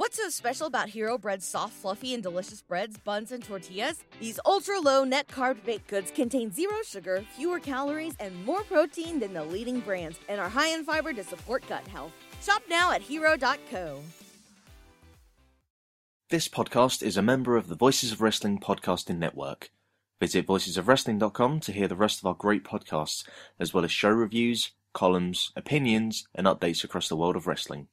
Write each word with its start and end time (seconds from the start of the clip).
What's 0.00 0.16
so 0.16 0.30
special 0.30 0.66
about 0.66 0.88
Hero 0.88 1.18
Bread's 1.18 1.44
soft, 1.44 1.74
fluffy, 1.74 2.14
and 2.14 2.22
delicious 2.22 2.62
breads, 2.62 2.96
buns, 2.96 3.32
and 3.32 3.44
tortillas? 3.44 4.02
These 4.18 4.40
ultra 4.46 4.80
low 4.80 5.04
net 5.04 5.28
carb 5.28 5.62
baked 5.62 5.88
goods 5.88 6.10
contain 6.10 6.50
zero 6.50 6.76
sugar, 6.86 7.22
fewer 7.36 7.60
calories, 7.60 8.14
and 8.18 8.42
more 8.46 8.62
protein 8.62 9.20
than 9.20 9.34
the 9.34 9.44
leading 9.44 9.80
brands, 9.80 10.18
and 10.30 10.40
are 10.40 10.48
high 10.48 10.68
in 10.68 10.84
fiber 10.84 11.12
to 11.12 11.22
support 11.22 11.68
gut 11.68 11.86
health. 11.86 12.12
Shop 12.42 12.62
now 12.66 12.92
at 12.92 13.02
hero.co. 13.02 14.00
This 16.30 16.48
podcast 16.48 17.02
is 17.02 17.18
a 17.18 17.22
member 17.22 17.58
of 17.58 17.68
the 17.68 17.76
Voices 17.76 18.10
of 18.10 18.22
Wrestling 18.22 18.58
podcasting 18.58 19.18
network. 19.18 19.68
Visit 20.18 20.46
voicesofwrestling.com 20.46 21.60
to 21.60 21.72
hear 21.72 21.88
the 21.88 21.94
rest 21.94 22.20
of 22.20 22.24
our 22.24 22.32
great 22.32 22.64
podcasts, 22.64 23.28
as 23.58 23.74
well 23.74 23.84
as 23.84 23.92
show 23.92 24.08
reviews, 24.08 24.70
columns, 24.94 25.52
opinions, 25.56 26.26
and 26.34 26.46
updates 26.46 26.84
across 26.84 27.10
the 27.10 27.16
world 27.16 27.36
of 27.36 27.46
wrestling. 27.46 27.88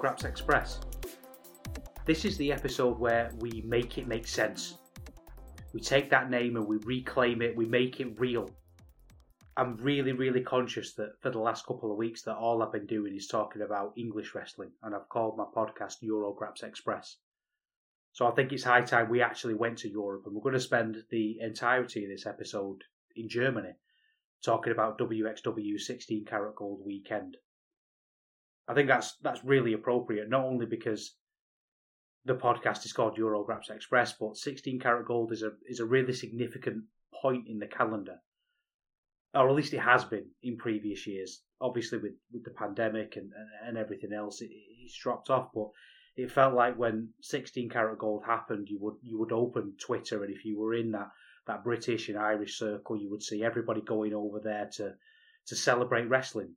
Eurograps 0.00 0.24
Express. 0.24 0.80
This 2.06 2.24
is 2.24 2.38
the 2.38 2.52
episode 2.52 2.98
where 2.98 3.30
we 3.38 3.62
make 3.66 3.98
it 3.98 4.08
make 4.08 4.26
sense. 4.26 4.78
We 5.74 5.80
take 5.80 6.08
that 6.08 6.30
name 6.30 6.56
and 6.56 6.66
we 6.66 6.78
reclaim 6.78 7.42
it, 7.42 7.54
we 7.54 7.66
make 7.66 8.00
it 8.00 8.18
real. 8.18 8.48
I'm 9.58 9.76
really, 9.76 10.12
really 10.12 10.40
conscious 10.40 10.94
that 10.94 11.20
for 11.20 11.28
the 11.28 11.38
last 11.38 11.66
couple 11.66 11.92
of 11.92 11.98
weeks 11.98 12.22
that 12.22 12.36
all 12.36 12.62
I've 12.62 12.72
been 12.72 12.86
doing 12.86 13.14
is 13.14 13.26
talking 13.26 13.60
about 13.60 13.92
English 13.98 14.34
wrestling, 14.34 14.70
and 14.82 14.94
I've 14.94 15.08
called 15.10 15.36
my 15.36 15.44
podcast 15.54 15.96
Eurograps 16.02 16.62
Express. 16.62 17.18
So 18.12 18.26
I 18.26 18.30
think 18.30 18.52
it's 18.52 18.64
high 18.64 18.80
time 18.80 19.10
we 19.10 19.20
actually 19.20 19.54
went 19.54 19.76
to 19.78 19.90
Europe, 19.90 20.22
and 20.24 20.34
we're 20.34 20.40
going 20.40 20.54
to 20.54 20.60
spend 20.60 20.96
the 21.10 21.38
entirety 21.40 22.04
of 22.04 22.10
this 22.10 22.24
episode 22.24 22.84
in 23.16 23.28
Germany 23.28 23.72
talking 24.42 24.72
about 24.72 24.98
WXW 24.98 25.78
16 25.78 26.24
Carat 26.24 26.56
Gold 26.56 26.80
Weekend. 26.86 27.36
I 28.70 28.74
think 28.74 28.86
that's 28.86 29.16
that's 29.20 29.42
really 29.42 29.72
appropriate, 29.72 30.30
not 30.30 30.44
only 30.44 30.64
because 30.64 31.16
the 32.24 32.36
podcast 32.36 32.84
is 32.84 32.92
called 32.92 33.18
Eurograps 33.18 33.68
Express, 33.68 34.12
but 34.12 34.36
16 34.36 34.78
Carat 34.78 35.08
Gold 35.08 35.32
is 35.32 35.42
a 35.42 35.50
is 35.66 35.80
a 35.80 35.84
really 35.84 36.12
significant 36.12 36.84
point 37.20 37.48
in 37.48 37.58
the 37.58 37.66
calendar, 37.66 38.18
or 39.34 39.48
at 39.48 39.56
least 39.56 39.74
it 39.74 39.80
has 39.80 40.04
been 40.04 40.26
in 40.44 40.56
previous 40.56 41.04
years. 41.04 41.42
Obviously, 41.60 41.98
with, 41.98 42.12
with 42.32 42.44
the 42.44 42.52
pandemic 42.52 43.16
and, 43.16 43.32
and, 43.66 43.76
everything 43.76 44.12
else, 44.12 44.40
it, 44.40 44.50
it's 44.52 44.96
dropped 44.96 45.30
off. 45.30 45.48
But 45.52 45.70
it 46.14 46.30
felt 46.30 46.54
like 46.54 46.78
when 46.78 47.08
16 47.22 47.70
Carat 47.70 47.98
Gold 47.98 48.22
happened, 48.24 48.68
you 48.68 48.78
would 48.82 48.98
you 49.02 49.18
would 49.18 49.32
open 49.32 49.74
Twitter, 49.80 50.22
and 50.22 50.32
if 50.32 50.44
you 50.44 50.60
were 50.60 50.74
in 50.74 50.92
that 50.92 51.08
that 51.48 51.64
British 51.64 52.08
and 52.08 52.16
Irish 52.16 52.56
circle, 52.56 52.96
you 52.96 53.10
would 53.10 53.24
see 53.24 53.42
everybody 53.42 53.80
going 53.80 54.14
over 54.14 54.38
there 54.38 54.70
to 54.74 54.94
to 55.48 55.56
celebrate 55.56 56.08
wrestling 56.08 56.54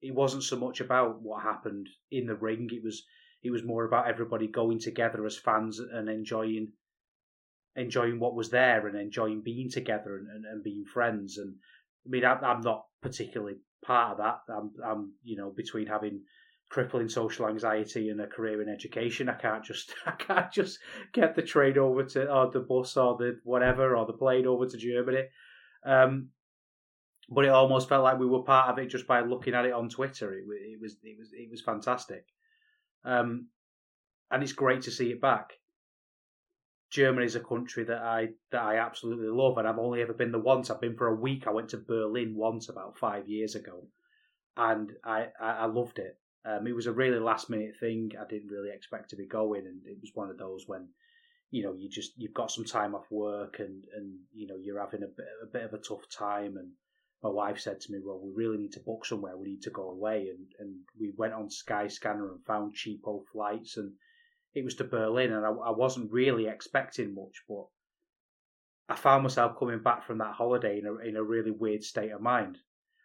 it 0.00 0.14
wasn't 0.14 0.42
so 0.42 0.56
much 0.56 0.80
about 0.80 1.20
what 1.22 1.42
happened 1.42 1.88
in 2.10 2.26
the 2.26 2.34
ring. 2.34 2.68
It 2.72 2.82
was 2.82 3.04
it 3.42 3.50
was 3.50 3.64
more 3.64 3.84
about 3.84 4.08
everybody 4.08 4.48
going 4.48 4.80
together 4.80 5.24
as 5.24 5.38
fans 5.38 5.78
and 5.78 6.08
enjoying 6.08 6.72
enjoying 7.76 8.18
what 8.18 8.34
was 8.34 8.50
there 8.50 8.86
and 8.86 8.98
enjoying 8.98 9.42
being 9.42 9.70
together 9.70 10.16
and, 10.16 10.28
and, 10.28 10.44
and 10.44 10.64
being 10.64 10.84
friends. 10.84 11.38
And 11.38 11.54
I 12.06 12.08
mean, 12.10 12.24
I'm, 12.24 12.44
I'm 12.44 12.60
not 12.60 12.86
particularly 13.00 13.58
part 13.84 14.12
of 14.12 14.18
that. 14.18 14.52
I'm, 14.52 14.72
I'm 14.84 15.12
you 15.22 15.36
know 15.36 15.52
between 15.56 15.86
having 15.86 16.22
crippling 16.70 17.08
social 17.08 17.48
anxiety 17.48 18.10
and 18.10 18.20
a 18.20 18.26
career 18.26 18.60
in 18.60 18.68
education. 18.68 19.28
I 19.28 19.34
can't 19.34 19.64
just 19.64 19.94
I 20.06 20.12
can't 20.12 20.52
just 20.52 20.78
get 21.12 21.34
the 21.34 21.42
train 21.42 21.78
over 21.78 22.04
to 22.04 22.30
or 22.30 22.50
the 22.50 22.60
bus 22.60 22.96
or 22.96 23.16
the 23.16 23.40
whatever 23.44 23.96
or 23.96 24.06
the 24.06 24.12
plane 24.12 24.46
over 24.46 24.66
to 24.66 24.76
Germany. 24.76 25.24
Um, 25.84 26.30
but 27.28 27.44
it 27.44 27.50
almost 27.50 27.88
felt 27.88 28.04
like 28.04 28.18
we 28.18 28.26
were 28.26 28.42
part 28.42 28.70
of 28.70 28.78
it 28.78 28.88
just 28.88 29.06
by 29.06 29.20
looking 29.20 29.54
at 29.54 29.66
it 29.66 29.72
on 29.72 29.88
Twitter. 29.88 30.32
It, 30.32 30.44
it 30.48 30.80
was 30.80 30.96
it 31.02 31.18
was 31.18 31.30
it 31.32 31.50
was 31.50 31.60
fantastic, 31.60 32.26
um, 33.04 33.48
and 34.30 34.42
it's 34.42 34.52
great 34.52 34.82
to 34.82 34.90
see 34.90 35.10
it 35.10 35.20
back. 35.20 35.52
Germany 36.90 37.26
is 37.26 37.36
a 37.36 37.40
country 37.40 37.84
that 37.84 38.02
I 38.02 38.30
that 38.50 38.62
I 38.62 38.78
absolutely 38.78 39.28
love, 39.28 39.58
and 39.58 39.68
I've 39.68 39.78
only 39.78 40.00
ever 40.00 40.14
been 40.14 40.32
there 40.32 40.40
once. 40.40 40.70
I've 40.70 40.80
been 40.80 40.96
for 40.96 41.08
a 41.08 41.14
week. 41.14 41.46
I 41.46 41.50
went 41.50 41.68
to 41.70 41.76
Berlin 41.76 42.34
once 42.34 42.70
about 42.70 42.98
five 42.98 43.28
years 43.28 43.54
ago, 43.54 43.86
and 44.56 44.92
I 45.04 45.28
I, 45.38 45.50
I 45.50 45.64
loved 45.66 45.98
it. 45.98 46.18
Um, 46.46 46.66
it 46.66 46.74
was 46.74 46.86
a 46.86 46.92
really 46.92 47.18
last 47.18 47.50
minute 47.50 47.74
thing. 47.78 48.12
I 48.18 48.26
didn't 48.26 48.50
really 48.50 48.70
expect 48.70 49.10
to 49.10 49.16
be 49.16 49.26
going, 49.26 49.66
and 49.66 49.82
it 49.84 49.98
was 50.00 50.12
one 50.14 50.30
of 50.30 50.38
those 50.38 50.66
when 50.66 50.88
you 51.50 51.62
know 51.62 51.74
you 51.74 51.90
just 51.90 52.12
you've 52.16 52.32
got 52.32 52.50
some 52.50 52.64
time 52.64 52.94
off 52.94 53.10
work 53.10 53.58
and 53.58 53.84
and 53.94 54.18
you 54.32 54.46
know 54.46 54.56
you're 54.56 54.80
having 54.80 55.02
a 55.02 55.08
bit, 55.08 55.26
a 55.42 55.46
bit 55.46 55.64
of 55.64 55.74
a 55.74 55.78
tough 55.78 56.08
time 56.08 56.56
and 56.56 56.70
my 57.22 57.30
wife 57.30 57.58
said 57.58 57.80
to 57.80 57.92
me, 57.92 57.98
"Well, 58.02 58.20
we 58.20 58.32
really 58.32 58.58
need 58.58 58.72
to 58.72 58.80
book 58.80 59.04
somewhere. 59.04 59.36
We 59.36 59.48
need 59.48 59.62
to 59.62 59.70
go 59.70 59.90
away." 59.90 60.28
And 60.28 60.46
and 60.58 60.76
we 60.98 61.12
went 61.16 61.34
on 61.34 61.48
Skyscanner 61.48 62.30
and 62.30 62.44
found 62.44 62.74
cheapo 62.74 63.24
flights, 63.32 63.76
and 63.76 63.92
it 64.54 64.64
was 64.64 64.76
to 64.76 64.84
Berlin. 64.84 65.32
And 65.32 65.44
I, 65.44 65.50
I 65.50 65.70
wasn't 65.70 66.12
really 66.12 66.46
expecting 66.46 67.14
much, 67.14 67.42
but 67.48 67.66
I 68.88 68.96
found 68.96 69.22
myself 69.22 69.58
coming 69.58 69.82
back 69.82 70.04
from 70.04 70.18
that 70.18 70.34
holiday 70.34 70.78
in 70.78 70.86
a 70.86 70.94
in 70.96 71.16
a 71.16 71.22
really 71.22 71.50
weird 71.50 71.82
state 71.82 72.12
of 72.12 72.20
mind. 72.20 72.58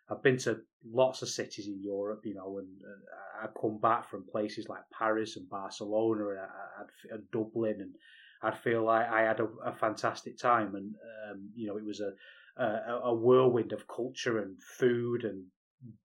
I've 0.09 0.21
been 0.21 0.37
to 0.39 0.61
lots 0.85 1.21
of 1.21 1.29
cities 1.29 1.67
in 1.67 1.81
Europe, 1.81 2.21
you 2.25 2.35
know, 2.35 2.59
and 2.59 2.67
uh, 2.83 3.43
I'd 3.43 3.59
come 3.59 3.79
back 3.79 4.09
from 4.09 4.25
places 4.29 4.67
like 4.67 4.81
Paris 4.97 5.37
and 5.37 5.49
Barcelona 5.49 6.27
and, 6.29 6.39
and, 6.39 6.89
and 7.11 7.31
Dublin, 7.31 7.81
and 7.81 7.95
I'd 8.41 8.59
feel 8.59 8.83
like 8.83 9.09
I 9.09 9.21
had 9.21 9.39
a, 9.39 9.47
a 9.65 9.73
fantastic 9.73 10.37
time, 10.37 10.75
and 10.75 10.93
um, 11.31 11.49
you 11.55 11.67
know, 11.67 11.77
it 11.77 11.85
was 11.85 12.01
a 12.01 12.11
a, 12.57 12.99
a 13.05 13.13
whirlwind 13.13 13.73
of 13.73 13.87
culture 13.87 14.39
and 14.39 14.61
food 14.77 15.23
and 15.23 15.45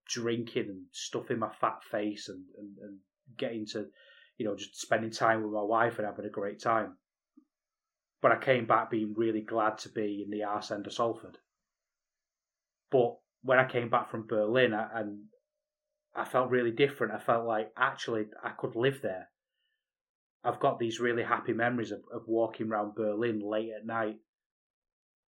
drinking 0.07 0.69
and 0.69 0.85
stuffing 0.93 1.39
my 1.39 1.51
fat 1.61 1.83
face 1.91 2.29
and, 2.29 2.45
and, 2.59 2.77
and 2.83 2.99
getting 3.37 3.67
to, 3.67 3.87
you 4.39 4.47
know, 4.47 4.57
just 4.57 4.81
spending 4.81 5.11
time 5.11 5.43
with 5.43 5.53
my 5.53 5.63
wife 5.63 5.99
and 5.99 6.07
having 6.07 6.25
a 6.25 6.31
great 6.31 6.61
time. 6.61 6.97
But 8.21 8.33
I 8.33 8.39
came 8.39 8.67
back 8.67 8.91
being 8.91 9.15
really 9.17 9.43
glad 9.43 9.79
to 9.79 9.89
be 9.91 10.25
in 10.25 10.31
the 10.31 10.45
arse 10.45 10.71
end 10.71 10.87
of 10.87 10.93
Salford. 10.93 11.39
But 12.91 13.17
when 13.43 13.59
I 13.59 13.69
came 13.69 13.91
back 13.91 14.11
from 14.11 14.27
Berlin 14.27 14.75
I, 14.75 14.89
and 15.01 15.25
I 16.17 16.25
felt 16.25 16.51
really 16.51 16.73
different. 16.73 17.13
I 17.13 17.19
felt 17.19 17.47
like 17.47 17.71
actually 17.77 18.27
I 18.43 18.51
could 18.51 18.75
live 18.75 19.03
there. 19.03 19.29
I've 20.43 20.61
got 20.61 20.79
these 20.79 20.99
really 20.99 21.23
happy 21.23 21.53
memories 21.53 21.93
of, 21.93 22.01
of 22.13 22.27
walking 22.27 22.69
around 22.69 22.95
Berlin 22.95 23.41
late 23.41 23.71
at 23.77 23.87
night 23.87 24.17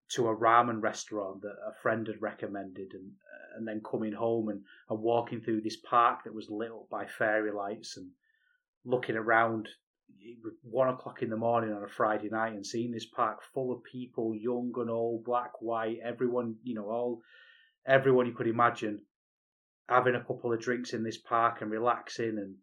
to 0.10 0.28
a 0.28 0.36
ramen 0.36 0.82
restaurant 0.82 1.42
that 1.42 1.56
a 1.68 1.74
friend 1.82 2.08
had 2.08 2.22
recommended 2.22 2.94
and 2.94 3.12
and 3.56 3.68
then 3.68 3.82
coming 3.82 4.14
home 4.14 4.50
and, 4.50 4.62
and 4.90 5.00
walking 5.00 5.42
through 5.42 5.62
this 5.62 5.78
park 5.78 6.24
that 6.24 6.34
was 6.34 6.50
lit 6.50 6.72
up 6.72 6.88
by 6.90 7.06
fairy 7.06 7.52
lights 7.52 7.98
and 7.98 8.10
looking 8.86 9.16
around 9.16 9.68
one 10.62 10.90
o'clock 10.90 11.22
in 11.22 11.30
the 11.30 11.38
morning 11.38 11.74
on 11.74 11.84
a 11.84 11.88
Friday 11.88 12.30
night 12.30 12.54
and 12.54 12.66
seeing 12.66 12.92
this 12.92 13.06
park 13.06 13.40
full 13.54 13.72
of 13.72 13.84
people, 13.84 14.36
young 14.36 14.72
and 14.78 14.90
old, 14.90 15.24
black, 15.24 15.62
white, 15.62 15.98
everyone, 16.04 16.56
you 16.64 16.76
know, 16.76 16.90
all 16.90 17.22
everyone 17.86 18.26
you 18.26 18.34
could 18.34 18.48
imagine 18.48 19.02
having 19.88 20.16
a 20.16 20.24
couple 20.24 20.54
of 20.54 20.60
drinks 20.60 20.94
in 20.94 21.04
this 21.04 21.18
park 21.18 21.62
and 21.62 21.72
relaxing 21.72 22.38
and 22.38 22.56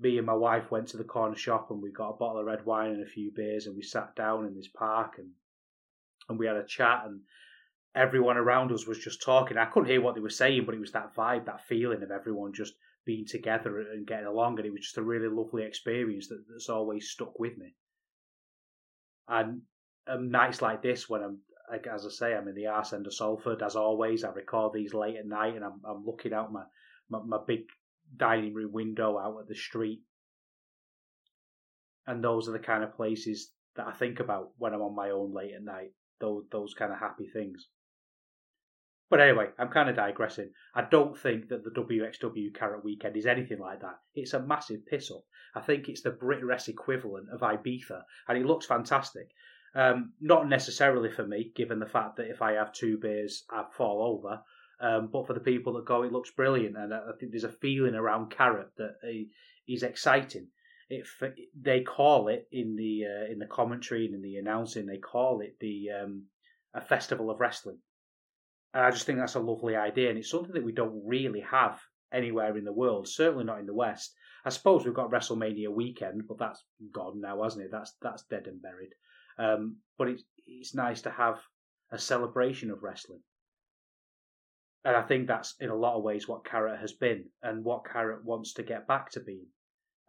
me 0.00 0.18
and 0.18 0.26
my 0.26 0.34
wife 0.34 0.70
went 0.70 0.88
to 0.88 0.96
the 0.96 1.04
corner 1.04 1.36
shop 1.36 1.70
and 1.70 1.82
we 1.82 1.90
got 1.90 2.10
a 2.10 2.16
bottle 2.16 2.40
of 2.40 2.46
red 2.46 2.64
wine 2.64 2.90
and 2.92 3.02
a 3.02 3.06
few 3.06 3.30
beers 3.34 3.66
and 3.66 3.76
we 3.76 3.82
sat 3.82 4.14
down 4.14 4.46
in 4.46 4.54
this 4.54 4.68
park 4.68 5.14
and 5.18 5.30
and 6.28 6.38
we 6.38 6.46
had 6.46 6.56
a 6.56 6.64
chat 6.64 7.02
and 7.06 7.20
everyone 7.94 8.36
around 8.36 8.70
us 8.72 8.86
was 8.86 8.98
just 8.98 9.22
talking. 9.22 9.56
I 9.56 9.64
couldn't 9.64 9.88
hear 9.88 10.00
what 10.00 10.14
they 10.14 10.20
were 10.20 10.30
saying, 10.30 10.64
but 10.64 10.74
it 10.74 10.80
was 10.80 10.92
that 10.92 11.14
vibe, 11.14 11.46
that 11.46 11.66
feeling 11.66 12.02
of 12.02 12.10
everyone 12.10 12.52
just 12.52 12.74
being 13.04 13.26
together 13.26 13.78
and 13.78 14.06
getting 14.06 14.26
along, 14.26 14.58
and 14.58 14.66
it 14.66 14.70
was 14.70 14.82
just 14.82 14.98
a 14.98 15.02
really 15.02 15.28
lovely 15.28 15.64
experience 15.64 16.28
that, 16.28 16.44
that's 16.50 16.68
always 16.68 17.08
stuck 17.08 17.38
with 17.38 17.56
me. 17.56 17.74
And 19.26 19.62
um, 20.06 20.30
nights 20.30 20.60
like 20.60 20.82
this, 20.82 21.08
when 21.08 21.22
I'm, 21.22 21.38
like, 21.70 21.86
as 21.86 22.04
I 22.04 22.10
say, 22.10 22.34
I'm 22.34 22.48
in 22.48 22.54
the 22.54 22.66
arse 22.66 22.92
end 22.92 23.06
of 23.06 23.14
Salford, 23.14 23.62
as 23.62 23.76
always, 23.76 24.24
I 24.24 24.30
record 24.30 24.74
these 24.74 24.94
late 24.94 25.16
at 25.16 25.26
night, 25.26 25.56
and 25.56 25.64
I'm, 25.64 25.80
I'm 25.88 26.04
looking 26.04 26.34
out 26.34 26.52
my, 26.52 26.64
my, 27.08 27.20
my 27.26 27.38
big 27.46 27.62
dining 28.16 28.54
room 28.54 28.72
window 28.72 29.18
out 29.18 29.40
at 29.40 29.48
the 29.48 29.54
street, 29.54 30.02
and 32.06 32.22
those 32.22 32.48
are 32.48 32.52
the 32.52 32.58
kind 32.58 32.84
of 32.84 32.94
places 32.94 33.50
that 33.76 33.86
I 33.86 33.92
think 33.92 34.20
about 34.20 34.50
when 34.58 34.74
I'm 34.74 34.82
on 34.82 34.94
my 34.94 35.10
own 35.10 35.32
late 35.34 35.54
at 35.54 35.62
night. 35.62 35.92
Those 36.20 36.44
those 36.50 36.74
kind 36.74 36.92
of 36.92 36.98
happy 36.98 37.26
things. 37.26 37.68
But 39.10 39.20
anyway, 39.20 39.48
I'm 39.58 39.68
kind 39.68 39.88
of 39.88 39.96
digressing. 39.96 40.50
I 40.74 40.82
don't 40.82 41.18
think 41.18 41.48
that 41.48 41.64
the 41.64 41.70
WXW 41.70 42.54
Carat 42.54 42.84
Weekend 42.84 43.16
is 43.16 43.26
anything 43.26 43.58
like 43.58 43.80
that. 43.80 44.00
It's 44.14 44.34
a 44.34 44.40
massive 44.42 44.84
piss 44.86 45.10
up. 45.10 45.24
I 45.54 45.60
think 45.60 45.88
it's 45.88 46.02
the 46.02 46.10
Britwres 46.10 46.68
equivalent 46.68 47.28
of 47.30 47.40
Ibiza, 47.40 48.02
and 48.28 48.36
it 48.36 48.44
looks 48.44 48.66
fantastic. 48.66 49.28
Um, 49.74 50.12
not 50.20 50.48
necessarily 50.48 51.10
for 51.10 51.26
me, 51.26 51.52
given 51.54 51.78
the 51.78 51.86
fact 51.86 52.16
that 52.16 52.28
if 52.28 52.42
I 52.42 52.52
have 52.52 52.72
two 52.72 52.98
beers, 52.98 53.44
I 53.50 53.64
fall 53.76 54.02
over. 54.02 54.42
Um, 54.80 55.08
but 55.10 55.26
for 55.26 55.32
the 55.32 55.40
people 55.40 55.72
that 55.74 55.86
go, 55.86 56.02
it 56.02 56.12
looks 56.12 56.30
brilliant, 56.30 56.76
and 56.76 56.92
I 56.92 57.12
think 57.18 57.32
there's 57.32 57.44
a 57.44 57.48
feeling 57.48 57.94
around 57.94 58.30
Carat 58.30 58.76
that 58.76 58.96
is 59.66 59.82
exciting. 59.82 60.48
It, 60.90 61.06
they 61.60 61.82
call 61.82 62.28
it 62.28 62.48
in 62.50 62.76
the 62.76 63.04
uh, 63.04 63.32
in 63.32 63.38
the 63.38 63.46
commentary 63.46 64.06
and 64.06 64.14
in 64.14 64.22
the 64.22 64.36
announcing, 64.36 64.86
they 64.86 64.98
call 64.98 65.40
it 65.40 65.56
the 65.60 65.88
um, 66.02 66.24
a 66.74 66.80
festival 66.80 67.30
of 67.30 67.40
wrestling 67.40 67.78
and 68.74 68.84
I 68.84 68.90
just 68.90 69.06
think 69.06 69.18
that's 69.18 69.34
a 69.34 69.40
lovely 69.40 69.76
idea, 69.76 70.10
and 70.10 70.18
it's 70.18 70.30
something 70.30 70.52
that 70.52 70.64
we 70.64 70.72
don't 70.72 71.02
really 71.04 71.40
have 71.40 71.80
anywhere 72.12 72.56
in 72.56 72.64
the 72.64 72.72
world, 72.72 73.08
certainly 73.08 73.44
not 73.44 73.60
in 73.60 73.66
the 73.66 73.74
West. 73.74 74.14
I 74.44 74.50
suppose 74.50 74.84
we've 74.84 74.94
got 74.94 75.10
WrestleMania 75.10 75.68
weekend, 75.68 76.22
but 76.28 76.38
that's 76.38 76.62
gone 76.92 77.20
now, 77.20 77.42
hasn't 77.42 77.64
it? 77.64 77.70
That's 77.72 77.94
that's 78.02 78.24
dead 78.24 78.46
and 78.46 78.60
buried. 78.62 78.90
Um, 79.38 79.76
but 79.96 80.08
it's 80.08 80.22
it's 80.46 80.74
nice 80.74 81.02
to 81.02 81.10
have 81.10 81.40
a 81.90 81.98
celebration 81.98 82.70
of 82.70 82.82
wrestling, 82.82 83.22
and 84.84 84.96
I 84.96 85.02
think 85.02 85.26
that's 85.26 85.54
in 85.60 85.70
a 85.70 85.74
lot 85.74 85.96
of 85.96 86.02
ways 86.02 86.28
what 86.28 86.44
Carat 86.44 86.80
has 86.80 86.92
been, 86.92 87.24
and 87.42 87.64
what 87.64 87.90
Carat 87.90 88.24
wants 88.24 88.52
to 88.54 88.62
get 88.62 88.86
back 88.86 89.10
to 89.12 89.20
being. 89.20 89.46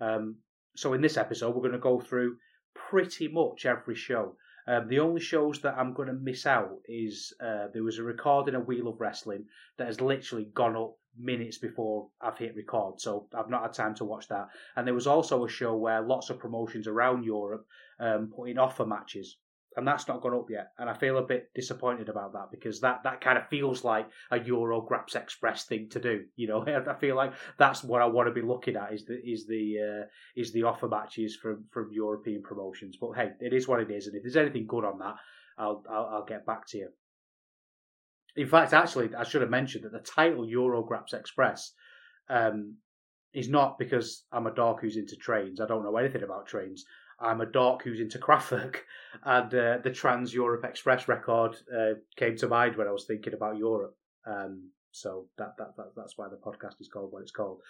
Um, 0.02 0.38
so 0.80 0.94
in 0.94 1.02
this 1.02 1.18
episode, 1.18 1.56
we're 1.56 1.62
going 1.62 1.74
to 1.74 1.80
go 1.80 2.00
through 2.00 2.38
pretty 2.74 3.28
much 3.28 3.66
every 3.66 3.96
show 3.96 4.36
um, 4.70 4.88
the 4.88 5.00
only 5.00 5.20
shows 5.20 5.62
that 5.62 5.76
I'm 5.80 5.94
going 5.94 6.10
to 6.10 6.14
miss 6.14 6.46
out 6.46 6.78
is 6.86 7.34
uh, 7.42 7.70
there 7.74 7.82
was 7.82 7.98
a 7.98 8.04
recording 8.04 8.54
of 8.54 8.68
Wheel 8.68 8.88
of 8.88 9.02
Wrestling 9.02 9.46
that 9.78 9.88
has 9.88 10.00
literally 10.00 10.46
gone 10.54 10.76
up 10.76 10.96
minutes 11.18 11.58
before 11.58 12.10
I've 12.22 12.38
hit 12.38 12.56
record, 12.56 13.02
so 13.02 13.28
I've 13.34 13.50
not 13.50 13.64
had 13.64 13.74
time 13.74 13.96
to 13.96 14.06
watch 14.06 14.28
that. 14.28 14.50
And 14.76 14.86
there 14.86 14.94
was 14.94 15.08
also 15.08 15.44
a 15.44 15.50
show 15.50 15.76
where 15.76 16.02
lots 16.02 16.30
of 16.30 16.38
promotions 16.38 16.88
around 16.88 17.24
Europe 17.24 17.66
um, 18.00 18.32
put 18.36 18.50
in 18.50 18.60
offer 18.60 18.86
matches 18.86 19.38
and 19.76 19.88
that's 19.88 20.08
not 20.08 20.22
gone 20.22 20.34
up 20.34 20.50
yet. 20.50 20.72
And 20.78 20.90
I 20.90 20.94
feel 20.94 21.18
a 21.18 21.24
bit 21.24 21.54
disappointed 21.54 22.10
about 22.10 22.34
that 22.34 22.48
because 22.52 22.82
that, 22.82 23.04
that 23.04 23.22
kind 23.22 23.38
of 23.38 23.48
feels 23.50 23.84
like 23.84 24.08
a 24.32 24.40
Eurograps 24.40 25.16
Express 25.16 25.66
thing 25.66 25.90
to 25.92 26.00
do. 26.00 26.26
You 26.36 26.48
know, 26.48 26.66
I 26.90 26.94
feel 26.96 27.16
like 27.16 27.34
that's 27.58 27.84
what 27.84 28.02
I 28.02 28.06
want 28.06 28.28
to 28.28 28.34
be 28.34 28.46
looking 28.46 28.76
at 28.76 28.94
is 28.94 29.06
the 29.06 29.20
is 29.24 29.46
the 29.48 29.78
uh, 29.80 30.06
is 30.36 30.52
the 30.52 30.64
offer 30.64 30.88
matches 30.88 31.36
from 31.36 31.66
from 31.72 31.92
European 31.92 32.42
promotions. 32.42 32.98
But 33.00 33.14
hey, 33.14 33.32
it 33.40 33.54
is 33.54 33.68
what 33.68 33.82
it 33.82 33.92
is, 33.92 34.08
and 34.08 34.16
if 34.16 34.24
there's 34.24 34.38
anything 34.38 34.66
good 34.68 34.86
on 34.86 35.00
that, 35.00 35.16
I'll 35.58 35.84
I'll, 35.90 36.10
I'll 36.14 36.26
get 36.26 36.46
back 36.46 36.68
to 36.70 36.78
you. 36.78 36.90
In 38.36 38.48
fact, 38.48 38.74
actually, 38.74 39.14
I 39.16 39.24
should 39.24 39.42
have 39.42 39.50
mentioned 39.50 39.84
that 39.84 39.92
the 39.92 40.00
title 40.00 40.46
Eurograps 40.46 41.14
Express 41.14 41.74
um, 42.30 42.76
is 43.34 43.50
not 43.50 43.78
because 43.78 44.24
I'm 44.32 44.48
a 44.48 44.54
dog 44.54 44.82
who's 44.82 44.98
into 44.98 45.16
trains. 45.16 45.60
I 45.60 45.68
don't 45.68 45.84
know 45.84 45.98
anything 45.98 46.24
about 46.24 46.48
trains. 46.48 46.86
I'm 47.22 47.42
a 47.42 47.46
dork 47.46 47.84
who's 47.84 48.00
into 48.00 48.20
Kraftwerk, 48.20 48.78
and 49.24 49.54
uh, 49.54 49.78
the 49.84 49.92
Trans 49.92 50.34
Europe 50.34 50.64
Express 50.64 51.08
record 51.08 51.58
uh, 51.76 51.96
came 52.16 52.36
to 52.38 52.48
mind 52.48 52.76
when 52.76 52.88
I 52.88 52.92
was 52.92 53.06
thinking 53.06 53.34
about 53.34 53.58
Europe. 53.58 53.96
Um, 54.26 54.70
so 54.92 55.28
that, 55.38 55.56
that, 55.58 55.76
that 55.78 55.92
that's 55.96 56.18
why 56.18 56.28
the 56.30 56.36
podcast 56.36 56.82
is 56.82 56.88
called 56.88 57.12
what 57.12 57.22
it's 57.22 57.32
called. 57.32 57.62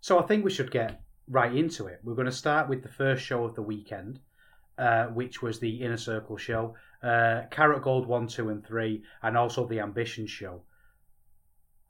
So 0.00 0.18
I 0.18 0.22
think 0.22 0.44
we 0.44 0.50
should 0.50 0.70
get 0.70 1.00
right 1.28 1.54
into 1.54 1.86
it. 1.86 2.00
We're 2.02 2.14
going 2.14 2.26
to 2.26 2.32
start 2.32 2.68
with 2.68 2.82
the 2.82 2.88
first 2.88 3.24
show 3.24 3.44
of 3.44 3.54
the 3.54 3.62
weekend, 3.62 4.20
uh, 4.78 5.06
which 5.06 5.42
was 5.42 5.58
the 5.58 5.82
Inner 5.82 5.96
Circle 5.96 6.36
show, 6.36 6.74
uh, 7.02 7.42
Carat 7.50 7.82
Gold 7.82 8.06
one, 8.06 8.26
two, 8.26 8.50
and 8.50 8.64
three, 8.64 9.02
and 9.22 9.36
also 9.36 9.66
the 9.66 9.80
Ambition 9.80 10.26
show 10.26 10.62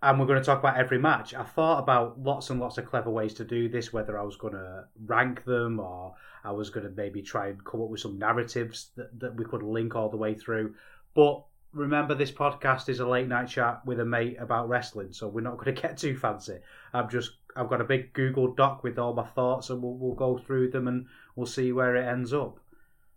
and 0.00 0.18
we're 0.18 0.26
going 0.26 0.38
to 0.38 0.44
talk 0.44 0.60
about 0.60 0.76
every 0.76 0.98
match. 0.98 1.34
I 1.34 1.42
thought 1.42 1.80
about 1.80 2.20
lots 2.22 2.50
and 2.50 2.60
lots 2.60 2.78
of 2.78 2.86
clever 2.86 3.10
ways 3.10 3.34
to 3.34 3.44
do 3.44 3.68
this, 3.68 3.92
whether 3.92 4.18
I 4.18 4.22
was 4.22 4.36
going 4.36 4.52
to 4.52 4.84
rank 5.06 5.44
them 5.44 5.80
or 5.80 6.14
I 6.44 6.52
was 6.52 6.70
going 6.70 6.86
to 6.86 6.92
maybe 6.92 7.20
try 7.20 7.48
and 7.48 7.64
come 7.64 7.82
up 7.82 7.88
with 7.88 8.00
some 8.00 8.18
narratives 8.18 8.90
that, 8.96 9.18
that 9.18 9.36
we 9.36 9.44
could 9.44 9.62
link 9.62 9.96
all 9.96 10.08
the 10.08 10.16
way 10.16 10.34
through. 10.34 10.74
But 11.14 11.42
remember, 11.72 12.14
this 12.14 12.30
podcast 12.30 12.88
is 12.88 13.00
a 13.00 13.08
late 13.08 13.26
night 13.26 13.48
chat 13.48 13.84
with 13.84 13.98
a 13.98 14.04
mate 14.04 14.36
about 14.38 14.68
wrestling, 14.68 15.12
so 15.12 15.26
we're 15.26 15.40
not 15.40 15.58
going 15.58 15.74
to 15.74 15.82
get 15.82 15.98
too 15.98 16.16
fancy. 16.16 16.58
I'm 16.94 17.08
just 17.08 17.32
I've 17.56 17.68
got 17.68 17.80
a 17.80 17.84
big 17.84 18.12
Google 18.12 18.54
Doc 18.54 18.84
with 18.84 19.00
all 19.00 19.14
my 19.14 19.26
thoughts, 19.26 19.70
and 19.70 19.82
we'll, 19.82 19.94
we'll 19.94 20.14
go 20.14 20.38
through 20.38 20.70
them 20.70 20.86
and 20.86 21.06
we'll 21.34 21.46
see 21.46 21.72
where 21.72 21.96
it 21.96 22.06
ends 22.06 22.32
up. 22.32 22.60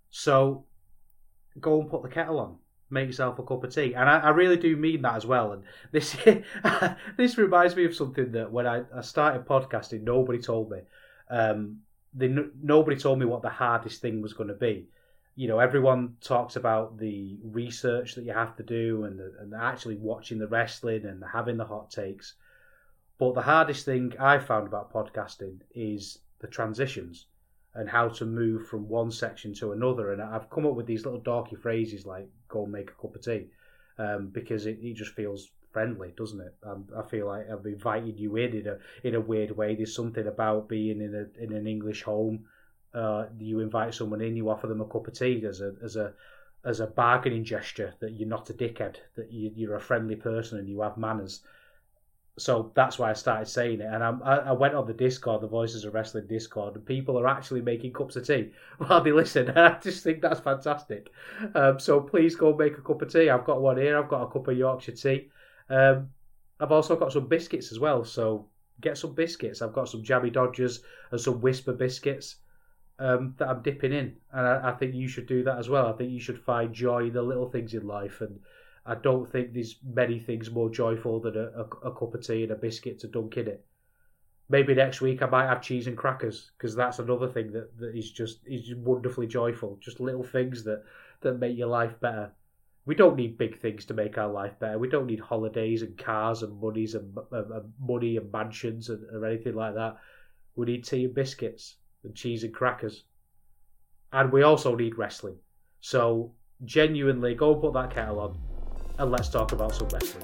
So 0.10 0.66
go 1.60 1.80
and 1.80 1.90
put 1.92 2.02
the 2.02 2.10
kettle 2.10 2.40
on 2.40 2.58
make 2.92 3.08
yourself 3.08 3.40
a 3.40 3.44
cup 3.44 3.64
of 3.64 3.74
tea. 3.74 3.94
And 3.96 4.10
I, 4.10 4.20
I 4.20 4.30
really 4.30 4.58
do 4.58 4.76
mean 4.76 5.02
that 5.02 5.16
as 5.16 5.26
well. 5.26 5.54
And 5.54 5.64
this 5.92 6.16
this 7.18 7.38
reminds 7.38 7.76
me 7.76 7.86
of 7.86 7.96
something 7.96 8.32
that 8.34 8.52
when 8.52 8.68
I, 8.68 8.84
I 8.96 9.02
started 9.02 9.46
podcasting, 9.46 10.04
nobody 10.04 10.40
told 10.40 10.72
me. 10.72 10.80
Um, 11.30 11.80
they, 12.14 12.34
nobody 12.62 12.98
told 12.98 13.20
me 13.20 13.26
what 13.26 13.42
the 13.42 13.50
hardest 13.50 14.02
thing 14.02 14.22
was 14.22 14.34
going 14.34 14.50
to 14.50 14.54
be. 14.54 14.88
You 15.36 15.48
know, 15.48 15.60
everyone 15.60 16.18
talks 16.20 16.58
about 16.58 16.98
the 16.98 17.38
research 17.42 18.16
that 18.16 18.26
you 18.26 18.34
have 18.34 18.58
to 18.58 18.64
do 18.64 19.06
and, 19.06 19.18
the, 19.18 19.34
and 19.40 19.54
actually 19.54 19.96
watching 19.96 20.38
the 20.38 20.48
wrestling 20.48 21.06
and 21.06 21.24
having 21.32 21.56
the 21.56 21.66
hot 21.66 21.90
takes. 21.90 22.36
But 23.18 23.36
the 23.36 23.42
hardest 23.42 23.86
thing 23.86 24.14
I 24.20 24.40
found 24.40 24.68
about 24.68 24.92
podcasting 24.92 25.60
is 25.74 26.20
the 26.40 26.48
transitions 26.48 27.28
and 27.74 27.90
how 27.90 28.10
to 28.10 28.26
move 28.26 28.68
from 28.68 28.88
one 28.88 29.12
section 29.12 29.54
to 29.54 29.72
another. 29.72 30.12
And 30.12 30.22
I've 30.22 30.50
come 30.50 30.66
up 30.66 30.76
with 30.76 30.86
these 30.86 31.06
little 31.06 31.22
darky 31.22 31.56
phrases 31.56 32.06
like 32.06 32.28
"go 32.48 32.66
make 32.66 32.92
a 32.92 33.02
cup 33.02 33.16
of 33.16 33.24
tea," 33.24 33.48
um, 33.98 34.28
because 34.28 34.66
it, 34.66 34.80
it 34.82 34.96
just 34.96 35.14
feels 35.14 35.50
friendly, 35.72 36.14
doesn't 36.18 36.42
it? 36.42 36.54
Um, 36.64 36.88
I 36.98 37.02
feel 37.04 37.28
like 37.28 37.50
I've 37.50 37.66
invited 37.66 38.20
you 38.20 38.36
in 38.36 38.54
in 38.54 38.68
a 38.68 38.78
in 39.04 39.16
a 39.16 39.22
weird 39.22 39.52
way. 39.52 39.76
There's 39.76 39.96
something 39.96 40.28
about 40.28 40.68
being 40.68 41.02
in 41.02 41.16
a 41.16 41.44
in 41.44 41.54
an 41.54 41.68
English 41.68 42.04
home. 42.04 42.46
Uh, 42.94 43.28
you 43.40 43.62
invite 43.62 43.94
someone 43.94 44.20
in, 44.20 44.36
you 44.36 44.50
offer 44.50 44.68
them 44.68 44.82
a 44.82 44.86
cup 44.86 45.08
of 45.08 45.14
tea 45.14 45.46
as 45.46 45.62
a 45.62 45.74
as 45.82 45.96
a 45.96 46.14
as 46.64 46.80
a 46.80 46.88
bargaining 46.88 47.44
gesture 47.44 47.94
that 48.00 48.12
you're 48.12 48.30
not 48.30 48.50
a 48.50 48.54
dickhead, 48.54 48.98
that 49.16 49.32
you, 49.32 49.52
you're 49.56 49.76
a 49.76 49.82
friendly 49.82 50.16
person 50.16 50.60
and 50.60 50.70
you 50.70 50.82
have 50.82 50.98
manners 50.98 51.42
so 52.42 52.72
that's 52.74 52.98
why 52.98 53.12
I 53.12 53.14
started 53.14 53.48
saying 53.48 53.82
it. 53.82 53.86
And 53.86 54.04
I'm, 54.04 54.22
i 54.24 54.52
went 54.52 54.74
on 54.74 54.88
the 54.88 54.94
Discord, 54.94 55.42
the 55.42 55.48
Voices 55.48 55.86
of 55.86 55.94
Wrestling 55.94 56.26
Discord, 56.28 56.76
and 56.76 56.86
people 56.86 57.20
are 57.20 57.28
actually 57.28 57.62
making 57.62 57.94
cups 57.94 58.16
of 58.16 58.26
tea 58.26 58.52
while 58.78 59.02
they 59.02 59.12
listen. 59.12 59.50
And 59.50 59.60
I 59.60 59.80
just 59.80 60.04
think 60.04 60.22
that's 60.22 60.40
fantastic. 60.40 61.12
Um, 61.54 61.80
so 61.80 62.02
please 62.02 62.36
go 62.36 62.56
make 62.56 62.78
a 62.78 62.82
cup 62.82 63.02
of 63.02 63.12
tea. 63.12 63.30
I've 63.30 63.46
got 63.46 63.62
one 63.62 63.78
here. 63.78 63.98
I've 63.98 64.10
got 64.10 64.24
a 64.24 64.32
cup 64.32 64.48
of 64.48 64.58
Yorkshire 64.58 64.94
tea. 64.94 65.30
Um, 65.70 66.10
I've 66.60 66.72
also 66.72 66.96
got 66.96 67.14
some 67.14 67.28
biscuits 67.28 67.72
as 67.72 67.80
well. 67.80 68.04
So 68.04 68.48
get 68.82 68.98
some 68.98 69.14
biscuits. 69.14 69.62
I've 69.62 69.74
got 69.74 69.90
some 69.90 70.04
Jammy 70.04 70.32
Dodgers 70.32 70.82
and 71.12 71.22
some 71.22 71.42
Whisper 71.42 71.74
biscuits 71.74 72.38
um, 72.98 73.36
that 73.38 73.50
I'm 73.50 73.62
dipping 73.62 73.94
in. 73.94 74.16
And 74.32 74.48
I, 74.48 74.70
I 74.70 74.72
think 74.74 74.96
you 74.96 75.08
should 75.08 75.28
do 75.28 75.44
that 75.44 75.60
as 75.60 75.70
well. 75.70 75.88
I 75.88 75.94
think 75.94 76.12
you 76.12 76.20
should 76.20 76.40
find 76.40 76.74
joy 76.74 77.06
in 77.06 77.14
the 77.14 77.22
little 77.22 77.50
things 77.50 77.76
in 77.76 77.86
life 77.86 78.22
and 78.22 78.40
I 78.92 78.96
don't 78.96 79.32
think 79.32 79.54
there's 79.54 79.78
many 79.86 80.20
things 80.20 80.52
more 80.52 80.70
joyful 80.70 81.22
than 81.22 81.38
a, 81.38 81.62
a, 81.62 81.92
a 81.92 81.96
cup 81.96 82.14
of 82.14 82.28
tea 82.28 82.44
and 82.44 82.52
a 82.52 82.56
biscuit 82.56 83.00
to 83.00 83.08
dunk 83.08 83.38
in 83.38 83.48
it. 83.48 83.66
Maybe 84.50 84.76
next 84.76 85.00
week 85.00 85.22
I 85.22 85.28
might 85.28 85.48
have 85.48 85.62
cheese 85.62 85.88
and 85.88 85.96
crackers 85.96 86.52
because 86.58 86.76
that's 86.76 87.00
another 87.00 87.30
thing 87.30 87.54
that, 87.54 87.78
that 87.80 87.96
is 87.96 88.12
just 88.12 88.40
is 88.46 88.76
wonderfully 88.76 89.28
joyful. 89.28 89.80
Just 89.82 90.02
little 90.02 90.26
things 90.26 90.66
that, 90.66 90.84
that 91.22 91.40
make 91.40 91.58
your 91.58 91.70
life 91.70 91.98
better. 92.02 92.34
We 92.86 92.96
don't 92.96 93.16
need 93.16 93.38
big 93.38 93.62
things 93.62 93.86
to 93.86 93.94
make 93.94 94.18
our 94.18 94.28
life 94.28 94.60
better. 94.60 94.78
We 94.78 94.90
don't 94.90 95.08
need 95.08 95.22
holidays 95.22 95.84
and 95.84 95.98
cars 95.98 96.44
and 96.44 96.60
monies 96.60 96.94
and, 96.94 97.18
and, 97.32 97.50
and 97.50 97.74
money 97.80 98.18
and 98.18 98.30
mansions 98.30 98.90
and, 98.90 99.06
or 99.14 99.26
anything 99.26 99.56
like 99.56 99.76
that. 99.76 99.96
We 100.58 100.66
need 100.66 100.84
tea 100.84 101.06
and 101.06 101.16
biscuits 101.16 101.78
and 102.04 102.14
cheese 102.14 102.44
and 102.44 102.54
crackers. 102.54 103.06
And 104.12 104.34
we 104.34 104.44
also 104.44 104.76
need 104.76 104.98
wrestling. 104.98 105.38
So 105.80 106.34
genuinely 106.66 107.36
go 107.36 107.54
and 107.54 107.62
put 107.62 107.72
that 107.76 107.92
kettle 107.92 108.20
on 108.20 108.51
and 109.02 109.12
let's 109.12 109.30
talk 109.30 109.52
about 109.52 109.74
some 109.74 109.88
wrestling. 109.88 110.24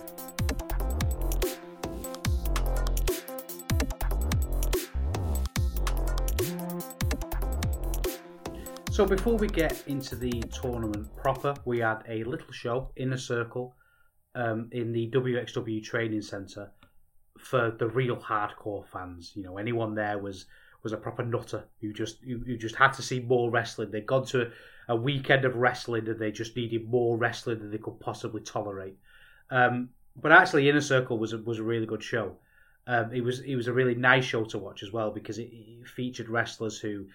So 8.92 9.06
before 9.06 9.36
we 9.38 9.48
get 9.48 9.84
into 9.88 10.16
the 10.16 10.42
tournament 10.62 11.16
proper, 11.16 11.56
we 11.66 11.80
had 11.80 12.04
a 12.08 12.24
little 12.24 12.52
show 12.52 12.92
Inner 12.96 13.18
Circle 13.18 13.76
um, 14.36 14.70
in 14.72 14.92
the 14.92 15.10
WXW 15.10 15.84
training 15.84 16.22
centre 16.22 16.72
for 17.40 17.72
the 17.72 17.88
real 17.88 18.18
hardcore 18.18 18.88
fans. 18.88 19.34
You 19.36 19.42
know, 19.42 19.58
anyone 19.58 19.96
there 19.96 20.20
was 20.20 20.46
was 20.84 20.94
a 20.94 20.98
proper 20.98 21.24
nutter 21.24 21.66
who 21.82 21.94
just 21.94 22.20
who, 22.24 22.40
who 22.40 22.58
just 22.58 22.76
had 22.76 22.92
to 22.94 23.02
see 23.02 23.20
more 23.20 23.50
wrestling. 23.50 23.92
They'd 23.92 24.06
gone 24.06 24.26
to 24.28 24.44
a, 24.44 24.94
a, 24.94 24.96
weekend 24.96 25.46
of 25.46 25.56
wrestling 25.56 26.08
and 26.08 26.20
they 26.20 26.32
just 26.32 26.56
needed 26.56 26.90
more 26.90 27.18
wrestling 27.18 27.60
than 27.60 27.72
they 27.72 27.78
could 27.78 28.00
possibly 28.00 28.42
tolerate. 28.42 28.98
Um, 29.50 29.90
but 30.16 30.32
actually, 30.32 30.70
Inner 30.70 30.82
Circle 30.82 31.18
was 31.18 31.34
a, 31.34 31.38
was 31.40 31.60
a 31.60 31.64
really 31.64 31.86
good 31.86 32.04
show. 32.04 32.38
Um, 32.88 33.14
it 33.14 33.22
was 33.22 33.42
it 33.42 33.56
was 33.56 33.68
a 33.68 33.74
really 33.74 33.96
nice 33.96 34.26
show 34.26 34.46
to 34.46 34.58
watch 34.58 34.82
as 34.84 34.92
well 34.92 35.12
because 35.12 35.38
it, 35.40 35.50
it 35.52 35.88
featured 35.88 36.30
wrestlers 36.30 36.80
who 36.80 37.06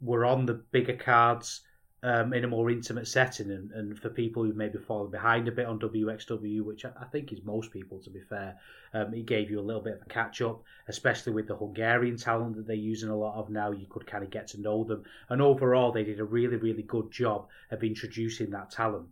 were 0.00 0.24
on 0.24 0.46
the 0.46 0.54
bigger 0.54 0.96
cards 0.96 1.60
um, 2.04 2.32
in 2.32 2.44
a 2.44 2.48
more 2.48 2.68
intimate 2.70 3.06
setting, 3.06 3.50
and, 3.50 3.70
and 3.72 3.98
for 3.98 4.08
people 4.08 4.42
who 4.42 4.52
maybe 4.52 4.78
fallen 4.78 5.10
behind 5.10 5.46
a 5.46 5.52
bit 5.52 5.66
on 5.66 5.78
WXW, 5.78 6.62
which 6.62 6.84
I, 6.84 6.90
I 7.00 7.04
think 7.04 7.32
is 7.32 7.44
most 7.44 7.70
people, 7.70 8.00
to 8.00 8.10
be 8.10 8.20
fair, 8.20 8.56
um, 8.92 9.14
it 9.14 9.26
gave 9.26 9.50
you 9.50 9.60
a 9.60 9.62
little 9.62 9.82
bit 9.82 9.94
of 9.94 10.02
a 10.02 10.10
catch 10.10 10.42
up, 10.42 10.62
especially 10.88 11.32
with 11.32 11.46
the 11.46 11.56
Hungarian 11.56 12.16
talent 12.16 12.56
that 12.56 12.66
they're 12.66 12.74
using 12.74 13.08
a 13.08 13.16
lot 13.16 13.38
of 13.38 13.50
now. 13.50 13.70
You 13.70 13.86
could 13.88 14.06
kind 14.06 14.24
of 14.24 14.30
get 14.30 14.48
to 14.48 14.60
know 14.60 14.82
them, 14.82 15.04
and 15.28 15.40
overall, 15.40 15.92
they 15.92 16.02
did 16.02 16.18
a 16.18 16.24
really, 16.24 16.56
really 16.56 16.82
good 16.82 17.12
job 17.12 17.46
of 17.70 17.84
introducing 17.84 18.50
that 18.50 18.70
talent. 18.70 19.06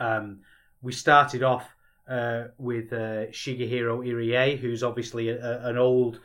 Um, 0.00 0.40
we 0.82 0.92
started 0.92 1.44
off 1.44 1.68
uh, 2.08 2.44
with 2.58 2.92
uh, 2.92 3.30
Shigehiro 3.30 4.04
Irie, 4.04 4.58
who's 4.58 4.82
obviously 4.82 5.28
a, 5.28 5.38
a, 5.40 5.68
an 5.68 5.78
old 5.78 6.18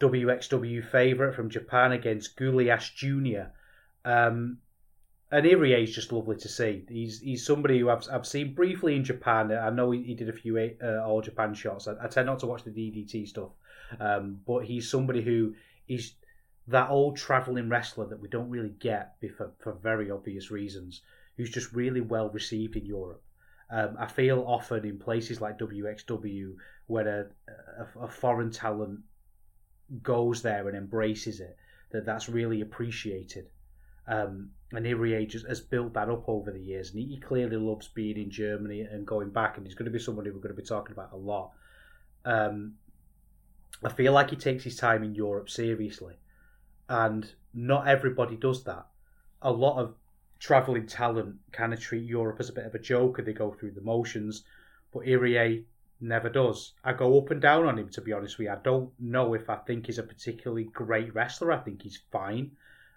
WXW 0.00 0.84
favourite 0.90 1.36
from 1.36 1.48
Japan 1.48 1.92
against 1.92 2.36
Gulyash 2.36 2.94
Jr. 2.94 3.50
Um, 4.04 4.58
and 5.30 5.44
Irie 5.44 5.82
is 5.82 5.94
just 5.94 6.12
lovely 6.12 6.36
to 6.36 6.48
see. 6.48 6.84
He's 6.88 7.20
he's 7.20 7.44
somebody 7.44 7.80
who 7.80 7.90
I've, 7.90 8.06
I've 8.12 8.26
seen 8.26 8.54
briefly 8.54 8.94
in 8.94 9.04
Japan. 9.04 9.52
I 9.52 9.70
know 9.70 9.90
he, 9.90 10.02
he 10.02 10.14
did 10.14 10.28
a 10.28 10.32
few 10.32 10.56
uh, 10.58 11.02
All 11.04 11.20
Japan 11.20 11.52
shots. 11.54 11.88
I, 11.88 11.94
I, 12.00 12.06
tend 12.06 12.26
not 12.26 12.38
to 12.40 12.46
watch 12.46 12.62
the 12.62 12.70
DDT 12.70 13.26
stuff, 13.26 13.50
um, 13.98 14.40
but 14.46 14.64
he's 14.64 14.88
somebody 14.88 15.22
who 15.22 15.54
is 15.88 16.12
that 16.68 16.90
old 16.90 17.16
travelling 17.16 17.68
wrestler 17.68 18.06
that 18.06 18.20
we 18.20 18.28
don't 18.28 18.50
really 18.50 18.74
get 18.78 19.16
for, 19.36 19.52
for 19.58 19.72
very 19.72 20.10
obvious 20.10 20.50
reasons, 20.50 21.02
who's 21.36 21.50
just 21.50 21.72
really 21.72 22.00
well 22.00 22.30
received 22.30 22.76
in 22.76 22.86
Europe. 22.86 23.22
Um, 23.68 23.96
I 23.98 24.06
feel 24.06 24.44
often 24.46 24.84
in 24.84 24.98
places 24.98 25.40
like 25.40 25.58
WXW 25.58 26.54
where 26.86 27.08
a, 27.08 27.82
a, 27.82 28.04
a 28.04 28.08
foreign 28.08 28.52
talent 28.52 29.00
goes 30.02 30.42
there 30.42 30.68
and 30.68 30.76
embraces 30.76 31.40
it, 31.40 31.56
that 31.90 32.06
that's 32.06 32.28
really 32.28 32.60
appreciated. 32.60 33.48
Um, 34.06 34.50
and 34.72 34.84
Irie 34.84 35.28
just 35.28 35.46
has 35.46 35.60
built 35.60 35.94
that 35.94 36.08
up 36.08 36.28
over 36.28 36.50
the 36.50 36.60
years, 36.60 36.92
and 36.92 37.00
he 37.00 37.18
clearly 37.18 37.56
loves 37.56 37.88
being 37.88 38.16
in 38.16 38.30
Germany 38.30 38.80
and 38.80 39.06
going 39.06 39.30
back, 39.30 39.56
and 39.56 39.66
he's 39.66 39.74
going 39.74 39.86
to 39.86 39.92
be 39.92 39.98
somebody 39.98 40.30
we're 40.30 40.40
going 40.40 40.54
to 40.54 40.60
be 40.60 40.66
talking 40.66 40.92
about 40.92 41.12
a 41.12 41.16
lot. 41.16 41.52
Um, 42.24 42.74
I 43.84 43.90
feel 43.90 44.12
like 44.12 44.30
he 44.30 44.36
takes 44.36 44.64
his 44.64 44.76
time 44.76 45.04
in 45.04 45.14
Europe 45.14 45.48
seriously, 45.50 46.14
and 46.88 47.32
not 47.54 47.86
everybody 47.86 48.36
does 48.36 48.64
that. 48.64 48.86
A 49.42 49.52
lot 49.52 49.78
of 49.78 49.94
travelling 50.38 50.86
talent 50.86 51.36
kind 51.52 51.72
of 51.72 51.80
treat 51.80 52.04
Europe 52.04 52.40
as 52.40 52.48
a 52.48 52.52
bit 52.52 52.66
of 52.66 52.74
a 52.74 52.80
joke, 52.80 53.18
and 53.18 53.28
they 53.28 53.32
go 53.32 53.52
through 53.52 53.72
the 53.72 53.80
motions, 53.80 54.44
but 54.92 55.04
Irie 55.04 55.64
never 56.00 56.28
does. 56.28 56.72
I 56.84 56.92
go 56.92 57.18
up 57.18 57.30
and 57.30 57.40
down 57.40 57.66
on 57.66 57.78
him 57.78 57.88
to 57.90 58.00
be 58.00 58.12
honest 58.12 58.38
with 58.38 58.46
you. 58.46 58.52
I 58.52 58.58
don't 58.62 58.90
know 58.98 59.34
if 59.34 59.48
I 59.48 59.56
think 59.56 59.86
he's 59.86 59.98
a 59.98 60.02
particularly 60.02 60.64
great 60.64 61.14
wrestler. 61.14 61.52
I 61.52 61.58
think 61.58 61.82
he's 61.82 62.00
fine. 62.10 62.50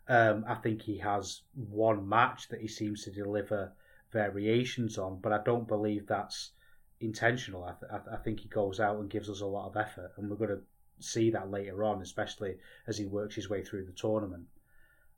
Um, 0.09 0.43
I 0.47 0.55
think 0.55 0.81
he 0.81 0.97
has 0.97 1.43
one 1.53 2.09
match 2.09 2.49
that 2.49 2.59
he 2.59 2.67
seems 2.67 3.03
to 3.03 3.11
deliver 3.11 3.71
variations 4.11 4.97
on, 4.97 5.19
but 5.21 5.31
I 5.31 5.39
don't 5.45 5.67
believe 5.67 6.07
that's 6.07 6.51
intentional. 6.99 7.63
I, 7.63 7.73
th- 7.79 8.01
I 8.11 8.17
think 8.17 8.39
he 8.39 8.49
goes 8.49 8.79
out 8.79 8.97
and 8.97 9.09
gives 9.09 9.29
us 9.29 9.41
a 9.41 9.45
lot 9.45 9.67
of 9.67 9.77
effort, 9.77 10.11
and 10.17 10.27
we're 10.27 10.35
going 10.35 10.49
to 10.49 10.61
see 10.99 11.29
that 11.29 11.51
later 11.51 11.83
on, 11.83 12.01
especially 12.01 12.55
as 12.87 12.97
he 12.97 13.05
works 13.05 13.35
his 13.35 13.51
way 13.51 13.63
through 13.63 13.85
the 13.85 13.91
tournament. 13.91 14.45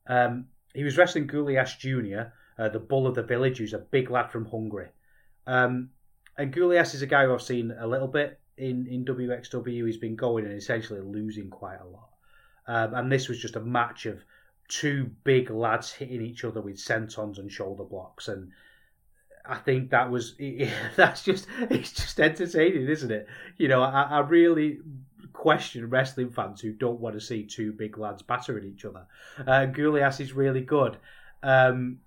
Um, 0.07 0.47
he 0.73 0.83
was 0.83 0.97
wrestling 0.97 1.27
Gulyash 1.27 1.79
Jr., 1.79 2.33
uh, 2.59 2.67
the 2.67 2.79
bull 2.79 3.07
of 3.07 3.15
the 3.15 3.23
village, 3.23 3.59
who's 3.59 3.73
a 3.73 3.79
big 3.79 4.11
lad 4.11 4.29
from 4.29 4.45
Hungary. 4.45 4.89
Um, 5.47 5.91
and 6.37 6.53
Gulyash 6.53 6.93
is 6.93 7.01
a 7.01 7.07
guy 7.07 7.25
who 7.25 7.33
I've 7.33 7.41
seen 7.41 7.73
a 7.79 7.87
little 7.87 8.07
bit 8.09 8.39
in, 8.57 8.87
in 8.87 9.05
WXW. 9.05 9.85
He's 9.85 9.97
been 9.97 10.17
going 10.17 10.45
and 10.45 10.53
essentially 10.53 10.99
losing 10.99 11.49
quite 11.49 11.79
a 11.79 11.87
lot. 11.87 12.09
Um, 12.67 12.93
and 12.93 13.11
this 13.11 13.27
was 13.27 13.39
just 13.39 13.55
a 13.55 13.61
match 13.61 14.05
of 14.05 14.23
two 14.71 15.11
big 15.23 15.49
lads 15.49 15.91
hitting 15.91 16.21
each 16.21 16.43
other 16.43 16.61
with 16.61 16.77
sentons 16.77 17.37
and 17.37 17.51
shoulder 17.51 17.83
blocks. 17.83 18.27
And 18.27 18.51
I 19.45 19.55
think 19.55 19.89
that 19.91 20.09
was 20.09 20.35
that's 20.95 21.23
just 21.23 21.47
it's 21.59 21.91
just 21.91 22.19
entertaining, 22.19 22.87
isn't 22.87 23.11
it? 23.11 23.27
You 23.57 23.67
know, 23.67 23.81
I, 23.81 24.03
I 24.03 24.19
really 24.19 24.79
question 25.33 25.89
wrestling 25.89 26.29
fans 26.29 26.61
who 26.61 26.73
don't 26.73 26.99
want 26.99 27.15
to 27.15 27.21
see 27.21 27.43
two 27.43 27.73
big 27.73 27.97
lads 27.97 28.21
battering 28.21 28.65
each 28.65 28.85
other. 28.85 29.05
Uh, 29.45 29.67
is 30.19 30.33
really 30.33 30.61
good. 30.61 30.97
Um, 31.43 31.99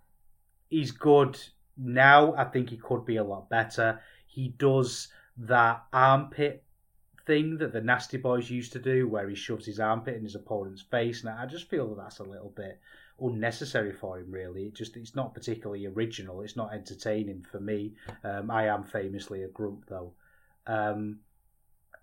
he's 0.69 0.91
good 0.91 1.39
now. 1.77 2.35
I 2.35 2.45
think 2.45 2.71
he 2.71 2.77
could 2.77 3.05
be 3.05 3.17
a 3.17 3.25
lot 3.25 3.51
better 3.51 4.01
he 4.35 4.49
does 4.59 5.09
that 5.37 5.85
armpit 5.93 6.64
thing 7.27 7.59
that 7.59 7.73
the 7.73 7.81
Nasty 7.81 8.17
Boys 8.17 8.51
used 8.51 8.73
to 8.73 8.79
do, 8.79 9.09
where 9.09 9.29
he 9.29 9.35
shoves 9.35 9.67
his 9.67 9.81
armpit 9.81 10.17
in 10.17 10.25
his 10.25 10.35
opponent's 10.35 10.83
face. 10.83 11.23
And 11.23 11.31
I 11.31 11.47
just 11.47 11.69
feel 11.69 11.89
that 11.89 12.03
that's 12.03 12.19
a 12.19 12.25
little 12.25 12.53
bit 12.55 12.81
unnecessary 13.21 13.93
for 13.93 14.19
him. 14.19 14.31
Really, 14.31 14.67
it 14.67 14.75
just 14.75 14.97
it's 14.97 15.15
not 15.15 15.35
particularly 15.35 15.87
original. 15.87 16.41
It's 16.41 16.57
not 16.57 16.73
entertaining 16.73 17.45
for 17.51 17.61
me. 17.61 17.95
Um, 18.23 18.51
I 18.51 18.67
am 18.67 18.85
famously 18.85 19.43
a 19.43 19.49
grump 19.49 19.87
though. 19.89 20.13
Um, 20.67 21.21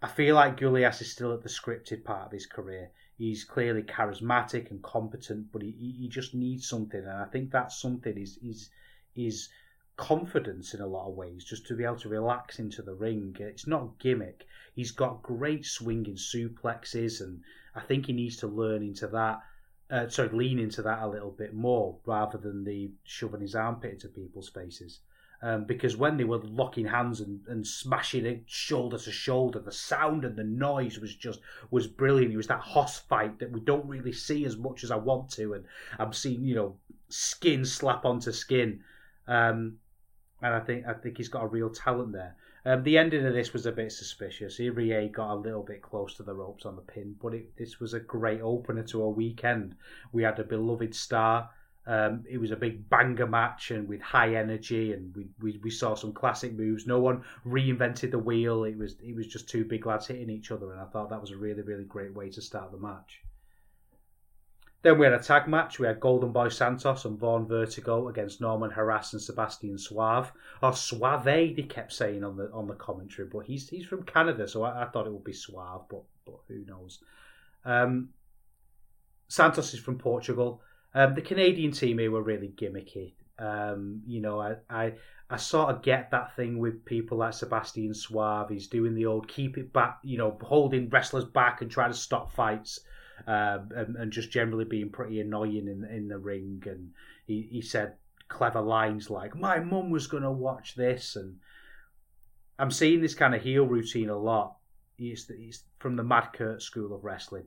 I 0.02 0.08
feel 0.08 0.36
like 0.36 0.60
Gulyash 0.60 1.02
is 1.02 1.12
still 1.12 1.34
at 1.34 1.44
the 1.44 1.50
scripted 1.50 2.04
part 2.04 2.26
of 2.26 2.32
his 2.32 2.48
career. 2.48 2.92
He's 3.18 3.44
clearly 3.44 3.84
charismatic 3.84 4.72
and 4.72 4.82
competent, 4.82 5.52
but 5.52 5.62
he, 5.62 5.72
he 5.72 6.08
just 6.08 6.34
needs 6.34 6.68
something, 6.68 7.00
and 7.00 7.10
I 7.10 7.26
think 7.26 7.52
that 7.52 7.72
something 7.72 8.18
is 8.18 8.40
is 8.44 8.70
is 9.16 9.50
confidence 10.02 10.74
in 10.74 10.82
a 10.82 10.88
lot 10.88 11.08
of 11.08 11.16
ways, 11.16 11.46
just 11.46 11.68
to 11.68 11.76
be 11.76 11.84
able 11.84 11.96
to 11.96 12.10
relax 12.10 12.58
into 12.58 12.82
the 12.82 12.96
ring. 12.96 13.36
It's 13.40 13.68
not 13.68 14.00
gimmick. 14.00 14.48
He's 14.74 14.90
got 14.90 15.22
great 15.22 15.64
swinging 15.64 16.16
suplexes, 16.16 17.22
and 17.22 17.42
I 17.76 17.82
think 17.82 18.08
he 18.08 18.14
needs 18.14 18.38
to 18.38 18.48
learn 18.48 18.82
into 18.82 19.08
that. 19.08 19.42
Uh, 19.92 20.10
sorry, 20.10 20.30
lean 20.30 20.58
into 20.58 20.82
that 20.82 21.04
a 21.04 21.08
little 21.08 21.30
bit 21.30 21.54
more 21.54 22.00
rather 22.06 22.40
than 22.40 22.64
the 22.64 22.92
shoving 23.04 23.42
his 23.42 23.54
armpit 23.54 23.94
into 23.94 24.08
people's 24.08 24.50
faces. 24.50 25.02
Um, 25.44 25.66
because 25.66 25.96
when 25.96 26.18
they 26.18 26.24
were 26.24 26.40
locking 26.40 26.88
hands 26.88 27.22
and, 27.22 27.42
and 27.48 27.66
smashing 27.66 28.26
it 28.26 28.44
shoulder 28.48 28.98
to 28.98 29.12
shoulder, 29.12 29.60
the 29.60 29.72
sound 29.72 30.26
and 30.26 30.36
the 30.36 30.44
noise 30.44 30.98
was 30.98 31.16
just 31.16 31.42
was 31.70 31.86
brilliant. 31.86 32.34
It 32.34 32.38
was 32.38 32.48
that 32.48 32.62
hoss 32.62 33.00
fight 33.00 33.38
that 33.38 33.52
we 33.52 33.60
don't 33.60 33.88
really 33.88 34.14
see 34.14 34.46
as 34.46 34.58
much 34.58 34.84
as 34.84 34.90
I 34.90 34.98
want 34.98 35.30
to, 35.34 35.54
and 35.54 35.66
I'm 36.00 36.14
seeing 36.14 36.44
you 36.44 36.56
know 36.56 36.78
skin 37.10 37.66
slap 37.66 38.04
onto 38.04 38.32
skin. 38.32 38.84
Um, 39.28 39.78
and 40.42 40.54
I 40.54 40.60
think 40.60 40.86
I 40.88 40.94
think 40.94 41.18
he's 41.18 41.30
got 41.30 41.44
a 41.44 41.48
real 41.48 41.70
talent 41.70 42.14
there. 42.14 42.36
Um, 42.66 42.84
the 42.84 42.98
ending 42.98 43.26
of 43.26 43.34
this 43.34 43.54
was 43.54 43.66
a 43.66 43.72
bit 43.72 43.92
suspicious. 43.92 44.60
Irie 44.60 45.12
got 45.12 45.34
a 45.34 45.36
little 45.36 45.64
bit 45.64 45.82
close 45.82 46.16
to 46.16 46.24
the 46.24 46.34
ropes 46.34 46.66
on 46.66 46.76
the 46.76 46.82
pin, 46.82 47.16
but 47.22 47.34
it, 47.34 47.58
this 47.58 47.80
was 47.80 47.94
a 47.94 48.00
great 48.00 48.42
opener 48.42 48.84
to 48.84 49.04
a 49.04 49.10
weekend. 49.10 49.76
We 50.12 50.24
had 50.24 50.40
a 50.40 50.44
beloved 50.44 50.94
star. 50.94 51.50
Um, 51.88 52.24
it 52.30 52.38
was 52.38 52.52
a 52.52 52.56
big 52.56 52.88
banger 52.90 53.26
match 53.26 53.72
and 53.72 53.88
with 53.88 54.02
high 54.02 54.36
energy, 54.36 54.94
and 54.94 55.16
we, 55.16 55.28
we, 55.42 55.60
we 55.64 55.72
saw 55.72 55.96
some 55.96 56.14
classic 56.14 56.54
moves. 56.54 56.86
No 56.86 57.00
one 57.00 57.24
reinvented 57.46 58.12
the 58.12 58.20
wheel. 58.20 58.66
It 58.66 58.78
was 58.78 58.98
it 59.02 59.16
was 59.16 59.26
just 59.26 59.50
two 59.50 59.66
big 59.66 59.88
lads 59.88 60.08
hitting 60.08 60.30
each 60.30 60.52
other, 60.52 60.72
and 60.72 60.80
I 60.80 60.86
thought 60.86 61.10
that 61.10 61.22
was 61.22 61.32
a 61.32 61.38
really 61.38 61.64
really 61.64 61.86
great 61.86 62.14
way 62.14 62.30
to 62.30 62.42
start 62.42 62.72
the 62.72 62.78
match. 62.78 63.22
Then 64.84 64.98
we 64.98 65.06
had 65.06 65.14
a 65.14 65.20
tag 65.20 65.48
match. 65.48 65.78
We 65.78 65.86
had 65.86 66.00
Golden 66.00 66.32
Boy 66.32 66.50
Santos 66.50 67.06
and 67.06 67.20
Vaughn 67.20 67.46
Vertigo 67.46 68.08
against 68.08 68.42
Norman 68.42 68.72
Harras 68.72 69.14
and 69.14 69.22
Sebastian 69.22 69.78
Suave. 69.78 70.32
Or 70.64 70.74
Suave, 70.74 71.24
they 71.24 71.54
kept 71.54 71.94
saying 71.94 72.24
on 72.24 72.36
the 72.36 72.52
on 72.52 72.68
the 72.68 72.74
commentary, 72.74 73.28
but 73.32 73.46
he's 73.46 73.70
he's 73.70 73.86
from 73.86 74.04
Canada, 74.04 74.48
so 74.48 74.64
I, 74.64 74.84
I 74.84 74.86
thought 74.88 75.06
it 75.06 75.14
would 75.14 75.24
be 75.24 75.34
Suave, 75.34 75.84
but 75.90 76.04
but 76.26 76.40
who 76.48 76.66
knows. 76.66 77.00
Um, 77.64 78.10
Santos 79.28 79.74
is 79.74 79.80
from 79.80 80.00
Portugal. 80.00 80.62
Um, 80.96 81.14
the 81.14 81.22
Canadian 81.22 81.72
team 81.72 82.00
here 82.00 82.12
were 82.12 82.24
really 82.24 82.50
gimmicky. 82.50 83.14
Um, 83.38 84.02
you 84.08 84.20
know, 84.20 84.42
I, 84.42 84.56
I 84.70 84.94
I 85.30 85.38
sort 85.38 85.70
of 85.70 85.84
get 85.84 86.10
that 86.10 86.36
thing 86.36 86.58
with 86.58 86.86
people 86.86 87.20
like 87.20 87.34
Sebastian 87.34 87.94
Suave. 87.94 88.50
He's 88.50 88.68
doing 88.68 88.96
the 88.96 89.06
old 89.06 89.28
keep 89.28 89.60
it 89.60 89.72
back, 89.72 90.00
you 90.04 90.18
know, 90.18 90.38
holding 90.42 90.90
wrestlers 90.90 91.26
back 91.26 91.62
and 91.62 91.70
trying 91.70 91.92
to 91.92 91.98
stop 91.98 92.32
fights 92.32 92.80
um, 93.28 93.70
and, 93.76 93.96
and, 93.96 94.12
just 94.12 94.32
generally 94.32 94.66
being 94.66 94.90
pretty 94.90 95.20
annoying 95.20 95.68
in 95.68 95.86
in 95.86 96.08
the 96.08 96.18
ring. 96.18 96.64
And 96.66 96.92
he, 97.26 97.48
he 97.52 97.62
said 97.62 97.96
clever 98.28 98.62
lines 98.62 99.10
like 99.10 99.36
"My 99.36 99.60
mum 99.60 99.90
was 99.90 100.08
going 100.08 100.24
to 100.24 100.32
watch 100.32 100.76
this," 100.76 101.16
and 101.16 101.38
I'm 102.58 102.72
seeing 102.72 103.02
this 103.02 103.16
kind 103.16 103.36
of 103.36 103.42
heel 103.42 103.66
routine 103.66 104.10
a 104.10 104.18
lot. 104.18 104.58
He's 104.98 105.30
from 105.80 105.96
the 105.96 106.04
Mad 106.04 106.30
Kurt 106.34 106.62
school 106.62 106.94
of 106.94 107.04
wrestling, 107.04 107.46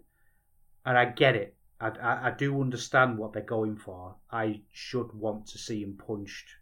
and 0.85 0.99
I 0.99 1.07
get 1.07 1.37
it. 1.37 1.57
I, 1.81 1.89
I, 1.89 2.27
I 2.29 2.31
do 2.31 2.61
understand 2.61 3.19
what 3.19 3.33
they're 3.33 3.43
going 3.43 3.77
for. 3.77 4.17
I 4.31 4.63
should 4.73 5.13
want 5.13 5.47
to 5.49 5.59
see 5.59 5.83
him 5.83 5.97
punched 5.97 6.57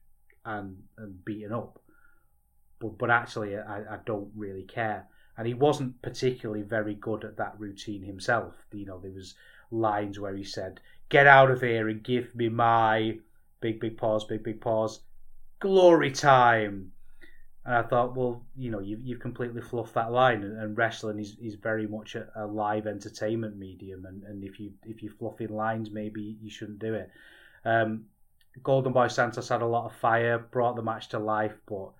and 0.45 0.83
and 0.99 1.25
beaten 1.25 1.53
up, 1.53 1.79
but 2.79 2.99
but 2.99 3.11
actually 3.11 3.57
I, 3.57 3.95
I 3.95 3.99
don't 4.05 4.31
really 4.35 4.65
care 4.65 5.07
and 5.37 5.47
he 5.47 5.55
wasn't 5.55 6.01
particularly 6.03 6.63
very 6.63 6.95
good 6.95 7.25
at 7.25 7.37
that 7.37 7.55
routine 7.59 8.03
himself. 8.03 8.55
You 8.73 8.87
know, 8.87 8.99
there 8.99 9.13
was 9.13 9.35
lines 9.71 10.19
where 10.19 10.35
he 10.35 10.45
said, 10.45 10.81
"Get 11.09 11.27
out 11.27 11.51
of 11.51 11.61
here 11.61 11.89
and 11.89 12.03
give 12.03 12.35
me 12.35 12.49
my 12.49 13.19
big 13.61 13.81
big 13.81 13.97
pause, 13.97 14.25
big 14.25 14.43
big 14.43 14.61
pause, 14.61 15.01
glory 15.61 16.11
time." 16.11 16.93
And 17.65 17.75
I 17.77 17.83
thought, 17.83 18.17
well, 18.17 18.45
you 18.57 18.73
know, 18.73 18.81
you've, 18.81 19.05
you've 19.05 19.21
completely 19.21 19.61
fluffed 19.61 19.95
that 19.95 20.11
line, 20.11 20.43
and, 20.43 20.59
and 20.59 20.77
wrestling 20.77 21.21
is, 21.21 21.37
is 21.41 21.55
very 21.55 21.87
much 21.87 22.17
a, 22.17 22.27
a, 22.35 22.45
live 22.45 22.89
entertainment 22.89 23.57
medium, 23.57 24.05
and, 24.05 24.25
and 24.25 24.43
if 24.43 24.59
you 24.59 24.73
if 24.85 25.01
you're 25.01 25.13
fluffing 25.13 25.55
lines, 25.55 25.91
maybe 25.91 26.37
you 26.43 26.51
shouldn't 26.51 26.81
do 26.81 26.95
it. 26.95 27.11
Um, 27.65 28.07
Golden 28.63 28.93
Boy 28.93 29.09
Santos 29.09 29.49
had 29.49 29.63
a 29.63 29.67
lot 29.67 29.87
of 29.87 29.95
fire, 29.95 30.39
brought 30.39 30.77
the 30.77 30.83
match 30.83 31.09
to 31.11 31.19
life, 31.19 31.55
but 31.67 31.93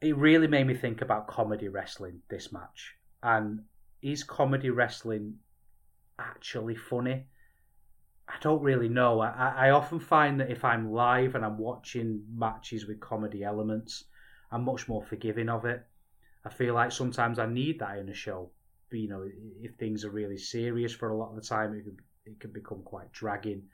it 0.00 0.16
really 0.16 0.46
made 0.46 0.66
me 0.66 0.74
think 0.74 1.02
about 1.02 1.28
comedy 1.28 1.68
wrestling 1.68 2.20
this 2.28 2.52
match. 2.52 2.94
And 3.22 3.60
is 4.02 4.24
comedy 4.24 4.70
wrestling 4.70 5.36
actually 6.18 6.74
funny? 6.74 7.26
I 8.28 8.34
don't 8.40 8.62
really 8.62 8.88
know. 8.88 9.20
I, 9.20 9.54
I 9.56 9.70
often 9.70 9.98
find 9.98 10.40
that 10.40 10.50
if 10.50 10.64
i'm 10.64 10.92
live 10.92 11.34
and 11.34 11.44
i'm 11.44 11.58
watching 11.58 12.22
matches 12.32 12.86
with 12.86 13.00
comedy 13.00 13.42
elements 13.42 14.04
i'm 14.52 14.64
much 14.64 14.88
more 14.88 15.02
forgiving 15.02 15.48
of 15.48 15.64
it. 15.64 15.84
I 16.44 16.48
feel 16.48 16.74
like 16.74 16.92
sometimes 16.92 17.38
i 17.38 17.46
need 17.46 17.80
that 17.80 17.98
in 17.98 18.08
a 18.08 18.14
show. 18.14 18.50
But, 18.88 19.00
you 19.00 19.08
know 19.08 19.24
if 19.62 19.74
things 19.74 20.04
are 20.04 20.10
really 20.10 20.38
serious 20.38 20.92
for 20.94 21.10
a 21.10 21.16
lot 21.16 21.30
of 21.30 21.36
the 21.36 21.42
time 21.42 21.74
it 21.74 21.84
can, 21.84 21.96
it 22.24 22.40
can 22.40 22.52
become 22.52 22.82
quite 22.82 23.12
dragging 23.12 23.64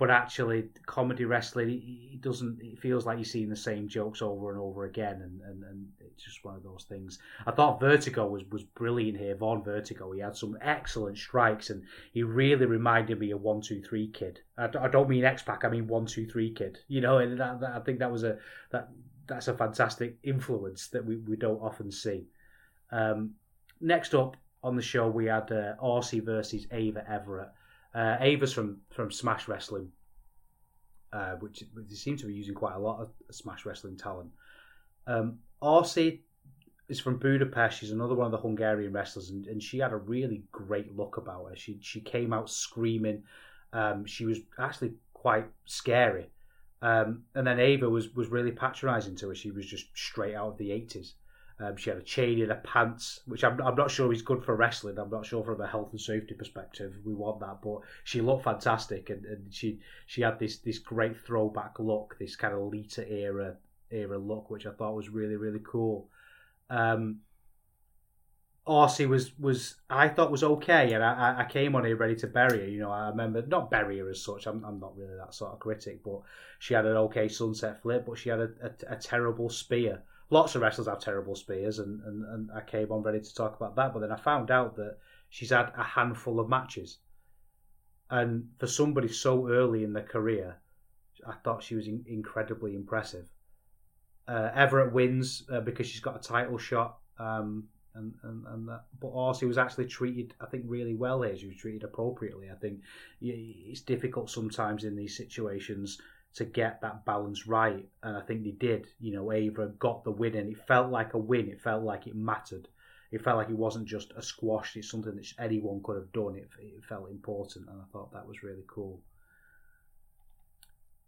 but 0.00 0.10
actually 0.10 0.64
comedy 0.86 1.26
wrestling 1.26 1.68
it 2.10 2.22
doesn't 2.22 2.58
it 2.62 2.80
feels 2.80 3.04
like 3.04 3.18
you're 3.18 3.24
seeing 3.24 3.50
the 3.50 3.54
same 3.54 3.86
jokes 3.86 4.22
over 4.22 4.50
and 4.50 4.58
over 4.58 4.86
again 4.86 5.20
and, 5.20 5.42
and, 5.42 5.62
and 5.62 5.86
it's 6.00 6.24
just 6.24 6.42
one 6.42 6.56
of 6.56 6.62
those 6.62 6.86
things. 6.88 7.18
I 7.46 7.50
thought 7.50 7.80
vertigo 7.80 8.26
was, 8.26 8.42
was 8.50 8.62
brilliant 8.62 9.18
here 9.18 9.36
vaughn 9.36 9.62
vertigo. 9.62 10.10
He 10.12 10.20
had 10.20 10.34
some 10.34 10.56
excellent 10.62 11.18
strikes 11.18 11.68
and 11.68 11.82
he 12.12 12.22
really 12.22 12.64
reminded 12.64 13.20
me 13.20 13.30
of 13.32 13.42
123 13.42 14.08
kid. 14.08 14.40
I, 14.56 14.70
I 14.80 14.88
don't 14.88 15.08
mean 15.08 15.22
x-pac 15.22 15.66
i 15.66 15.68
mean 15.68 15.86
123 15.86 16.54
kid. 16.54 16.78
You 16.88 17.02
know 17.02 17.18
and 17.18 17.38
that, 17.38 17.60
that, 17.60 17.72
i 17.72 17.80
think 17.80 17.98
that 17.98 18.10
was 18.10 18.24
a 18.24 18.38
that 18.70 18.88
that's 19.26 19.48
a 19.48 19.54
fantastic 19.54 20.16
influence 20.22 20.88
that 20.88 21.04
we, 21.04 21.16
we 21.16 21.36
don't 21.36 21.60
often 21.60 21.92
see. 21.92 22.24
Um, 22.90 23.32
next 23.82 24.14
up 24.14 24.38
on 24.64 24.76
the 24.76 24.82
show 24.82 25.08
we 25.10 25.26
had 25.26 25.52
uh, 25.52 25.74
Aussie 25.82 26.24
versus 26.24 26.66
ava 26.72 27.04
everett 27.06 27.50
uh, 27.94 28.16
Ava's 28.20 28.52
from 28.52 28.78
from 28.90 29.10
Smash 29.10 29.48
Wrestling, 29.48 29.90
uh, 31.12 31.32
which 31.40 31.64
they 31.74 31.94
seem 31.94 32.16
to 32.16 32.26
be 32.26 32.34
using 32.34 32.54
quite 32.54 32.74
a 32.74 32.78
lot 32.78 33.00
of 33.00 33.10
Smash 33.34 33.66
Wrestling 33.66 33.96
talent. 33.96 34.30
Um, 35.06 35.38
Arsi 35.62 36.20
is 36.88 37.00
from 37.00 37.18
Budapest. 37.18 37.78
She's 37.78 37.90
another 37.90 38.14
one 38.14 38.26
of 38.26 38.32
the 38.32 38.38
Hungarian 38.38 38.92
wrestlers, 38.92 39.30
and, 39.30 39.46
and 39.46 39.62
she 39.62 39.78
had 39.78 39.92
a 39.92 39.96
really 39.96 40.42
great 40.52 40.96
look 40.96 41.16
about 41.16 41.48
her. 41.48 41.56
She 41.56 41.78
she 41.80 42.00
came 42.00 42.32
out 42.32 42.50
screaming. 42.50 43.22
Um, 43.72 44.04
she 44.04 44.24
was 44.24 44.38
actually 44.58 44.94
quite 45.14 45.46
scary. 45.66 46.30
Um, 46.82 47.24
and 47.34 47.46
then 47.46 47.60
Ava 47.60 47.88
was 47.88 48.14
was 48.14 48.28
really 48.28 48.52
patronising 48.52 49.16
to 49.16 49.28
her. 49.28 49.34
She 49.34 49.50
was 49.50 49.66
just 49.66 49.86
straight 49.94 50.34
out 50.34 50.48
of 50.48 50.58
the 50.58 50.72
eighties. 50.72 51.14
Um, 51.60 51.76
she 51.76 51.90
had 51.90 51.98
a 51.98 52.02
chain 52.02 52.40
in 52.40 52.48
her 52.48 52.62
pants, 52.64 53.20
which 53.26 53.44
I'm, 53.44 53.60
I'm 53.60 53.74
not 53.74 53.90
sure 53.90 54.10
is 54.14 54.22
good 54.22 54.42
for 54.42 54.56
wrestling. 54.56 54.98
I'm 54.98 55.10
not 55.10 55.26
sure 55.26 55.44
from 55.44 55.60
a 55.60 55.66
health 55.66 55.90
and 55.90 56.00
safety 56.00 56.34
perspective 56.34 56.96
we 57.04 57.12
want 57.12 57.40
that, 57.40 57.60
but 57.62 57.80
she 58.02 58.22
looked 58.22 58.44
fantastic 58.44 59.10
and, 59.10 59.26
and 59.26 59.52
she 59.52 59.78
she 60.06 60.22
had 60.22 60.38
this 60.38 60.58
this 60.58 60.78
great 60.78 61.20
throwback 61.20 61.78
look, 61.78 62.16
this 62.18 62.34
kind 62.34 62.54
of 62.54 62.62
Lita 62.62 63.06
era 63.12 63.56
era 63.90 64.16
look, 64.16 64.48
which 64.48 64.64
I 64.66 64.70
thought 64.70 64.94
was 64.94 65.10
really 65.10 65.36
really 65.36 65.60
cool. 65.62 66.08
Um, 66.70 67.20
was 68.66 69.38
was 69.38 69.74
I 69.90 70.08
thought 70.08 70.30
was 70.30 70.44
okay, 70.44 70.94
and 70.94 71.04
I, 71.04 71.40
I 71.40 71.44
came 71.44 71.76
on 71.76 71.84
here 71.84 71.96
ready 71.96 72.16
to 72.16 72.26
bury 72.26 72.60
her. 72.60 72.68
You 72.68 72.80
know, 72.80 72.90
I 72.90 73.08
remember 73.08 73.44
not 73.46 73.70
bury 73.70 73.98
her 73.98 74.08
as 74.08 74.22
such. 74.22 74.46
I'm, 74.46 74.64
I'm 74.64 74.80
not 74.80 74.96
really 74.96 75.16
that 75.16 75.34
sort 75.34 75.52
of 75.52 75.58
critic, 75.58 76.02
but 76.02 76.20
she 76.58 76.72
had 76.72 76.86
an 76.86 76.96
okay 76.96 77.28
sunset 77.28 77.82
flip, 77.82 78.06
but 78.06 78.16
she 78.16 78.30
had 78.30 78.40
a, 78.40 78.50
a, 78.62 78.94
a 78.94 78.96
terrible 78.96 79.50
spear 79.50 80.02
lots 80.30 80.54
of 80.54 80.62
wrestlers 80.62 80.88
have 80.88 81.00
terrible 81.00 81.34
spears, 81.34 81.78
and, 81.78 82.00
and, 82.04 82.24
and 82.24 82.50
I 82.54 82.60
came 82.60 82.90
on 82.90 83.02
ready 83.02 83.20
to 83.20 83.34
talk 83.34 83.56
about 83.56 83.76
that. 83.76 83.92
But 83.92 84.00
then 84.00 84.12
I 84.12 84.16
found 84.16 84.50
out 84.50 84.76
that 84.76 84.98
she's 85.28 85.50
had 85.50 85.72
a 85.76 85.82
handful 85.82 86.40
of 86.40 86.48
matches. 86.48 86.98
And 88.08 88.48
for 88.58 88.66
somebody 88.66 89.08
so 89.08 89.48
early 89.48 89.84
in 89.84 89.92
their 89.92 90.04
career, 90.04 90.56
I 91.26 91.34
thought 91.44 91.62
she 91.62 91.74
was 91.74 91.86
in, 91.86 92.04
incredibly 92.08 92.74
impressive. 92.74 93.26
Uh, 94.26 94.50
Everett 94.54 94.92
wins 94.92 95.44
uh, 95.52 95.60
because 95.60 95.86
she's 95.86 96.00
got 96.00 96.16
a 96.16 96.28
title 96.28 96.58
shot, 96.58 96.98
um, 97.18 97.64
and 97.94 98.14
and, 98.22 98.46
and 98.46 98.68
that, 98.68 98.84
but 99.00 99.08
also 99.08 99.46
was 99.46 99.58
actually 99.58 99.86
treated, 99.86 100.34
I 100.40 100.46
think, 100.46 100.64
really 100.66 100.94
well 100.94 101.22
here. 101.22 101.36
She 101.36 101.48
was 101.48 101.56
treated 101.56 101.82
appropriately. 101.82 102.48
I 102.50 102.54
think 102.54 102.80
it's 103.20 103.80
difficult 103.80 104.30
sometimes 104.30 104.84
in 104.84 104.94
these 104.94 105.16
situations 105.16 106.00
to 106.34 106.44
get 106.44 106.80
that 106.80 107.04
balance 107.04 107.46
right, 107.46 107.86
and 108.02 108.16
I 108.16 108.20
think 108.20 108.44
they 108.44 108.52
did. 108.52 108.86
You 109.00 109.12
know, 109.12 109.32
Ava 109.32 109.68
got 109.78 110.04
the 110.04 110.10
win, 110.10 110.36
and 110.36 110.50
it 110.50 110.66
felt 110.66 110.90
like 110.90 111.14
a 111.14 111.18
win. 111.18 111.48
It 111.48 111.60
felt 111.60 111.82
like 111.82 112.06
it 112.06 112.14
mattered. 112.14 112.68
It 113.10 113.22
felt 113.22 113.38
like 113.38 113.50
it 113.50 113.56
wasn't 113.56 113.88
just 113.88 114.12
a 114.16 114.22
squash. 114.22 114.76
It's 114.76 114.90
something 114.90 115.16
that 115.16 115.32
anyone 115.38 115.82
could 115.82 115.96
have 115.96 116.12
done. 116.12 116.36
It, 116.36 116.48
it 116.60 116.84
felt 116.84 117.10
important, 117.10 117.68
and 117.68 117.80
I 117.80 117.84
thought 117.92 118.12
that 118.12 118.26
was 118.26 118.42
really 118.42 118.64
cool. 118.68 119.00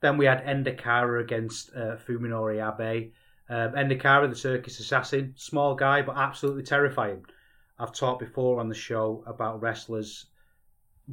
Then 0.00 0.16
we 0.16 0.26
had 0.26 0.42
Ender 0.44 0.72
Kara 0.72 1.22
against 1.22 1.70
uh, 1.76 1.96
Fuminori 1.96 2.58
Abe. 2.58 3.12
Um, 3.48 3.72
the 3.88 4.34
circus 4.34 4.80
assassin, 4.80 5.34
small 5.36 5.74
guy 5.74 6.02
but 6.02 6.16
absolutely 6.16 6.62
terrifying. 6.62 7.24
I've 7.78 7.92
talked 7.92 8.20
before 8.20 8.60
on 8.60 8.68
the 8.68 8.74
show 8.74 9.22
about 9.26 9.60
wrestlers 9.60 10.26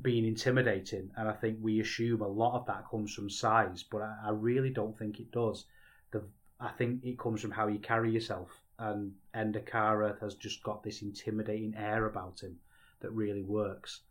being 0.01 0.25
intimidating, 0.25 1.11
and 1.17 1.27
I 1.27 1.33
think 1.33 1.57
we 1.61 1.79
assume 1.79 2.21
a 2.21 2.27
lot 2.27 2.55
of 2.55 2.65
that 2.67 2.89
comes 2.89 3.13
from 3.13 3.29
size, 3.29 3.83
but 3.83 4.01
I, 4.01 4.15
I 4.25 4.29
really 4.29 4.69
don't 4.69 4.97
think 4.97 5.19
it 5.19 5.31
does. 5.31 5.65
The 6.11 6.23
I 6.59 6.69
think 6.69 7.03
it 7.03 7.17
comes 7.17 7.41
from 7.41 7.51
how 7.51 7.67
you 7.67 7.79
carry 7.79 8.11
yourself, 8.11 8.49
and 8.77 9.13
Ender 9.33 9.61
Kara 9.61 10.17
has 10.21 10.35
just 10.35 10.63
got 10.63 10.83
this 10.83 11.01
intimidating 11.01 11.75
air 11.75 12.05
about 12.05 12.41
him 12.41 12.59
that 12.99 13.11
really 13.11 13.43
works. 13.43 14.01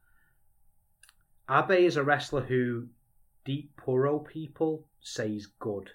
Abe 1.50 1.86
is 1.86 1.96
a 1.96 2.02
wrestler 2.02 2.42
who 2.42 2.88
deep 3.44 3.74
puro 3.76 4.18
people 4.18 4.84
say 5.00 5.30
is 5.30 5.46
good, 5.46 5.90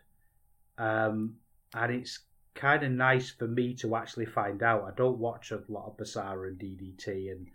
um, 0.77 1.35
and 1.73 1.91
it's 1.91 2.19
kind 2.55 2.83
of 2.83 2.91
nice 2.91 3.31
for 3.31 3.47
me 3.47 3.73
to 3.75 3.95
actually 3.95 4.25
find 4.25 4.63
out. 4.63 4.83
I 4.83 4.91
don't 4.95 5.17
watch 5.17 5.51
a 5.51 5.61
lot 5.67 5.87
of 5.87 5.97
Basara 5.97 6.47
and 6.47 6.59
DDT 6.59 7.31
and 7.31 7.47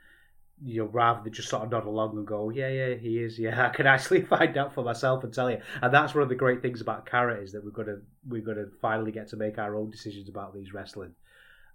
you 0.64 0.83
know, 0.83 0.88
rather 0.88 1.23
than 1.23 1.33
just 1.33 1.49
sort 1.49 1.62
of 1.62 1.71
nod 1.71 1.87
along 1.87 2.16
and 2.16 2.27
go, 2.27 2.51
yeah, 2.51 2.68
yeah, 2.68 2.94
he 2.94 3.18
is, 3.18 3.38
yeah, 3.38 3.66
I 3.66 3.71
can 3.71 3.87
actually 3.87 4.23
find 4.37 4.57
out 4.57 4.75
for 4.75 4.85
myself 4.85 5.25
and 5.25 5.33
tell 5.33 5.51
you. 5.51 5.61
And 5.83 5.92
that's 5.92 6.14
one 6.14 6.23
of 6.23 6.29
the 6.29 6.35
great 6.35 6.62
things 6.62 6.81
about 6.81 7.07
Kara 7.07 7.40
is 7.40 7.53
that 7.53 7.64
we're 7.64 7.71
gonna 7.71 7.99
we're 8.27 8.42
gonna 8.42 8.66
finally 8.81 9.12
get 9.12 9.29
to 9.29 9.37
make 9.37 9.59
our 9.59 9.77
own 9.77 9.90
decisions 9.90 10.29
about 10.29 10.55
these 10.55 10.73
wrestling. 10.73 11.12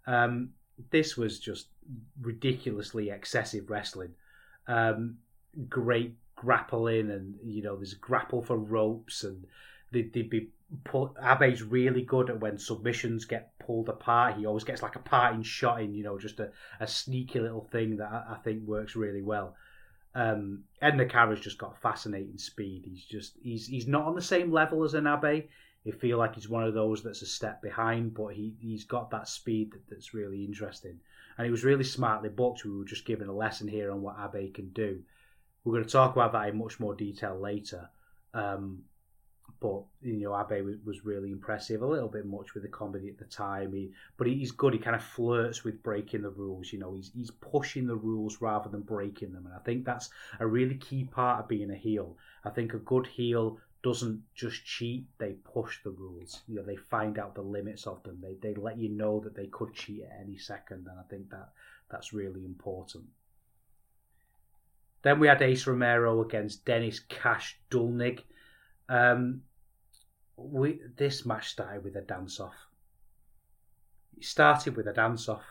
Um, 0.08 0.50
this 0.92 1.16
was 1.16 1.40
just 1.40 1.68
ridiculously 2.22 3.10
excessive 3.10 3.70
wrestling. 3.70 4.12
Um, 4.68 5.18
great 5.70 6.16
grappling, 6.36 7.12
and 7.12 7.36
you 7.44 7.64
know, 7.64 7.76
there's 7.76 7.94
grapple 7.94 8.42
for 8.42 8.58
ropes, 8.58 9.24
and 9.24 9.46
they'd, 9.92 10.12
they'd 10.14 10.30
be 10.30 10.50
put. 10.84 11.12
Abe's 11.22 11.64
really 11.64 12.02
good 12.02 12.30
at 12.30 12.40
when 12.40 12.58
submissions 12.58 13.26
get 13.26 13.53
pulled 13.66 13.90
apart. 13.90 14.36
He 14.36 14.46
always 14.46 14.64
gets 14.64 14.82
like 14.82 14.96
a 14.96 15.00
parting 15.00 15.44
shot 15.44 15.82
in, 15.82 15.94
you 15.94 16.04
know, 16.04 16.18
just 16.18 16.40
a, 16.40 16.52
a 16.80 16.88
sneaky 16.88 17.40
little 17.40 17.68
thing 17.72 17.98
that 17.98 18.12
I, 18.12 18.34
I 18.34 18.38
think 18.38 18.68
works 18.68 18.96
really 18.96 19.22
well. 19.22 19.56
Um, 20.16 20.64
Ender 20.82 21.06
Kara's 21.06 21.40
just 21.40 21.58
got 21.58 21.82
fascinating 21.82 22.38
speed. 22.38 22.84
He's 22.86 23.04
just 23.04 23.34
he's 23.42 23.68
he's 23.68 23.88
not 23.88 24.06
on 24.06 24.16
the 24.16 24.22
same 24.22 24.52
level 24.52 24.84
as 24.84 24.94
an 24.94 25.08
Abe. 25.08 25.46
I 25.86 25.92
feel 25.92 26.18
like 26.18 26.36
he's 26.36 26.48
one 26.48 26.64
of 26.64 26.74
those 26.74 27.04
that's 27.04 27.24
a 27.24 27.26
step 27.26 27.62
behind, 27.62 28.14
but 28.14 28.28
he 28.28 28.54
he's 28.60 28.86
got 28.86 29.10
that 29.12 29.28
speed 29.28 29.72
that, 29.74 29.88
that's 29.90 30.14
really 30.14 30.46
interesting. 30.46 31.00
And 31.38 31.46
he 31.46 31.52
was 31.52 31.64
really 31.64 31.84
smartly 31.84 32.30
booked. 32.30 32.64
We 32.64 32.78
were 32.78 32.86
just 32.86 33.06
given 33.06 33.28
a 33.28 33.34
lesson 33.34 33.68
here 33.68 33.92
on 33.92 34.02
what 34.02 34.18
Abe 34.36 34.54
can 34.54 34.70
do. 34.70 35.02
We're 35.64 35.74
going 35.74 35.86
to 35.86 35.90
talk 35.90 36.16
about 36.16 36.34
that 36.34 36.50
in 36.50 36.58
much 36.58 36.80
more 36.80 36.94
detail 36.94 37.40
later. 37.40 37.90
Um, 38.34 38.84
but 39.64 39.82
you 40.02 40.20
know, 40.20 40.38
Abe 40.38 40.78
was, 40.84 41.06
really 41.06 41.32
impressive. 41.32 41.82
A 41.82 41.88
little 41.88 42.10
bit 42.10 42.26
much 42.26 42.54
with 42.54 42.64
the 42.64 42.70
comedy 42.70 43.08
at 43.08 43.18
the 43.18 43.24
time, 43.24 43.72
he, 43.72 43.94
but 44.18 44.28
he's 44.28 44.52
good. 44.52 44.74
He 44.74 44.80
kind 44.80 44.94
of 44.94 45.02
flirts 45.02 45.64
with 45.64 45.82
breaking 45.82 46.24
the 46.24 46.32
rules. 46.32 46.74
You 46.74 46.80
know, 46.80 46.94
he's 46.94 47.12
he's 47.16 47.32
pushing 47.32 47.88
the 47.88 47.96
rules 47.96 48.42
rather 48.42 48.68
than 48.68 48.82
breaking 48.82 49.32
them, 49.32 49.46
and 49.46 49.56
I 49.56 49.60
think 49.60 49.86
that's 49.86 50.10
a 50.42 50.46
really 50.46 50.76
key 50.76 51.06
part 51.06 51.40
of 51.40 51.48
being 51.48 51.72
a 51.72 51.76
heel. 51.76 52.18
I 52.44 52.50
think 52.50 52.74
a 52.74 52.78
good 52.80 53.08
heel 53.08 53.58
doesn't 53.84 54.22
just 54.36 54.66
cheat; 54.66 55.06
they 55.18 55.32
push 55.54 55.82
the 55.82 55.92
rules. 55.92 56.42
You 56.50 56.56
know, 56.56 56.64
they 56.64 56.76
find 56.76 57.18
out 57.18 57.34
the 57.34 57.42
limits 57.42 57.88
of 57.88 58.04
them. 58.04 58.20
They 58.22 58.36
they 58.42 58.56
let 58.56 58.78
you 58.78 58.90
know 58.90 59.22
that 59.22 59.34
they 59.34 59.48
could 59.48 59.74
cheat 59.74 60.04
at 60.04 60.20
any 60.22 60.36
second, 60.36 60.90
and 60.90 61.00
I 61.00 61.04
think 61.10 61.30
that 61.30 61.52
that's 61.90 62.12
really 62.12 62.44
important. 62.44 63.06
Then 65.04 65.22
we 65.22 65.28
had 65.30 65.42
Ace 65.42 65.66
Romero 65.68 66.22
against 66.22 66.66
Dennis 66.66 67.00
Cash 67.00 67.58
Dullnig. 67.72 68.24
Um, 68.90 69.44
we 70.36 70.80
this 70.96 71.26
match 71.26 71.50
started 71.50 71.84
with 71.84 71.96
a 71.96 72.02
dance 72.02 72.40
off. 72.40 72.68
It 74.18 74.26
started 74.26 74.76
with 74.76 74.88
a 74.88 74.94
dance 74.94 75.30
off, 75.30 75.46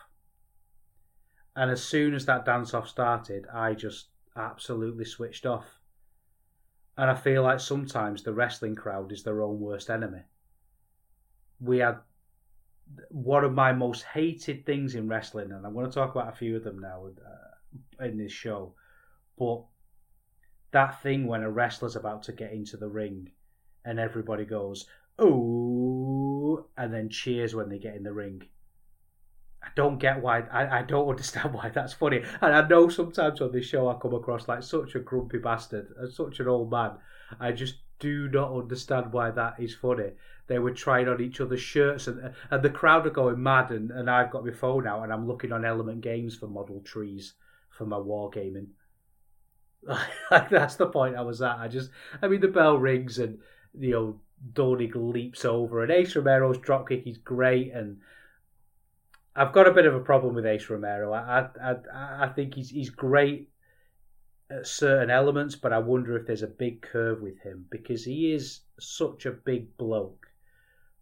and 1.54 1.70
as 1.70 1.82
soon 1.82 2.14
as 2.14 2.26
that 2.26 2.44
dance 2.44 2.74
off 2.74 2.88
started, 2.88 3.46
I 3.52 3.74
just 3.74 4.08
absolutely 4.36 5.04
switched 5.04 5.46
off. 5.46 5.66
And 6.96 7.10
I 7.10 7.14
feel 7.14 7.42
like 7.42 7.60
sometimes 7.60 8.22
the 8.22 8.32
wrestling 8.32 8.74
crowd 8.74 9.12
is 9.12 9.22
their 9.22 9.42
own 9.42 9.60
worst 9.60 9.88
enemy. 9.88 10.22
We 11.60 11.78
had 11.78 11.98
one 13.08 13.44
of 13.44 13.52
my 13.52 13.72
most 13.72 14.02
hated 14.02 14.66
things 14.66 14.94
in 14.94 15.08
wrestling, 15.08 15.52
and 15.52 15.64
I'm 15.64 15.72
going 15.72 15.86
to 15.86 15.92
talk 15.92 16.14
about 16.14 16.32
a 16.32 16.36
few 16.36 16.56
of 16.56 16.64
them 16.64 16.80
now 16.80 17.06
uh, 17.06 18.04
in 18.04 18.18
this 18.18 18.32
show. 18.32 18.74
But 19.38 19.62
that 20.72 21.02
thing 21.02 21.26
when 21.26 21.42
a 21.42 21.50
wrestler's 21.50 21.96
about 21.96 22.24
to 22.24 22.32
get 22.32 22.52
into 22.52 22.76
the 22.76 22.88
ring 22.88 23.30
and 23.84 23.98
everybody 23.98 24.44
goes, 24.44 24.86
oh, 25.18 26.66
and 26.76 26.92
then 26.92 27.08
cheers 27.08 27.54
when 27.54 27.68
they 27.68 27.78
get 27.78 27.96
in 27.96 28.02
the 28.02 28.12
ring. 28.12 28.42
I 29.62 29.68
don't 29.76 29.98
get 29.98 30.20
why, 30.20 30.40
I, 30.40 30.78
I 30.78 30.82
don't 30.82 31.08
understand 31.10 31.54
why 31.54 31.68
that's 31.68 31.92
funny. 31.92 32.22
And 32.40 32.54
I 32.54 32.66
know 32.66 32.88
sometimes 32.88 33.40
on 33.40 33.52
this 33.52 33.66
show 33.66 33.88
I 33.88 33.94
come 33.94 34.14
across 34.14 34.48
like 34.48 34.62
such 34.62 34.94
a 34.94 35.00
grumpy 35.00 35.38
bastard 35.38 35.94
and 35.98 36.12
such 36.12 36.40
an 36.40 36.48
old 36.48 36.70
man. 36.70 36.92
I 37.40 37.52
just 37.52 37.76
do 37.98 38.28
not 38.28 38.52
understand 38.52 39.12
why 39.12 39.30
that 39.30 39.54
is 39.60 39.74
funny. 39.74 40.10
They 40.48 40.58
were 40.58 40.72
trying 40.72 41.08
on 41.08 41.20
each 41.20 41.40
other's 41.40 41.60
shirts 41.60 42.08
and, 42.08 42.34
and 42.50 42.62
the 42.62 42.70
crowd 42.70 43.06
are 43.06 43.10
going 43.10 43.40
mad 43.42 43.70
and, 43.70 43.90
and 43.90 44.10
I've 44.10 44.30
got 44.30 44.44
my 44.44 44.50
phone 44.50 44.86
out 44.86 45.04
and 45.04 45.12
I'm 45.12 45.26
looking 45.26 45.52
on 45.52 45.64
Element 45.64 46.00
Games 46.00 46.36
for 46.36 46.48
model 46.48 46.80
trees 46.80 47.34
for 47.70 47.86
my 47.86 47.96
wargaming. 47.96 48.66
that's 50.30 50.76
the 50.76 50.86
point 50.86 51.16
I 51.16 51.22
was 51.22 51.42
at. 51.42 51.56
I 51.56 51.68
just, 51.68 51.90
I 52.20 52.28
mean, 52.28 52.40
the 52.40 52.48
bell 52.48 52.76
rings 52.76 53.18
and 53.18 53.38
you 53.78 53.90
know 53.90 54.20
Dullnig 54.52 54.94
leaps 54.94 55.44
over, 55.44 55.82
and 55.82 55.90
Ace 55.90 56.16
Romero's 56.16 56.58
dropkick 56.58 57.06
is 57.06 57.18
great, 57.18 57.72
and 57.72 57.98
I've 59.34 59.52
got 59.52 59.68
a 59.68 59.72
bit 59.72 59.86
of 59.86 59.94
a 59.94 60.00
problem 60.00 60.34
with 60.34 60.46
Ace 60.46 60.68
Romero. 60.68 61.12
I 61.12 61.48
I 61.60 61.70
I, 61.92 62.24
I 62.24 62.28
think 62.28 62.54
he's 62.54 62.70
he's 62.70 62.90
great 62.90 63.48
at 64.50 64.66
certain 64.66 65.10
elements, 65.10 65.56
but 65.56 65.72
I 65.72 65.78
wonder 65.78 66.16
if 66.16 66.26
there's 66.26 66.42
a 66.42 66.48
big 66.48 66.82
curve 66.82 67.22
with 67.22 67.38
him 67.40 67.66
because 67.70 68.04
he 68.04 68.32
is 68.32 68.60
such 68.78 69.26
a 69.26 69.30
big 69.32 69.76
bloke 69.76 70.26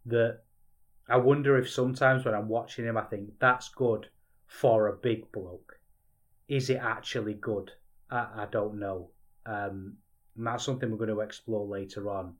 that 0.05 0.39
I 1.07 1.17
wonder 1.17 1.57
if 1.57 1.69
sometimes 1.69 2.23
when 2.23 2.33
I'm 2.33 2.47
watching 2.47 2.85
him, 2.85 2.97
I 2.97 3.03
think 3.03 3.31
that's 3.39 3.69
good 3.69 4.07
for 4.47 4.87
a 4.87 4.93
big 4.95 5.31
bloke. 5.31 5.79
Is 6.47 6.69
it 6.69 6.77
actually 6.77 7.33
good? 7.33 7.71
I, 8.09 8.27
I 8.35 8.47
don't 8.51 8.79
know. 8.79 9.09
Um, 9.45 9.97
that's 10.35 10.63
something 10.63 10.89
we're 10.89 10.97
going 10.97 11.09
to 11.09 11.21
explore 11.21 11.65
later 11.65 12.09
on. 12.09 12.35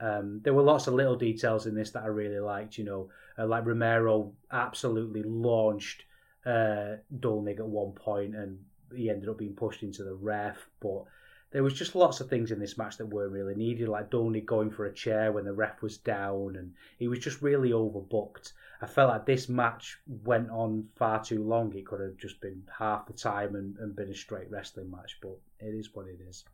Um, 0.00 0.40
there 0.42 0.54
were 0.54 0.62
lots 0.62 0.86
of 0.86 0.94
little 0.94 1.16
details 1.16 1.66
in 1.66 1.74
this 1.74 1.90
that 1.92 2.02
I 2.02 2.08
really 2.08 2.40
liked. 2.40 2.78
You 2.78 2.84
know, 2.84 3.08
uh, 3.38 3.46
like 3.46 3.66
Romero 3.66 4.32
absolutely 4.50 5.22
launched 5.22 6.04
uh, 6.44 6.96
Dullnig 7.18 7.58
at 7.58 7.66
one 7.66 7.92
point, 7.92 8.34
and 8.34 8.58
he 8.94 9.10
ended 9.10 9.28
up 9.28 9.38
being 9.38 9.54
pushed 9.54 9.82
into 9.82 10.04
the 10.04 10.14
ref. 10.14 10.68
But 10.80 11.04
there 11.50 11.62
was 11.62 11.74
just 11.74 11.94
lots 11.94 12.20
of 12.20 12.28
things 12.28 12.50
in 12.50 12.58
this 12.58 12.76
match 12.76 12.98
that 12.98 13.06
weren't 13.06 13.32
really 13.32 13.54
needed, 13.54 13.88
like 13.88 14.10
Dullnig 14.10 14.44
going 14.44 14.70
for 14.70 14.86
a 14.86 14.92
chair 14.92 15.32
when 15.32 15.44
the 15.44 15.52
ref 15.52 15.80
was 15.80 15.96
down, 15.96 16.56
and 16.56 16.74
he 16.98 17.08
was 17.08 17.20
just 17.20 17.40
really 17.42 17.70
overbooked. 17.70 18.52
I 18.82 18.86
felt 18.86 19.08
like 19.08 19.24
this 19.24 19.48
match 19.48 19.98
went 20.06 20.50
on 20.50 20.88
far 20.96 21.24
too 21.24 21.42
long. 21.42 21.74
It 21.74 21.86
could 21.86 22.00
have 22.00 22.16
just 22.18 22.40
been 22.40 22.62
half 22.78 23.06
the 23.06 23.14
time 23.14 23.54
and, 23.54 23.78
and 23.78 23.96
been 23.96 24.10
a 24.10 24.14
straight 24.14 24.50
wrestling 24.50 24.90
match, 24.90 25.18
but 25.22 25.38
it 25.60 25.74
is 25.74 25.94
what 25.94 26.06
it 26.08 26.20
is. 26.28 26.44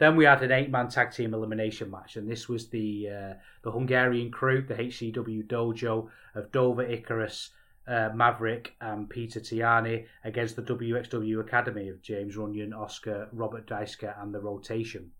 Then 0.00 0.16
we 0.16 0.24
had 0.24 0.42
an 0.42 0.50
eight-man 0.50 0.88
tag 0.88 1.12
team 1.12 1.34
elimination 1.34 1.90
match, 1.90 2.16
and 2.16 2.26
this 2.26 2.48
was 2.48 2.70
the 2.70 3.10
uh, 3.10 3.34
the 3.62 3.70
Hungarian 3.70 4.30
crew, 4.30 4.62
the 4.62 4.74
HCW 4.74 5.46
dojo 5.46 6.08
of 6.34 6.50
Dover 6.50 6.84
Icarus, 6.84 7.50
uh, 7.86 8.08
Maverick, 8.14 8.74
and 8.80 9.10
Peter 9.10 9.40
Tihanyi 9.40 10.06
against 10.24 10.56
the 10.56 10.62
WXW 10.62 11.40
Academy 11.40 11.90
of 11.90 12.00
James 12.00 12.34
Runyon, 12.34 12.72
Oscar, 12.72 13.28
Robert 13.32 13.66
Dreissker, 13.66 14.14
and 14.22 14.34
the 14.34 14.40
Rotation. 14.40 15.10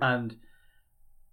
And 0.00 0.36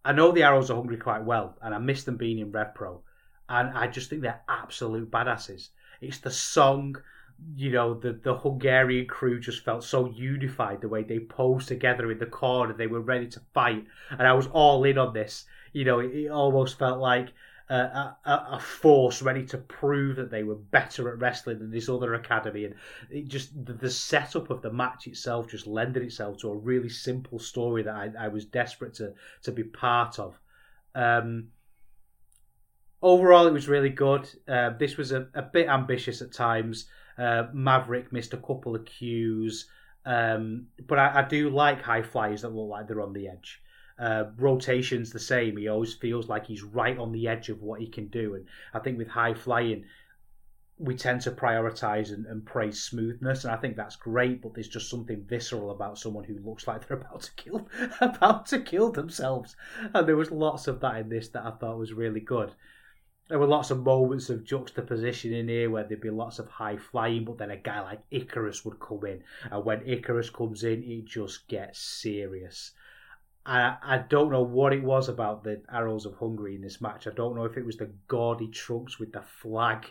I 0.03 0.11
know 0.11 0.31
the 0.31 0.41
Arrows 0.41 0.71
of 0.71 0.77
Hungary 0.77 0.97
quite 0.97 1.23
well, 1.23 1.55
and 1.61 1.75
I 1.75 1.77
miss 1.77 2.03
them 2.03 2.17
being 2.17 2.39
in 2.39 2.51
Rev 2.51 2.73
Pro, 2.73 3.03
and 3.47 3.77
I 3.77 3.85
just 3.85 4.09
think 4.09 4.23
they're 4.23 4.41
absolute 4.49 5.11
badasses. 5.11 5.69
It's 6.01 6.17
the 6.17 6.31
song 6.31 6.95
you 7.55 7.71
know 7.71 7.93
the 7.93 8.13
the 8.13 8.37
Hungarian 8.37 9.07
crew 9.07 9.39
just 9.39 9.63
felt 9.63 9.83
so 9.83 10.09
unified 10.09 10.81
the 10.81 10.89
way 10.89 11.03
they 11.03 11.19
posed 11.19 11.67
together 11.67 12.11
in 12.11 12.19
the 12.19 12.25
corner 12.25 12.73
they 12.73 12.87
were 12.87 13.01
ready 13.01 13.27
to 13.27 13.41
fight. 13.53 13.85
And 14.11 14.27
I 14.27 14.33
was 14.33 14.47
all 14.47 14.83
in 14.83 14.97
on 14.97 15.13
this. 15.13 15.45
You 15.71 15.85
know 15.85 15.99
it, 15.99 16.11
it 16.13 16.29
almost 16.29 16.77
felt 16.77 16.99
like 16.99 17.29
a, 17.69 17.75
a, 17.75 18.47
a, 18.51 18.59
force 18.59 19.21
ready 19.21 19.45
to 19.45 19.57
prove 19.57 20.17
that 20.17 20.29
they 20.29 20.43
were 20.43 20.55
better 20.55 21.09
at 21.09 21.19
wrestling 21.19 21.59
than 21.59 21.71
this 21.71 21.89
other 21.89 22.13
academy. 22.13 22.65
And 22.65 22.75
it 23.09 23.27
just 23.27 23.65
the, 23.65 23.73
the 23.73 23.89
setup 23.89 24.49
of 24.49 24.61
the 24.61 24.71
match 24.71 25.07
itself 25.07 25.47
just 25.47 25.65
lended 25.65 26.03
itself 26.03 26.37
to 26.39 26.51
a 26.51 26.55
really 26.55 26.89
simple 26.89 27.39
story 27.39 27.83
that 27.83 27.95
I, 27.95 28.11
I 28.19 28.27
was 28.27 28.45
desperate 28.45 28.93
to 28.95 29.13
to 29.43 29.51
be 29.51 29.63
part 29.63 30.19
of. 30.19 30.37
Um, 30.93 31.49
overall 33.01 33.47
it 33.47 33.53
was 33.53 33.67
really 33.67 33.89
good. 33.89 34.29
Uh, 34.47 34.71
this 34.77 34.97
was 34.97 35.11
a, 35.11 35.27
a 35.33 35.41
bit 35.41 35.67
ambitious 35.67 36.21
at 36.21 36.33
times 36.33 36.87
uh, 37.17 37.43
Maverick 37.53 38.11
missed 38.11 38.33
a 38.33 38.37
couple 38.37 38.75
of 38.75 38.85
cues, 38.85 39.67
um, 40.05 40.67
but 40.87 40.99
I, 40.99 41.19
I, 41.19 41.21
do 41.27 41.49
like 41.49 41.81
high 41.81 42.01
flyers 42.01 42.41
that 42.41 42.49
look 42.49 42.69
like 42.69 42.87
they're 42.87 43.01
on 43.01 43.13
the 43.13 43.29
edge. 43.29 43.61
Uh, 43.97 44.25
rotation's 44.37 45.11
the 45.11 45.19
same. 45.19 45.55
He 45.55 45.67
always 45.67 45.93
feels 45.93 46.27
like 46.27 46.45
he's 46.45 46.63
right 46.63 46.97
on 46.97 47.11
the 47.11 47.27
edge 47.27 47.49
of 47.49 47.61
what 47.61 47.79
he 47.79 47.87
can 47.87 48.07
do, 48.07 48.35
and 48.35 48.45
I 48.73 48.79
think 48.79 48.97
with 48.97 49.07
high 49.07 49.33
flying, 49.33 49.85
we 50.79 50.95
tend 50.95 51.21
to 51.21 51.31
prioritize 51.31 52.11
and, 52.11 52.25
and, 52.25 52.43
praise 52.45 52.81
smoothness, 52.81 53.45
and 53.45 53.53
I 53.53 53.57
think 53.57 53.77
that's 53.77 53.95
great. 53.95 54.41
But 54.41 54.55
there's 54.55 54.67
just 54.67 54.89
something 54.89 55.23
visceral 55.27 55.71
about 55.71 55.99
someone 55.99 56.23
who 56.23 56.39
looks 56.39 56.67
like 56.67 56.87
they're 56.87 56.97
about 57.01 57.21
to 57.21 57.31
kill, 57.35 57.69
about 58.01 58.47
to 58.47 58.59
kill 58.59 58.91
themselves, 58.91 59.55
and 59.93 60.07
there 60.07 60.17
was 60.17 60.31
lots 60.31 60.67
of 60.67 60.79
that 60.81 60.97
in 60.97 61.09
this 61.09 61.29
that 61.29 61.45
I 61.45 61.51
thought 61.51 61.77
was 61.77 61.93
really 61.93 62.21
good 62.21 62.53
there 63.29 63.39
were 63.39 63.47
lots 63.47 63.71
of 63.71 63.83
moments 63.83 64.29
of 64.29 64.43
juxtaposition 64.43 65.33
in 65.33 65.47
here 65.47 65.69
where 65.69 65.83
there'd 65.83 66.01
be 66.01 66.09
lots 66.09 66.39
of 66.39 66.49
high 66.49 66.77
flying, 66.77 67.23
but 67.23 67.37
then 67.37 67.51
a 67.51 67.57
guy 67.57 67.81
like 67.81 68.01
Icarus 68.11 68.65
would 68.65 68.79
come 68.79 69.05
in, 69.05 69.23
and 69.49 69.63
when 69.63 69.87
Icarus 69.87 70.29
comes 70.29 70.63
in, 70.63 70.83
it 70.83 71.05
just 71.05 71.47
gets 71.47 71.79
serious. 71.79 72.71
I 73.45 73.77
I 73.81 73.97
don't 73.99 74.31
know 74.31 74.43
what 74.43 74.73
it 74.73 74.83
was 74.83 75.09
about 75.09 75.43
the 75.43 75.61
Arrows 75.71 76.05
of 76.05 76.15
Hungary 76.15 76.55
in 76.55 76.61
this 76.61 76.81
match. 76.81 77.07
I 77.07 77.11
don't 77.11 77.35
know 77.35 77.45
if 77.45 77.57
it 77.57 77.65
was 77.65 77.77
the 77.77 77.91
gaudy 78.07 78.47
trunks 78.47 78.99
with 78.99 79.13
the 79.13 79.21
flag. 79.21 79.85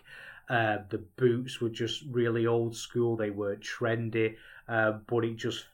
Uh, 0.49 0.79
the 0.91 0.99
boots 1.17 1.61
were 1.61 1.71
just 1.71 2.05
really 2.11 2.47
old 2.47 2.77
school. 2.77 3.17
They 3.17 3.31
weren't 3.31 3.63
trendy, 3.63 4.37
uh, 4.69 4.93
but 5.07 5.25
it 5.25 5.37
just 5.37 5.67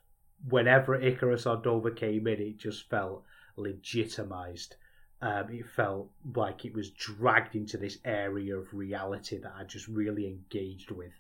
whenever 0.49 0.94
Icarus 0.94 1.47
or 1.47 1.57
Dover 1.57 1.90
came 1.90 2.27
in, 2.29 2.40
it 2.40 2.59
just 2.59 2.88
felt 2.88 3.25
legitimized 3.57 4.77
um, 5.21 5.51
it 5.51 5.67
felt 5.67 6.11
like 6.35 6.65
it 6.65 6.75
was 6.75 6.91
dragged 6.91 7.57
into 7.57 7.77
this 7.77 7.99
area 8.05 8.57
of 8.57 8.73
reality 8.73 9.39
that 9.39 9.53
I 9.59 9.65
just 9.65 9.89
really 9.89 10.27
engaged 10.27 10.91
with. 10.91 11.13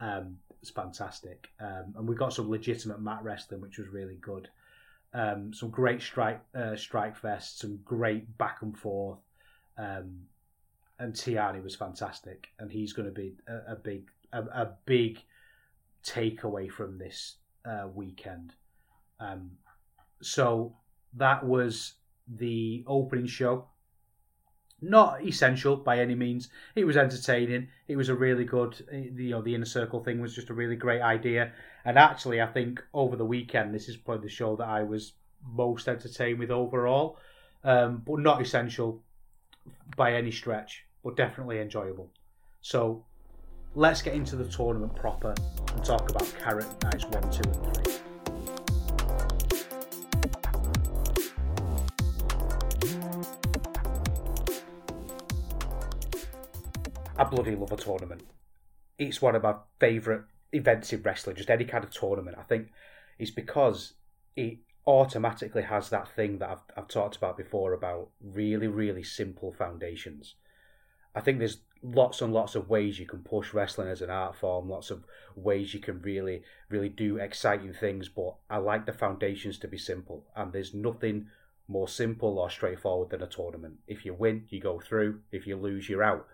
Um, 0.00 0.36
it's 0.60 0.70
fantastic, 0.70 1.48
um, 1.60 1.94
and 1.96 2.08
we 2.08 2.14
got 2.14 2.32
some 2.32 2.50
legitimate 2.50 3.00
mat 3.00 3.20
wrestling, 3.22 3.60
which 3.60 3.78
was 3.78 3.88
really 3.88 4.16
good. 4.16 4.48
Um, 5.14 5.54
some 5.54 5.70
great 5.70 6.02
strike 6.02 6.40
uh, 6.54 6.76
strike 6.76 7.16
fest, 7.16 7.60
some 7.60 7.78
great 7.84 8.36
back 8.36 8.58
and 8.62 8.76
forth, 8.76 9.18
um, 9.78 10.20
and 10.98 11.14
Tihanyi 11.14 11.62
was 11.62 11.74
fantastic, 11.74 12.48
and 12.58 12.70
he's 12.70 12.92
going 12.92 13.08
to 13.08 13.14
be 13.14 13.34
a, 13.48 13.72
a 13.72 13.76
big 13.76 14.10
a, 14.32 14.42
a 14.42 14.72
big 14.84 15.22
takeaway 16.04 16.70
from 16.70 16.98
this 16.98 17.36
uh, 17.64 17.88
weekend. 17.92 18.54
Um, 19.20 19.52
so 20.20 20.76
that 21.14 21.44
was 21.44 21.94
the 22.28 22.84
opening 22.86 23.26
show. 23.26 23.66
Not 24.80 25.24
essential 25.24 25.76
by 25.76 25.98
any 25.98 26.14
means. 26.14 26.48
It 26.76 26.84
was 26.84 26.96
entertaining. 26.96 27.68
It 27.88 27.96
was 27.96 28.08
a 28.08 28.14
really 28.14 28.44
good, 28.44 28.84
you 28.92 29.30
know, 29.30 29.42
the 29.42 29.54
inner 29.54 29.64
circle 29.64 30.02
thing 30.04 30.20
was 30.20 30.34
just 30.34 30.50
a 30.50 30.54
really 30.54 30.76
great 30.76 31.00
idea. 31.00 31.52
And 31.84 31.98
actually, 31.98 32.40
I 32.40 32.46
think 32.46 32.82
over 32.94 33.16
the 33.16 33.24
weekend, 33.24 33.74
this 33.74 33.88
is 33.88 33.96
probably 33.96 34.28
the 34.28 34.32
show 34.32 34.54
that 34.56 34.68
I 34.68 34.84
was 34.84 35.14
most 35.44 35.88
entertained 35.88 36.38
with 36.38 36.50
overall. 36.50 37.18
Um, 37.64 38.02
but 38.06 38.20
not 38.20 38.40
essential 38.40 39.02
by 39.96 40.14
any 40.14 40.30
stretch, 40.30 40.84
but 41.02 41.16
definitely 41.16 41.60
enjoyable. 41.60 42.10
So 42.60 43.04
let's 43.74 44.00
get 44.02 44.14
into 44.14 44.36
the 44.36 44.44
tournament 44.44 44.94
proper 44.94 45.34
and 45.72 45.84
talk 45.84 46.08
about 46.08 46.32
Carat 46.38 46.82
Nights 46.82 47.04
1, 47.04 47.30
2, 47.30 47.40
and 47.44 47.84
3. 47.84 48.07
I 57.18 57.24
bloody 57.24 57.56
love 57.56 57.72
a 57.72 57.76
tournament. 57.76 58.22
It's 58.96 59.20
one 59.20 59.34
of 59.34 59.42
my 59.42 59.56
favourite 59.80 60.22
events 60.52 60.92
in 60.92 61.02
wrestling, 61.02 61.34
just 61.34 61.50
any 61.50 61.64
kind 61.64 61.82
of 61.82 61.90
tournament. 61.90 62.36
I 62.38 62.44
think 62.44 62.68
it's 63.18 63.32
because 63.32 63.94
it 64.36 64.58
automatically 64.86 65.62
has 65.62 65.90
that 65.90 66.08
thing 66.14 66.38
that 66.38 66.48
I've, 66.48 66.62
I've 66.76 66.88
talked 66.88 67.16
about 67.16 67.36
before 67.36 67.72
about 67.72 68.10
really, 68.22 68.68
really 68.68 69.02
simple 69.02 69.52
foundations. 69.52 70.36
I 71.12 71.20
think 71.20 71.40
there's 71.40 71.58
lots 71.82 72.22
and 72.22 72.32
lots 72.32 72.54
of 72.54 72.70
ways 72.70 73.00
you 73.00 73.06
can 73.06 73.24
push 73.24 73.52
wrestling 73.52 73.88
as 73.88 74.00
an 74.00 74.10
art 74.10 74.36
form, 74.36 74.68
lots 74.68 74.90
of 74.90 75.04
ways 75.34 75.74
you 75.74 75.80
can 75.80 76.00
really, 76.02 76.42
really 76.68 76.88
do 76.88 77.16
exciting 77.16 77.72
things, 77.72 78.08
but 78.08 78.36
I 78.48 78.58
like 78.58 78.86
the 78.86 78.92
foundations 78.92 79.58
to 79.58 79.68
be 79.68 79.78
simple. 79.78 80.24
And 80.36 80.52
there's 80.52 80.72
nothing 80.72 81.26
more 81.66 81.88
simple 81.88 82.38
or 82.38 82.48
straightforward 82.48 83.10
than 83.10 83.22
a 83.22 83.26
tournament. 83.26 83.78
If 83.88 84.04
you 84.04 84.14
win, 84.14 84.44
you 84.50 84.60
go 84.60 84.78
through. 84.78 85.20
If 85.32 85.48
you 85.48 85.56
lose, 85.56 85.88
you're 85.88 86.04
out 86.04 86.28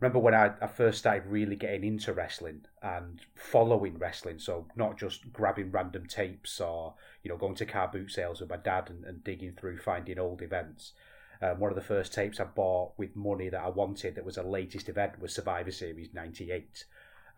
remember 0.00 0.18
when 0.18 0.34
I, 0.34 0.52
I 0.60 0.66
first 0.66 0.98
started 0.98 1.26
really 1.26 1.56
getting 1.56 1.84
into 1.84 2.12
wrestling 2.12 2.62
and 2.82 3.20
following 3.34 3.98
wrestling, 3.98 4.38
so 4.38 4.66
not 4.76 4.98
just 4.98 5.32
grabbing 5.32 5.70
random 5.70 6.06
tapes 6.06 6.60
or 6.60 6.94
you 7.22 7.30
know 7.30 7.36
going 7.36 7.54
to 7.56 7.66
car 7.66 7.88
boot 7.88 8.10
sales 8.10 8.40
with 8.40 8.50
my 8.50 8.56
dad 8.56 8.90
and, 8.90 9.04
and 9.04 9.24
digging 9.24 9.52
through 9.52 9.78
finding 9.78 10.18
old 10.18 10.42
events. 10.42 10.92
Um, 11.42 11.60
one 11.60 11.70
of 11.70 11.76
the 11.76 11.82
first 11.82 12.14
tapes 12.14 12.40
I 12.40 12.44
bought 12.44 12.92
with 12.96 13.14
money 13.14 13.48
that 13.50 13.60
I 13.60 13.68
wanted 13.68 14.14
that 14.14 14.24
was 14.24 14.38
a 14.38 14.42
latest 14.42 14.88
event 14.88 15.20
was 15.20 15.34
Survivor 15.34 15.70
Series 15.70 16.12
'98, 16.12 16.84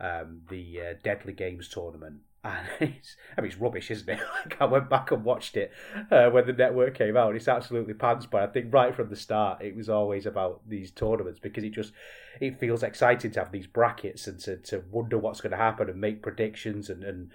um, 0.00 0.42
the 0.48 0.80
uh, 0.80 0.94
Deadly 1.02 1.32
Games 1.32 1.68
tournament, 1.68 2.20
and 2.48 2.68
it's, 2.96 3.16
I 3.36 3.40
mean, 3.40 3.50
it's 3.50 3.60
rubbish, 3.60 3.90
isn't 3.90 4.08
it? 4.08 4.20
like 4.44 4.60
I 4.60 4.64
went 4.64 4.88
back 4.88 5.10
and 5.10 5.24
watched 5.24 5.56
it 5.56 5.72
uh, 6.10 6.30
when 6.30 6.46
the 6.46 6.52
network 6.52 6.94
came 6.96 7.16
out. 7.16 7.36
It's 7.36 7.48
absolutely 7.48 7.94
pants, 7.94 8.26
but 8.26 8.42
I 8.42 8.46
think 8.46 8.72
right 8.72 8.94
from 8.94 9.10
the 9.10 9.16
start, 9.16 9.62
it 9.62 9.76
was 9.76 9.88
always 9.88 10.26
about 10.26 10.60
these 10.66 10.90
tournaments 10.90 11.40
because 11.40 11.64
it 11.64 11.70
just 11.70 11.92
it 12.40 12.58
feels 12.58 12.82
exciting 12.82 13.30
to 13.32 13.40
have 13.40 13.52
these 13.52 13.66
brackets 13.66 14.26
and 14.26 14.38
to, 14.40 14.56
to 14.58 14.84
wonder 14.90 15.18
what's 15.18 15.40
going 15.40 15.50
to 15.50 15.56
happen 15.56 15.88
and 15.88 16.00
make 16.00 16.22
predictions 16.22 16.88
and, 16.88 17.02
and 17.02 17.30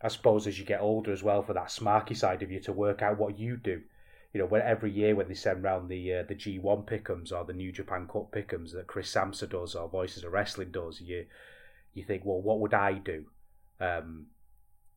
I 0.00 0.08
suppose 0.08 0.46
as 0.46 0.58
you 0.58 0.64
get 0.64 0.80
older 0.80 1.12
as 1.12 1.22
well 1.22 1.42
for 1.42 1.54
that 1.54 1.68
smarky 1.68 2.16
side 2.16 2.42
of 2.42 2.52
you 2.52 2.60
to 2.60 2.72
work 2.72 3.02
out 3.02 3.18
what 3.18 3.38
you 3.38 3.56
do. 3.56 3.82
You 4.32 4.40
know, 4.40 4.46
when 4.46 4.62
every 4.62 4.92
year 4.92 5.14
when 5.14 5.28
they 5.28 5.34
send 5.34 5.64
round 5.64 5.88
the 5.88 6.14
uh, 6.14 6.22
the 6.22 6.34
G1 6.34 6.86
pickums 6.86 7.32
or 7.32 7.44
the 7.44 7.54
New 7.54 7.72
Japan 7.72 8.06
Cup 8.06 8.30
pickums 8.30 8.72
that 8.74 8.86
Chris 8.86 9.12
Samsa 9.12 9.48
does 9.48 9.74
or 9.74 9.88
Voices 9.88 10.22
of 10.22 10.32
Wrestling 10.32 10.70
does, 10.70 11.00
you 11.00 11.26
you 11.94 12.04
think, 12.04 12.24
well, 12.24 12.40
what 12.40 12.60
would 12.60 12.74
I 12.74 12.92
do? 12.94 13.24
Um, 13.80 14.26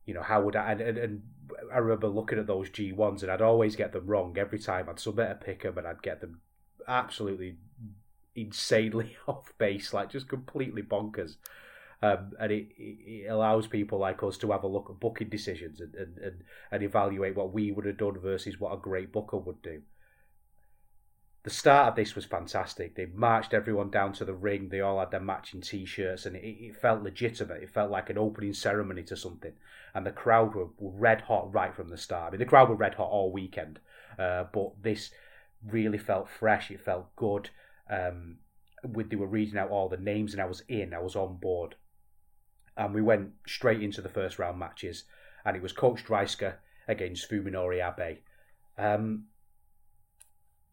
you 0.06 0.14
know, 0.14 0.22
how 0.22 0.42
would 0.42 0.56
I? 0.56 0.72
And, 0.72 0.80
and, 0.80 0.98
and, 0.98 1.22
I 1.72 1.78
remember 1.78 2.08
looking 2.08 2.38
at 2.38 2.46
those 2.46 2.70
G 2.70 2.92
ones, 2.92 3.22
and 3.22 3.30
I'd 3.30 3.42
always 3.42 3.76
get 3.76 3.92
them 3.92 4.06
wrong 4.06 4.36
every 4.38 4.58
time. 4.58 4.88
I'd 4.88 4.98
submit 4.98 5.30
a 5.30 5.34
pick 5.34 5.64
'em, 5.64 5.78
and 5.78 5.86
I'd 5.86 6.02
get 6.02 6.20
them 6.20 6.40
absolutely 6.88 7.56
insanely 8.34 9.16
off 9.28 9.52
base, 9.58 9.92
like 9.92 10.10
just 10.10 10.28
completely 10.28 10.82
bonkers. 10.82 11.36
Um, 12.02 12.32
and 12.40 12.50
it, 12.50 12.68
it 12.78 13.28
allows 13.28 13.68
people 13.68 13.98
like 13.98 14.22
us 14.24 14.36
to 14.38 14.50
have 14.50 14.64
a 14.64 14.68
look 14.68 14.88
at 14.90 14.98
booking 14.98 15.28
decisions 15.28 15.80
and, 15.80 15.94
and, 15.94 16.18
and, 16.18 16.42
and 16.72 16.82
evaluate 16.82 17.36
what 17.36 17.52
we 17.52 17.70
would 17.70 17.86
have 17.86 17.98
done 17.98 18.18
versus 18.18 18.58
what 18.58 18.72
a 18.72 18.76
great 18.76 19.12
booker 19.12 19.36
would 19.36 19.62
do 19.62 19.82
the 21.44 21.50
start 21.50 21.88
of 21.88 21.96
this 21.96 22.14
was 22.14 22.24
fantastic. 22.24 22.94
They 22.94 23.06
marched 23.06 23.52
everyone 23.52 23.90
down 23.90 24.12
to 24.14 24.24
the 24.24 24.34
ring. 24.34 24.68
They 24.68 24.80
all 24.80 25.00
had 25.00 25.10
their 25.10 25.20
matching 25.20 25.60
T-shirts, 25.60 26.24
and 26.24 26.36
it, 26.36 26.44
it 26.44 26.76
felt 26.76 27.02
legitimate. 27.02 27.62
It 27.62 27.74
felt 27.74 27.90
like 27.90 28.10
an 28.10 28.18
opening 28.18 28.54
ceremony 28.54 29.02
to 29.04 29.16
something. 29.16 29.52
And 29.92 30.06
the 30.06 30.12
crowd 30.12 30.54
were, 30.54 30.68
were 30.78 30.92
red 30.92 31.22
hot 31.22 31.52
right 31.52 31.74
from 31.74 31.88
the 31.88 31.98
start. 31.98 32.28
I 32.28 32.30
mean, 32.32 32.38
the 32.38 32.46
crowd 32.46 32.68
were 32.68 32.76
red 32.76 32.94
hot 32.94 33.10
all 33.10 33.32
weekend, 33.32 33.80
uh, 34.18 34.44
but 34.52 34.80
this 34.80 35.10
really 35.66 35.98
felt 35.98 36.28
fresh. 36.30 36.70
It 36.70 36.80
felt 36.80 37.14
good. 37.16 37.50
Um, 37.90 38.36
with 38.84 39.10
they 39.10 39.16
were 39.16 39.26
reading 39.26 39.58
out 39.58 39.70
all 39.70 39.88
the 39.88 39.96
names, 39.96 40.32
and 40.32 40.40
I 40.40 40.46
was 40.46 40.62
in. 40.68 40.94
I 40.94 41.00
was 41.00 41.16
on 41.16 41.38
board, 41.38 41.74
and 42.76 42.94
we 42.94 43.02
went 43.02 43.30
straight 43.48 43.82
into 43.82 44.00
the 44.00 44.08
first 44.08 44.38
round 44.38 44.60
matches. 44.60 45.04
And 45.44 45.56
it 45.56 45.62
was 45.62 45.72
Coach 45.72 46.04
Dreissker 46.04 46.54
against 46.86 47.28
Fuminori 47.28 47.82
Abe. 47.84 48.18
Um, 48.78 49.24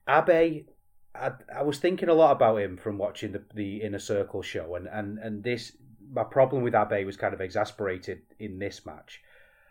Abe, 0.10 0.66
I, 1.14 1.32
I 1.56 1.62
was 1.64 1.80
thinking 1.80 2.10
a 2.10 2.14
lot 2.14 2.32
about 2.32 2.58
him 2.58 2.78
from 2.78 2.98
watching 2.98 3.32
the, 3.32 3.44
the 3.54 3.82
Inner 3.82 4.00
Circle 4.00 4.42
show, 4.42 4.76
and, 4.76 4.88
and, 4.88 5.20
and 5.20 5.44
this 5.44 5.74
my 6.12 6.24
problem 6.24 6.64
with 6.64 6.74
Abe 6.74 7.06
was 7.06 7.18
kind 7.18 7.34
of 7.34 7.42
exasperated 7.42 8.22
in 8.40 8.58
this 8.58 8.86
match. 8.86 9.22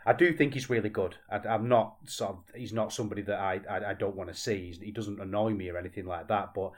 I 0.06 0.12
do 0.12 0.32
think 0.32 0.54
he's 0.54 0.70
really 0.70 0.88
good. 0.88 1.16
I, 1.30 1.54
am 1.54 1.68
not 1.68 1.96
sort 2.06 2.30
of 2.30 2.38
he's 2.54 2.72
not 2.72 2.92
somebody 2.92 3.22
that 3.22 3.38
I 3.38 3.60
I, 3.68 3.90
I 3.90 3.94
don't 3.94 4.16
want 4.16 4.30
to 4.30 4.36
see. 4.36 4.68
He's, 4.68 4.78
he 4.78 4.92
doesn't 4.92 5.20
annoy 5.20 5.50
me 5.50 5.68
or 5.68 5.76
anything 5.76 6.06
like 6.06 6.28
that, 6.28 6.54
but 6.54 6.72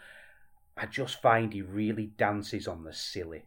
I 0.76 0.86
just 0.86 1.20
find 1.20 1.52
he 1.52 1.62
really 1.62 2.06
dances 2.16 2.66
on 2.66 2.84
the 2.84 2.92
silly. 2.92 3.44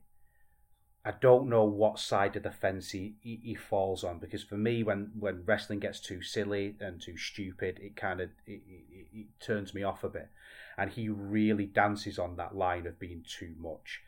I 1.05 1.11
don't 1.11 1.49
know 1.49 1.65
what 1.65 1.99
side 1.99 2.37
of 2.37 2.43
the 2.43 2.51
fence 2.51 2.91
he, 2.91 3.15
he, 3.19 3.39
he, 3.43 3.55
falls 3.55 4.05
on 4.05 4.19
because 4.19 4.41
for 4.41 4.55
me, 4.55 4.83
when, 4.83 5.11
when 5.19 5.43
wrestling 5.45 5.79
gets 5.79 5.99
too 5.99 6.21
silly 6.21 6.75
and 6.79 7.01
too 7.01 7.17
stupid, 7.17 7.77
it 7.81 7.97
kind 7.97 8.21
of 8.21 8.29
it, 8.47 8.61
it, 8.65 9.07
it 9.13 9.27
turns 9.41 9.73
me 9.73 9.83
off 9.83 10.05
a 10.05 10.09
bit. 10.09 10.29
And 10.77 10.89
he 10.89 11.09
really 11.09 11.65
dances 11.65 12.17
on 12.17 12.37
that 12.37 12.55
line 12.55 12.87
of 12.87 12.99
being 12.99 13.25
too 13.27 13.53
much. 13.59 14.01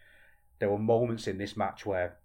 There 0.59 0.69
were 0.69 0.79
moments 0.79 1.27
in 1.27 1.37
this 1.37 1.57
match 1.57 1.85
where 1.85 2.15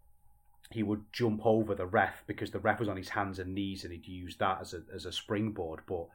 he 0.70 0.84
would 0.84 1.12
jump 1.12 1.44
over 1.44 1.74
the 1.74 1.86
ref 1.86 2.22
because 2.28 2.52
the 2.52 2.60
ref 2.60 2.78
was 2.78 2.88
on 2.88 2.96
his 2.96 3.08
hands 3.08 3.40
and 3.40 3.52
knees 3.52 3.82
and 3.82 3.92
he'd 3.92 4.06
use 4.06 4.36
that 4.36 4.60
as 4.60 4.72
a 4.72 4.82
as 4.94 5.04
a 5.04 5.10
springboard. 5.10 5.80
But 5.84 6.06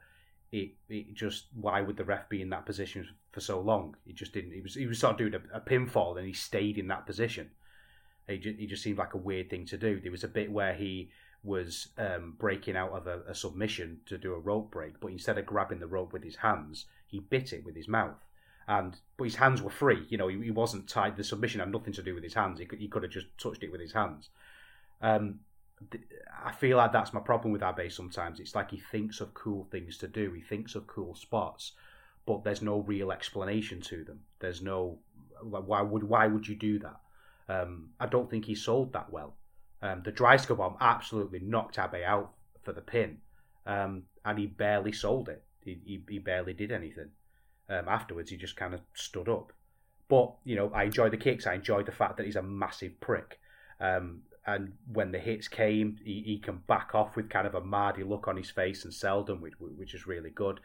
it 0.50 0.70
it 0.88 1.12
just 1.12 1.48
why 1.52 1.82
would 1.82 1.98
the 1.98 2.04
ref 2.04 2.30
be 2.30 2.40
in 2.40 2.48
that 2.50 2.64
position 2.64 3.06
for 3.32 3.40
so 3.40 3.60
long? 3.60 3.96
He 4.06 4.14
just 4.14 4.32
didn't. 4.32 4.52
He 4.52 4.62
was 4.62 4.74
he 4.74 4.86
was 4.86 4.98
sort 4.98 5.12
of 5.12 5.18
doing 5.18 5.34
a, 5.34 5.58
a 5.58 5.60
pinfall 5.60 6.16
and 6.16 6.26
he 6.26 6.32
stayed 6.32 6.78
in 6.78 6.88
that 6.88 7.04
position 7.04 7.50
he 8.28 8.38
just, 8.38 8.58
he 8.58 8.66
just 8.66 8.82
seemed 8.82 8.98
like 8.98 9.14
a 9.14 9.18
weird 9.18 9.50
thing 9.50 9.66
to 9.66 9.76
do. 9.76 10.00
There 10.00 10.10
was 10.10 10.24
a 10.24 10.28
bit 10.28 10.50
where 10.50 10.74
he 10.74 11.10
was 11.44 11.88
um, 11.96 12.34
breaking 12.38 12.76
out 12.76 12.90
of 12.90 13.06
a, 13.06 13.20
a, 13.28 13.34
submission 13.34 14.00
to 14.06 14.18
do 14.18 14.34
a 14.34 14.38
rope 14.38 14.72
break, 14.72 14.98
but 15.00 15.08
instead 15.12 15.38
of 15.38 15.46
grabbing 15.46 15.78
the 15.78 15.86
rope 15.86 16.12
with 16.12 16.24
his 16.24 16.36
hands, 16.36 16.86
he 17.06 17.20
bit 17.20 17.52
it 17.52 17.64
with 17.64 17.76
his 17.76 17.86
mouth. 17.86 18.26
And 18.68 18.96
but 19.16 19.24
his 19.24 19.36
hands 19.36 19.62
were 19.62 19.70
free. 19.70 20.04
You 20.08 20.18
know, 20.18 20.26
he, 20.26 20.42
he 20.42 20.50
wasn't 20.50 20.88
tied. 20.88 21.16
The 21.16 21.22
submission 21.22 21.60
had 21.60 21.70
nothing 21.70 21.92
to 21.92 22.02
do 22.02 22.14
with 22.14 22.24
his 22.24 22.34
hands. 22.34 22.58
He 22.58 22.66
could, 22.66 22.80
he 22.80 22.88
could 22.88 23.04
have 23.04 23.12
just 23.12 23.26
touched 23.38 23.62
it 23.62 23.70
with 23.70 23.80
his 23.80 23.92
hands. 23.92 24.30
Um, 25.00 25.40
I 26.44 26.50
feel 26.52 26.78
like 26.78 26.92
that's 26.92 27.12
my 27.12 27.20
problem 27.20 27.52
with 27.52 27.62
Abe. 27.62 27.92
Sometimes 27.92 28.40
it's 28.40 28.56
like 28.56 28.72
he 28.72 28.82
thinks 28.90 29.20
of 29.20 29.34
cool 29.34 29.68
things 29.70 29.98
to 29.98 30.08
do. 30.08 30.32
He 30.32 30.40
thinks 30.40 30.74
of 30.74 30.88
cool 30.88 31.14
spots, 31.14 31.72
but 32.24 32.42
there's 32.42 32.62
no 32.62 32.80
real 32.80 33.12
explanation 33.12 33.80
to 33.82 34.02
them. 34.02 34.20
There's 34.40 34.62
no 34.62 34.98
why 35.42 35.82
would 35.82 36.02
why 36.02 36.26
would 36.26 36.48
you 36.48 36.56
do 36.56 36.78
that? 36.80 36.96
Um, 37.48 37.90
I 38.00 38.06
don't 38.06 38.30
think 38.30 38.44
he 38.44 38.54
sold 38.54 38.92
that 38.92 39.12
well. 39.12 39.36
Um, 39.82 40.02
the 40.04 40.12
Dreissker 40.12 40.56
bomb 40.56 40.76
absolutely 40.80 41.40
knocked 41.40 41.78
Abe 41.78 42.02
out 42.04 42.32
for 42.62 42.72
the 42.72 42.80
pin, 42.80 43.18
um, 43.66 44.04
and 44.24 44.38
he 44.38 44.46
barely 44.46 44.92
sold 44.92 45.28
it. 45.28 45.44
He, 45.60 45.78
he, 45.84 46.02
he 46.08 46.18
barely 46.18 46.54
did 46.54 46.72
anything. 46.72 47.10
Um, 47.68 47.88
afterwards, 47.88 48.30
he 48.30 48.36
just 48.36 48.56
kind 48.56 48.74
of 48.74 48.80
stood 48.94 49.28
up. 49.28 49.52
But 50.08 50.32
you 50.44 50.56
know, 50.56 50.70
I 50.74 50.84
enjoy 50.84 51.10
the 51.10 51.16
kicks. 51.16 51.46
I 51.46 51.54
enjoy 51.54 51.82
the 51.82 51.92
fact 51.92 52.16
that 52.16 52.26
he's 52.26 52.36
a 52.36 52.42
massive 52.42 53.00
prick. 53.00 53.38
Um, 53.80 54.22
and 54.46 54.74
when 54.92 55.10
the 55.10 55.18
hits 55.18 55.48
came, 55.48 55.98
he, 56.04 56.22
he 56.24 56.38
can 56.38 56.62
back 56.68 56.94
off 56.94 57.16
with 57.16 57.28
kind 57.28 57.46
of 57.46 57.56
a 57.56 57.60
mardy 57.60 58.04
look 58.04 58.28
on 58.28 58.36
his 58.36 58.50
face 58.50 58.84
and 58.84 58.94
sell 58.94 59.24
them, 59.24 59.40
which, 59.40 59.54
which 59.58 59.92
is 59.92 60.06
really 60.06 60.30
good. 60.30 60.60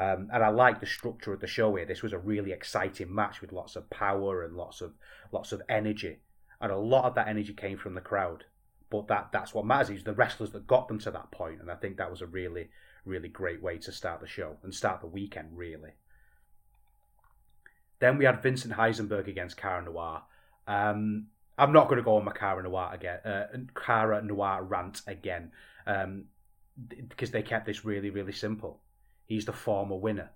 Um, 0.00 0.30
and 0.32 0.42
I 0.42 0.48
like 0.48 0.80
the 0.80 0.86
structure 0.86 1.34
of 1.34 1.40
the 1.40 1.46
show 1.46 1.76
here. 1.76 1.84
This 1.84 2.02
was 2.02 2.14
a 2.14 2.18
really 2.18 2.52
exciting 2.52 3.14
match 3.14 3.42
with 3.42 3.52
lots 3.52 3.76
of 3.76 3.90
power 3.90 4.42
and 4.42 4.56
lots 4.56 4.80
of 4.80 4.94
lots 5.30 5.52
of 5.52 5.60
energy, 5.68 6.20
and 6.58 6.72
a 6.72 6.76
lot 6.78 7.04
of 7.04 7.14
that 7.16 7.28
energy 7.28 7.52
came 7.52 7.76
from 7.76 7.94
the 7.94 8.00
crowd. 8.00 8.44
But 8.88 9.08
that 9.08 9.28
that's 9.30 9.52
what 9.52 9.66
matters. 9.66 9.90
Is 9.90 10.04
the 10.04 10.14
wrestlers 10.14 10.52
that 10.52 10.66
got 10.66 10.88
them 10.88 10.98
to 11.00 11.10
that 11.10 11.30
point, 11.30 11.60
and 11.60 11.70
I 11.70 11.74
think 11.74 11.98
that 11.98 12.10
was 12.10 12.22
a 12.22 12.26
really 12.26 12.70
really 13.04 13.28
great 13.28 13.62
way 13.62 13.76
to 13.76 13.92
start 13.92 14.22
the 14.22 14.26
show 14.26 14.56
and 14.62 14.74
start 14.74 15.02
the 15.02 15.06
weekend 15.06 15.48
really. 15.52 15.90
Then 17.98 18.16
we 18.16 18.24
had 18.24 18.42
Vincent 18.42 18.72
Heisenberg 18.72 19.28
against 19.28 19.58
Cara 19.58 19.84
Noir. 19.84 20.22
Um, 20.66 21.26
I'm 21.58 21.72
not 21.74 21.88
going 21.88 21.98
to 21.98 22.02
go 22.02 22.16
on 22.16 22.24
my 22.24 22.32
Cara 22.32 22.62
Noir 22.62 22.90
again, 22.94 23.18
uh, 23.26 23.46
Cara 23.74 24.22
Noir 24.22 24.62
rant 24.62 25.02
again, 25.06 25.52
um, 25.86 26.24
because 26.88 27.30
they 27.30 27.42
kept 27.42 27.66
this 27.66 27.84
really, 27.84 28.08
really 28.08 28.32
simple. 28.32 28.80
He's 29.30 29.44
the 29.44 29.52
former 29.52 29.94
winner. 29.94 30.30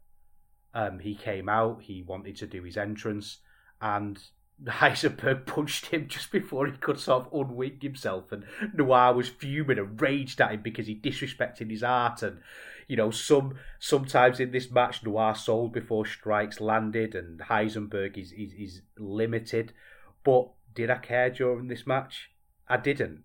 Um, 0.73 1.01
he 1.01 1.17
came 1.17 1.49
out, 1.49 1.83
he 1.83 2.01
wanted 2.01 2.37
to 2.37 2.47
do 2.47 2.63
his 2.63 2.77
entrance, 2.77 3.39
and 3.81 4.23
Heisenberg 4.65 5.47
punched 5.47 5.87
him 5.87 6.07
just 6.07 6.31
before 6.31 6.69
he 6.69 6.77
could 6.79 7.01
sort 7.01 7.27
of 7.27 7.33
unwing 7.33 7.83
himself, 7.83 8.31
and 8.31 8.45
Noir 8.73 9.13
was 9.13 9.29
fuming 9.29 9.79
and 9.79 10.01
raged 10.01 10.41
at 10.41 10.53
him 10.53 10.63
because 10.63 10.87
he 10.87 10.95
disrespected 10.95 11.73
his 11.73 11.83
art. 11.83 12.23
And 12.23 12.39
you 12.87 12.95
know, 12.97 13.11
some 13.11 13.57
sometimes 13.81 14.39
in 14.39 14.53
this 14.53 14.71
match, 14.71 15.03
Noir 15.03 15.35
sold 15.35 15.73
before 15.73 16.07
strikes 16.07 16.61
landed, 16.61 17.17
and 17.17 17.41
Heisenberg 17.41 18.17
is 18.17 18.31
is, 18.31 18.53
is 18.53 18.83
limited. 18.97 19.73
But 20.23 20.51
did 20.73 20.89
I 20.89 20.99
care 20.99 21.31
during 21.31 21.67
this 21.67 21.85
match? 21.85 22.31
I 22.69 22.77
didn't. 22.77 23.25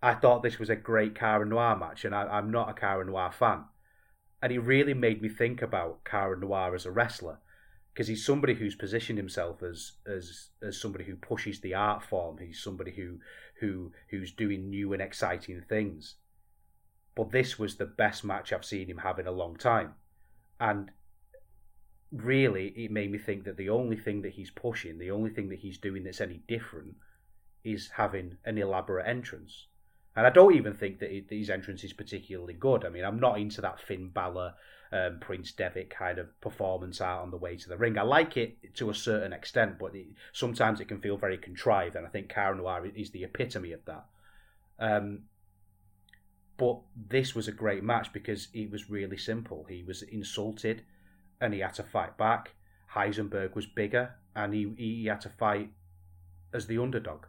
I 0.00 0.14
thought 0.14 0.44
this 0.44 0.60
was 0.60 0.70
a 0.70 0.76
great 0.76 1.16
Cara 1.16 1.44
Noir 1.44 1.76
match, 1.76 2.04
and 2.04 2.14
I, 2.14 2.38
am 2.38 2.52
not 2.52 2.70
a 2.70 2.74
Cara 2.74 3.04
Noir 3.04 3.32
fan. 3.32 3.64
And 4.42 4.52
he 4.52 4.58
really 4.58 4.94
made 4.94 5.20
me 5.20 5.28
think 5.28 5.60
about 5.60 6.04
Cara 6.04 6.38
Noir 6.38 6.74
as 6.74 6.86
a 6.86 6.90
wrestler, 6.90 7.38
because 7.92 8.08
he's 8.08 8.24
somebody 8.24 8.54
who's 8.54 8.74
positioned 8.74 9.18
himself 9.18 9.62
as 9.62 9.92
as 10.06 10.48
as 10.62 10.80
somebody 10.80 11.04
who 11.04 11.16
pushes 11.16 11.60
the 11.60 11.74
art 11.74 12.02
form. 12.02 12.38
He's 12.38 12.62
somebody 12.62 12.92
who 12.92 13.18
who 13.60 13.92
who's 14.10 14.32
doing 14.32 14.70
new 14.70 14.92
and 14.92 15.02
exciting 15.02 15.62
things. 15.68 16.14
But 17.14 17.32
this 17.32 17.58
was 17.58 17.76
the 17.76 17.86
best 17.86 18.24
match 18.24 18.52
I've 18.52 18.64
seen 18.64 18.86
him 18.86 18.98
have 18.98 19.18
in 19.18 19.26
a 19.26 19.32
long 19.32 19.56
time, 19.56 19.94
and 20.58 20.90
really, 22.12 22.68
it 22.68 22.90
made 22.90 23.10
me 23.10 23.18
think 23.18 23.44
that 23.44 23.56
the 23.56 23.68
only 23.68 23.96
thing 23.96 24.22
that 24.22 24.32
he's 24.32 24.50
pushing, 24.50 24.98
the 24.98 25.10
only 25.10 25.30
thing 25.30 25.48
that 25.50 25.58
he's 25.58 25.78
doing 25.78 26.04
that's 26.04 26.20
any 26.20 26.42
different, 26.48 26.94
is 27.62 27.90
having 27.96 28.36
an 28.44 28.58
elaborate 28.58 29.06
entrance. 29.06 29.66
And 30.16 30.26
I 30.26 30.30
don't 30.30 30.54
even 30.54 30.74
think 30.74 30.98
that 30.98 31.10
his 31.30 31.50
entrance 31.50 31.84
is 31.84 31.92
particularly 31.92 32.54
good. 32.54 32.84
I 32.84 32.88
mean, 32.88 33.04
I'm 33.04 33.20
not 33.20 33.38
into 33.38 33.60
that 33.60 33.80
Finn 33.80 34.08
Balor, 34.08 34.54
um, 34.92 35.18
Prince 35.20 35.52
Devitt 35.52 35.88
kind 35.90 36.18
of 36.18 36.40
performance 36.40 37.00
out 37.00 37.22
on 37.22 37.30
the 37.30 37.36
way 37.36 37.56
to 37.56 37.68
the 37.68 37.76
ring. 37.76 37.96
I 37.96 38.02
like 38.02 38.36
it 38.36 38.74
to 38.74 38.90
a 38.90 38.94
certain 38.94 39.32
extent, 39.32 39.78
but 39.78 39.94
it, 39.94 40.08
sometimes 40.32 40.80
it 40.80 40.88
can 40.88 41.00
feel 41.00 41.16
very 41.16 41.38
contrived, 41.38 41.94
and 41.94 42.04
I 42.04 42.10
think 42.10 42.28
Cara 42.28 42.56
Noir 42.56 42.86
is 42.94 43.10
the 43.12 43.22
epitome 43.22 43.72
of 43.72 43.84
that. 43.84 44.04
Um, 44.80 45.20
but 46.60 46.80
this 47.08 47.34
was 47.34 47.48
a 47.48 47.52
great 47.52 47.82
match 47.82 48.12
because 48.12 48.48
it 48.52 48.70
was 48.70 48.90
really 48.90 49.16
simple. 49.16 49.64
He 49.66 49.82
was 49.82 50.02
insulted 50.02 50.82
and 51.40 51.54
he 51.54 51.60
had 51.60 51.72
to 51.74 51.82
fight 51.82 52.18
back. 52.18 52.50
Heisenberg 52.94 53.54
was 53.54 53.64
bigger 53.64 54.16
and 54.36 54.52
he, 54.52 54.70
he 54.76 55.06
had 55.06 55.22
to 55.22 55.30
fight 55.30 55.70
as 56.52 56.66
the 56.66 56.76
underdog. 56.76 57.24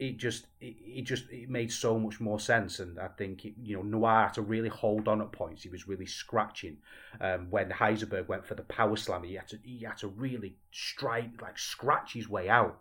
It 0.00 0.16
just 0.16 0.46
it, 0.60 0.74
it 0.80 1.02
just 1.02 1.30
it 1.30 1.48
made 1.48 1.70
so 1.70 1.98
much 1.98 2.20
more 2.20 2.40
sense, 2.40 2.80
and 2.80 2.98
I 2.98 3.08
think 3.08 3.44
it, 3.44 3.54
you 3.62 3.76
know 3.76 3.82
Noir 3.82 4.22
had 4.22 4.34
to 4.34 4.42
really 4.42 4.70
hold 4.70 5.06
on 5.06 5.20
at 5.20 5.30
points. 5.30 5.62
He 5.62 5.68
was 5.68 5.86
really 5.86 6.06
scratching 6.06 6.78
um, 7.20 7.48
when 7.50 7.70
Heisenberg 7.70 8.26
went 8.26 8.46
for 8.46 8.54
the 8.54 8.62
power 8.62 8.96
slam. 8.96 9.22
He 9.22 9.34
had 9.34 9.48
to 9.48 9.58
he 9.62 9.84
had 9.84 9.98
to 9.98 10.08
really 10.08 10.56
strike 10.72 11.40
like 11.40 11.58
scratch 11.58 12.14
his 12.14 12.28
way 12.28 12.48
out, 12.48 12.80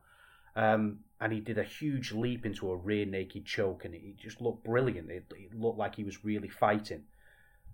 um, 0.55 0.99
and 1.19 1.31
he 1.31 1.41
did 1.41 1.59
a 1.59 1.63
huge 1.63 2.11
leap 2.13 2.45
into 2.45 2.71
a 2.71 2.75
rear 2.77 3.05
naked 3.05 3.45
choke, 3.45 3.85
and 3.85 3.93
it, 3.93 4.01
it 4.01 4.17
just 4.17 4.41
looked 4.41 4.63
brilliant. 4.63 5.11
It, 5.11 5.25
it 5.35 5.59
looked 5.59 5.77
like 5.77 5.95
he 5.95 6.05
was 6.05 6.23
really 6.23 6.49
fighting 6.49 7.03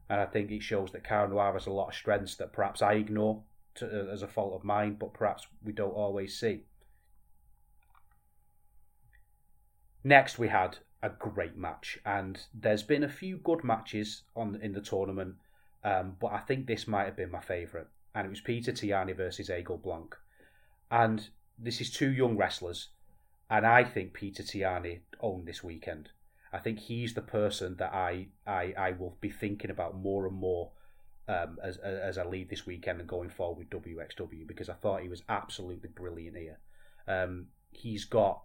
and 0.10 0.22
I 0.22 0.26
think 0.26 0.52
it 0.52 0.62
shows 0.62 0.92
that 0.92 1.04
Cara 1.04 1.28
Noir 1.28 1.54
has 1.54 1.66
a 1.66 1.72
lot 1.72 1.90
of 1.90 1.96
strengths 1.96 2.36
that 2.36 2.54
perhaps 2.54 2.82
I 2.82 2.94
ignore 2.94 3.42
to, 3.76 3.86
uh, 3.86 4.14
as 4.14 4.22
a 4.22 4.28
fault 4.28 4.54
of 4.54 4.64
mine, 4.64 4.98
but 5.00 5.14
perhaps 5.14 5.48
we 5.64 5.74
don't 5.74 5.92
always 5.92 6.38
see. 6.40 6.64
Next, 10.06 10.38
we 10.38 10.50
had 10.50 10.78
a 11.02 11.10
great 11.10 11.58
match, 11.58 11.98
and 12.06 12.40
there's 12.54 12.84
been 12.84 13.04
a 13.04 13.10
few 13.10 13.38
good 13.38 13.64
matches 13.64 14.22
on 14.36 14.60
in 14.62 14.72
the 14.72 14.80
tournament, 14.80 15.38
um, 15.84 16.16
but 16.22 16.32
I 16.32 16.38
think 16.38 16.68
this 16.68 16.88
might 16.88 17.06
have 17.06 17.18
been 17.18 17.32
my 17.32 17.42
favourite, 17.42 17.88
and 18.14 18.28
it 18.28 18.30
was 18.30 18.40
Peter 18.40 18.72
Tihanyi 18.72 19.18
versus 19.18 19.50
Eagle 19.50 19.80
Blanc, 19.80 20.16
and 20.92 21.28
this 21.58 21.82
is 21.82 21.90
two 21.90 22.12
young 22.12 22.38
wrestlers, 22.38 22.90
and 23.50 23.66
I 23.66 23.84
think 23.84 24.14
Peter 24.14 24.44
Tihanyi 24.44 25.00
owned 25.22 25.48
this 25.48 25.64
weekend. 25.64 26.10
I 26.54 26.60
think 26.60 26.82
he's 26.82 27.16
the 27.16 27.24
person 27.24 27.78
that 27.78 27.92
I 27.92 28.28
I, 28.46 28.76
I 28.78 28.92
will 28.92 29.18
be 29.22 29.32
thinking 29.32 29.72
about 29.72 29.98
more 29.98 30.28
and 30.28 30.36
more 30.36 30.70
um, 31.28 31.58
as 31.64 31.78
as 31.78 32.20
I 32.20 32.26
leave 32.26 32.52
this 32.52 32.68
weekend 32.68 33.00
and 33.00 33.10
going 33.10 33.30
forward 33.30 33.58
with 33.58 33.84
WXW 33.84 34.46
because 34.46 34.70
I 34.70 34.74
thought 34.74 35.02
he 35.02 35.10
was 35.10 35.24
absolutely 35.28 35.90
brilliant 35.90 36.38
here. 36.38 36.60
Um, 37.08 37.48
he's 37.72 38.06
got 38.06 38.44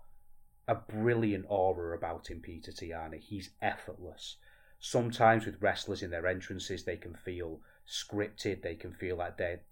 a 0.70 0.76
brilliant 0.76 1.46
aura 1.48 1.96
about 1.96 2.30
him, 2.30 2.40
Peter 2.40 2.70
Tihanyi. 2.70 3.18
He's 3.18 3.50
effortless. 3.61 4.37
Sometimes 4.78 5.44
with 5.44 5.61
wrestlers 5.61 6.00
in 6.00 6.11
their 6.11 6.28
entrances, 6.28 6.85
they 6.85 6.96
can 6.96 7.14
feel 7.14 7.61
scripted. 7.88 8.62
They 8.62 8.76
can 8.76 8.92
feel 8.92 9.16
like 9.16 9.37
they're 9.37 9.62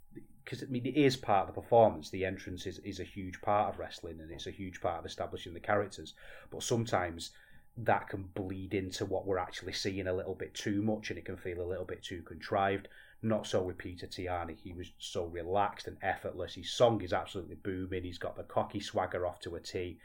because 0.42 0.64
I 0.64 0.66
mean 0.66 0.86
it 0.86 0.96
is 0.96 1.16
part 1.16 1.48
of 1.48 1.54
the 1.54 1.60
performance. 1.60 2.10
The 2.10 2.24
entrance 2.24 2.66
is, 2.66 2.80
is 2.80 2.98
a 2.98 3.04
huge 3.04 3.40
part 3.42 3.72
of 3.72 3.78
wrestling 3.78 4.18
and 4.20 4.30
it's 4.32 4.48
a 4.48 4.50
huge 4.50 4.80
part 4.80 4.98
of 4.98 5.06
establishing 5.06 5.54
the 5.54 5.60
characters. 5.60 6.14
But 6.50 6.64
sometimes 6.64 7.30
that 7.76 8.08
can 8.08 8.24
bleed 8.34 8.74
into 8.74 9.06
what 9.06 9.24
we're 9.24 9.38
actually 9.38 9.74
seeing 9.74 10.08
a 10.08 10.12
little 10.12 10.34
bit 10.34 10.52
too 10.52 10.82
much 10.82 11.10
and 11.10 11.18
it 11.18 11.24
can 11.24 11.36
feel 11.36 11.60
a 11.60 11.70
little 11.70 11.84
bit 11.84 12.02
too 12.02 12.22
contrived. 12.22 12.88
Not 13.22 13.46
so 13.46 13.62
with 13.62 13.78
Peter 13.78 14.08
Tihanyi. 14.08 14.56
He 14.58 14.72
was 14.72 14.90
so 14.98 15.26
relaxed 15.26 15.86
and 15.86 15.96
effortless. 16.02 16.54
His 16.54 16.72
song 16.72 17.02
is 17.02 17.12
absolutely 17.12 17.56
booming. 17.56 18.02
He's 18.02 18.18
got 18.18 18.36
the 18.36 18.42
cocky 18.42 18.80
swagger 18.80 19.26
off 19.26 19.38
to 19.40 19.54
a 19.54 19.60
T. 19.60 20.00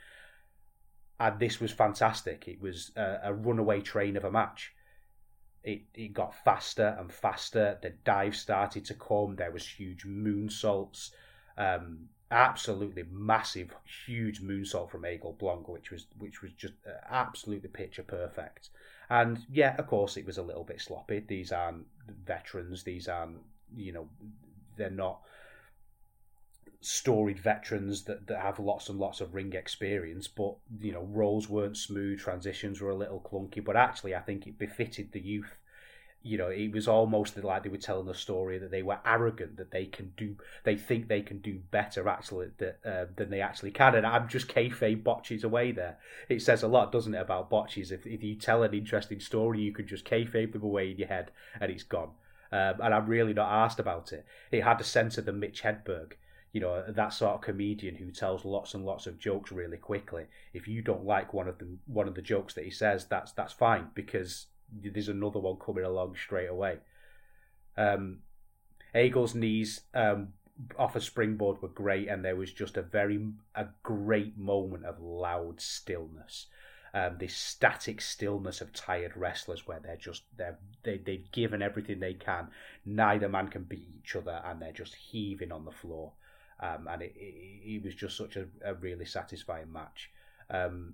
And 1.20 1.40
this 1.40 1.60
was 1.60 1.72
fantastic. 1.72 2.48
It 2.48 2.62
was 2.62 2.92
a, 2.96 3.20
a 3.24 3.34
runaway 3.34 3.82
train 3.82 4.18
of 4.18 4.26
a 4.26 4.32
match. 4.32 4.74
It, 5.64 5.84
it 5.94 6.14
got 6.14 6.36
faster 6.44 6.96
and 7.00 7.12
faster. 7.12 7.78
The 7.82 7.92
dive 8.04 8.36
started 8.36 8.86
to 8.86 8.94
come. 8.96 9.36
There 9.36 9.52
was 9.52 9.66
huge 9.66 10.06
moonsaults. 10.06 11.12
Um, 11.58 12.10
absolutely 12.34 13.04
massive, 13.12 13.74
huge 14.06 14.42
moonsault 14.42 14.90
from 14.90 15.06
Eagle 15.06 15.34
Blanc, 15.34 15.68
which 15.68 15.92
was 15.92 16.08
which 16.18 16.42
was 16.42 16.52
just 16.54 16.74
uh, 16.86 16.92
absolutely 17.10 17.70
picture 17.70 18.04
perfect. 18.04 18.70
And 19.10 19.46
yeah, 19.52 19.76
of 19.78 19.88
course, 19.88 20.18
it 20.18 20.26
was 20.26 20.38
a 20.40 20.44
little 20.44 20.64
bit 20.64 20.82
sloppy. 20.82 21.24
These 21.26 21.52
aren't 21.52 21.86
veterans. 22.26 22.84
These 22.84 23.08
aren't 23.08 23.38
you 23.76 23.92
know 23.92 24.10
they're 24.76 24.90
not 24.90 25.22
storied 26.86 27.40
veterans 27.40 28.04
that, 28.04 28.28
that 28.28 28.42
have 28.42 28.60
lots 28.60 28.90
and 28.90 29.00
lots 29.00 29.22
of 29.22 29.34
ring 29.34 29.54
experience, 29.54 30.28
but 30.28 30.56
you 30.80 30.92
know 30.92 31.04
roles 31.04 31.50
weren't 31.50 31.78
smooth, 31.78 32.20
transitions 32.20 32.82
were 32.82 32.90
a 32.90 32.96
little 32.96 33.20
clunky. 33.20 33.64
But 33.64 33.76
actually, 33.76 34.16
I 34.16 34.22
think 34.22 34.48
it 34.48 34.60
befitted 34.60 35.12
the 35.12 35.22
youth 35.22 35.58
you 36.26 36.38
know, 36.38 36.48
it 36.48 36.72
was 36.72 36.88
almost 36.88 37.38
like 37.38 37.64
they 37.64 37.70
were 37.70 37.78
telling 37.78 38.08
a 38.08 38.14
story 38.14 38.58
that 38.58 38.72
they 38.72 38.82
were 38.82 38.98
arrogant, 39.06 39.58
that 39.58 39.72
they 39.72 39.86
can 39.86 40.14
do, 40.16 40.38
they 40.64 40.78
think 40.78 41.08
they 41.08 41.22
can 41.22 41.40
do 41.40 41.60
better 41.70 42.08
actually 42.08 42.48
that, 42.60 42.80
uh, 42.86 43.06
than 43.18 43.30
they 43.30 43.42
actually 43.42 43.72
can. 43.72 43.94
And 43.94 44.08
I'm 44.08 44.30
just 44.30 44.48
kayfabe 44.48 45.04
botches 45.04 45.44
away 45.44 45.74
there. 45.74 45.98
It 46.30 46.42
says 46.42 46.64
a 46.64 46.68
lot, 46.70 46.94
doesn't 46.94 47.14
it, 47.14 47.20
about 47.20 47.50
botches? 47.50 47.92
If, 47.92 48.08
if 48.08 48.24
you 48.24 48.36
tell 48.36 48.64
an 48.64 48.74
interesting 48.74 49.20
story, 49.20 49.60
you 49.60 49.74
can 49.74 49.86
just 49.86 50.06
kayfabe 50.06 50.54
them 50.54 50.64
away 50.64 50.92
in 50.92 50.98
your 50.98 51.10
head 51.10 51.32
and 51.60 51.70
it's 51.70 51.84
gone. 51.84 52.12
Um, 52.54 52.76
and 52.82 52.94
I'm 52.94 53.08
really 53.08 53.34
not 53.34 53.52
asked 53.52 53.80
about 53.80 54.14
it. 54.14 54.26
It 54.50 54.64
had 54.64 54.80
a 54.80 54.86
sense 54.86 55.18
of 55.18 55.26
the 55.26 55.34
Mitch 55.34 55.64
Hedberg, 55.64 56.14
you 56.54 56.62
know, 56.62 56.84
that 56.88 57.14
sort 57.14 57.34
of 57.34 57.42
comedian 57.42 57.96
who 57.96 58.12
tells 58.12 58.46
lots 58.46 58.76
and 58.76 58.86
lots 58.86 59.08
of 59.08 59.20
jokes 59.20 59.52
really 59.52 59.78
quickly. 59.78 60.26
If 60.54 60.68
you 60.68 60.84
don't 60.84 61.04
like 61.04 61.34
one 61.34 61.48
of 61.48 61.58
them, 61.58 61.80
one 61.88 62.08
of 62.08 62.14
the 62.14 62.22
jokes 62.22 62.54
that 62.54 62.64
he 62.64 62.70
says, 62.70 63.06
that's 63.06 63.32
that's 63.32 63.54
fine 63.54 63.88
because 63.96 64.46
there's 64.72 65.10
another 65.10 65.40
one 65.40 65.58
coming 65.58 65.84
along 65.84 66.16
straight 66.16 66.48
away. 66.48 66.78
Um, 67.76 68.20
Eagle's 68.96 69.34
knees 69.34 69.82
um, 69.96 70.30
off 70.78 70.96
a 70.96 71.02
springboard 71.02 71.60
were 71.62 71.70
great, 71.70 72.08
and 72.08 72.24
there 72.24 72.36
was 72.36 72.54
just 72.54 72.78
a 72.78 72.84
very 72.84 73.20
a 73.56 73.66
great 73.82 74.38
moment 74.38 74.86
of 74.86 75.02
loud 75.02 75.60
stillness. 75.60 76.46
Um, 76.94 77.18
this 77.18 77.36
static 77.36 78.00
stillness 78.00 78.62
of 78.62 78.72
tired 78.72 79.18
wrestlers 79.18 79.66
where 79.66 79.80
they're 79.80 79.98
just 79.98 80.22
they're 80.38 80.60
they, 80.84 81.00
they've 81.00 81.32
given 81.32 81.64
everything 81.64 82.00
they 82.00 82.14
can. 82.14 82.50
Neither 82.86 83.28
man 83.28 83.48
can 83.48 83.64
beat 83.64 83.90
each 83.98 84.16
other, 84.16 84.40
and 84.46 84.62
they're 84.62 84.72
just 84.72 84.94
heaving 84.94 85.52
on 85.52 85.66
the 85.66 85.72
floor. 85.72 86.12
Um, 86.64 86.88
and 86.90 87.02
it, 87.02 87.84
was 87.84 87.94
just 87.94 88.16
such 88.16 88.38
a, 88.38 88.46
a 88.64 88.74
really 88.76 89.04
satisfying 89.04 89.72
match. 89.72 90.12
Um, 90.50 90.94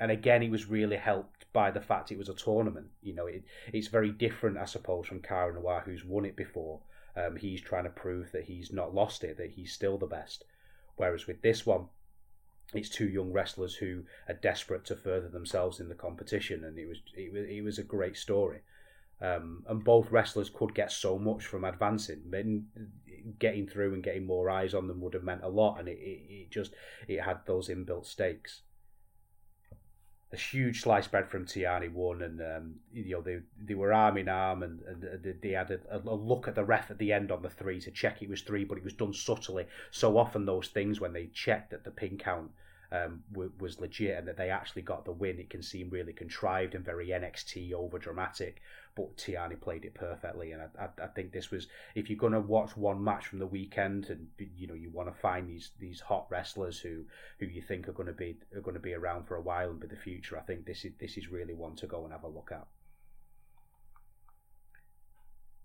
and 0.00 0.10
again, 0.10 0.42
he 0.42 0.50
was 0.50 0.66
really 0.66 0.96
helped 0.96 1.46
by 1.52 1.70
the 1.70 1.80
fact 1.80 2.10
it 2.10 2.18
was 2.18 2.28
a 2.28 2.34
tournament. 2.34 2.88
You 3.00 3.14
know, 3.14 3.26
it, 3.26 3.44
it's 3.72 3.86
very 3.86 4.10
different, 4.10 4.58
I 4.58 4.64
suppose, 4.64 5.06
from 5.06 5.20
Cara 5.20 5.54
Noir, 5.54 5.82
who's 5.84 6.04
won 6.04 6.24
it 6.24 6.34
before. 6.34 6.80
Um, 7.16 7.36
he's 7.36 7.60
trying 7.60 7.84
to 7.84 7.90
prove 7.90 8.32
that 8.32 8.44
he's 8.44 8.72
not 8.72 8.92
lost 8.92 9.22
it, 9.22 9.36
that 9.36 9.52
he's 9.52 9.72
still 9.72 9.96
the 9.96 10.06
best. 10.06 10.44
Whereas 10.96 11.28
with 11.28 11.40
this 11.40 11.64
one, 11.64 11.86
it's 12.74 12.88
two 12.88 13.08
young 13.08 13.32
wrestlers 13.32 13.74
who 13.76 14.02
are 14.28 14.34
desperate 14.34 14.84
to 14.86 14.96
further 14.96 15.28
themselves 15.28 15.78
in 15.78 15.88
the 15.88 15.94
competition, 15.94 16.64
and 16.64 16.78
it 16.78 16.86
was 16.86 16.98
it 17.16 17.32
was 17.32 17.44
it 17.48 17.62
was 17.62 17.78
a 17.78 17.84
great 17.84 18.16
story. 18.16 18.60
Um, 19.20 19.64
and 19.68 19.84
both 19.84 20.10
wrestlers 20.10 20.50
could 20.50 20.74
get 20.74 20.90
so 20.90 21.18
much 21.18 21.44
from 21.44 21.64
advancing. 21.64 22.22
Getting 23.38 23.66
through 23.66 23.94
and 23.94 24.02
getting 24.02 24.26
more 24.26 24.50
eyes 24.50 24.74
on 24.74 24.88
them 24.88 25.00
would 25.00 25.14
have 25.14 25.24
meant 25.24 25.44
a 25.44 25.48
lot, 25.48 25.78
and 25.78 25.88
it, 25.88 25.98
it, 25.98 26.20
it 26.30 26.50
just 26.50 26.72
it 27.08 27.20
had 27.20 27.40
those 27.46 27.68
inbuilt 27.68 28.06
stakes 28.06 28.62
a 30.32 30.36
huge 30.36 30.82
slice 30.82 31.08
bread 31.08 31.28
from 31.28 31.44
Tihanyi 31.44 31.92
won, 31.92 32.22
and 32.22 32.40
um, 32.40 32.74
you 32.92 33.16
know 33.16 33.20
they 33.20 33.40
they 33.60 33.74
were 33.74 33.92
arm 33.92 34.16
in 34.16 34.28
arm, 34.28 34.62
and, 34.62 34.80
and 34.82 35.34
they 35.42 35.50
had 35.50 35.70
a, 35.70 35.80
a, 35.90 36.14
look 36.14 36.46
at 36.46 36.54
the 36.54 36.64
ref 36.64 36.90
at 36.90 36.98
the 36.98 37.12
end 37.12 37.32
on 37.32 37.42
the 37.42 37.50
three 37.50 37.80
to 37.80 37.90
check 37.90 38.22
it 38.22 38.28
was 38.28 38.42
three, 38.42 38.64
but 38.64 38.78
it 38.78 38.84
was 38.84 38.92
done 38.92 39.12
subtly. 39.12 39.66
So 39.90 40.16
often 40.18 40.44
those 40.44 40.68
things 40.68 41.00
when 41.00 41.12
they 41.12 41.26
checked 41.26 41.70
that 41.70 41.84
the 41.84 41.90
pin 41.90 42.16
count 42.16 42.50
um, 42.92 43.22
was 43.34 43.80
legit 43.80 44.18
and 44.18 44.28
that 44.28 44.36
they 44.36 44.50
actually 44.50 44.82
got 44.82 45.04
the 45.04 45.12
win, 45.12 45.40
it 45.40 45.50
can 45.50 45.62
seem 45.62 45.90
really 45.90 46.12
contrived 46.12 46.74
and 46.74 46.84
very 46.84 47.08
NXT 47.08 47.72
over 47.72 47.98
dramatic. 47.98 48.62
But 48.96 49.16
Tihanyi 49.16 49.60
played 49.60 49.84
it 49.84 49.94
perfectly, 49.94 50.52
and 50.52 50.62
I, 50.62 50.84
I, 50.84 51.04
I 51.04 51.06
think 51.08 51.32
this 51.32 51.50
was 51.50 51.68
if 51.94 52.10
you're 52.10 52.18
going 52.18 52.32
to 52.32 52.40
watch 52.40 52.76
one 52.76 53.02
match 53.02 53.26
from 53.26 53.38
the 53.38 53.46
weekend, 53.46 54.10
and 54.10 54.26
you 54.38 54.66
know 54.66 54.74
you 54.74 54.90
want 54.90 55.08
to 55.08 55.20
find 55.20 55.48
these 55.48 55.70
these 55.78 56.00
hot 56.00 56.26
wrestlers 56.30 56.78
who 56.78 57.04
who 57.38 57.46
you 57.46 57.62
think 57.62 57.88
are 57.88 57.92
going 57.92 58.08
to 58.08 58.12
be 58.12 58.36
are 58.54 58.60
going 58.60 58.74
to 58.74 58.80
be 58.80 58.94
around 58.94 59.26
for 59.26 59.36
a 59.36 59.42
while 59.42 59.70
and 59.70 59.80
be 59.80 59.86
the 59.86 59.96
future. 59.96 60.38
I 60.38 60.42
think 60.42 60.66
this 60.66 60.84
is 60.84 60.92
this 61.00 61.16
is 61.16 61.28
really 61.28 61.54
one 61.54 61.76
to 61.76 61.86
go 61.86 62.04
and 62.04 62.12
have 62.12 62.24
a 62.24 62.28
look 62.28 62.50
at. 62.52 62.66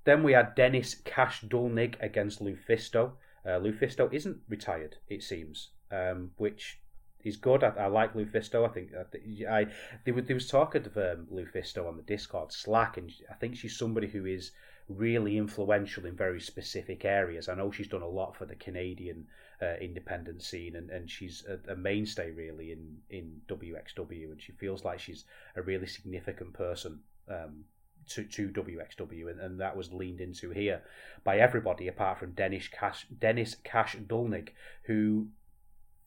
Then 0.06 0.22
we 0.22 0.34
had 0.34 0.54
Dennis 0.56 0.96
Cash 1.04 1.42
Dullnig 1.42 1.96
against 2.00 2.40
Lufisto. 2.40 3.14
Uh, 3.44 3.60
Lufisto 3.60 4.12
isn't 4.14 4.38
retired, 4.48 4.98
it 5.08 5.24
seems, 5.24 5.72
um, 5.92 6.32
which 6.38 6.80
he's 7.26 7.36
good. 7.38 7.64
I, 7.64 7.70
I 7.70 7.88
like 7.88 8.14
Lufisto. 8.14 8.70
I 8.70 8.72
think 8.72 8.92
I, 8.96 9.60
I 9.62 9.68
there, 10.06 10.14
was, 10.14 10.26
there 10.26 10.36
was 10.36 10.48
talk 10.48 10.76
of 10.76 10.96
um, 10.96 11.28
Lufisto 11.34 11.88
on 11.88 11.98
the 11.98 12.04
Discord 12.04 12.54
Slack, 12.54 12.98
and 12.98 13.12
I 13.30 13.34
think 13.34 13.58
she's 13.58 13.78
somebody 13.78 14.08
who 14.08 14.26
is 14.26 14.52
really 14.88 15.36
influential 15.36 16.06
in 16.06 16.16
very 16.16 16.40
specific 16.40 17.04
areas. 17.04 17.50
I 17.50 17.56
know 17.56 17.72
she's 17.72 17.88
done 17.88 18.04
a 18.04 18.08
lot 18.08 18.38
for 18.38 18.46
the 18.46 18.56
Canadian 18.56 19.26
uh, 19.60 19.74
independent 19.82 20.44
scene, 20.44 20.76
and, 20.76 20.92
and 20.92 21.10
she's 21.10 21.44
a, 21.50 21.74
a, 21.74 21.76
mainstay 21.76 22.30
really 22.30 22.72
in 22.72 22.98
in 23.10 23.42
WXW, 23.48 24.32
and 24.32 24.42
she 24.42 24.52
feels 24.52 24.86
like 24.86 25.00
she's 25.00 25.26
a 25.56 25.64
really 25.64 25.88
significant 25.88 26.54
person. 26.54 27.00
Um, 27.28 27.66
to, 28.08 28.24
to 28.24 28.50
WXW, 28.50 29.32
and, 29.32 29.40
and 29.40 29.60
that 29.60 29.76
was 29.76 29.92
leaned 29.92 30.22
into 30.22 30.52
here 30.52 30.84
by 31.24 31.40
everybody 31.40 31.88
apart 31.88 32.20
from 32.20 32.34
Dennis 32.34 32.68
Cash, 32.68 33.08
Dennis 33.20 33.56
Cash 33.64 33.96
Dullnig, 33.96 34.50
who 34.84 35.26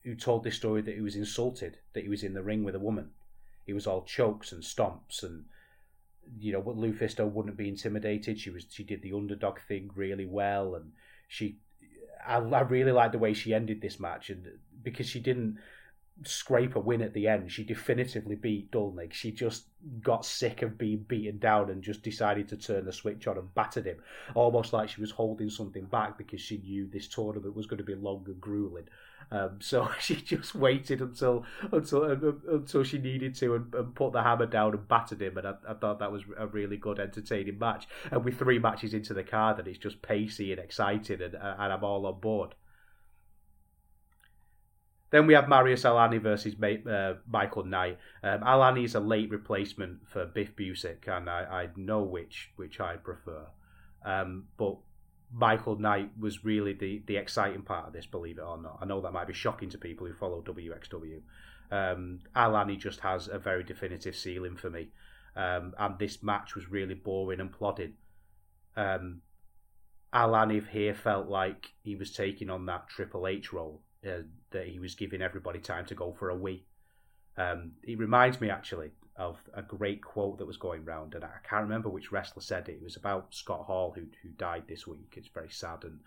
who 0.03 0.15
told 0.15 0.43
this 0.43 0.55
story 0.55 0.81
that 0.81 0.95
he 0.95 1.01
was 1.01 1.15
insulted 1.15 1.77
that 1.93 2.03
he 2.03 2.09
was 2.09 2.23
in 2.23 2.33
the 2.33 2.43
ring 2.43 2.63
with 2.63 2.75
a 2.75 2.79
woman. 2.79 3.09
He 3.65 3.73
was 3.73 3.85
all 3.85 4.03
chokes 4.03 4.51
and 4.51 4.63
stomps 4.63 5.23
and 5.23 5.45
you 6.37 6.53
know, 6.53 6.59
what 6.59 6.77
Lufisto 6.77 7.29
wouldn't 7.29 7.57
be 7.57 7.69
intimidated. 7.69 8.39
She 8.39 8.49
was 8.49 8.65
she 8.69 8.83
did 8.83 9.01
the 9.01 9.13
underdog 9.13 9.59
thing 9.67 9.89
really 9.95 10.25
well, 10.25 10.75
and 10.75 10.91
she, 11.27 11.57
I, 12.25 12.37
I 12.37 12.61
really 12.61 12.91
like 12.91 13.11
the 13.11 13.17
way 13.17 13.33
she 13.33 13.53
ended 13.53 13.81
this 13.81 13.99
match, 13.99 14.29
and 14.29 14.45
because 14.83 15.07
she 15.07 15.19
didn't 15.19 15.57
scrape 16.23 16.75
a 16.75 16.79
win 16.79 17.01
at 17.01 17.13
the 17.13 17.27
end, 17.27 17.51
she 17.51 17.63
definitively 17.63 18.35
beat 18.35 18.71
Dullnig. 18.71 19.13
She 19.13 19.31
just 19.31 19.65
got 20.01 20.25
sick 20.25 20.61
of 20.61 20.77
being 20.77 21.05
beaten 21.07 21.39
down 21.39 21.69
and 21.69 21.81
just 21.81 22.03
decided 22.03 22.49
to 22.49 22.57
turn 22.57 22.85
the 22.85 22.91
switch 22.91 23.25
on 23.25 23.37
and 23.37 23.53
battered 23.55 23.85
him, 23.85 23.97
almost 24.35 24.73
like 24.73 24.89
she 24.89 25.01
was 25.01 25.11
holding 25.11 25.49
something 25.49 25.85
back 25.85 26.17
because 26.17 26.41
she 26.41 26.57
knew 26.57 26.87
this 26.87 27.07
tournament 27.07 27.55
was 27.55 27.67
going 27.67 27.77
to 27.77 27.83
be 27.83 27.95
long 27.95 28.23
and 28.27 28.41
grueling. 28.41 28.87
Um, 29.31 29.59
so 29.59 29.89
she 29.99 30.15
just 30.15 30.55
waited 30.55 31.01
until 31.01 31.45
until 31.71 32.03
uh, 32.03 32.53
until 32.55 32.83
she 32.83 32.97
needed 32.97 33.35
to 33.35 33.55
and, 33.55 33.73
and, 33.75 33.95
put 33.95 34.13
the 34.13 34.23
hammer 34.23 34.47
down 34.47 34.73
and 34.73 34.87
battered 34.87 35.21
him. 35.21 35.37
And 35.37 35.47
I, 35.47 35.53
I, 35.67 35.73
thought 35.75 35.99
that 35.99 36.11
was 36.11 36.23
a 36.37 36.47
really 36.47 36.77
good, 36.77 36.99
entertaining 36.99 37.59
match. 37.59 37.87
And 38.11 38.25
with 38.25 38.39
three 38.39 38.59
matches 38.59 38.93
into 38.93 39.13
the 39.13 39.23
card, 39.23 39.59
and 39.59 39.67
it's 39.67 39.77
just 39.77 40.01
pacey 40.01 40.51
and 40.51 40.59
exciting, 40.59 41.21
and, 41.21 41.35
and 41.35 41.73
I'm 41.73 41.83
all 41.83 42.05
on 42.05 42.19
board. 42.19 42.55
Then 45.11 45.25
we 45.25 45.33
have 45.33 45.49
Marius 45.49 45.85
Al-Ani 45.85 46.19
versus 46.19 46.55
uh, 46.61 47.13
Michael 47.27 47.65
Knight. 47.65 47.97
Um, 48.21 48.43
Al-Ani 48.43 48.83
is 48.83 48.93
a 48.93 48.99
late 48.99 49.31
replacement 49.31 50.07
for 50.07 50.25
Biff 50.25 50.55
Busick, 50.55 51.07
and 51.07 51.27
I, 51.27 51.41
I 51.43 51.69
know 51.75 52.03
which 52.03 52.51
which 52.55 52.79
I 52.79 52.95
prefer. 52.95 53.47
Um, 54.05 54.45
but 54.57 54.77
Michael 55.31 55.77
Knight 55.77 56.11
was 56.19 56.43
really 56.43 56.73
the, 56.73 57.03
the 57.05 57.17
exciting 57.17 57.61
part 57.61 57.87
of 57.87 57.93
this, 57.93 58.05
believe 58.05 58.37
it 58.37 58.43
or 58.43 58.57
not. 58.57 58.79
I 58.81 58.85
know 58.85 59.01
that 59.01 59.13
might 59.13 59.27
be 59.27 59.33
shocking 59.33 59.69
to 59.69 59.77
people 59.77 60.07
who 60.07 60.13
follow 60.13 60.41
WXW. 60.41 61.21
Um, 61.71 62.19
Al-Ani 62.35 62.77
just 62.77 63.01
has 63.01 63.27
a 63.27 63.37
very 63.37 63.63
definitive 63.63 64.15
ceiling 64.15 64.57
for 64.57 64.69
me. 64.69 64.89
Um, 65.35 65.73
and 65.77 65.99
this 65.99 66.23
match 66.23 66.55
was 66.55 66.69
really 66.69 66.95
boring 66.95 67.39
and 67.39 67.51
plodding. 67.51 67.93
Um, 68.75 69.21
Al-Ani 70.11 70.61
here 70.71 70.95
felt 70.95 71.27
like 71.27 71.73
he 71.83 71.95
was 71.95 72.11
taking 72.11 72.49
on 72.49 72.65
that 72.65 72.89
Triple 72.89 73.27
H 73.27 73.53
role, 73.53 73.81
uh, 74.05 74.23
that 74.49 74.67
he 74.67 74.79
was 74.79 74.95
giving 74.95 75.21
everybody 75.21 75.59
time 75.59 75.85
to 75.85 75.95
go 75.95 76.11
for 76.11 76.29
a 76.29 76.35
wee. 76.35 76.65
Um, 77.37 77.73
it 77.83 77.99
reminds 77.99 78.41
me 78.41 78.49
actually 78.49 78.91
of 79.19 79.37
a 79.53 79.61
great 79.61 80.01
quote 80.01 80.37
that 80.37 80.45
was 80.47 80.57
going 80.57 80.85
round, 80.85 81.13
and 81.13 81.25
I 81.25 81.39
can't 81.43 81.63
remember 81.63 81.89
which 81.89 82.11
wrestler 82.11 82.41
said 82.41 82.69
it. 82.69 82.75
It 82.75 82.81
was 82.81 82.95
about 82.95 83.35
Scott 83.35 83.65
Hall, 83.65 83.91
who 83.91 84.05
who 84.23 84.29
died 84.29 84.63
this 84.67 84.87
week. 84.87 85.13
It's 85.17 85.27
very 85.27 85.49
sad, 85.49 85.83
and 85.83 85.99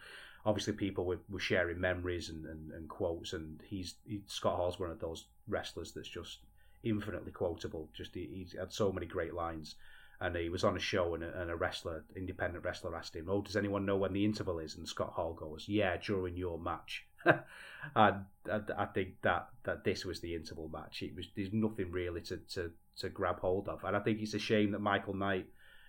obviously 0.46 0.72
people 0.72 1.04
were, 1.04 1.20
were 1.28 1.38
sharing 1.38 1.78
memories 1.78 2.30
and, 2.30 2.46
and, 2.46 2.72
and 2.72 2.88
quotes. 2.88 3.34
And 3.34 3.60
he's 3.68 3.96
he, 4.06 4.22
Scott 4.26 4.56
Hall's 4.56 4.80
one 4.80 4.90
of 4.90 4.98
those 4.98 5.26
wrestlers 5.46 5.92
that's 5.92 6.08
just 6.08 6.38
infinitely 6.82 7.32
quotable. 7.32 7.90
Just 7.94 8.14
he, 8.14 8.28
he's 8.32 8.56
had 8.58 8.72
so 8.72 8.90
many 8.90 9.06
great 9.06 9.34
lines. 9.34 9.76
And 10.18 10.34
he 10.36 10.48
was 10.48 10.64
on 10.64 10.76
a 10.76 10.80
show, 10.80 11.14
and 11.14 11.24
a, 11.24 11.40
and 11.42 11.50
a 11.50 11.56
wrestler, 11.56 12.04
independent 12.16 12.64
wrestler, 12.64 12.96
asked 12.96 13.14
him, 13.14 13.28
"Oh, 13.28 13.42
does 13.42 13.56
anyone 13.56 13.84
know 13.84 13.98
when 13.98 14.14
the 14.14 14.24
interval 14.24 14.58
is?" 14.58 14.76
And 14.76 14.88
Scott 14.88 15.12
Hall 15.12 15.34
goes, 15.34 15.68
"Yeah, 15.68 15.98
during 15.98 16.36
your 16.36 16.58
match." 16.58 17.04
I, 17.96 18.14
I, 18.50 18.84
think 18.86 19.22
that, 19.22 19.48
that 19.64 19.84
this 19.84 20.04
was 20.04 20.20
the 20.20 20.34
interval 20.34 20.68
match. 20.68 21.02
It 21.02 21.14
was 21.16 21.26
there's 21.36 21.52
nothing 21.52 21.90
really 21.90 22.20
to, 22.22 22.36
to 22.54 22.70
to 22.98 23.08
grab 23.08 23.40
hold 23.40 23.68
of. 23.68 23.84
And 23.84 23.96
I 23.96 24.00
think 24.00 24.20
it's 24.20 24.34
a 24.34 24.38
shame 24.38 24.72
that 24.72 24.80
Michael 24.80 25.14
Knight 25.14 25.46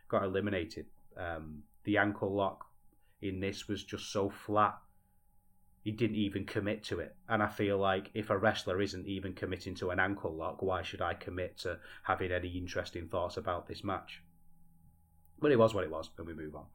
got 0.07 0.23
eliminated. 0.23 0.85
Um, 1.17 1.63
the 1.83 1.97
ankle 1.97 2.33
lock 2.33 2.65
in 3.21 3.39
this 3.39 3.67
was 3.67 3.83
just 3.83 4.11
so 4.11 4.29
flat. 4.29 4.77
He 5.83 5.91
didn't 5.91 6.15
even 6.15 6.45
commit 6.45 6.83
to 6.85 6.99
it. 6.99 7.15
And 7.27 7.43
I 7.43 7.47
feel 7.47 7.77
like 7.77 8.09
if 8.13 8.29
a 8.29 8.37
wrestler 8.37 8.81
isn't 8.81 9.05
even 9.05 9.33
committing 9.33 9.75
to 9.75 9.89
an 9.89 9.99
ankle 9.99 10.33
lock, 10.33 10.61
why 10.61 10.81
should 10.81 11.01
I 11.01 11.13
commit 11.13 11.57
to 11.59 11.77
having 12.03 12.31
any 12.31 12.49
interesting 12.49 13.07
thoughts 13.09 13.35
about 13.35 13.67
this 13.67 13.83
match? 13.83 14.21
But 15.39 15.51
it 15.51 15.59
was 15.59 15.73
what 15.73 15.83
it 15.83 15.91
was, 15.91 16.09
and 16.17 16.25
we 16.25 16.33
move 16.33 16.55
on. 16.55 16.65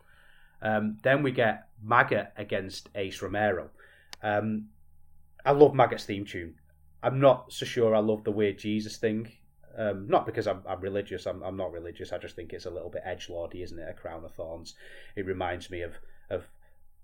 Um, 0.61 0.99
then 1.03 1.23
we 1.23 1.31
get 1.31 1.69
Maggot 1.83 2.33
against 2.37 2.91
Ace 2.95 3.23
Romero. 3.23 3.71
Um, 4.23 4.69
I 5.45 5.53
love 5.53 5.75
Maggot's 5.75 6.05
theme 6.05 6.25
tune. 6.25 6.55
I'm 7.03 7.21
not 7.21 7.53
so 7.53 7.65
sure 7.65 7.95
I 7.95 8.01
love 8.01 8.25
the 8.25 8.33
weird 8.33 8.59
Jesus 8.59 8.97
thing. 8.97 9.31
Um, 9.77 10.09
not 10.09 10.27
because 10.27 10.49
I'm, 10.49 10.63
I'm 10.69 10.81
religious. 10.81 11.27
I'm, 11.27 11.43
I'm 11.43 11.57
not 11.57 11.73
religious. 11.73 12.13
I 12.13 12.19
just 12.19 12.35
think 12.35 12.53
it's 12.53 12.67
a 12.67 12.71
little 12.71 12.91
bit 12.91 13.03
edge 13.05 13.29
lordy, 13.29 13.63
isn't 13.63 13.79
it? 13.79 13.89
A 13.89 13.93
crown 13.93 14.25
of 14.25 14.33
thorns. 14.33 14.75
It 15.15 15.27
reminds 15.27 15.71
me 15.71 15.83
of 15.83 15.95
of 16.31 16.45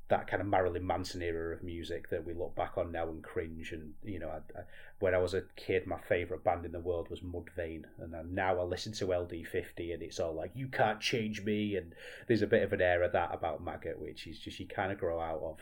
that 0.09 0.27
kind 0.27 0.43
of 0.43 0.47
Marilyn 0.47 0.87
Manson 0.87 1.23
era 1.23 1.55
of 1.55 1.63
music 1.63 2.11
that 2.11 2.25
we 2.27 2.35
look 2.35 2.55
back 2.55 2.77
on 2.77 2.93
now 2.93 3.09
and 3.09 3.23
cringe. 3.23 3.73
And 3.73 3.95
you 4.03 4.19
know, 4.19 4.29
I, 4.29 4.59
I, 4.59 4.63
when 4.99 5.15
I 5.15 5.19
was 5.19 5.35
a 5.35 5.45
kid, 5.57 5.87
my 5.87 5.99
favourite 5.99 6.45
band 6.45 6.67
in 6.67 6.73
the 6.73 6.81
world 6.81 7.09
was 7.09 7.21
Mudvayne, 7.21 7.85
and 7.99 8.35
now 8.35 8.59
I 8.59 8.65
listen 8.65 8.93
to 8.95 9.07
LD50, 9.07 9.95
and 9.95 10.03
it's 10.03 10.21
all 10.21 10.35
like 10.35 10.51
"You 10.55 10.69
can't 10.69 11.01
change 11.01 11.43
me," 11.43 11.77
and 11.77 11.95
there's 12.27 12.43
a 12.43 12.47
bit 12.47 12.63
of 12.63 12.73
an 12.73 12.83
air 12.83 13.03
of 13.03 13.13
that 13.13 13.33
about 13.33 13.65
Maggot, 13.65 13.99
which 13.99 14.27
is 14.27 14.39
just 14.39 14.61
you 14.61 14.67
kind 14.67 14.93
of 14.93 14.99
grow 14.99 15.21
out 15.21 15.41
of. 15.43 15.59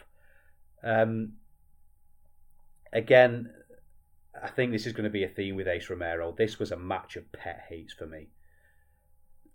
Um, 0.82 1.34
again, 2.93 3.51
I 4.43 4.49
think 4.49 4.72
this 4.72 4.86
is 4.86 4.93
going 4.93 5.05
to 5.05 5.11
be 5.11 5.24
a 5.24 5.28
theme 5.28 5.57
with 5.57 5.68
Ace 5.68 5.88
Romero. 5.88 6.34
This 6.36 6.59
was 6.59 6.72
a 6.72 6.76
match 6.76 7.16
of 7.16 7.30
pet 7.32 7.64
hates 7.68 7.93
for 7.93 8.07
me. 8.07 8.28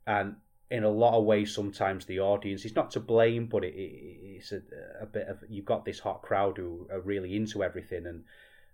And 0.05 0.38
in 0.69 0.83
a 0.83 0.89
lot 0.89 1.17
of 1.17 1.25
ways, 1.25 1.53
sometimes 1.53 2.05
the 2.05 2.19
audience 2.19 2.65
is 2.65 2.75
not 2.75 2.91
to 2.91 2.99
blame, 2.99 3.47
but 3.47 3.63
it, 3.63 3.73
it, 3.73 4.19
it's 4.38 4.51
a, 4.51 4.61
a, 5.01 5.05
bit 5.05 5.27
of 5.27 5.43
you've 5.49 5.65
got 5.65 5.85
this 5.85 5.99
hot 5.99 6.21
crowd 6.21 6.57
who 6.57 6.88
are 6.91 6.99
really 6.99 7.35
into 7.35 7.63
everything, 7.63 8.05
and 8.05 8.23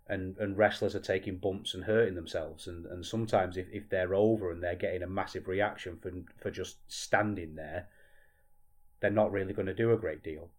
and, 0.07 0.37
and 0.37 0.57
wrestlers 0.57 0.95
are 0.95 0.99
taking 0.99 1.37
bumps 1.37 1.73
and 1.73 1.83
hurting 1.83 2.15
themselves, 2.15 2.67
and, 2.67 2.85
and 2.87 3.05
sometimes 3.05 3.57
if, 3.57 3.67
if 3.71 3.89
they're 3.89 4.13
over 4.13 4.51
and 4.51 4.61
they're 4.61 4.75
getting 4.75 5.03
a 5.03 5.07
massive 5.07 5.47
reaction 5.47 5.97
for 6.01 6.11
for 6.41 6.51
just 6.51 6.77
standing 6.87 7.55
there, 7.55 7.87
they're 8.99 9.11
not 9.11 9.31
really 9.31 9.53
going 9.53 9.67
to 9.67 9.73
do 9.73 9.93
a 9.93 9.97
great 9.97 10.23
deal. 10.23 10.49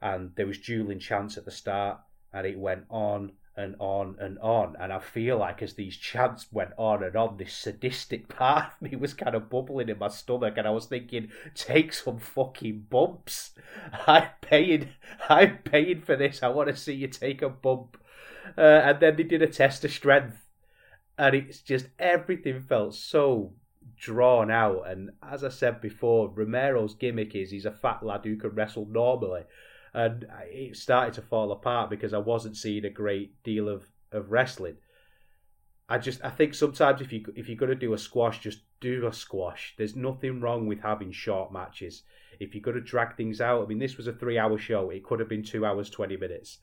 And 0.00 0.32
there 0.36 0.46
was 0.46 0.58
dueling 0.58 1.00
chance 1.00 1.36
at 1.36 1.44
the 1.44 1.50
start, 1.50 1.98
and 2.32 2.46
it 2.46 2.58
went 2.58 2.84
on 2.90 3.32
and 3.56 3.74
on 3.78 4.16
and 4.20 4.38
on. 4.40 4.76
And 4.78 4.92
I 4.92 4.98
feel 4.98 5.38
like 5.38 5.62
as 5.62 5.74
these 5.74 5.96
chants 5.96 6.46
went 6.52 6.72
on 6.76 7.02
and 7.02 7.16
on, 7.16 7.36
this 7.36 7.54
sadistic 7.54 8.28
part 8.36 8.72
of 8.72 8.82
me 8.82 8.96
was 8.96 9.14
kind 9.14 9.34
of 9.34 9.48
bubbling 9.48 9.88
in 9.88 9.98
my 9.98 10.08
stomach, 10.08 10.54
and 10.56 10.66
I 10.66 10.70
was 10.70 10.86
thinking, 10.86 11.30
take 11.54 11.92
some 11.92 12.18
fucking 12.18 12.86
bumps. 12.90 13.52
I'm 14.06 14.28
paying, 14.40 14.90
I'm 15.28 15.58
paying 15.58 16.02
for 16.02 16.16
this. 16.16 16.42
I 16.42 16.48
want 16.48 16.68
to 16.68 16.76
see 16.76 16.94
you 16.94 17.08
take 17.08 17.42
a 17.42 17.48
bump. 17.48 17.96
Uh, 18.56 18.60
and 18.60 19.00
then 19.00 19.16
they 19.16 19.24
did 19.24 19.42
a 19.42 19.48
test 19.48 19.84
of 19.84 19.90
strength, 19.90 20.46
and 21.18 21.34
it's 21.34 21.60
just 21.60 21.86
everything 21.98 22.60
felt 22.60 22.94
so 22.94 23.52
drawn 23.96 24.50
out. 24.50 24.84
And 24.86 25.10
as 25.22 25.42
I 25.42 25.48
said 25.48 25.80
before, 25.80 26.28
Romero's 26.28 26.94
gimmick 26.94 27.34
is 27.34 27.50
he's 27.50 27.64
a 27.64 27.72
fat 27.72 28.04
lad 28.04 28.20
who 28.24 28.36
can 28.36 28.50
wrestle 28.50 28.86
normally. 28.86 29.42
And 29.96 30.26
it 30.52 30.76
started 30.76 31.14
to 31.14 31.22
fall 31.22 31.50
apart 31.52 31.88
because 31.88 32.12
I 32.12 32.18
wasn't 32.18 32.58
seeing 32.58 32.84
a 32.84 32.90
great 32.90 33.42
deal 33.42 33.66
of, 33.66 33.86
of 34.12 34.30
wrestling. 34.30 34.76
I 35.88 35.96
just 35.96 36.22
I 36.22 36.28
think 36.28 36.52
sometimes 36.52 37.00
if 37.00 37.14
you 37.14 37.24
if 37.34 37.48
you're 37.48 37.56
gonna 37.56 37.74
do 37.74 37.94
a 37.94 37.98
squash, 37.98 38.40
just 38.40 38.60
do 38.80 39.06
a 39.06 39.12
squash. 39.12 39.74
There's 39.78 39.96
nothing 39.96 40.40
wrong 40.40 40.66
with 40.66 40.80
having 40.80 41.12
short 41.12 41.50
matches. 41.50 42.02
If 42.38 42.54
you're 42.54 42.60
gonna 42.60 42.82
drag 42.82 43.16
things 43.16 43.40
out, 43.40 43.64
I 43.64 43.66
mean, 43.66 43.78
this 43.78 43.96
was 43.96 44.06
a 44.06 44.12
three-hour 44.12 44.58
show. 44.58 44.90
It 44.90 45.02
could 45.02 45.18
have 45.18 45.30
been 45.30 45.42
two 45.42 45.64
hours 45.64 45.88
twenty 45.88 46.18
minutes. 46.18 46.58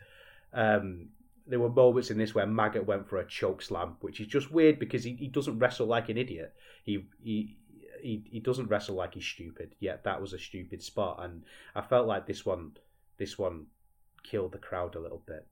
Um, 0.54 1.08
there 1.48 1.60
were 1.60 1.70
moments 1.70 2.12
in 2.12 2.20
this 2.20 2.36
where 2.36 2.46
Maggot 2.46 2.86
went 2.86 3.10
for 3.10 3.18
a 3.18 3.28
choke 3.28 3.64
slam, 3.64 3.96
which 4.02 4.20
is 4.20 4.28
just 4.28 4.52
weird 4.52 4.78
because 4.78 5.04
he, 5.04 5.16
he 5.16 5.28
doesn't 5.28 5.58
wrestle 5.58 5.88
like 5.88 6.10
an 6.10 6.18
idiot. 6.18 6.54
He 6.84 7.06
he 7.24 7.58
he 8.00 8.24
he 8.30 8.40
doesn't 8.42 8.68
wrestle 8.68 8.96
like 8.96 9.16
he's 9.16 9.26
stupid. 9.26 9.76
Yet 9.80 10.04
that 10.04 10.22
was 10.22 10.34
a 10.34 10.40
stupid 10.40 10.84
spot, 10.84 11.24
and 11.24 11.44
I 11.74 11.82
felt 11.82 12.06
like 12.06 12.28
this 12.28 12.46
one 12.46 12.74
this 13.18 13.38
one 13.38 13.68
killed 14.24 14.51
the 14.51 14.57
crowd 14.57 14.95
a 14.95 14.99
little 14.99 15.24
bit. 15.26 15.47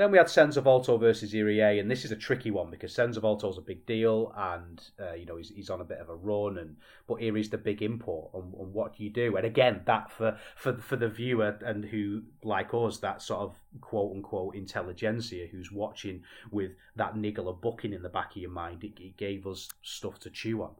Then 0.00 0.12
we 0.12 0.16
had 0.16 0.30
Senza 0.30 0.62
Volto 0.62 0.96
versus 0.96 1.34
Irie, 1.34 1.78
and 1.78 1.90
this 1.90 2.06
is 2.06 2.10
a 2.10 2.16
tricky 2.16 2.50
one 2.50 2.70
because 2.70 2.94
Senza 2.94 3.20
Volto's 3.20 3.58
a 3.58 3.60
big 3.60 3.84
deal, 3.84 4.32
and 4.34 4.82
uh, 4.98 5.12
you 5.12 5.26
know 5.26 5.36
he's, 5.36 5.50
he's 5.50 5.68
on 5.68 5.82
a 5.82 5.84
bit 5.84 5.98
of 5.98 6.08
a 6.08 6.14
run, 6.14 6.56
and 6.56 6.76
but 7.06 7.18
Irie's 7.18 7.50
the 7.50 7.58
big 7.58 7.82
import, 7.82 8.30
and, 8.32 8.54
and, 8.54 8.72
what 8.72 8.96
do 8.96 9.04
you 9.04 9.10
do? 9.10 9.36
And 9.36 9.44
again, 9.44 9.82
that 9.84 10.10
for 10.10 10.38
for 10.56 10.78
for 10.78 10.96
the 10.96 11.10
viewer 11.10 11.58
and 11.62 11.84
who 11.84 12.22
like 12.42 12.72
us, 12.72 12.96
that 13.00 13.20
sort 13.20 13.40
of 13.42 13.54
quote 13.82 14.16
unquote 14.16 14.54
intelligentsia 14.54 15.48
who's 15.52 15.70
watching 15.70 16.22
with 16.50 16.70
that 16.96 17.18
niggle 17.18 17.50
of 17.50 17.60
booking 17.60 17.92
in 17.92 18.00
the 18.00 18.08
back 18.08 18.30
of 18.30 18.40
your 18.40 18.50
mind, 18.50 18.82
it, 18.84 18.98
it 18.98 19.18
gave 19.18 19.46
us 19.46 19.68
stuff 19.82 20.18
to 20.20 20.30
chew 20.30 20.62
on. 20.62 20.74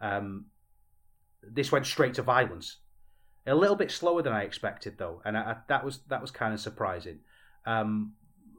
Um, 0.00 0.46
this 1.42 1.70
went 1.70 1.84
straight 1.84 2.14
to 2.14 2.22
violence, 2.22 2.78
a 3.46 3.54
little 3.54 3.76
bit 3.76 3.90
slower 3.90 4.22
than 4.22 4.32
I 4.32 4.42
expected 4.42 4.98
though, 4.98 5.20
and 5.24 5.36
I, 5.36 5.40
I, 5.40 5.56
that 5.68 5.84
was 5.84 6.00
that 6.08 6.20
was 6.20 6.30
kind 6.30 6.54
of 6.54 6.60
surprising. 6.60 7.20
Um, 7.66 8.14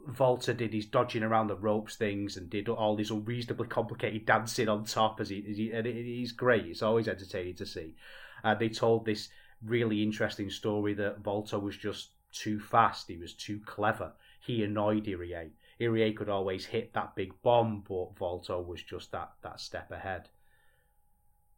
Volta 0.08 0.54
did 0.54 0.74
his 0.74 0.86
dodging 0.86 1.24
around 1.24 1.48
the 1.48 1.56
ropes 1.56 1.96
things 1.96 2.36
and 2.36 2.50
did 2.50 2.68
all 2.68 2.96
these 2.96 3.12
unreasonably 3.12 3.68
complicated 3.68 4.26
dancing 4.26 4.68
on 4.68 4.84
top 4.84 5.22
as 5.22 5.30
he, 5.30 5.46
as 5.50 5.58
he 5.58 5.72
and 5.72 5.88
he's 5.88 6.34
great. 6.34 6.66
It's 6.66 6.82
always 6.82 7.08
entertaining 7.08 7.56
to 7.56 7.66
see. 7.66 7.96
Uh, 8.44 8.54
they 8.54 8.70
told 8.70 9.06
this 9.06 9.30
really 9.66 10.04
interesting 10.04 10.50
story 10.50 10.94
that 10.96 11.20
Volta 11.20 11.58
was 11.58 11.78
just 11.78 12.12
too 12.34 12.60
fast. 12.60 13.08
He 13.08 13.18
was 13.18 13.34
too 13.34 13.62
clever. 13.66 14.12
He 14.42 14.64
annoyed 14.64 15.06
Irie. 15.06 15.52
Irie 15.80 16.16
could 16.16 16.30
always 16.30 16.66
hit 16.66 16.94
that 16.94 17.16
big 17.16 17.42
bomb, 17.42 17.84
but 17.88 18.18
Volta 18.18 18.60
was 18.60 18.84
just 18.84 19.12
that 19.14 19.32
that 19.42 19.62
step 19.62 19.92
ahead. 19.92 20.30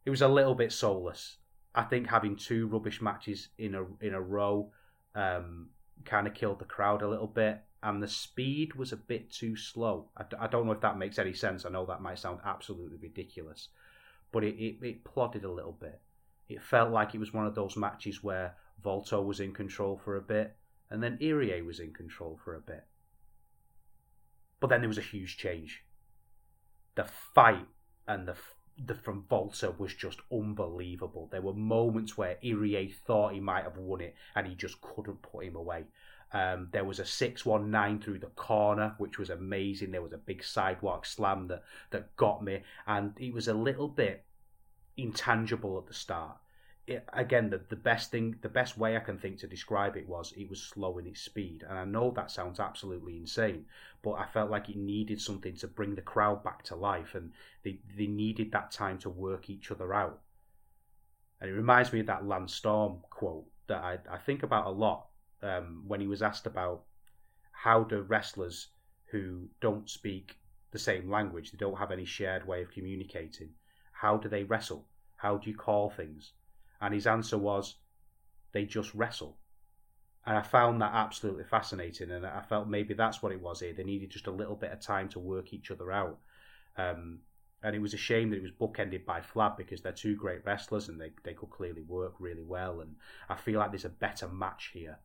It 0.04 0.10
was 0.10 0.22
a 0.22 0.28
little 0.28 0.54
bit 0.54 0.72
soulless. 0.72 1.38
I 1.76 1.82
think 1.82 2.08
having 2.08 2.36
two 2.36 2.66
rubbish 2.68 3.00
matches 3.02 3.48
in 3.58 3.74
a 3.74 3.84
in 4.00 4.14
a 4.14 4.20
row 4.20 4.72
um, 5.14 5.68
kind 6.04 6.26
of 6.26 6.34
killed 6.34 6.58
the 6.58 6.64
crowd 6.64 7.02
a 7.02 7.08
little 7.08 7.26
bit 7.26 7.60
and 7.86 8.02
the 8.02 8.08
speed 8.08 8.74
was 8.74 8.92
a 8.92 8.96
bit 8.96 9.30
too 9.30 9.54
slow. 9.54 10.08
I, 10.16 10.24
I 10.40 10.46
don't 10.48 10.66
know 10.66 10.72
if 10.72 10.80
that 10.80 10.98
makes 10.98 11.20
any 11.20 11.32
sense. 11.32 11.64
I 11.64 11.68
know 11.68 11.86
that 11.86 12.02
might 12.02 12.18
sound 12.18 12.40
absolutely 12.44 12.96
ridiculous, 12.96 13.68
but 14.32 14.42
it, 14.42 14.56
it, 14.56 14.84
it 14.84 15.04
plodded 15.04 15.44
a 15.44 15.52
little 15.52 15.72
bit. 15.72 16.00
It 16.48 16.62
felt 16.62 16.90
like 16.90 17.14
it 17.14 17.20
was 17.20 17.32
one 17.32 17.46
of 17.46 17.54
those 17.54 17.76
matches 17.76 18.24
where 18.24 18.54
Volto 18.82 19.22
was 19.22 19.38
in 19.38 19.52
control 19.52 19.96
for 19.96 20.16
a 20.16 20.20
bit, 20.20 20.56
and 20.90 21.00
then 21.00 21.18
Irie 21.20 21.64
was 21.64 21.78
in 21.78 21.92
control 21.92 22.40
for 22.44 22.56
a 22.56 22.60
bit. 22.60 22.84
But 24.58 24.68
then 24.68 24.80
there 24.80 24.88
was 24.88 24.98
a 24.98 25.02
huge 25.02 25.36
change. 25.36 25.84
The 26.96 27.04
fight 27.04 27.66
and 28.08 28.26
the 28.26 28.36
the 28.84 28.94
from 28.94 29.24
Volta 29.28 29.72
was 29.78 29.94
just 29.94 30.20
unbelievable. 30.30 31.28
There 31.30 31.42
were 31.42 31.54
moments 31.54 32.16
where 32.18 32.36
Irie 32.44 32.94
thought 32.94 33.32
he 33.32 33.40
might 33.40 33.64
have 33.64 33.78
won 33.78 34.00
it, 34.00 34.14
and 34.34 34.46
he 34.46 34.54
just 34.54 34.80
couldn't 34.80 35.22
put 35.22 35.44
him 35.46 35.56
away. 35.56 35.84
Um, 36.32 36.68
there 36.72 36.84
was 36.84 36.98
a 36.98 37.04
619 37.06 38.00
through 38.00 38.18
the 38.18 38.26
corner, 38.34 38.94
which 38.98 39.18
was 39.18 39.30
amazing. 39.30 39.92
There 39.92 40.02
was 40.02 40.12
a 40.12 40.18
big 40.18 40.44
sidewalk 40.44 41.06
slam 41.06 41.46
that, 41.48 41.62
that 41.90 42.14
got 42.16 42.42
me, 42.42 42.62
and 42.86 43.14
it 43.18 43.32
was 43.32 43.48
a 43.48 43.54
little 43.54 43.88
bit 43.88 44.24
intangible 44.96 45.78
at 45.78 45.86
the 45.86 45.94
start. 45.94 46.36
It, 46.86 47.04
again, 47.12 47.50
the, 47.50 47.60
the 47.68 47.76
best 47.76 48.12
thing, 48.12 48.36
the 48.42 48.48
best 48.48 48.78
way 48.78 48.96
I 48.96 49.00
can 49.00 49.18
think 49.18 49.38
to 49.38 49.48
describe 49.48 49.96
it 49.96 50.08
was 50.08 50.32
it 50.36 50.48
was 50.48 50.62
slow 50.62 50.98
in 50.98 51.06
its 51.06 51.20
speed. 51.20 51.64
And 51.68 51.76
I 51.76 51.84
know 51.84 52.12
that 52.12 52.30
sounds 52.30 52.60
absolutely 52.60 53.16
insane, 53.16 53.66
but 54.02 54.12
I 54.12 54.26
felt 54.26 54.50
like 54.50 54.68
it 54.68 54.76
needed 54.76 55.20
something 55.20 55.56
to 55.56 55.66
bring 55.66 55.96
the 55.96 56.02
crowd 56.02 56.44
back 56.44 56.62
to 56.64 56.76
life, 56.76 57.16
and 57.16 57.32
they, 57.64 57.80
they 57.96 58.06
needed 58.06 58.52
that 58.52 58.70
time 58.70 58.98
to 58.98 59.10
work 59.10 59.50
each 59.50 59.72
other 59.72 59.92
out. 59.92 60.20
And 61.40 61.50
it 61.50 61.54
reminds 61.54 61.92
me 61.92 62.00
of 62.00 62.06
that 62.06 62.26
Lance 62.26 62.54
Storm 62.54 62.98
quote 63.10 63.46
that 63.66 63.82
I, 63.82 63.98
I 64.10 64.18
think 64.18 64.44
about 64.44 64.66
a 64.66 64.70
lot 64.70 65.08
um, 65.42 65.82
when 65.86 66.00
he 66.00 66.06
was 66.06 66.22
asked 66.22 66.46
about 66.46 66.84
how 67.50 67.82
do 67.82 68.00
wrestlers 68.00 68.68
who 69.06 69.48
don't 69.60 69.90
speak 69.90 70.36
the 70.70 70.78
same 70.78 71.10
language, 71.10 71.50
they 71.50 71.58
don't 71.58 71.78
have 71.78 71.90
any 71.90 72.04
shared 72.04 72.46
way 72.46 72.62
of 72.62 72.70
communicating, 72.70 73.50
how 73.92 74.16
do 74.16 74.28
they 74.28 74.44
wrestle? 74.44 74.86
How 75.16 75.36
do 75.38 75.50
you 75.50 75.56
call 75.56 75.90
things? 75.90 76.32
And 76.86 76.94
his 76.94 77.06
answer 77.06 77.36
was, 77.36 77.76
they 78.52 78.64
just 78.64 78.94
wrestle. 78.94 79.36
And 80.24 80.36
I 80.36 80.42
found 80.42 80.80
that 80.80 80.92
absolutely 80.94 81.44
fascinating, 81.44 82.10
and 82.10 82.26
I 82.26 82.40
felt 82.40 82.68
maybe 82.68 82.94
that's 82.94 83.22
what 83.22 83.32
it 83.32 83.40
was 83.40 83.60
here. 83.60 83.72
They 83.72 83.84
needed 83.84 84.10
just 84.10 84.26
a 84.26 84.32
little 84.32 84.56
bit 84.56 84.72
of 84.72 84.80
time 84.80 85.08
to 85.10 85.20
work 85.20 85.52
each 85.52 85.70
other 85.70 85.92
out. 85.92 86.18
Um, 86.76 87.20
and 87.62 87.76
it 87.76 87.80
was 87.80 87.94
a 87.94 87.98
shame 87.98 88.30
that 88.30 88.36
it 88.36 88.42
was 88.42 88.52
bookended 88.52 89.04
by 89.04 89.20
Flab 89.20 89.56
because 89.56 89.82
they're 89.82 89.92
two 89.92 90.16
great 90.16 90.44
wrestlers 90.44 90.88
and 90.88 91.00
they, 91.00 91.12
they 91.24 91.34
could 91.34 91.50
clearly 91.50 91.82
work 91.82 92.14
really 92.18 92.42
well. 92.42 92.80
And 92.80 92.96
I 93.28 93.36
feel 93.36 93.58
like 93.58 93.70
there's 93.70 93.84
a 93.84 93.90
better 93.90 94.28
match 94.28 94.70
here 94.72 94.98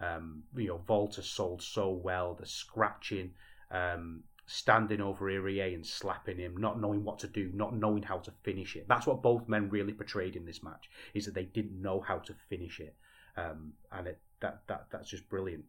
um, 0.00 0.44
you 0.56 0.68
know, 0.68 0.78
Volta 0.78 1.22
sold 1.22 1.62
so 1.62 1.90
well. 1.90 2.34
The 2.34 2.46
scratching, 2.46 3.32
um, 3.70 4.22
standing 4.50 5.02
over 5.02 5.26
Irie 5.26 5.74
and 5.74 5.86
slapping 5.86 6.38
him, 6.38 6.56
not 6.56 6.80
knowing 6.80 7.04
what 7.04 7.18
to 7.18 7.28
do, 7.28 7.50
not 7.52 7.76
knowing 7.76 8.02
how 8.02 8.16
to 8.16 8.32
finish 8.42 8.76
it. 8.76 8.86
That's 8.88 9.06
what 9.06 9.22
both 9.22 9.46
men 9.46 9.68
really 9.68 9.92
portrayed 9.92 10.36
in 10.36 10.46
this 10.46 10.62
match. 10.62 10.88
Is 11.12 11.26
that 11.26 11.34
they 11.34 11.44
didn't 11.44 11.80
know 11.80 12.00
how 12.00 12.18
to 12.18 12.34
finish 12.48 12.80
it, 12.80 12.96
um, 13.36 13.74
and 13.92 14.06
it, 14.08 14.18
that 14.40 14.62
that 14.66 14.86
that's 14.90 15.10
just 15.10 15.28
brilliant. 15.28 15.64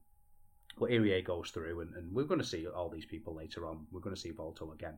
Well, 0.78 0.90
Irie 0.90 1.26
goes 1.26 1.50
through, 1.50 1.82
and, 1.82 1.94
and 1.96 2.14
we're 2.14 2.24
going 2.24 2.40
to 2.40 2.46
see 2.46 2.66
all 2.68 2.90
these 2.90 3.06
people 3.06 3.36
later 3.36 3.68
on. 3.68 3.86
We're 3.92 4.00
going 4.00 4.16
to 4.16 4.22
see 4.22 4.32
Volta 4.32 4.64
again. 4.72 4.98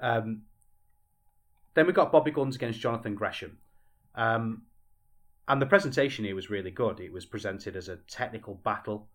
Um, 0.00 0.42
then 1.74 1.86
we 1.86 1.92
got 1.92 2.10
Bobby 2.10 2.32
Gunns 2.32 2.56
against 2.56 2.80
Jonathan 2.80 3.14
Gresham. 3.14 3.58
Um, 4.16 4.62
and 5.46 5.62
the 5.62 5.66
presentation 5.66 6.24
here 6.24 6.34
was 6.34 6.50
really 6.50 6.72
good. 6.72 6.98
It 6.98 7.12
was 7.12 7.24
presented 7.24 7.76
as 7.76 7.88
a 7.88 7.96
technical 8.08 8.54
battle. 8.54 9.08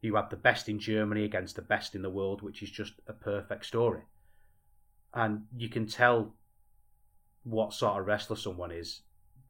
You 0.00 0.14
had 0.16 0.30
the 0.30 0.36
best 0.36 0.68
in 0.68 0.78
Germany 0.78 1.24
against 1.24 1.56
the 1.56 1.62
best 1.62 1.94
in 1.94 2.02
the 2.02 2.10
world, 2.10 2.42
which 2.42 2.62
is 2.62 2.70
just 2.70 2.94
a 3.06 3.12
perfect 3.12 3.66
story. 3.66 4.02
And 5.12 5.46
you 5.56 5.68
can 5.68 5.86
tell 5.86 6.34
what 7.42 7.72
sort 7.72 7.98
of 7.98 8.06
wrestler 8.06 8.36
someone 8.36 8.70
is 8.70 9.02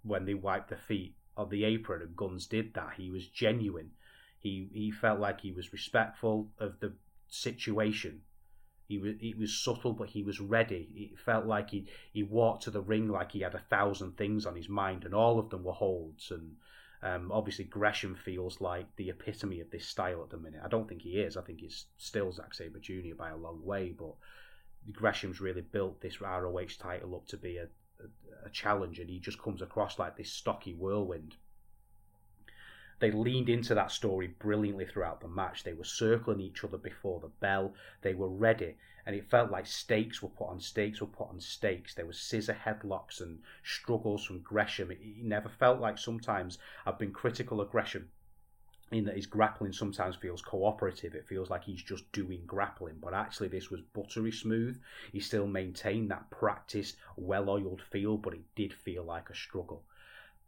when 0.03 0.25
they 0.25 0.35
wipe 0.35 0.69
their 0.69 0.79
feet 0.79 1.17
on 1.37 1.49
the 1.51 1.65
apron, 1.65 2.03
and 2.03 2.17
Gunns 2.17 2.47
did 2.47 2.75
that. 2.75 2.95
He 2.97 3.11
was 3.11 3.29
genuine. 3.29 3.91
He 4.39 4.71
he 4.73 4.91
felt 4.91 5.21
like 5.21 5.41
he 5.41 5.53
was 5.53 5.73
respectful 5.73 6.51
of 6.59 6.81
the 6.81 6.95
situation 7.27 8.23
he 8.89 8.97
was 8.97 9.17
he 9.21 9.35
was 9.35 9.63
subtle, 9.63 9.93
but 9.93 10.09
he 10.09 10.23
was 10.23 10.41
ready. 10.41 10.89
It 10.95 11.19
felt 11.19 11.45
like 11.45 11.71
he 11.71 11.87
he 12.11 12.23
walked 12.23 12.63
to 12.65 12.71
the 12.71 12.81
ring 12.81 13.09
like 13.09 13.33
he 13.33 13.41
had 13.41 13.55
a 13.55 13.59
thousand 13.71 14.17
things 14.17 14.47
on 14.47 14.57
his 14.57 14.69
mind, 14.69 15.05
and 15.05 15.15
all 15.15 15.39
of 15.39 15.51
them 15.51 15.63
were 15.63 15.75
holds. 15.75 16.31
And 16.31 16.57
um, 17.03 17.31
obviously, 17.31 17.65
Gresham 17.65 18.17
feels 18.17 18.61
like 18.61 18.87
the 18.97 19.11
epitome 19.11 19.61
of 19.61 19.71
this 19.71 19.87
style 19.87 20.23
at 20.23 20.31
the 20.31 20.37
minute. 20.37 20.61
I 20.65 20.69
don't 20.69 20.89
think 20.89 21.03
he 21.03 21.21
is. 21.21 21.37
I 21.37 21.43
think 21.43 21.61
he's 21.61 21.87
still 21.97 22.33
Zack 22.33 22.55
Sabre 22.55 22.81
Jr. 22.81 23.15
by 23.17 23.31
a 23.31 23.37
long 23.37 23.65
way, 23.65 23.95
but 23.97 24.15
Gresham's 24.93 25.41
really 25.41 25.61
built 25.61 26.01
this 26.01 26.21
ROH 26.21 26.77
title 26.79 27.15
up 27.15 27.27
to 27.29 27.37
be 27.37 27.59
a, 27.59 27.65
a, 27.65 28.47
a 28.47 28.51
challenge, 28.51 28.99
and 28.99 29.09
he 29.09 29.21
just 29.21 29.41
comes 29.41 29.63
across 29.63 29.99
like 29.99 30.17
this 30.17 30.33
stocky 30.33 30.75
whirlwind. 30.75 31.37
They 33.01 33.13
leaned 33.13 33.49
into 33.49 33.77
that 33.77 33.93
story 33.93 34.27
brilliantly 34.27 34.87
throughout 34.87 35.21
the 35.21 35.29
match. 35.29 35.63
They 35.63 35.75
were 35.75 35.85
circling 35.85 36.41
each 36.41 36.65
other 36.65 36.79
before 36.79 37.21
the 37.21 37.29
bell. 37.29 37.75
They 38.03 38.15
were 38.15 38.29
ready, 38.29 38.77
and 39.09 39.17
it 39.17 39.31
felt 39.31 39.51
like 39.51 39.67
stakes 39.67 40.21
were 40.21 40.29
put 40.29 40.51
on 40.51 40.61
stakes 40.61 41.01
were 41.01 41.07
put 41.07 41.31
on 41.31 41.41
stakes. 41.41 41.95
There 41.95 42.05
were 42.05 42.13
scissor 42.13 42.53
headlocks 42.53 43.23
and 43.23 43.39
struggles 43.65 44.23
from 44.23 44.41
Gresham. 44.41 44.91
It, 44.91 44.99
it 45.01 45.25
never 45.25 45.49
felt 45.49 45.81
like 45.81 45.97
sometimes 45.97 46.59
I've 46.85 46.99
been 46.99 47.13
critical 47.13 47.63
of 47.63 47.71
Gresham 47.71 48.11
in 48.93 49.07
that 49.07 49.17
his 49.17 49.25
grappling 49.25 49.73
sometimes 49.73 50.17
feels 50.17 50.43
cooperative. 50.43 51.15
It 51.15 51.27
feels 51.27 51.49
like 51.49 51.65
he's 51.65 51.83
just 51.83 52.13
doing 52.13 52.43
grappling, 52.47 52.99
but 53.01 53.15
actually 53.15 53.49
this 53.49 53.71
was 53.71 53.81
buttery 53.81 54.31
smooth. 54.31 54.79
He 55.11 55.21
still 55.21 55.47
maintained 55.47 56.11
that 56.11 56.29
practiced, 56.29 56.99
well-oiled 57.17 57.81
feel, 57.81 58.19
but 58.19 58.35
it 58.35 58.45
did 58.57 58.75
feel 58.75 59.05
like 59.05 59.31
a 59.31 59.35
struggle. 59.35 59.85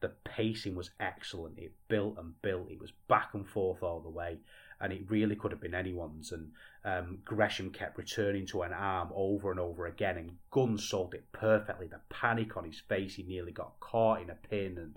The 0.00 0.10
pacing 0.24 0.74
was 0.74 0.90
excellent. 1.00 1.58
It 1.58 1.72
built 1.88 2.18
and 2.18 2.40
built. 2.42 2.70
It 2.70 2.80
was 2.80 2.92
back 3.08 3.30
and 3.32 3.48
forth 3.48 3.82
all 3.82 4.00
the 4.00 4.10
way. 4.10 4.40
And 4.80 4.92
it 4.92 5.10
really 5.10 5.36
could 5.36 5.52
have 5.52 5.60
been 5.60 5.74
anyone's. 5.74 6.32
And 6.32 6.52
um, 6.84 7.18
Gresham 7.24 7.70
kept 7.70 7.98
returning 7.98 8.46
to 8.46 8.62
an 8.62 8.72
arm 8.72 9.10
over 9.14 9.50
and 9.50 9.60
over 9.60 9.86
again, 9.86 10.16
and 10.16 10.36
Gunns 10.50 10.88
sold 10.88 11.14
it 11.14 11.30
perfectly. 11.32 11.86
The 11.86 12.00
panic 12.08 12.56
on 12.56 12.64
his 12.64 12.80
face, 12.80 13.14
he 13.14 13.22
nearly 13.22 13.52
got 13.52 13.78
caught 13.80 14.22
in 14.22 14.30
a 14.30 14.34
pin, 14.34 14.78
and 14.78 14.96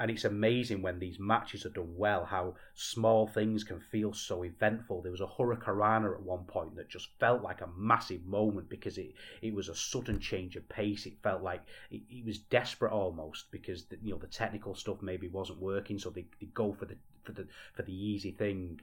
and 0.00 0.10
it's 0.10 0.24
amazing 0.24 0.80
when 0.80 0.98
these 0.98 1.20
matches 1.20 1.66
are 1.66 1.70
done 1.70 1.94
well 1.94 2.24
how 2.24 2.54
small 2.72 3.26
things 3.26 3.62
can 3.62 3.78
feel 3.78 4.14
so 4.14 4.42
eventful. 4.42 5.02
There 5.02 5.12
was 5.12 5.20
a 5.20 5.26
hurricanrana 5.26 6.14
at 6.14 6.22
one 6.22 6.44
point 6.44 6.74
that 6.76 6.88
just 6.88 7.10
felt 7.20 7.42
like 7.42 7.60
a 7.60 7.68
massive 7.76 8.24
moment 8.24 8.70
because 8.70 8.96
it, 8.96 9.12
it 9.42 9.52
was 9.52 9.68
a 9.68 9.74
sudden 9.74 10.18
change 10.18 10.56
of 10.56 10.66
pace. 10.70 11.04
It 11.04 11.22
felt 11.22 11.42
like 11.42 11.60
it 11.90 12.24
was 12.24 12.38
desperate 12.38 12.92
almost 12.92 13.52
because 13.52 13.84
the, 13.84 13.98
you 14.02 14.12
know 14.14 14.18
the 14.18 14.26
technical 14.26 14.74
stuff 14.74 15.02
maybe 15.02 15.28
wasn't 15.28 15.60
working, 15.60 15.98
so 15.98 16.08
they, 16.08 16.24
they 16.40 16.46
go 16.46 16.72
for 16.72 16.86
the 16.86 16.96
for 17.22 17.32
the 17.32 17.46
for 17.74 17.82
the 17.82 17.94
easy 17.94 18.30
thing. 18.30 18.80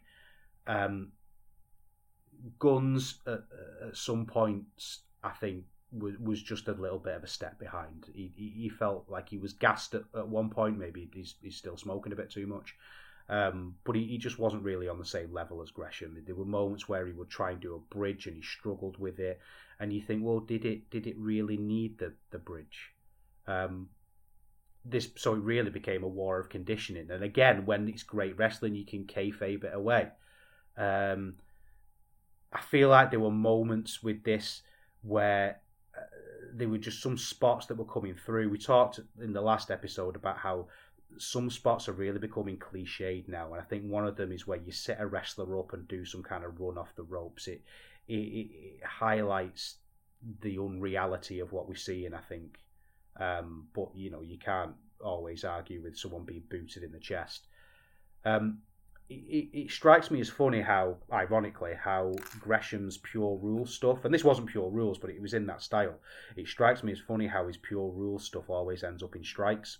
Um, 0.67 1.11
Gunns 2.59 3.19
at, 3.25 3.43
at 3.87 3.97
some 3.97 4.25
points, 4.25 4.99
I 5.23 5.31
think, 5.31 5.65
was, 5.91 6.17
was 6.19 6.41
just 6.41 6.67
a 6.67 6.73
little 6.73 6.99
bit 6.99 7.15
of 7.15 7.23
a 7.23 7.27
step 7.27 7.59
behind. 7.59 8.05
He, 8.13 8.31
he, 8.35 8.49
he 8.49 8.69
felt 8.69 9.05
like 9.09 9.29
he 9.29 9.37
was 9.37 9.53
gassed 9.53 9.95
at, 9.95 10.03
at 10.15 10.27
one 10.27 10.49
point. 10.49 10.77
Maybe 10.77 11.09
he's, 11.13 11.35
he's 11.41 11.57
still 11.57 11.77
smoking 11.77 12.13
a 12.13 12.15
bit 12.15 12.29
too 12.29 12.47
much. 12.47 12.75
Um, 13.29 13.75
but 13.83 13.95
he, 13.95 14.05
he 14.05 14.17
just 14.17 14.39
wasn't 14.39 14.63
really 14.63 14.87
on 14.87 14.99
the 14.99 15.05
same 15.05 15.33
level 15.33 15.61
as 15.61 15.71
Gresham. 15.71 16.17
There 16.25 16.35
were 16.35 16.45
moments 16.45 16.87
where 16.87 17.05
he 17.05 17.13
would 17.13 17.29
try 17.29 17.51
and 17.51 17.59
do 17.59 17.75
a 17.75 17.93
bridge 17.93 18.27
and 18.27 18.35
he 18.35 18.41
struggled 18.41 18.97
with 18.97 19.19
it. 19.19 19.39
And 19.79 19.91
you 19.91 20.01
think, 20.01 20.23
well, 20.23 20.39
did 20.39 20.65
it 20.65 20.89
did 20.89 21.07
it 21.07 21.17
really 21.17 21.57
need 21.57 21.99
the, 21.99 22.13
the 22.31 22.39
bridge? 22.39 22.93
Um, 23.45 23.89
this 24.85 25.09
so 25.17 25.33
it 25.33 25.41
really 25.41 25.69
became 25.69 26.03
a 26.03 26.07
war 26.07 26.39
of 26.39 26.49
conditioning. 26.49 27.11
And 27.11 27.23
again, 27.23 27.65
when 27.65 27.87
it's 27.89 28.03
great 28.03 28.37
wrestling, 28.37 28.75
you 28.75 28.85
can 28.85 29.03
kayfabe 29.03 29.65
it 29.65 29.73
away. 29.73 30.07
Um, 30.77 31.35
I 32.53 32.61
feel 32.61 32.89
like 32.89 33.11
there 33.11 33.19
were 33.19 33.31
moments 33.31 34.01
with 34.03 34.23
this 34.23 34.61
where 35.01 35.59
there 36.53 36.69
were 36.69 36.77
just 36.77 37.01
some 37.01 37.17
spots 37.17 37.65
that 37.67 37.75
were 37.75 37.85
coming 37.85 38.15
through. 38.15 38.49
We 38.49 38.57
talked 38.57 38.99
in 39.21 39.33
the 39.33 39.41
last 39.41 39.71
episode 39.71 40.15
about 40.15 40.37
how 40.37 40.67
some 41.17 41.49
spots 41.49 41.87
are 41.87 41.93
really 41.93 42.19
becoming 42.19 42.57
cliched 42.57 43.27
now, 43.27 43.53
and 43.53 43.61
I 43.61 43.65
think 43.65 43.85
one 43.85 44.07
of 44.07 44.15
them 44.15 44.31
is 44.31 44.45
where 44.45 44.59
you 44.59 44.71
set 44.71 44.99
a 44.99 45.07
wrestler 45.07 45.59
up 45.59 45.73
and 45.73 45.87
do 45.87 46.05
some 46.05 46.23
kind 46.23 46.43
of 46.43 46.59
run 46.59 46.77
off 46.77 46.95
the 46.95 47.03
ropes. 47.03 47.47
It 47.47 47.61
it, 48.07 48.13
it 48.13 48.83
highlights 48.83 49.75
the 50.41 50.57
unreality 50.57 51.39
of 51.39 51.51
what 51.51 51.67
we 51.67 51.75
see, 51.75 52.05
and 52.05 52.15
I 52.15 52.21
think, 52.21 52.59
um, 53.19 53.67
but 53.73 53.89
you 53.95 54.09
know, 54.09 54.21
you 54.21 54.37
can't 54.37 54.75
always 55.03 55.43
argue 55.43 55.81
with 55.81 55.97
someone 55.97 56.23
being 56.23 56.43
booted 56.49 56.83
in 56.83 56.91
the 56.91 56.99
chest. 56.99 57.47
Um, 58.25 58.59
it, 59.09 59.49
it, 59.53 59.71
strikes 59.71 60.11
me 60.11 60.19
as 60.19 60.29
funny 60.29 60.61
how, 60.61 60.97
ironically, 61.11 61.73
how 61.73 62.13
Gresham's 62.41 62.97
pure 62.97 63.37
rules 63.37 63.73
stuff, 63.73 64.03
and 64.03 64.13
this 64.13 64.23
wasn't 64.23 64.49
pure 64.49 64.69
rules, 64.69 64.97
but 64.97 65.09
it 65.09 65.21
was 65.21 65.33
in 65.33 65.45
that 65.47 65.61
style. 65.61 65.95
It 66.35 66.47
strikes 66.47 66.83
me 66.83 66.91
as 66.91 66.99
funny 66.99 67.27
how 67.27 67.47
his 67.47 67.57
pure 67.57 67.89
rules 67.89 68.25
stuff 68.25 68.49
always 68.49 68.83
ends 68.83 69.03
up 69.03 69.15
in 69.15 69.23
strikes. 69.23 69.77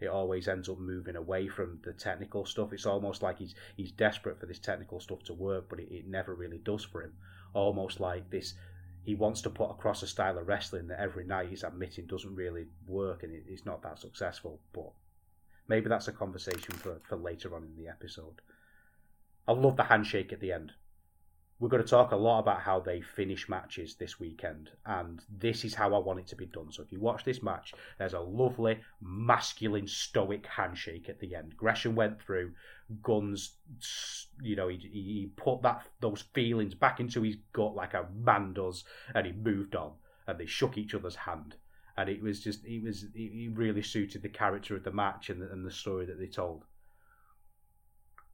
It 0.00 0.08
always 0.08 0.48
ends 0.48 0.70
up 0.70 0.78
moving 0.78 1.16
away 1.16 1.46
from 1.48 1.78
the 1.84 1.92
technical 1.92 2.46
stuff. 2.46 2.72
It's 2.72 2.86
almost 2.86 3.22
like 3.22 3.38
he's 3.38 3.54
he's 3.76 3.92
desperate 3.92 4.40
for 4.40 4.46
this 4.46 4.58
technical 4.58 4.98
stuff 4.98 5.22
to 5.24 5.34
work, 5.34 5.68
but 5.68 5.78
it, 5.78 5.92
it 5.92 6.06
never 6.06 6.34
really 6.34 6.58
does 6.58 6.84
for 6.84 7.02
him. 7.02 7.12
Almost 7.52 8.00
like 8.00 8.30
this, 8.30 8.54
he 9.02 9.14
wants 9.14 9.42
to 9.42 9.50
put 9.50 9.70
across 9.70 10.02
a 10.02 10.06
style 10.06 10.38
of 10.38 10.48
wrestling 10.48 10.88
that 10.88 11.00
every 11.00 11.26
night 11.26 11.50
he's 11.50 11.64
admitting 11.64 12.06
doesn't 12.06 12.34
really 12.34 12.64
work, 12.86 13.24
and 13.24 13.34
it, 13.34 13.44
it's 13.46 13.66
not 13.66 13.82
that 13.82 13.98
successful. 13.98 14.58
But 14.72 14.90
maybe 15.68 15.90
that's 15.90 16.08
a 16.08 16.12
conversation 16.12 16.74
for, 16.76 16.98
for 17.06 17.16
later 17.16 17.54
on 17.54 17.64
in 17.64 17.76
the 17.76 17.90
episode. 17.90 18.40
I 19.48 19.52
love 19.52 19.76
the 19.76 19.84
handshake 19.84 20.32
at 20.32 20.40
the 20.40 20.52
end. 20.52 20.72
We're 21.58 21.68
going 21.68 21.82
to 21.82 21.88
talk 21.88 22.12
a 22.12 22.16
lot 22.16 22.38
about 22.38 22.62
how 22.62 22.80
they 22.80 23.02
finish 23.02 23.48
matches 23.48 23.94
this 23.94 24.18
weekend, 24.18 24.70
and 24.86 25.20
this 25.28 25.62
is 25.64 25.74
how 25.74 25.94
I 25.94 25.98
want 25.98 26.20
it 26.20 26.26
to 26.28 26.36
be 26.36 26.46
done. 26.46 26.72
So 26.72 26.82
if 26.82 26.90
you 26.90 27.00
watch 27.00 27.22
this 27.22 27.42
match, 27.42 27.74
there's 27.98 28.14
a 28.14 28.20
lovely, 28.20 28.80
masculine, 29.02 29.86
stoic 29.86 30.46
handshake 30.46 31.10
at 31.10 31.20
the 31.20 31.34
end. 31.34 31.56
Gresham 31.56 31.94
went 31.94 32.22
through, 32.22 32.54
Gunns, 33.02 33.56
you 34.40 34.56
know, 34.56 34.68
he, 34.68 34.78
he 34.78 35.32
put 35.36 35.60
that 35.62 35.86
those 36.00 36.22
feelings 36.32 36.74
back 36.74 36.98
into 36.98 37.22
his 37.22 37.36
gut 37.52 37.74
like 37.74 37.92
a 37.92 38.08
man 38.14 38.54
does, 38.54 38.84
and 39.14 39.26
he 39.26 39.32
moved 39.32 39.76
on, 39.76 39.92
and 40.26 40.38
they 40.38 40.46
shook 40.46 40.78
each 40.78 40.94
other's 40.94 41.16
hand 41.16 41.56
and 41.96 42.08
it 42.08 42.22
was 42.22 42.40
just 42.40 42.64
it 42.64 42.82
was 42.82 43.04
it 43.14 43.50
really 43.54 43.82
suited 43.82 44.22
the 44.22 44.28
character 44.28 44.74
of 44.74 44.84
the 44.84 44.92
match 44.92 45.28
and 45.28 45.42
the, 45.42 45.50
and 45.52 45.66
the 45.66 45.70
story 45.70 46.06
that 46.06 46.18
they 46.18 46.26
told 46.26 46.64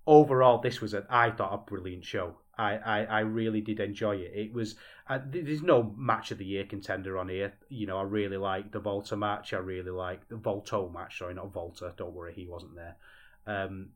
overall, 0.07 0.61
this 0.61 0.81
was, 0.81 0.95
a, 0.95 1.07
I 1.11 1.31
thought, 1.31 1.55
a 1.55 1.71
brilliant 1.71 2.05
show. 2.05 2.37
I, 2.59 2.77
I, 2.77 3.05
I 3.05 3.21
really 3.21 3.61
did 3.61 3.81
enjoy 3.81 4.17
it. 4.17 4.33
It 4.35 4.53
was 4.53 4.77
uh, 5.09 5.19
there's 5.27 5.63
no 5.63 5.95
match 5.97 6.31
of 6.31 6.39
the 6.39 6.45
year 6.45 6.65
contender 6.65 7.19
on 7.19 7.29
here. 7.29 7.53
You 7.69 7.87
know, 7.87 7.99
I 7.99 8.03
really 8.03 8.39
like 8.39 8.73
the 8.73 8.81
Volta 8.81 9.17
match. 9.17 9.53
I 9.53 9.59
really 9.59 9.91
like 9.91 10.27
the 10.29 10.37
Volto 10.37 10.89
match. 10.89 11.19
Sorry, 11.19 11.35
not 11.35 11.53
Volta. 11.53 11.93
Don't 11.97 12.15
worry, 12.15 12.33
he 12.33 12.47
wasn't 12.47 12.75
there. 12.75 12.97
Um, 13.47 13.91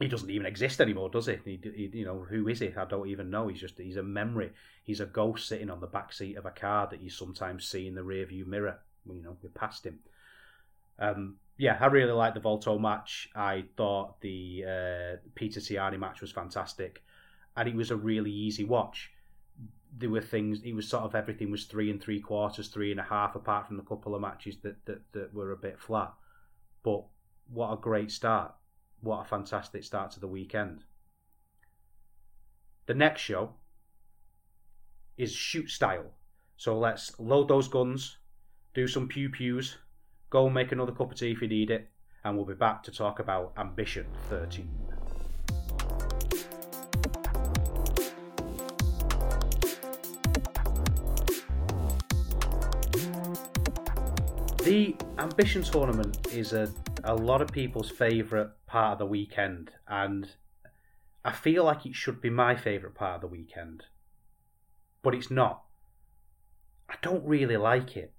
he 0.00 0.06
doesn't 0.06 0.30
even 0.30 0.46
exist 0.46 0.80
anymore, 0.80 1.10
does 1.10 1.26
he? 1.26 1.38
He, 1.44 1.60
he? 1.62 1.90
You 1.92 2.04
know, 2.04 2.20
who 2.20 2.46
is 2.48 2.60
he? 2.60 2.72
I 2.76 2.84
don't 2.84 3.08
even 3.08 3.30
know. 3.30 3.48
He's 3.48 3.60
just 3.60 3.78
he's 3.78 3.96
a 3.96 4.02
memory. 4.02 4.52
He's 4.84 5.00
a 5.00 5.06
ghost 5.06 5.48
sitting 5.48 5.70
on 5.70 5.80
the 5.80 5.86
back 5.88 6.12
seat 6.12 6.36
of 6.36 6.46
a 6.46 6.50
car 6.50 6.86
that 6.90 7.02
you 7.02 7.10
sometimes 7.10 7.66
see 7.66 7.88
in 7.88 7.96
the 7.96 8.02
rearview 8.02 8.46
mirror. 8.46 8.78
You 9.06 9.22
know, 9.22 9.36
we 9.42 9.48
passed 9.48 9.84
him. 9.84 9.98
Um, 11.00 11.36
yeah, 11.58 11.76
I 11.80 11.86
really 11.86 12.12
liked 12.12 12.34
the 12.34 12.40
Volto 12.40 12.78
match. 12.78 13.28
I 13.34 13.64
thought 13.76 14.20
the 14.20 14.64
uh, 14.64 15.16
Peter 15.34 15.58
Tihanyi 15.58 15.98
match 15.98 16.20
was 16.20 16.30
fantastic, 16.30 17.02
and 17.56 17.68
it 17.68 17.74
was 17.74 17.90
a 17.90 17.96
really 17.96 18.30
easy 18.30 18.64
watch. 18.64 19.10
There 19.96 20.08
were 20.08 20.20
things. 20.20 20.62
It 20.62 20.72
was 20.72 20.88
sort 20.88 21.02
of 21.02 21.16
everything 21.16 21.50
was 21.50 21.64
three 21.64 21.90
and 21.90 22.00
three 22.00 22.20
quarters, 22.20 22.68
three 22.68 22.92
and 22.92 23.00
a 23.00 23.04
half, 23.04 23.34
apart 23.34 23.66
from 23.66 23.76
the 23.76 23.82
couple 23.82 24.14
of 24.14 24.20
matches 24.20 24.58
that 24.62 24.86
that, 24.86 25.12
that 25.12 25.34
were 25.34 25.50
a 25.50 25.56
bit 25.56 25.80
flat. 25.80 26.14
But 26.84 27.02
what 27.52 27.72
a 27.72 27.76
great 27.76 28.12
start! 28.12 28.54
What 29.00 29.22
a 29.22 29.24
fantastic 29.24 29.82
start 29.82 30.12
to 30.12 30.20
the 30.20 30.28
weekend. 30.28 30.84
The 32.86 32.94
next 32.94 33.22
show 33.22 33.54
is 35.16 35.32
shoot 35.32 35.70
style. 35.70 36.12
So 36.56 36.78
let's 36.78 37.18
load 37.18 37.48
those 37.48 37.66
guns, 37.66 38.18
do 38.74 38.86
some 38.86 39.08
pew 39.08 39.28
pews 39.28 39.76
Go 40.30 40.44
and 40.44 40.54
make 40.54 40.72
another 40.72 40.92
cup 40.92 41.10
of 41.10 41.18
tea 41.18 41.30
if 41.30 41.40
you 41.40 41.48
need 41.48 41.70
it, 41.70 41.88
and 42.22 42.36
we'll 42.36 42.44
be 42.44 42.52
back 42.52 42.82
to 42.82 42.90
talk 42.90 43.18
about 43.18 43.54
Ambition 43.56 44.04
13. 44.28 44.68
The 54.64 54.94
Ambition 55.16 55.62
tournament 55.62 56.18
is 56.30 56.52
a, 56.52 56.70
a 57.04 57.14
lot 57.14 57.40
of 57.40 57.50
people's 57.50 57.90
favourite 57.90 58.50
part 58.66 58.92
of 58.92 58.98
the 58.98 59.06
weekend, 59.06 59.70
and 59.86 60.28
I 61.24 61.32
feel 61.32 61.64
like 61.64 61.86
it 61.86 61.94
should 61.94 62.20
be 62.20 62.28
my 62.28 62.54
favourite 62.54 62.94
part 62.94 63.14
of 63.14 63.20
the 63.22 63.28
weekend, 63.28 63.84
but 65.02 65.14
it's 65.14 65.30
not. 65.30 65.62
I 66.90 66.96
don't 67.00 67.24
really 67.24 67.56
like 67.56 67.96
it. 67.96 68.12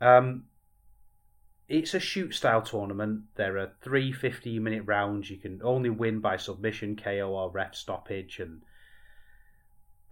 Um, 0.00 0.44
it's 1.68 1.94
a 1.94 2.00
shoot 2.00 2.34
style 2.34 2.62
tournament. 2.62 3.22
There 3.36 3.56
are 3.58 3.72
three 3.80 4.12
15 4.12 4.62
minute 4.62 4.82
rounds. 4.84 5.30
You 5.30 5.38
can 5.38 5.60
only 5.62 5.90
win 5.90 6.20
by 6.20 6.36
submission, 6.36 6.96
KO, 6.96 7.30
or 7.30 7.50
ref 7.50 7.74
stoppage. 7.74 8.38
And 8.38 8.62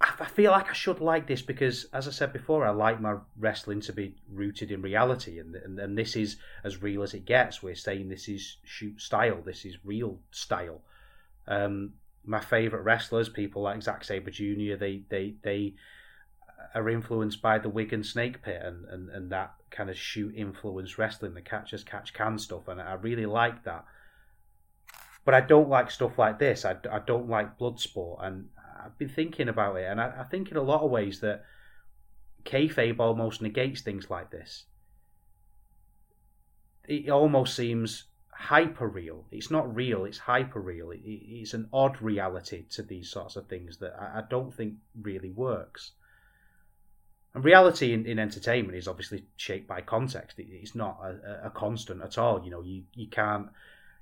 I 0.01 0.25
feel 0.25 0.51
like 0.51 0.71
I 0.71 0.73
should 0.73 1.01
like 1.01 1.27
this 1.27 1.43
because, 1.43 1.85
as 1.93 2.09
I 2.09 2.11
said 2.11 2.33
before, 2.33 2.67
I 2.67 2.71
like 2.71 3.01
my 3.01 3.17
wrestling 3.39 3.81
to 3.83 3.93
be 3.93 4.17
rooted 4.31 4.73
in 4.73 4.83
reality. 4.83 5.39
And, 5.39 5.55
and, 5.55 5.79
and 5.79 5.97
this 5.97 6.17
is 6.17 6.37
as 6.65 6.83
real 6.83 7.03
as 7.03 7.15
it 7.15 7.27
gets. 7.27 7.63
We're 7.63 7.75
saying 7.75 8.09
this 8.09 8.29
is 8.29 8.57
shoot 8.65 9.01
style, 9.01 9.43
this 9.45 9.65
is 9.65 9.85
real 9.85 10.19
style. 10.31 10.81
Um, 11.47 11.93
my 12.25 12.41
favourite 12.41 12.85
wrestlers, 12.85 13.29
people 13.29 13.63
like 13.63 13.83
Zack 13.83 14.05
Sabre 14.05 14.31
Jr., 14.31 14.77
they, 14.79 15.03
they, 15.09 15.35
they 15.43 15.75
are 16.75 16.89
influenced 16.89 17.43
by 17.43 17.59
the 17.59 17.69
Wigan 17.69 18.05
Snake 18.05 18.43
Pit 18.43 18.61
and, 18.63 18.85
and, 18.87 19.09
and 19.11 19.31
that 19.31 19.55
kind 19.71 19.91
of 19.91 19.97
shoot 19.97 20.35
influence 20.37 20.99
wrestling, 20.99 21.35
the 21.35 21.41
catch 21.41 21.73
as 21.73 21.85
catch 21.85 22.13
can 22.13 22.39
stuff, 22.39 22.69
and 22.69 22.81
I 22.81 22.95
really 22.95 23.27
like 23.27 23.65
that. 23.65 23.85
But 25.25 25.35
I 25.35 25.41
don't 25.41 25.69
like 25.69 25.91
stuff 25.91 26.19
like 26.19 26.39
this. 26.39 26.65
I, 26.65 26.77
I 26.91 26.99
don't 26.99 27.29
like 27.29 27.59
blood 27.59 27.81
sport, 27.81 28.21
and 28.23 28.49
I've 28.85 28.99
been 28.99 29.09
thinking 29.09 29.49
about 29.49 29.77
it, 29.77 29.85
and 29.85 30.01
I, 30.01 30.13
I 30.21 30.25
think 30.25 30.51
in 30.51 30.57
a 30.57 30.63
lot 30.63 30.83
of 30.83 30.91
ways 30.91 31.21
that 31.21 31.45
kayfabe 32.45 32.99
almost 32.99 33.41
negates 33.41 33.83
things 33.83 34.11
like 34.11 34.31
this. 34.31 34.65
It 36.89 37.09
almost 37.09 37.55
seems 37.55 38.05
hyper 38.33 38.89
real. 38.89 39.25
It's 39.31 39.51
not 39.51 39.75
real, 39.75 40.05
it's 40.05 40.19
hyper 40.19 40.61
real. 40.61 40.91
It, 40.91 41.01
it's 41.05 41.55
an 41.55 41.69
odd 41.73 42.03
reality 42.03 42.65
to 42.71 42.83
these 42.83 43.09
sorts 43.09 43.37
of 43.37 43.47
things 43.47 43.79
that 43.79 43.95
I, 43.99 44.19
I 44.19 44.23
don't 44.29 44.53
think 44.53 44.75
really 45.01 45.31
works. 45.31 45.93
And 47.35 47.45
reality 47.45 47.93
in, 47.93 48.05
in 48.07 48.19
entertainment 48.19 48.77
is 48.77 48.87
obviously 48.87 49.25
shaped 49.37 49.67
by 49.67 49.81
context. 49.81 50.39
It, 50.39 50.49
it's 50.51 50.75
not 50.75 50.99
a, 51.03 51.47
a, 51.47 51.51
constant 51.51 52.03
at 52.03 52.19
all. 52.19 52.45
You 52.45 52.51
know, 52.51 52.63
you, 52.63 52.83
you 52.95 53.07
can't 53.07 53.49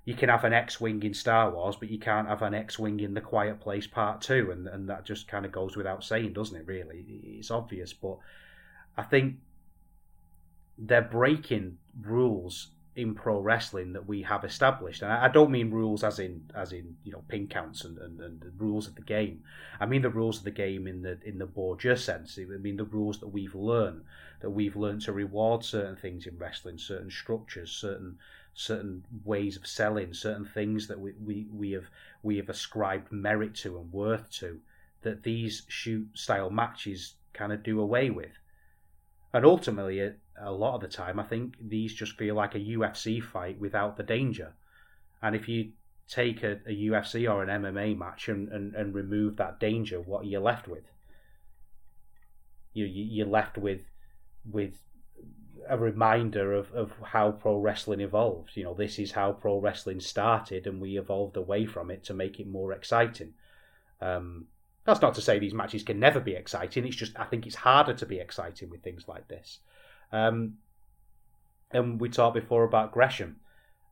you 0.07 0.15
can 0.15 0.31
have 0.31 0.45
an 0.45 0.53
X-wing 0.53 1.03
in 1.03 1.15
Star 1.15 1.51
Wars, 1.51 1.77
but 1.77 1.91
you 1.91 1.99
can't 1.99 2.27
have 2.27 2.43
an 2.43 2.55
X-wing 2.55 3.01
in 3.01 3.15
The 3.15 3.21
Quiet 3.21 3.61
Place 3.61 3.87
Part 3.87 4.21
Two, 4.23 4.51
and 4.51 4.67
and 4.67 4.89
that 4.89 5.05
just 5.05 5.29
kind 5.29 5.45
of 5.45 5.53
goes 5.53 5.77
without 5.77 6.03
saying, 6.03 6.33
doesn't 6.33 6.57
it? 6.57 6.67
Really, 6.67 7.05
it's 7.39 7.51
obvious, 7.51 7.93
but 7.93 8.19
I 8.97 9.03
think 9.03 9.37
they're 10.79 11.03
breaking 11.03 11.77
rules 12.01 12.69
in 12.97 13.15
pro 13.15 13.41
wrestling 13.41 13.93
that 13.93 14.07
we 14.07 14.23
have 14.23 14.45
established, 14.45 15.03
and 15.03 15.13
I 15.13 15.29
don't 15.29 15.51
mean 15.51 15.71
rules 15.71 16.03
as 16.03 16.19
in 16.19 16.51
as 16.55 16.73
in 16.73 16.97
you 17.05 17.13
know 17.13 17.23
pin 17.29 17.47
counts 17.47 17.85
and, 17.85 17.99
and, 17.99 18.21
and 18.21 18.41
the 18.41 18.51
rules 18.59 18.89
of 18.89 18.95
the 18.95 19.03
game. 19.03 19.45
I 19.79 19.87
mean 19.87 20.03
the 20.03 20.11
rules 20.11 20.39
of 20.39 20.45
the 20.45 20.51
game 20.51 20.87
in 20.87 21.03
the 21.03 21.19
in 21.25 21.39
the 21.39 21.47
Borgia 21.47 21.97
sense. 21.97 22.39
I 22.39 22.45
mean 22.59 22.77
the 22.77 22.85
rules 22.85 23.21
that 23.21 23.29
we've 23.29 23.55
learned 23.55 24.03
that 24.41 24.51
we've 24.51 24.77
learned 24.77 25.03
to 25.03 25.13
reward 25.13 25.65
certain 25.65 25.97
things 25.97 26.27
in 26.27 26.37
wrestling, 26.39 26.79
certain 26.79 27.11
structures, 27.11 27.71
certain 27.71 28.19
certain 28.55 29.05
ways 29.25 29.57
of 29.57 29.67
selling, 29.67 30.13
certain 30.13 30.45
things 30.45 30.89
that 30.89 30.99
we, 30.99 31.13
we, 31.25 31.47
we 31.53 31.71
have 31.73 31.91
we 32.23 32.37
have 32.37 32.49
ascribed 32.49 33.13
merit 33.13 33.55
to 33.55 33.79
and 33.79 33.93
worth 33.93 34.29
to 34.31 34.61
that 35.03 35.23
these 35.23 35.63
shoot 35.69 36.09
style 36.15 36.51
matches 36.51 37.15
kind 37.33 37.53
of 37.53 37.63
do 37.63 37.81
away 37.81 38.11
with. 38.11 38.33
And 39.33 39.45
ultimately, 39.45 40.01
a, 40.01 40.15
a 40.43 40.53
lot 40.53 40.75
of 40.75 40.81
the 40.81 40.89
time, 40.89 41.19
I 41.19 41.25
think 41.25 41.55
these 41.61 41.95
just 41.95 42.17
feel 42.17 42.35
like 42.35 42.55
a 42.55 42.61
UFC 42.61 43.23
fight 43.23 43.59
without 43.59 43.97
the 43.97 44.03
danger. 44.03 44.55
And 45.23 45.37
if 45.37 45.49
you 45.49 45.73
take 46.09 46.43
a, 46.43 46.59
a 46.67 46.89
UFC 46.89 47.31
or 47.31 47.43
an 47.43 47.63
MMA 47.63 47.97
match 47.97 48.29
and, 48.29 48.49
and, 48.49 48.75
and 48.75 48.95
remove 48.95 49.37
that 49.37 49.61
danger, 49.61 50.01
what 50.01 50.23
are 50.23 50.29
you 50.29 50.41
left 50.41 50.67
with? 50.67 50.85
You, 52.73 52.85
you 52.85 53.05
you're 53.05 53.27
left 53.27 53.59
with 53.59 53.83
with 54.51 54.81
a 55.69 55.77
reminder 55.77 56.53
of, 56.53 56.73
of 56.73 56.93
how 57.03 57.33
pro 57.33 57.59
wrestling 57.59 58.01
evolved. 58.01 58.53
You 58.55 58.65
know, 58.65 58.75
this 58.75 58.99
is 58.99 59.13
how 59.13 59.33
pro 59.33 59.61
wrestling 59.61 60.01
started, 60.01 60.67
and 60.67 60.81
we 60.81 60.99
evolved 60.99 61.37
away 61.37 61.67
from 61.67 61.91
it 61.91 62.05
to 62.05 62.15
make 62.15 62.41
it 62.41 62.47
more 62.47 62.73
exciting. 62.73 63.35
Um, 64.01 64.47
that's 64.85 65.03
not 65.03 65.15
to 65.15 65.21
say 65.21 65.39
these 65.39 65.53
matches 65.53 65.83
can 65.83 66.01
never 66.01 66.21
be 66.21 66.33
exciting. 66.33 66.87
It's 66.87 66.97
just 66.97 67.19
I 67.19 67.25
think 67.25 67.47
it's 67.47 67.57
harder 67.57 67.95
to 67.95 68.07
be 68.07 68.19
exciting 68.19 68.71
with 68.71 68.83
things 68.83 69.07
like 69.07 69.29
this. 69.29 69.59
Um, 70.13 70.59
and 71.71 72.01
we 72.01 72.09
talked 72.09 72.35
before 72.35 72.65
about 72.65 72.93
Gresham. 72.93 73.37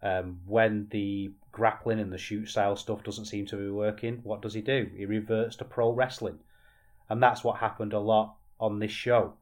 Um, 0.00 0.40
when 0.46 0.86
the 0.90 1.32
grappling 1.50 1.98
and 1.98 2.12
the 2.12 2.18
shoot 2.18 2.48
style 2.48 2.76
stuff 2.76 3.02
doesn't 3.02 3.24
seem 3.24 3.46
to 3.46 3.56
be 3.56 3.68
working, 3.68 4.20
what 4.22 4.42
does 4.42 4.54
he 4.54 4.60
do? 4.60 4.90
He 4.96 5.06
reverts 5.06 5.56
to 5.56 5.64
pro 5.64 5.90
wrestling, 5.90 6.38
and 7.08 7.22
that's 7.22 7.42
what 7.42 7.58
happened 7.58 7.92
a 7.92 7.98
lot 7.98 8.36
on 8.60 8.78
this 8.78 8.92
show. 8.92 9.34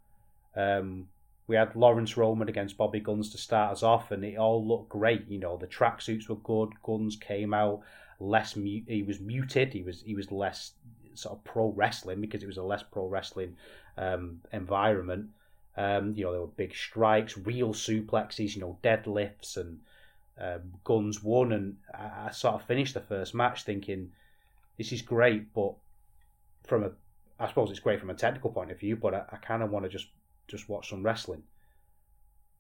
Um, 0.55 1.09
we 1.47 1.57
had 1.57 1.77
Laurance 1.77 2.17
Roman 2.17 2.49
against 2.49 2.77
Bobby 2.77 3.01
Gunns 3.01 3.31
to 3.31 3.39
start 3.39 3.73
us 3.73 3.83
off, 3.83 4.11
and 4.11 4.25
it 4.25 4.37
all 4.37 4.67
looked 4.67 4.89
great. 4.89 5.29
You 5.29 5.39
know, 5.39 5.57
the 5.57 5.67
tracksuits 5.67 6.29
were 6.29 6.37
good. 6.37 6.71
Gunns 6.83 7.17
came 7.17 7.53
out 7.55 7.83
less. 8.19 8.57
Mu- 8.57 8.83
he 8.87 9.03
was 9.07 9.21
muted. 9.21 9.73
He 9.73 9.83
was 9.83 10.03
he 10.03 10.15
was 10.15 10.33
less 10.33 10.73
sort 11.15 11.39
of 11.39 11.45
pro 11.45 11.69
wrestling 11.69 12.21
because 12.21 12.43
it 12.43 12.47
was 12.47 12.57
a 12.57 12.63
less 12.63 12.83
pro 12.83 13.07
wrestling 13.07 13.57
um, 13.97 14.41
environment. 14.53 15.29
Um, 15.77 16.15
you 16.17 16.25
know, 16.25 16.33
there 16.33 16.41
were 16.41 16.47
big 16.47 16.75
strikes, 16.75 17.37
real 17.37 17.75
suplexes, 17.75 18.55
you 18.55 18.63
know, 18.63 18.79
deadlifts, 18.83 19.57
and 19.57 19.81
um, 20.41 20.73
Gunns 20.85 21.23
won. 21.23 21.53
And 21.53 21.77
I, 21.93 22.29
I 22.29 22.31
sort 22.31 22.55
of 22.55 22.63
finished 22.63 22.95
the 22.95 23.01
first 23.01 23.35
match 23.35 23.65
thinking, 23.65 24.13
this 24.79 24.93
is 24.93 25.03
great, 25.03 25.53
but 25.53 25.75
from 26.65 26.85
a, 26.85 26.91
I 27.39 27.49
suppose 27.49 27.71
it's 27.71 27.81
great 27.81 28.01
from 28.01 28.11
a 28.11 28.15
technical 28.15 28.51
point 28.51 28.71
of 28.71 28.81
view, 28.81 28.97
but 28.97 29.15
I, 29.15 29.23
I 29.31 29.37
kind 29.37 29.63
of 29.63 29.71
want 29.71 29.85
to 29.85 29.91
just 29.91 30.09
just 30.49 30.69
watch 30.69 30.91
some 30.91 31.03
wrestling. 31.03 31.43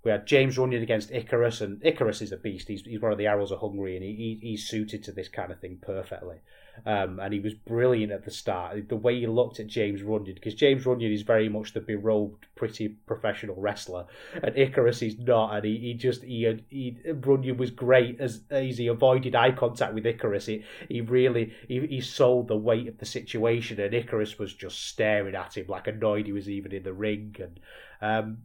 We 0.04 0.12
had 0.12 0.26
James 0.26 0.56
Runyon 0.56 0.82
against 0.82 1.10
Icarus, 1.10 1.60
and 1.60 1.84
Icarus 1.84 2.22
is 2.22 2.30
a 2.30 2.36
beast. 2.36 2.68
He's, 2.68 2.82
he's 2.82 3.00
one 3.00 3.10
of 3.10 3.18
the 3.18 3.26
arrows 3.26 3.50
of 3.50 3.60
Hungary, 3.60 3.96
and 3.96 4.04
he, 4.04 4.38
he 4.40 4.50
he's 4.50 4.68
suited 4.68 5.02
to 5.04 5.12
this 5.12 5.28
kind 5.28 5.50
of 5.50 5.58
thing 5.58 5.78
perfectly. 5.82 6.36
Um, 6.84 7.18
and 7.20 7.32
he 7.32 7.40
was 7.40 7.54
brilliant 7.54 8.12
at 8.12 8.24
the 8.24 8.30
start. 8.30 8.88
The 8.88 8.96
way 8.96 9.18
he 9.18 9.26
looked 9.26 9.60
at 9.60 9.66
James 9.66 10.02
Runyon, 10.02 10.34
because 10.34 10.54
James 10.54 10.84
Runyon 10.84 11.12
is 11.12 11.22
very 11.22 11.48
much 11.48 11.72
the 11.72 11.80
berobed, 11.80 12.44
pretty 12.54 12.88
professional 12.88 13.56
wrestler, 13.56 14.04
and 14.42 14.56
Icarus 14.56 15.02
is 15.02 15.18
not. 15.18 15.56
And 15.56 15.64
he, 15.64 15.78
he 15.78 15.94
just 15.94 16.22
he, 16.22 16.64
he 16.68 16.98
Runyon 17.10 17.56
was 17.56 17.70
great 17.70 18.20
as 18.20 18.42
as 18.50 18.78
he 18.78 18.86
avoided 18.88 19.34
eye 19.34 19.52
contact 19.52 19.94
with 19.94 20.06
Icarus. 20.06 20.46
He, 20.46 20.64
he 20.88 21.00
really 21.00 21.52
he, 21.66 21.84
he 21.86 22.00
sold 22.00 22.48
the 22.48 22.56
weight 22.56 22.88
of 22.88 22.98
the 22.98 23.06
situation, 23.06 23.80
and 23.80 23.94
Icarus 23.94 24.38
was 24.38 24.54
just 24.54 24.86
staring 24.86 25.34
at 25.34 25.56
him 25.56 25.66
like 25.68 25.86
annoyed 25.86 26.26
he 26.26 26.32
was 26.32 26.48
even 26.48 26.72
in 26.72 26.82
the 26.82 26.92
ring. 26.92 27.34
And 27.40 27.60
um, 28.02 28.38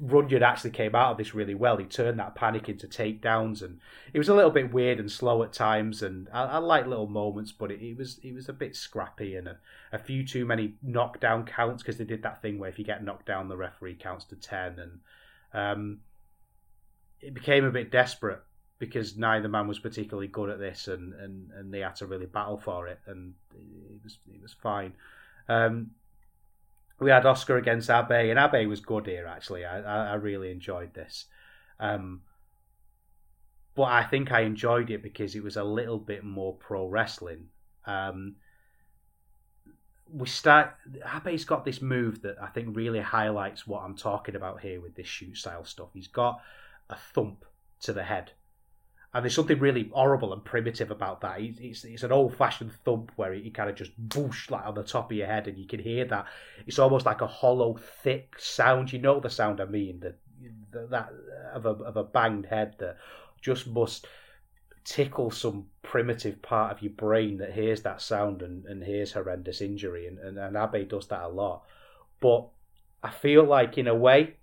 Runyon 0.00 0.42
actually 0.42 0.70
came 0.70 0.94
out 0.94 1.12
of 1.12 1.18
this 1.18 1.34
really 1.34 1.54
well. 1.54 1.76
He 1.76 1.84
turned 1.84 2.18
that 2.18 2.34
panic 2.34 2.70
into 2.70 2.88
takedowns, 2.88 3.62
and 3.62 3.78
it 4.14 4.18
was 4.18 4.30
a 4.30 4.34
little 4.34 4.50
bit 4.50 4.72
weird 4.72 4.98
and 4.98 5.12
slow 5.12 5.42
at 5.42 5.52
times. 5.52 6.02
And 6.02 6.26
I, 6.32 6.44
I 6.44 6.58
like 6.58 6.86
little 6.86 7.06
moments, 7.06 7.52
but 7.52 7.70
it, 7.70 7.82
it, 7.82 7.98
was 7.98 8.18
it 8.22 8.34
was 8.34 8.48
a 8.48 8.54
bit 8.54 8.74
scrappy 8.74 9.36
and 9.36 9.46
a, 9.46 9.58
a 9.92 9.98
few 9.98 10.26
too 10.26 10.46
many 10.46 10.74
knockdown 10.82 11.44
counts 11.44 11.82
because 11.82 11.98
they 11.98 12.04
did 12.04 12.22
that 12.22 12.40
thing 12.40 12.58
where 12.58 12.70
if 12.70 12.78
you 12.78 12.84
get 12.84 13.04
knocked 13.04 13.26
down, 13.26 13.48
the 13.48 13.56
referee 13.56 13.96
counts 13.96 14.24
to 14.26 14.36
ten, 14.36 14.78
and 14.78 15.00
um, 15.52 15.98
it 17.20 17.34
became 17.34 17.66
a 17.66 17.70
bit 17.70 17.90
desperate 17.90 18.40
because 18.78 19.18
neither 19.18 19.48
man 19.48 19.68
was 19.68 19.78
particularly 19.78 20.28
good 20.28 20.48
at 20.48 20.58
this, 20.58 20.88
and, 20.88 21.12
and, 21.12 21.50
and 21.52 21.72
they 21.72 21.80
had 21.80 21.96
to 21.96 22.06
really 22.06 22.24
battle 22.24 22.58
for 22.58 22.88
it, 22.88 22.98
and 23.06 23.34
it 23.54 24.02
was 24.02 24.18
it 24.32 24.40
was 24.40 24.54
fine. 24.54 24.94
Um, 25.48 25.90
we 27.00 27.10
had 27.10 27.26
Oscar 27.26 27.56
against 27.56 27.90
Abe, 27.90 28.30
and 28.30 28.38
Abe 28.38 28.68
was 28.68 28.80
good 28.80 29.06
here. 29.06 29.26
Actually, 29.26 29.64
I 29.64 30.12
I, 30.12 30.14
really 30.14 30.50
enjoyed 30.50 30.94
this, 30.94 31.26
um, 31.78 32.22
but 33.74 33.84
I 33.84 34.04
think 34.04 34.30
I 34.30 34.40
enjoyed 34.40 34.90
it 34.90 35.02
because 35.02 35.34
it 35.34 35.42
was 35.42 35.56
a 35.56 35.64
little 35.64 35.98
bit 35.98 36.24
more 36.24 36.54
pro 36.54 36.86
wrestling. 36.86 37.48
Um, 37.86 38.36
we 40.12 40.26
start. 40.28 40.74
Abe's 41.04 41.44
got 41.44 41.64
this 41.64 41.80
move 41.80 42.22
that 42.22 42.36
I 42.40 42.48
think 42.48 42.76
really 42.76 43.00
highlights 43.00 43.66
what 43.66 43.82
I'm 43.82 43.96
talking 43.96 44.36
about 44.36 44.60
here 44.60 44.80
with 44.80 44.94
this 44.94 45.06
shoot 45.06 45.36
style 45.36 45.64
stuff. 45.64 45.88
He's 45.94 46.08
got 46.08 46.40
a 46.90 46.96
thump 46.96 47.44
to 47.82 47.92
the 47.92 48.02
head 48.02 48.32
and 49.12 49.24
there's 49.24 49.34
something 49.34 49.58
really 49.58 49.90
horrible 49.92 50.32
and 50.32 50.44
primitive 50.44 50.90
about 50.90 51.20
that. 51.22 51.40
It's, 51.40 51.84
it's 51.84 52.04
an 52.04 52.12
old 52.12 52.36
fashioned 52.36 52.72
thump 52.84 53.10
where 53.16 53.32
he 53.32 53.50
kind 53.50 53.68
of 53.68 53.74
just 53.74 53.92
boosh 54.08 54.50
like 54.50 54.64
on 54.64 54.74
the 54.74 54.84
top 54.84 55.10
of 55.10 55.16
your 55.16 55.26
head, 55.26 55.48
and 55.48 55.58
you 55.58 55.66
can 55.66 55.80
hear 55.80 56.04
that. 56.06 56.26
It's 56.66 56.78
almost 56.78 57.06
like 57.06 57.20
a 57.20 57.26
hollow, 57.26 57.76
thick 58.02 58.34
sound. 58.38 58.92
You 58.92 59.00
know 59.00 59.18
the 59.18 59.30
sound 59.30 59.60
I 59.60 59.64
mean, 59.64 60.00
that 60.00 60.16
that 60.90 61.12
of 61.52 61.66
a 61.66 61.70
of 61.70 61.96
a 61.96 62.04
banged 62.04 62.46
head 62.46 62.76
that 62.78 62.98
just 63.40 63.66
must 63.66 64.06
tickle 64.84 65.30
some 65.30 65.66
primitive 65.82 66.40
part 66.42 66.72
of 66.72 66.82
your 66.82 66.92
brain 66.92 67.36
that 67.38 67.52
hears 67.52 67.82
that 67.82 68.00
sound 68.00 68.42
and, 68.42 68.64
and 68.66 68.82
hears 68.82 69.12
horrendous 69.12 69.60
injury. 69.60 70.06
And, 70.06 70.18
and, 70.18 70.38
and 70.38 70.56
Abe 70.56 70.88
does 70.88 71.06
that 71.08 71.22
a 71.22 71.28
lot. 71.28 71.64
But 72.20 72.48
I 73.02 73.10
feel 73.10 73.44
like, 73.44 73.78
in 73.78 73.88
a 73.88 73.94
way, 73.94 74.36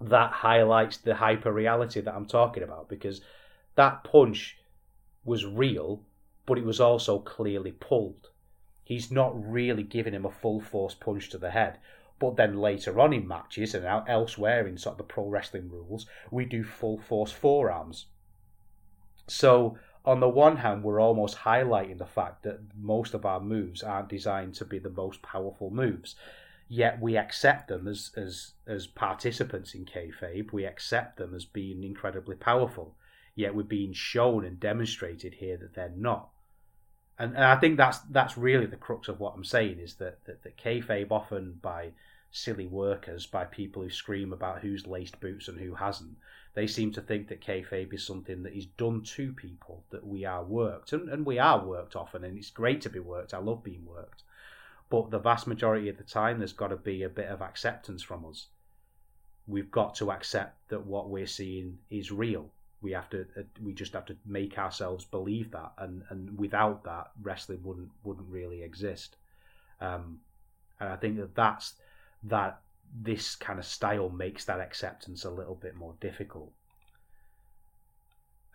that 0.00 0.32
highlights 0.32 0.98
the 0.98 1.14
hyper 1.14 1.52
reality 1.52 2.00
that 2.00 2.14
I'm 2.14 2.26
talking 2.26 2.62
about 2.62 2.88
because 2.88 3.20
that 3.74 4.04
punch 4.04 4.58
was 5.24 5.44
real, 5.44 6.02
but 6.46 6.58
it 6.58 6.64
was 6.64 6.80
also 6.80 7.18
clearly 7.18 7.72
pulled. 7.72 8.30
He's 8.84 9.10
not 9.10 9.32
really 9.34 9.82
giving 9.82 10.14
him 10.14 10.24
a 10.24 10.30
full 10.30 10.60
force 10.60 10.94
punch 10.94 11.28
to 11.30 11.38
the 11.38 11.50
head. 11.50 11.78
But 12.18 12.36
then 12.36 12.58
later 12.58 12.98
on 12.98 13.12
in 13.12 13.28
matches 13.28 13.74
and 13.74 13.84
elsewhere 14.08 14.66
in 14.66 14.76
sort 14.76 14.94
of 14.94 14.98
the 14.98 15.04
pro 15.04 15.28
wrestling 15.28 15.70
rules, 15.70 16.06
we 16.30 16.44
do 16.44 16.64
full 16.64 16.98
force 16.98 17.30
forearms. 17.30 18.06
So 19.28 19.78
on 20.04 20.20
the 20.20 20.28
one 20.28 20.56
hand, 20.56 20.82
we're 20.82 21.00
almost 21.00 21.38
highlighting 21.38 21.98
the 21.98 22.06
fact 22.06 22.42
that 22.44 22.60
most 22.76 23.14
of 23.14 23.26
our 23.26 23.40
moves 23.40 23.82
aren't 23.82 24.08
designed 24.08 24.54
to 24.54 24.64
be 24.64 24.78
the 24.78 24.90
most 24.90 25.22
powerful 25.22 25.70
moves 25.70 26.16
yet 26.68 27.00
we 27.00 27.16
accept 27.16 27.68
them 27.68 27.88
as 27.88 28.10
as 28.16 28.52
as 28.66 28.86
participants 28.86 29.74
in 29.74 29.86
kayfabe. 29.86 30.52
We 30.52 30.64
accept 30.64 31.16
them 31.16 31.34
as 31.34 31.44
being 31.44 31.82
incredibly 31.82 32.36
powerful, 32.36 32.94
yet 33.34 33.54
we're 33.54 33.62
being 33.62 33.94
shown 33.94 34.44
and 34.44 34.60
demonstrated 34.60 35.34
here 35.34 35.56
that 35.56 35.74
they're 35.74 35.94
not. 35.96 36.28
And, 37.18 37.34
and 37.34 37.44
I 37.44 37.56
think 37.56 37.78
that's 37.78 37.98
that's 38.10 38.36
really 38.36 38.66
the 38.66 38.76
crux 38.76 39.08
of 39.08 39.18
what 39.18 39.34
I'm 39.34 39.44
saying 39.44 39.78
is 39.80 39.94
that 39.94 40.24
that, 40.26 40.42
that 40.42 40.58
kayfabe 40.58 41.10
often 41.10 41.58
by 41.62 41.92
silly 42.30 42.66
workers, 42.66 43.24
by 43.24 43.46
people 43.46 43.82
who 43.82 43.90
scream 43.90 44.34
about 44.34 44.60
who's 44.60 44.86
laced 44.86 45.18
boots 45.18 45.48
and 45.48 45.58
who 45.58 45.74
hasn't, 45.74 46.14
they 46.52 46.66
seem 46.66 46.92
to 46.92 47.00
think 47.00 47.28
that 47.28 47.40
kayfabe 47.40 47.94
is 47.94 48.06
something 48.06 48.42
that 48.42 48.52
is 48.52 48.66
done 48.66 49.02
to 49.02 49.32
people, 49.32 49.82
that 49.88 50.06
we 50.06 50.26
are 50.26 50.44
worked, 50.44 50.92
and, 50.92 51.08
and 51.08 51.24
we 51.24 51.38
are 51.38 51.64
worked 51.64 51.96
often, 51.96 52.24
and 52.24 52.36
it's 52.36 52.50
great 52.50 52.82
to 52.82 52.90
be 52.90 52.98
worked. 52.98 53.32
I 53.32 53.38
love 53.38 53.64
being 53.64 53.86
worked 53.86 54.24
but 54.90 55.10
the 55.10 55.18
vast 55.18 55.46
majority 55.46 55.88
of 55.88 55.98
the 55.98 56.04
time, 56.04 56.38
there's 56.38 56.52
got 56.52 56.68
to 56.68 56.76
be 56.76 57.02
a 57.02 57.08
bit 57.08 57.28
of 57.28 57.42
acceptance 57.42 58.02
from 58.02 58.24
us. 58.24 58.48
We've 59.46 59.70
got 59.70 59.94
to 59.96 60.10
accept 60.12 60.68
that 60.68 60.86
what 60.86 61.10
we're 61.10 61.26
seeing 61.26 61.78
is 61.90 62.10
real. 62.10 62.50
We 62.80 62.92
have 62.92 63.10
to. 63.10 63.26
Uh, 63.36 63.42
we 63.62 63.72
just 63.72 63.92
have 63.94 64.06
to 64.06 64.16
make 64.24 64.56
ourselves 64.56 65.04
believe 65.04 65.50
that, 65.50 65.72
and 65.78 66.04
and 66.10 66.38
without 66.38 66.84
that, 66.84 67.10
wrestling 67.20 67.60
wouldn't 67.64 67.90
wouldn't 68.04 68.28
really 68.28 68.62
exist. 68.62 69.16
Um, 69.80 70.20
and 70.78 70.88
I 70.90 70.96
think 70.96 71.16
that 71.16 71.34
that's 71.34 71.74
that 72.24 72.60
this 72.94 73.36
kind 73.36 73.58
of 73.58 73.64
style 73.64 74.08
makes 74.08 74.44
that 74.44 74.60
acceptance 74.60 75.24
a 75.24 75.30
little 75.30 75.54
bit 75.54 75.74
more 75.74 75.94
difficult. 76.00 76.52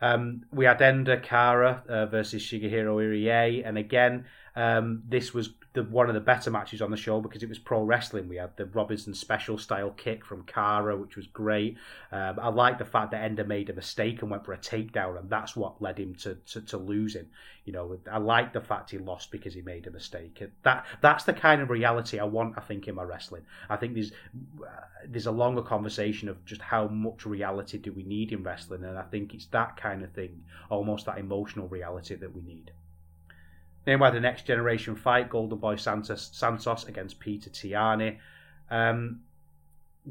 Um, 0.02 0.44
we 0.52 0.66
had 0.66 0.82
Ender 0.82 1.18
Kara 1.18 1.84
uh, 1.88 2.06
versus 2.08 2.44
Shigehiro 2.44 2.96
Irie, 2.98 3.66
and 3.66 3.78
again, 3.78 4.26
um, 4.56 5.04
this 5.08 5.34
was 5.34 5.50
the, 5.74 5.84
one 5.84 6.08
of 6.08 6.14
the 6.14 6.22
better 6.22 6.52
matches 6.52 6.82
on 6.82 6.92
the 6.92 6.98
show 6.98 7.20
because 7.20 7.42
it 7.42 7.50
was 7.50 7.58
pro 7.58 7.82
wrestling. 7.82 8.30
We 8.30 8.36
had 8.36 8.56
the 8.56 8.66
Robinson 8.66 9.16
special 9.16 9.58
style 9.58 9.90
kick 9.90 10.24
from 10.24 10.44
Kara, 10.44 10.96
which 10.96 11.16
was 11.16 11.26
great. 11.26 11.78
Um, 12.12 12.40
I 12.40 12.50
like 12.50 12.78
the 12.78 12.86
fact 12.86 13.12
that 13.12 13.24
Ender 13.24 13.44
made 13.44 13.72
a 13.72 13.74
mistake 13.74 14.22
and 14.22 14.30
went 14.30 14.46
for 14.46 14.54
a 14.54 14.58
takedown, 14.58 15.18
and 15.18 15.30
that's 15.30 15.56
what 15.56 15.82
led 15.82 15.98
him 15.98 16.14
to, 16.16 16.36
to, 16.36 16.62
to 16.62 16.78
losing. 16.78 17.26
You 17.66 17.74
know, 17.74 17.98
I 18.12 18.20
like 18.20 18.54
the 18.54 18.62
fact 18.62 18.92
he 18.92 19.00
lost 19.00 19.32
because 19.32 19.56
he 19.56 19.62
made 19.62 19.88
a 19.88 19.92
mistake. 19.92 20.44
That 20.62 20.86
that's 21.02 21.24
the 21.24 21.34
kind 21.34 21.62
of 21.62 21.70
reality 21.72 22.20
I 22.20 22.26
want. 22.26 22.56
I 22.58 22.62
think 22.62 22.88
in 22.88 22.96
my 22.96 23.04
wrestling, 23.04 23.44
I 23.70 23.78
think 23.78 23.96
there's 23.96 24.12
there's 25.08 25.28
a 25.28 25.32
longer 25.32 25.62
conversation 25.64 26.30
of 26.30 26.44
just 26.46 26.62
how 26.62 26.88
much 26.88 27.26
reality 27.26 27.78
do 27.80 27.92
we 27.92 28.04
need 28.04 28.32
in 28.34 28.44
wrestling, 28.44 28.84
and 28.84 29.00
I 29.00 29.04
think 29.04 29.34
it's 29.34 29.48
that 29.48 29.78
kind 29.78 30.04
of 30.04 30.12
thing, 30.12 30.44
almost 30.70 31.06
that 31.08 31.18
emotional 31.18 31.68
reality 31.70 32.16
that 32.16 32.36
we 32.36 32.42
need. 32.42 32.72
Meanwhile, 33.86 34.14
the 34.14 34.20
next 34.20 34.46
generation 34.46 34.96
fight, 34.96 35.30
Golden 35.30 35.58
Boy 35.58 35.76
Santos, 35.76 36.30
Santos 36.34 36.86
against 36.86 37.20
Peter 37.20 37.50
Tihanyi. 37.50 38.18
Um, 38.70 39.22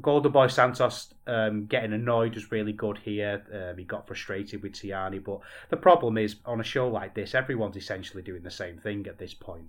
Golden 0.01 0.31
Boy 0.31 0.47
Santos 0.47 1.13
um, 1.27 1.65
getting 1.65 1.93
annoyed 1.93 2.35
was 2.35 2.51
really 2.51 2.73
good 2.73 2.97
here. 2.97 3.43
Um, 3.53 3.77
he 3.77 3.83
got 3.83 4.07
frustrated 4.07 4.63
with 4.63 4.73
Tihanyi, 4.73 5.23
but 5.23 5.39
the 5.69 5.77
problem 5.77 6.17
is 6.17 6.37
on 6.45 6.59
a 6.59 6.63
show 6.63 6.87
like 6.87 7.13
this, 7.13 7.35
everyone's 7.35 7.77
essentially 7.77 8.23
doing 8.23 8.43
the 8.43 8.51
same 8.51 8.77
thing 8.77 9.05
at 9.07 9.19
this 9.19 9.33
point. 9.33 9.65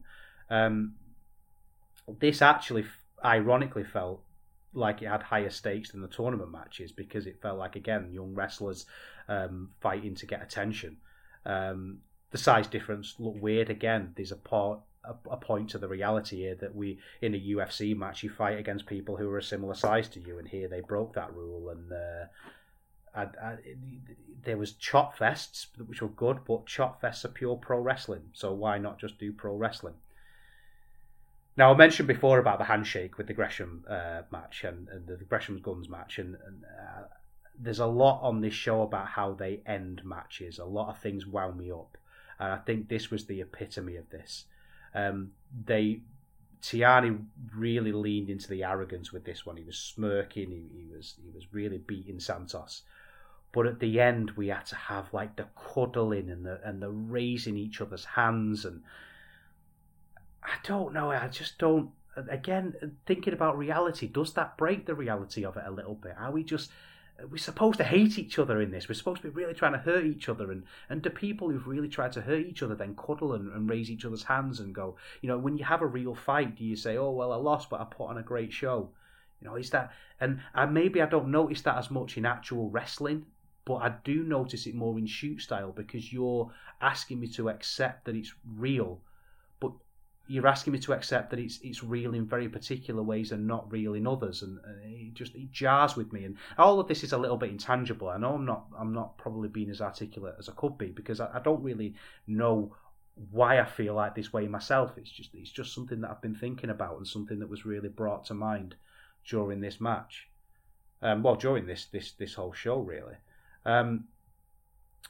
Um, 0.49 0.95
this 2.19 2.43
actually, 2.43 2.85
ironically, 3.25 3.85
felt 3.85 4.23
like 4.73 5.03
it 5.03 5.09
had 5.09 5.23
higher 5.23 5.51
stakes 5.51 5.93
than 5.93 6.01
the 6.01 6.09
tournament 6.09 6.51
matches 6.51 6.91
because 6.91 7.27
it 7.27 7.41
felt 7.41 7.59
like 7.59 7.77
again 7.77 8.09
young 8.13 8.35
wrestlers 8.35 8.87
um, 9.29 9.71
fighting 9.81 10.15
to 10.17 10.27
get 10.27 10.43
attention. 10.43 10.97
Um, 11.47 11.99
the 12.35 12.39
size 12.39 12.67
difference 12.67 13.15
look 13.21 13.41
weird 13.41 13.71
again. 13.71 14.13
There's 14.17 14.33
a 14.33 14.37
part 14.37 14.81
a, 15.05 15.37
point 15.37 15.71
to 15.71 15.79
the 15.79 15.87
reality 15.87 16.39
here 16.39 16.57
that 16.57 16.75
we 16.75 16.99
in 17.23 17.33
a 17.33 17.39
UFC 17.39 17.97
match 17.97 18.25
you 18.25 18.31
fight 18.31 18.59
against 18.59 18.87
people 18.87 19.17
who 19.17 19.31
are 19.31 19.39
a 19.39 19.43
similar 19.43 19.75
size 19.75 20.09
to 20.09 20.21
you, 20.21 20.41
and 20.41 20.49
here 20.49 20.67
they 20.67 20.81
broke 20.81 21.15
that 21.15 21.33
rule 21.33 21.71
and. 21.71 21.93
Uh, 21.93 22.27
I, 23.17 23.23
I, 23.23 23.57
there 24.43 24.57
was 24.57 24.73
chop 24.73 25.17
fests 25.17 25.67
which 25.87 26.03
were 26.03 26.09
good, 26.09 26.41
but 26.45 26.67
chop 26.67 27.01
fests 27.01 27.25
are 27.25 27.29
pure 27.29 27.55
pro 27.55 27.79
wrestling, 27.79 28.23
so 28.33 28.53
why 28.53 28.79
not 28.79 28.99
just 28.99 29.21
do 29.21 29.33
pro 29.33 29.55
wrestling? 29.55 29.95
Now 31.57 31.73
I 31.73 31.77
mentioned 31.77 32.09
before 32.09 32.41
about 32.41 32.59
the 32.59 32.65
handshake 32.65 33.17
with 33.17 33.29
the 33.29 33.33
Gresham 33.33 33.85
uh, 33.89 34.23
match 34.33 34.65
and, 34.65 34.89
and, 34.89 35.07
the 35.07 35.25
Gresham's 35.25 35.61
Gunns 35.61 35.89
match, 35.89 36.19
and, 36.19 36.35
and 36.45 36.65
uh, 36.65 37.05
there's 37.57 37.79
a 37.79 37.87
lot 37.87 38.21
on 38.23 38.41
this 38.41 38.55
show 38.55 38.83
about 38.83 39.07
how 39.07 39.35
they 39.35 39.61
end 39.65 40.03
matches. 40.05 40.59
A 40.59 40.65
lot 40.65 40.89
of 40.89 40.99
things 40.99 41.25
wound 41.25 41.57
me 41.57 41.71
up. 41.71 41.97
And 42.39 42.53
I 42.53 42.59
think 42.59 42.89
this 42.89 43.11
was 43.11 43.27
the 43.27 43.41
epitome 43.41 43.97
of 43.97 44.11
this. 44.11 44.45
Um, 44.95 45.33
they 45.65 46.01
Tihanyi 46.63 47.25
really 47.55 47.93
leaned 47.93 48.31
into 48.31 48.49
the 48.49 48.65
arrogance 48.65 49.13
with 49.13 49.25
this 49.25 49.45
one. 49.45 49.57
He 49.57 49.65
was 49.65 49.77
smirking. 49.77 50.51
He, 50.51 50.65
he 50.79 50.87
was 50.87 51.15
he 51.23 51.31
was 51.31 51.53
really 51.53 51.79
beating 51.79 52.21
Santos. 52.21 52.83
But 53.53 53.67
at 53.67 53.79
the 53.81 54.01
end, 54.01 54.33
we 54.33 54.49
had 54.49 54.67
to 54.67 54.77
have 54.77 55.13
like 55.13 55.37
the 55.37 55.47
cuddling 55.57 56.31
and 56.31 56.45
the 56.45 56.61
and 56.65 56.83
the 56.83 56.91
raising 56.91 57.57
each 57.57 57.81
other's 57.81 58.05
hands 58.05 58.65
and 58.65 58.83
I 60.43 60.57
don't 60.63 60.93
know. 60.93 61.11
I 61.11 61.29
just 61.29 61.59
don't. 61.59 61.91
Again, 62.31 62.75
thinking 63.07 63.33
about 63.33 63.59
reality, 63.59 64.07
does 64.07 64.35
that 64.35 64.57
break 64.57 64.87
the 64.87 64.95
reality 64.95 65.45
of 65.45 65.57
it 65.57 65.65
a 65.67 65.71
little 65.71 65.95
bit? 65.95 66.15
Are 66.17 66.31
we 66.31 66.45
just 66.45 66.71
we're 67.31 67.37
supposed 67.37 67.79
to 67.79 67.85
hate 67.85 68.19
each 68.19 68.39
other 68.39 68.61
in 68.61 68.71
this. 68.71 68.89
We're 68.89 68.97
supposed 68.97 69.23
to 69.23 69.29
be 69.29 69.35
really 69.35 69.55
trying 69.55 69.73
to 69.73 69.79
hurt 69.79 70.05
each 70.05 70.29
other. 70.29 70.51
And, 70.51 70.65
and 70.89 71.01
do 71.01 71.11
people 71.11 71.49
who've 71.49 71.67
really 71.67 71.89
tried 71.89 72.13
to 72.13 72.21
hurt 72.21 72.47
each 72.47 72.63
other 72.63 72.75
then 72.75 72.97
cuddle 72.97 73.35
and, 73.35 73.53
and 73.53 73.71
raise 73.71 73.91
each 73.91 74.05
other's 74.05 74.25
hands 74.25 74.61
and 74.61 74.75
go, 74.75 74.97
you 75.23 75.29
know, 75.29 75.39
when 75.39 75.57
you 75.57 75.65
have 75.65 75.83
a 75.83 75.87
real 75.87 76.15
fight, 76.15 76.57
do 76.57 76.65
you 76.65 76.77
say, 76.77 76.97
oh, 76.97 77.11
well, 77.11 77.33
I 77.33 77.37
lost, 77.37 77.71
but 77.71 77.81
I 77.81 77.85
put 77.85 78.09
on 78.09 78.19
a 78.19 78.23
great 78.23 78.53
show? 78.53 78.91
You 79.41 79.49
know, 79.49 79.57
is 79.57 79.71
that, 79.71 79.93
and, 80.21 80.41
and 80.55 80.75
maybe 80.75 81.01
I 81.01 81.07
don't 81.07 81.29
notice 81.29 81.63
that 81.63 81.79
as 81.79 81.91
much 81.91 82.17
in 82.17 82.27
actual 82.27 82.69
wrestling, 82.71 83.27
but 83.65 83.77
I 83.77 83.95
do 84.05 84.25
notice 84.25 84.67
it 84.67 84.75
more 84.75 84.99
in 84.99 85.07
shoot 85.07 85.41
style 85.41 85.73
because 85.73 86.13
you're 86.13 86.51
asking 86.81 87.21
me 87.21 87.29
to 87.29 87.49
accept 87.49 88.07
that 88.07 88.17
it's 88.17 88.35
real 88.57 89.01
you're 90.27 90.47
asking 90.47 90.73
me 90.73 90.79
to 90.81 90.93
accept 90.93 91.31
that 91.31 91.39
it's 91.39 91.59
it's 91.63 91.83
real 91.83 92.15
in 92.15 92.27
very 92.27 92.49
particular 92.49 93.03
ways 93.03 93.33
and 93.33 93.47
not 93.47 93.71
real 93.71 93.95
in 93.95 94.07
others, 94.07 94.43
and, 94.43 94.59
it 94.85 95.15
just 95.15 95.35
it 95.35 95.51
jars 95.53 95.97
with 95.97 96.13
me. 96.13 96.25
And 96.25 96.37
all 96.57 96.81
of 96.81 96.89
this 96.89 97.05
is 97.05 97.13
a 97.13 97.19
little 97.19 97.37
bit 97.37 97.51
intangible. 97.51 98.09
I 98.09 98.17
know 98.17 98.35
I'm 98.35 98.47
not 98.47 98.67
I'm 98.79 98.93
not 98.93 99.19
probably 99.19 99.49
being 99.49 99.71
as 99.71 99.81
articulate 99.81 100.37
as 100.39 100.49
I 100.49 100.53
could 100.53 100.79
be 100.79 100.89
because 100.89 101.21
I, 101.21 101.29
I 101.35 101.41
don't 101.41 101.63
really 101.63 101.95
know 102.27 102.75
why 103.31 103.61
I 103.61 103.65
feel 103.65 103.95
like 103.95 104.15
this 104.15 104.33
way 104.33 104.49
myself. 104.49 104.93
It's 104.97 105.11
just 105.11 105.35
it's 105.35 105.51
just 105.51 105.75
something 105.75 106.01
that 106.01 106.11
I've 106.11 106.23
been 106.23 106.35
thinking 106.35 106.71
about 106.71 106.97
and 106.97 107.07
something 107.07 107.39
that 107.41 107.51
was 107.51 107.67
really 107.67 107.89
brought 107.89 108.25
to 108.27 108.35
mind 108.35 108.77
during 109.29 109.61
this 109.61 109.81
match. 109.81 110.29
Um, 111.03 111.23
well, 111.23 111.37
during 111.37 111.67
this 111.67 111.87
this 111.87 112.13
this 112.13 112.35
whole 112.35 112.53
show 112.53 112.79
really. 112.79 113.17
Um, 113.67 114.05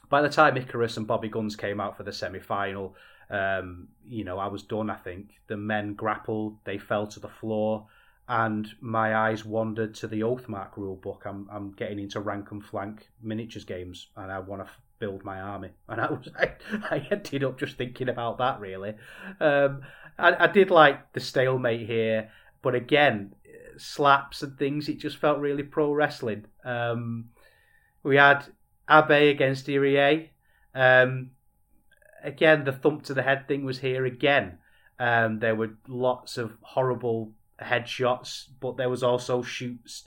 by 0.09 0.21
the 0.21 0.29
time 0.29 0.57
Icarus 0.57 0.97
and 0.97 1.07
Bobby 1.07 1.29
Gunns 1.29 1.55
came 1.55 1.79
out 1.79 1.97
for 1.97 2.03
the 2.03 2.11
semi 2.11 2.39
final, 2.39 2.95
um, 3.29 3.87
you 4.07 4.23
know, 4.23 4.37
I 4.37 4.47
was 4.47 4.63
done. 4.63 4.89
I 4.89 4.95
think 4.95 5.31
the 5.47 5.57
men 5.57 5.93
grappled, 5.93 6.57
they 6.63 6.77
fell 6.77 7.07
to 7.07 7.19
the 7.19 7.29
floor, 7.29 7.87
and 8.27 8.67
my 8.81 9.15
eyes 9.15 9.45
wandered 9.45 9.95
to 9.95 10.07
the 10.07 10.21
Oathmark 10.21 10.77
rule 10.77 10.95
book. 10.95 11.23
I'm 11.25 11.47
I'm 11.51 11.71
getting 11.71 11.99
into 11.99 12.19
rank 12.19 12.51
and 12.51 12.63
flank 12.63 13.07
miniatures 13.21 13.65
games, 13.65 14.07
and 14.15 14.31
I 14.31 14.39
want 14.39 14.65
to 14.65 14.71
build 14.99 15.23
my 15.23 15.39
army. 15.39 15.69
And 15.89 16.01
I 16.01 16.11
was 16.11 16.29
I, 16.37 16.51
I 16.89 17.07
ended 17.11 17.43
up 17.43 17.59
just 17.59 17.77
thinking 17.77 18.09
about 18.09 18.37
that 18.39 18.59
really. 18.59 18.95
Um, 19.39 19.81
I, 20.17 20.45
I 20.45 20.47
did 20.47 20.71
like 20.71 21.13
the 21.13 21.19
stalemate 21.19 21.87
here, 21.87 22.31
but 22.61 22.75
again, 22.75 23.35
slaps 23.77 24.41
and 24.43 24.57
things. 24.57 24.89
It 24.89 24.99
just 24.99 25.17
felt 25.17 25.39
really 25.39 25.63
pro 25.63 25.91
wrestling. 25.91 26.45
Um, 26.63 27.29
we 28.03 28.17
had 28.17 28.45
Abe 28.89 29.29
against 29.35 29.67
Irie. 29.67 30.29
Um, 30.73 31.31
again, 32.25 32.63
the 32.63 32.71
thump 32.71 33.03
to 33.03 33.13
the 33.13 33.23
head 33.23 33.47
thing 33.47 33.63
was 33.63 33.79
here 33.79 34.05
again. 34.05 34.57
Um, 34.99 35.39
there 35.39 35.55
were 35.55 35.77
lots 35.87 36.37
of 36.37 36.57
horrible 36.61 37.31
headshots, 37.61 38.47
but 38.59 38.77
there 38.77 38.89
was 38.89 39.03
also 39.03 39.41
shoots. 39.41 40.03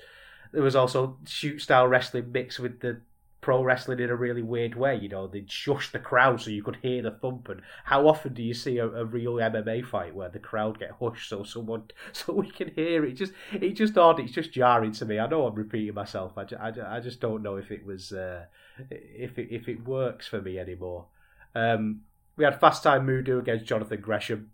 There 0.53 0.63
was 0.63 0.77
also 0.77 1.19
shoot 1.27 1.61
style 1.61 1.87
wrestling 1.87 2.33
mixed 2.33 2.59
with 2.59 2.81
the 2.81 3.01
pro 3.41 3.63
wrestling 3.63 4.01
in 4.01 4.11
a 4.11 4.17
really 4.17 4.43
weird 4.43 4.75
way. 4.75 4.97
You 4.97 5.09
know, 5.09 5.27
they'd 5.27 5.51
shush 5.51 5.93
the 5.93 5.99
crowd 5.99 6.41
so 6.41 6.51
you 6.51 6.63
could 6.63 6.79
hear 6.83 7.03
the 7.03 7.11
thump. 7.11 7.49
And 7.49 7.61
how 7.85 8.09
often 8.09 8.35
do 8.35 8.43
you 8.43 8.55
see 8.55 8.79
a, 8.79 8.87
a, 8.87 9.05
real 9.05 9.35
MMA 9.35 9.87
fight 9.87 10.15
where 10.15 10.29
the 10.29 10.39
crowd 10.39 10.79
get 10.79 10.93
hushed 11.01 11.29
so 11.29 11.45
someone 11.45 11.85
so 12.13 12.33
we 12.33 12.51
can 12.51 12.73
hear 12.75 13.05
it? 13.05 13.13
Just 13.13 13.33
it 13.53 13.73
just 13.73 13.97
odd. 13.97 14.21
It's 14.21 14.33
just 14.33 14.53
jarring 14.53 14.93
to 14.93 15.05
me. 15.05 15.19
I 15.19 15.27
know 15.27 15.47
I'm 15.47 15.55
repeating 15.55 15.95
myself. 15.95 16.37
I, 16.37 16.45
just, 16.45 16.61
I, 16.61 16.97
I 16.97 17.01
just 17.01 17.21
don't 17.21 17.43
know 17.43 17.57
if 17.57 17.71
it 17.71 17.85
was 17.85 18.13
uh, 18.13 18.45
if 18.91 19.39
it 19.39 19.49
if 19.51 19.69
it 19.69 19.87
works 19.87 20.27
for 20.27 20.41
me 20.41 20.59
anymore. 20.59 21.07
Um, 21.55 22.03
we 22.39 22.45
had 22.45 22.61
Fast 22.61 22.85
Time 22.85 23.05
Moodoo 23.05 23.41
against 23.41 23.67
Jonathan 23.67 24.01
Gresham. 24.01 24.53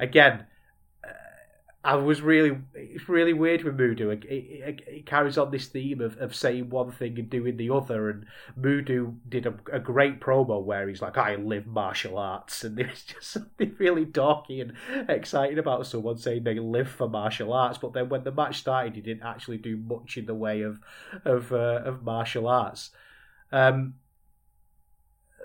Again, 0.00 0.46
uh, 1.02 1.12
I 1.84 1.94
was 1.94 2.20
really, 2.20 2.58
it's 2.74 3.08
really 3.08 3.32
weird 3.32 3.62
with 3.62 3.78
Moodoo. 3.78 4.10
It, 4.10 4.24
it, 4.24 4.80
it, 4.86 5.06
carries 5.06 5.38
on 5.38 5.52
this 5.52 5.68
theme 5.68 6.00
of, 6.00 6.18
of 6.18 6.34
saying 6.34 6.70
one 6.70 6.90
thing 6.90 7.18
and 7.20 7.30
doing 7.30 7.56
the 7.56 7.70
other. 7.70 8.10
And 8.10 8.26
Moodoo 8.60 9.14
did 9.28 9.46
a, 9.46 9.54
a 9.72 9.78
great 9.78 10.20
promo 10.20 10.60
where 10.62 10.88
he's 10.88 11.00
like, 11.00 11.16
I 11.16 11.36
live 11.36 11.68
martial 11.68 12.18
arts. 12.18 12.64
And 12.64 12.76
there's 12.76 13.02
just 13.04 13.30
something 13.30 13.76
really 13.78 14.04
dorky 14.04 14.60
and 14.60 15.08
exciting 15.08 15.58
about 15.58 15.86
someone 15.86 16.18
saying 16.18 16.42
they 16.42 16.58
live 16.58 16.88
for 16.90 17.08
martial 17.08 17.52
arts. 17.52 17.78
But 17.78 17.92
then 17.92 18.08
when 18.08 18.24
the 18.24 18.32
match 18.32 18.58
started, 18.58 18.96
he 18.96 19.02
didn't 19.02 19.22
actually 19.22 19.58
do 19.58 19.76
much 19.76 20.16
in 20.16 20.26
the 20.26 20.34
way 20.34 20.62
of, 20.62 20.80
of, 21.24 21.52
uh, 21.52 21.82
of 21.84 22.02
martial 22.02 22.48
arts. 22.48 22.90
Um, 23.52 23.94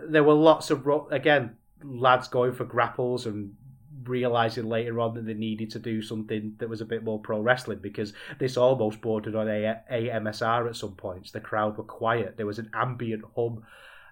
there 0.04 0.24
were 0.24 0.34
lots 0.34 0.72
of, 0.72 0.86
again, 1.12 1.58
lads 1.88 2.28
going 2.28 2.54
for 2.54 2.66
grapples 2.66 3.26
and 3.26 3.56
realizing 4.04 4.66
later 4.66 5.00
on 5.00 5.16
that 5.16 5.26
they 5.26 5.34
needed 5.34 5.72
to 5.72 5.80
do 5.80 6.02
something 6.02 6.56
that 6.58 6.70
was 6.70 6.82
a 6.82 6.86
bit 6.86 7.04
more 7.04 7.20
pro 7.20 7.40
wrestling 7.40 7.80
because 7.82 8.14
this 8.40 8.58
almost 8.58 9.02
bordered 9.02 9.36
on 9.36 9.48
a, 9.48 9.80
AMSR 9.92 10.70
at 10.70 10.76
some 10.76 10.96
points. 10.96 11.32
The 11.32 11.40
crowd 11.40 11.78
were 11.78 11.84
quiet. 11.84 12.38
There 12.38 12.46
was 12.46 12.60
an 12.60 12.70
ambient 12.74 13.24
hum, 13.36 13.64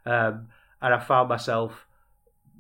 um, 0.06 0.48
and 0.82 0.94
I 0.94 1.00
found 1.00 1.30
myself 1.30 1.86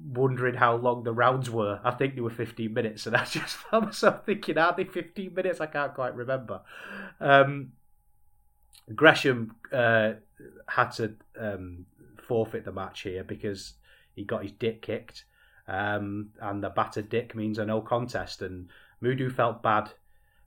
wondering 0.05 0.55
how 0.55 0.75
long 0.75 1.03
the 1.03 1.13
rounds 1.13 1.49
were. 1.49 1.79
I 1.83 1.91
think 1.91 2.15
they 2.15 2.21
were 2.21 2.29
15 2.29 2.73
minutes, 2.73 3.05
and 3.05 3.15
I 3.15 3.25
just 3.25 3.55
found 3.55 3.85
myself 3.85 4.25
thinking, 4.25 4.57
are 4.57 4.73
they 4.75 4.85
15 4.85 5.33
minutes? 5.33 5.61
I 5.61 5.67
can't 5.67 5.93
quite 5.93 6.15
remember. 6.15 6.61
Um, 7.19 7.73
Gresham 8.93 9.55
uh, 9.71 10.13
had 10.67 10.89
to 10.91 11.15
um, 11.39 11.85
forfeit 12.27 12.65
the 12.65 12.71
match 12.71 13.01
here 13.01 13.23
because 13.23 13.73
he 14.15 14.23
got 14.23 14.43
his 14.43 14.51
dick 14.51 14.81
kicked, 14.81 15.25
um, 15.67 16.29
and 16.41 16.63
the 16.63 16.69
battered 16.69 17.09
dick 17.09 17.35
means 17.35 17.57
a 17.57 17.65
no 17.65 17.81
contest. 17.81 18.41
And 18.41 18.69
Moodoo 19.01 19.31
felt 19.31 19.63
bad 19.63 19.91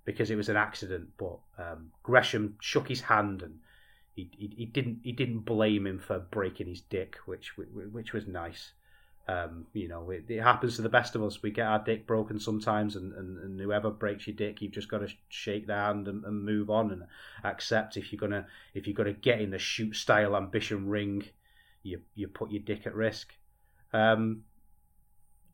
because 0.05 0.31
it 0.31 0.37
was 0.37 0.49
an 0.49 0.57
accident, 0.57 1.09
but 1.19 1.39
um, 1.59 1.91
Gresham 2.03 2.57
shook 2.61 2.89
his 2.89 3.01
hand 3.03 3.43
and 3.43 3.59
he, 4.15 4.31
he, 4.37 4.53
he 4.57 4.65
didn't 4.65 5.01
he 5.03 5.13
didn't 5.13 5.41
blame 5.41 5.87
him 5.87 5.99
for 5.99 6.19
breaking 6.19 6.69
his 6.69 6.81
dick, 6.81 7.17
which 7.27 7.57
which 7.57 8.13
was 8.13 8.27
nice. 8.27 8.73
Um, 9.29 9.67
you 9.73 9.89
know, 9.89 10.09
it, 10.11 10.25
it, 10.29 10.41
happens 10.41 10.77
to 10.77 10.83
the 10.83 10.89
best 10.89 11.17
of 11.17 11.23
us. 11.23 11.43
We 11.43 11.51
get 11.51 11.67
our 11.67 11.83
dick 11.83 12.07
broken 12.07 12.39
sometimes, 12.39 12.95
and, 12.95 13.13
and, 13.13 13.39
and 13.39 13.61
whoever 13.61 13.91
breaks 13.91 14.29
your 14.29 14.37
dick, 14.37 14.63
you've 14.63 14.71
just 14.71 14.89
got 14.89 14.99
to 14.99 15.13
shake 15.29 15.67
their 15.67 15.81
hand 15.81 16.07
and, 16.07 16.25
and, 16.25 16.45
move 16.45 16.71
on 16.71 16.93
and 16.93 17.03
accept 17.43 17.97
if 17.97 18.13
you're 18.13 18.21
gonna 18.21 18.47
if 18.73 18.87
you're 18.87 18.95
gonna 18.95 19.13
get 19.13 19.41
in 19.41 19.51
the 19.51 19.59
shoot 19.59 19.97
style 19.97 20.37
ambition 20.37 20.89
ring, 20.89 21.25
you 21.83 22.01
you 22.15 22.29
put 22.29 22.53
your 22.53 22.63
dick 22.63 22.87
at 22.87 22.95
risk. 22.95 23.35
Um, 23.97 24.43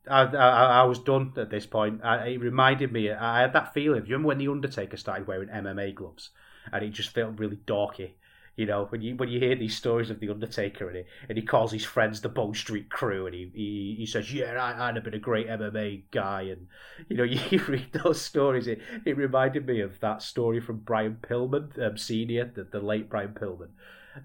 I, 0.09 0.23
I, 0.23 0.65
I 0.81 0.83
was 0.83 0.99
done 0.99 1.33
at 1.37 1.49
this 1.49 1.65
point. 1.65 2.01
I, 2.03 2.27
it 2.27 2.41
reminded 2.41 2.91
me. 2.91 3.09
I 3.09 3.41
had 3.41 3.53
that 3.53 3.73
feeling. 3.73 4.05
You 4.05 4.13
remember 4.13 4.27
when 4.29 4.37
the 4.37 4.49
Undertaker 4.49 4.97
started 4.97 5.27
wearing 5.27 5.49
MMA 5.49 5.95
gloves, 5.95 6.31
and 6.71 6.83
it 6.83 6.89
just 6.89 7.11
felt 7.11 7.39
really 7.39 7.59
dorky? 7.65 8.11
You 8.55 8.67
know, 8.67 8.85
when 8.89 9.01
you 9.01 9.15
when 9.15 9.29
you 9.29 9.39
hear 9.39 9.55
these 9.55 9.77
stories 9.77 10.09
of 10.09 10.19
the 10.19 10.29
Undertaker 10.29 10.87
and 10.87 10.97
he 10.97 11.03
and 11.27 11.37
he 11.37 11.43
calls 11.43 11.71
his 11.71 11.85
friends 11.85 12.21
the 12.21 12.29
Bone 12.29 12.53
Street 12.53 12.89
Krew 12.89 13.25
and 13.25 13.33
he 13.33 13.49
he, 13.55 13.95
he 13.97 14.05
says, 14.05 14.31
"Yeah, 14.31 14.61
I, 14.61 14.89
I'd 14.89 14.95
have 14.95 15.05
been 15.05 15.15
a 15.15 15.19
great 15.19 15.47
MMA 15.47 16.03
guy," 16.11 16.41
and 16.43 16.67
you 17.07 17.17
know, 17.17 17.23
you 17.23 17.63
read 17.67 17.87
those 18.03 18.21
stories. 18.21 18.67
It 18.67 18.81
it 19.05 19.17
reminded 19.17 19.65
me 19.65 19.79
of 19.79 19.99
that 20.01 20.21
story 20.21 20.59
from 20.59 20.79
Brian 20.79 21.17
Pillman, 21.21 21.81
um, 21.81 21.97
senior, 21.97 22.51
the, 22.53 22.65
the 22.65 22.81
late 22.81 23.09
Brian 23.09 23.33
Pillman, 23.33 23.69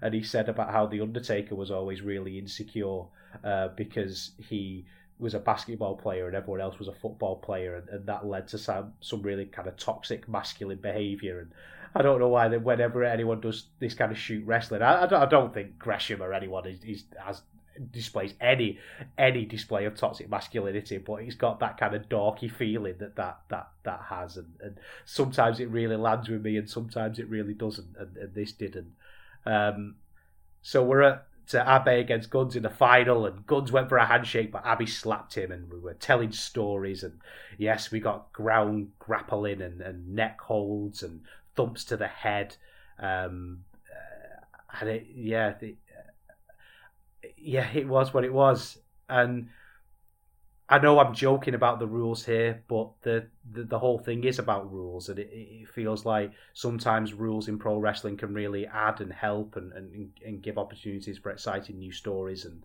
and 0.01 0.13
he 0.13 0.21
said 0.21 0.49
about 0.49 0.71
how 0.71 0.85
the 0.85 1.01
Undertaker 1.01 1.55
was 1.55 1.71
always 1.71 2.01
really 2.01 2.37
insecure 2.37 3.05
uh, 3.43 3.69
because 3.69 4.31
he 4.37 4.85
was 5.19 5.33
a 5.33 5.39
basketball 5.39 5.95
player 5.95 6.27
and 6.27 6.35
everyone 6.35 6.61
else 6.61 6.79
was 6.79 6.87
a 6.87 6.93
football 6.93 7.35
player, 7.35 7.75
and, 7.75 7.89
and 7.89 8.05
that 8.05 8.25
led 8.25 8.47
to 8.49 8.57
some 8.57 8.93
some 9.01 9.21
really 9.21 9.45
kind 9.45 9.67
of 9.67 9.77
toxic 9.77 10.27
masculine 10.29 10.79
behaviour 10.79 11.39
and 11.39 11.51
I 11.95 12.01
don't 12.01 12.19
know 12.19 12.27
why 12.27 12.47
that 12.49 12.63
whenever 12.63 13.03
anyone 13.03 13.41
does 13.41 13.65
this 13.79 13.93
kind 13.93 14.11
of 14.11 14.17
shoot 14.17 14.45
wrestling, 14.45 14.81
I, 14.81 15.03
I, 15.03 15.07
don't, 15.07 15.23
I 15.23 15.25
don't 15.25 15.53
think 15.53 15.79
Gresham 15.79 16.21
or 16.21 16.33
anyone 16.33 16.67
is, 16.67 16.83
is 16.83 17.03
has 17.23 17.41
displays 17.91 18.33
any 18.41 18.77
any 19.17 19.45
display 19.45 19.85
of 19.85 19.95
toxic 19.95 20.29
masculinity, 20.29 20.97
but 20.97 21.23
he's 21.23 21.35
got 21.35 21.59
that 21.61 21.77
kind 21.77 21.95
of 21.95 22.09
dorky 22.09 22.51
feeling 22.51 22.95
that 22.99 23.15
that 23.15 23.39
that 23.49 23.69
that 23.83 24.01
has, 24.09 24.37
and, 24.37 24.53
and 24.61 24.77
sometimes 25.05 25.59
it 25.59 25.69
really 25.69 25.95
lands 25.95 26.29
with 26.29 26.43
me, 26.43 26.57
and 26.57 26.69
sometimes 26.69 27.17
it 27.19 27.27
really 27.27 27.53
doesn't, 27.53 27.95
and, 27.97 28.17
and 28.17 28.33
this 28.35 28.51
didn't. 28.51 28.93
Um, 29.45 29.95
so 30.61 30.83
we're 30.83 31.01
at 31.01 31.25
to 31.49 31.61
Abe 31.67 31.99
against 31.99 32.29
Gunns 32.29 32.55
in 32.55 32.63
the 32.63 32.69
final, 32.69 33.25
and 33.25 33.45
Gunns 33.45 33.71
went 33.71 33.89
for 33.89 33.97
a 33.97 34.05
handshake, 34.05 34.51
but 34.51 34.65
Abe 34.65 34.87
slapped 34.87 35.35
him, 35.35 35.51
and 35.51 35.71
we 35.71 35.79
were 35.79 35.95
telling 35.95 36.31
stories, 36.31 37.03
and 37.03 37.19
yes, 37.57 37.91
we 37.91 37.99
got 37.99 38.31
ground 38.31 38.91
grappling 38.99 39.61
and, 39.61 39.81
and 39.81 40.15
neck 40.15 40.39
holds 40.39 41.01
and 41.01 41.21
thumps 41.55 41.83
to 41.85 41.97
the 41.97 42.07
head. 42.07 42.55
Um, 42.99 43.63
uh, 43.89 44.79
and 44.79 44.89
it, 44.89 45.07
yeah, 45.13 45.53
the, 45.59 45.75
uh, 45.97 47.27
yeah, 47.35 47.67
it 47.73 47.87
was 47.87 48.13
what 48.13 48.25
it 48.25 48.33
was. 48.33 48.77
And 49.09 49.49
I 50.71 50.77
know 50.77 50.99
I'm 50.99 51.15
joking 51.15 51.55
about 51.55 51.79
the 51.79 51.87
rules 51.87 52.25
here, 52.25 52.61
but 52.67 52.91
the 53.01 53.25
the, 53.51 53.63
the 53.63 53.79
whole 53.79 53.97
thing 53.97 54.23
is 54.23 54.37
about 54.37 54.71
rules, 54.71 55.09
and 55.09 55.17
it, 55.17 55.29
it, 55.31 55.67
feels 55.67 56.05
like 56.05 56.31
sometimes 56.53 57.11
rules 57.11 57.47
in 57.47 57.57
pro 57.57 57.77
wrestling 57.79 58.17
can 58.17 58.35
really 58.35 58.67
add 58.67 59.01
and 59.01 59.11
help 59.11 59.55
and, 59.55 59.73
and, 59.73 60.11
and 60.23 60.43
give 60.43 60.59
opportunities 60.59 61.17
for 61.17 61.31
exciting 61.31 61.79
new 61.79 61.91
stories, 61.91 62.45
and 62.45 62.61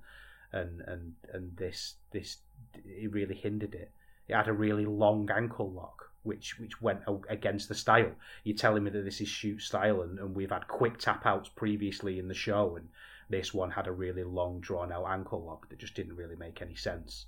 and 0.53 0.83
and 0.83 1.15
and 1.33 1.57
this 1.57 1.95
this 2.11 2.37
it 2.75 3.11
really 3.11 3.35
hindered 3.35 3.75
it. 3.75 3.91
It 4.29 4.35
had 4.35 4.49
a 4.49 4.53
really 4.53 4.85
long 4.85 5.31
ankle 5.35 5.73
lock, 5.73 6.11
which 6.25 6.59
which 6.59 6.83
went 6.83 7.01
against 7.31 7.71
the 7.71 7.75
style. 7.75 8.13
You're 8.43 8.57
telling 8.57 8.85
me 8.85 8.91
that 8.91 9.05
this 9.07 9.23
is 9.23 9.29
shoot 9.29 9.63
style, 9.63 10.03
and, 10.03 10.19
and 10.19 10.35
we've 10.35 10.51
had 10.51 10.69
quick 10.69 10.99
tap 10.99 11.25
outs 11.25 11.49
previously 11.49 12.19
in 12.19 12.29
the 12.29 12.35
show, 12.35 12.77
and 12.77 12.91
this 13.31 13.55
one 13.55 13.71
had 13.71 13.87
a 13.87 13.93
really 13.93 14.25
long, 14.25 14.61
drawn 14.61 14.93
out 14.93 15.07
ankle 15.07 15.43
lock 15.43 15.71
that 15.71 15.79
just 15.79 15.95
didn't 15.95 16.17
really 16.17 16.37
make 16.37 16.61
any 16.61 16.75
sense. 16.75 17.25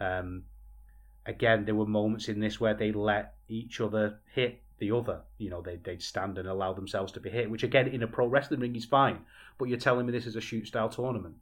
Um, 0.00 0.44
again, 1.26 1.64
there 1.64 1.74
were 1.74 1.86
moments 1.86 2.28
in 2.28 2.40
this 2.40 2.60
where 2.60 2.74
they 2.74 2.92
let 2.92 3.34
each 3.48 3.80
other 3.80 4.20
hit 4.34 4.62
the 4.78 4.90
other. 4.90 5.20
You 5.38 5.50
know, 5.50 5.62
they, 5.62 5.76
they'd 5.76 6.02
stand 6.02 6.38
and 6.38 6.48
allow 6.48 6.72
themselves 6.72 7.12
to 7.12 7.20
be 7.20 7.30
hit, 7.30 7.50
which 7.50 7.62
again, 7.62 7.88
in 7.88 8.02
a 8.02 8.06
pro 8.06 8.26
wrestling 8.26 8.60
ring 8.60 8.76
is 8.76 8.84
fine. 8.84 9.20
But 9.58 9.68
you're 9.68 9.78
telling 9.78 10.06
me 10.06 10.12
this 10.12 10.26
is 10.26 10.36
a 10.36 10.40
shoot 10.40 10.66
style 10.66 10.88
tournament. 10.88 11.36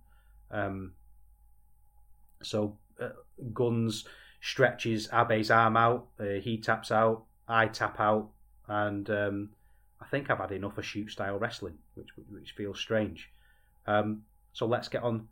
Um, 0.51 0.93
so, 2.43 2.77
uh, 3.01 3.11
Gunns 3.55 4.05
stretches 4.41 5.09
Abe's 5.13 5.51
arm 5.51 5.77
out. 5.77 6.09
Uh, 6.21 6.41
he 6.43 6.59
taps 6.59 6.91
out. 6.91 7.25
I 7.49 7.67
tap 7.67 7.99
out, 8.01 8.31
and 8.69 9.09
um, 9.11 9.51
I 10.01 10.07
think 10.07 10.31
I've 10.31 10.39
had 10.39 10.53
enough 10.53 10.79
of 10.79 10.85
shoot 10.85 11.11
style 11.11 11.39
wrestling, 11.39 11.79
which 11.95 12.09
which 12.29 12.53
feels 12.53 12.79
strange. 12.79 13.31
Um, 13.87 14.23
so 14.53 14.67
let's 14.67 14.89
get 14.89 15.03
on 15.03 15.29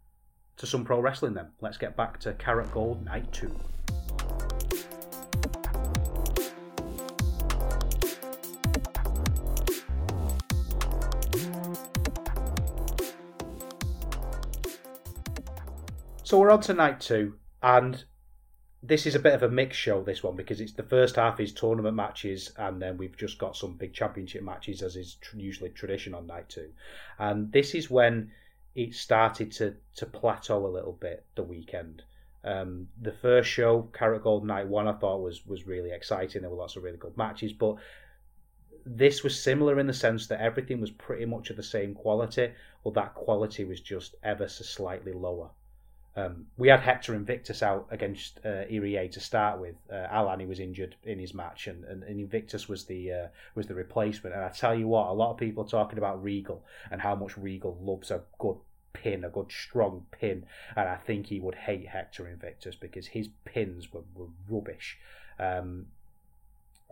to 0.61 0.67
some 0.67 0.85
pro 0.85 1.01
wrestling 1.01 1.33
then. 1.33 1.47
Let's 1.63 1.79
get 1.79 1.97
back 1.97 2.21
to 2.21 2.35
Carat 2.35 2.71
Gold 2.71 3.03
Night 3.03 3.33
Two. 3.33 3.51
So 16.25 16.39
we're 16.39 16.51
on 16.51 16.61
to 16.61 16.75
night 16.75 17.01
two, 17.01 17.37
and 17.63 18.05
this 18.83 19.07
is 19.07 19.15
a 19.15 19.19
bit 19.19 19.33
of 19.33 19.43
a 19.43 19.49
mixed 19.49 19.81
show 19.81 20.03
this 20.03 20.23
one 20.23 20.37
because 20.37 20.61
it's 20.61 20.75
the 20.75 20.83
first 20.83 21.17
half 21.17 21.41
is 21.41 21.53
tournament 21.53 21.97
matches 21.97 22.53
and 22.57 22.81
then 22.81 22.97
we've 22.99 23.17
just 23.17 23.39
got 23.39 23.57
some 23.57 23.75
big 23.75 23.93
championship 23.93 24.43
matches 24.43 24.81
as 24.81 24.97
is 24.97 25.17
tr- 25.21 25.37
usually 25.37 25.69
tradition 25.69 26.15
on 26.15 26.27
night 26.27 26.49
two 26.49 26.71
and 27.19 27.53
this 27.53 27.75
is 27.75 27.91
when 27.91 28.31
it 28.75 28.95
started 28.95 29.53
to 29.53 29.77
to 29.97 30.07
plateau 30.07 30.67
a 30.67 30.69
little 30.69 30.93
bit 30.93 31.25
the 31.35 31.43
weekend. 31.43 32.03
Um, 32.43 32.89
the 33.01 33.13
first 33.13 33.51
show 33.51 33.91
Carat 33.93 34.23
Gold 34.23 34.47
night 34.47 34.67
one 34.67 34.89
i 34.89 34.93
thought 34.93 35.21
was 35.21 35.47
was 35.47 35.67
really 35.67 35.91
exciting. 35.91 36.43
There 36.43 36.51
were 36.51 36.57
lots 36.57 36.77
of 36.77 36.83
really 36.83 36.97
good 36.97 37.17
matches 37.17 37.53
but 37.53 37.77
this 38.87 39.23
was 39.23 39.41
similar 39.41 39.79
in 39.79 39.87
the 39.87 39.93
sense 39.93 40.27
that 40.29 40.41
everything 40.41 40.81
was 40.81 40.91
pretty 40.91 41.27
much 41.27 41.51
of 41.51 41.57
the 41.57 41.63
same 41.63 41.95
quality 41.95 42.53
but 42.83 42.95
that 42.95 43.15
quality 43.15 43.65
was 43.65 43.81
just 43.81 44.15
ever 44.23 44.49
so 44.49 44.65
slightly 44.65 45.13
lower 45.13 45.51
um, 46.21 46.47
we 46.57 46.69
had 46.69 46.81
Hector 46.81 47.15
Invictus 47.15 47.63
out 47.63 47.87
against 47.91 48.41
uh, 48.45 48.65
Irie 48.71 49.11
to 49.13 49.21
start 49.21 49.61
with. 49.61 49.77
Uh, 49.91 50.07
Al-Ani 50.11 50.47
was 50.47 50.61
injured 50.61 50.97
in 51.05 51.19
his 51.19 51.35
match, 51.35 51.67
and, 51.67 51.85
and, 51.85 52.03
and 52.03 52.21
Invictus 52.21 52.69
was 52.69 52.85
the 52.85 53.13
uh, 53.13 53.27
was 53.55 53.67
the 53.67 53.75
replacement. 53.75 54.35
And 54.35 54.45
I 54.45 54.49
tell 54.49 54.75
you 54.75 54.89
what, 54.89 55.09
a 55.09 55.13
lot 55.13 55.33
of 55.33 55.39
people 55.39 55.65
are 55.65 55.69
talking 55.69 55.99
about 55.99 56.23
Regal 56.23 56.65
and 56.91 57.01
how 57.01 57.15
much 57.15 57.37
Regal 57.37 57.79
loves 57.81 58.11
a 58.11 58.23
good 58.39 58.57
pin, 58.93 59.25
a 59.25 59.31
good 59.31 59.51
strong 59.51 60.07
pin, 60.11 60.45
and 60.77 60.89
I 60.89 60.97
think 60.97 61.27
he 61.27 61.41
would 61.41 61.55
hate 61.55 61.89
Hector 61.89 62.29
Invictus 62.29 62.75
because 62.75 63.07
his 63.07 63.29
pins 63.45 63.93
were, 63.93 64.05
were 64.15 64.29
rubbish. 64.49 64.99
Um, 65.39 65.87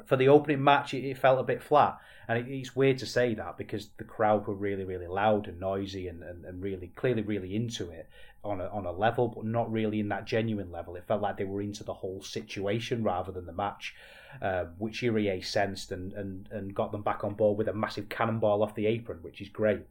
for 0.04 0.16
the 0.16 0.28
opening 0.28 0.62
match, 0.62 0.94
it, 0.94 1.04
it, 1.04 1.18
felt 1.18 1.40
a 1.40 1.44
bit 1.44 1.62
flat, 1.62 1.98
and 2.28 2.38
it, 2.38 2.50
it's 2.50 2.76
weird 2.76 2.98
to 2.98 3.06
say 3.06 3.34
that 3.34 3.56
because 3.56 3.90
the 3.96 4.04
crowd 4.04 4.46
were 4.46 4.54
really, 4.54 4.84
really 4.84 5.06
loud 5.06 5.48
and 5.48 5.60
noisy, 5.60 6.08
and, 6.08 6.22
and, 6.22 6.44
and 6.44 6.62
really 6.62 6.88
clearly, 6.96 7.22
really 7.22 7.54
into 7.54 7.90
it 7.90 8.08
on 8.44 8.60
a, 8.60 8.68
on 8.68 8.86
a 8.86 8.92
level, 8.92 9.28
but 9.28 9.44
not 9.44 9.70
really 9.70 10.00
in 10.00 10.08
that 10.08 10.24
genuine 10.24 10.70
level. 10.70 10.96
It 10.96 11.06
felt 11.06 11.22
like 11.22 11.36
they 11.36 11.44
were 11.44 11.62
into 11.62 11.84
the 11.84 11.94
whole 11.94 12.22
situation 12.22 13.02
rather 13.02 13.32
than 13.32 13.46
the 13.46 13.52
match, 13.52 13.94
uh, 14.40 14.66
which 14.78 15.02
Irie 15.02 15.44
sensed 15.44 15.92
and, 15.92 16.12
and, 16.12 16.48
and 16.50 16.74
got 16.74 16.92
them 16.92 17.02
back 17.02 17.24
on 17.24 17.34
board 17.34 17.58
with 17.58 17.68
a 17.68 17.72
massive 17.72 18.08
cannonball 18.08 18.62
off 18.62 18.74
the 18.74 18.86
apron, 18.86 19.18
which 19.22 19.40
is 19.40 19.48
great. 19.48 19.82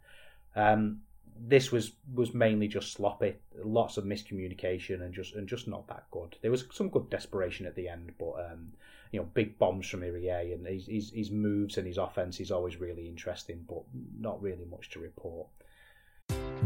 Um, 0.56 1.02
this 1.40 1.72
was 1.72 1.92
was 2.16 2.34
mainly 2.34 2.68
just 2.68 2.94
sloppy, 2.94 3.36
lots 3.64 3.98
of 3.98 4.06
miscommunication 4.06 5.02
and 5.02 5.14
just 5.14 5.36
and 5.36 5.48
just 5.48 5.68
not 5.68 5.88
that 5.88 6.06
good. 6.12 6.36
There 6.42 6.52
was 6.52 6.66
some 6.72 6.90
good 6.90 7.10
desperation 7.10 7.66
at 7.66 7.76
the 7.76 7.88
end, 7.88 8.14
but 8.18 8.34
um, 8.52 8.74
you 9.12 9.20
know, 9.20 9.26
big 9.34 9.58
bombs 9.58 9.88
from 9.88 10.02
Irie 10.02 10.54
and 10.54 10.66
his, 10.66 10.88
his, 10.88 11.12
his 11.12 11.32
moves 11.32 11.78
and 11.78 11.88
his 11.88 11.98
offense 11.98 12.40
is 12.40 12.52
always 12.52 12.80
really 12.80 13.08
interesting, 13.08 13.66
but 13.68 13.84
not 14.20 14.42
really 14.42 14.66
much 14.66 14.90
to 14.92 15.00
report. 15.00 15.48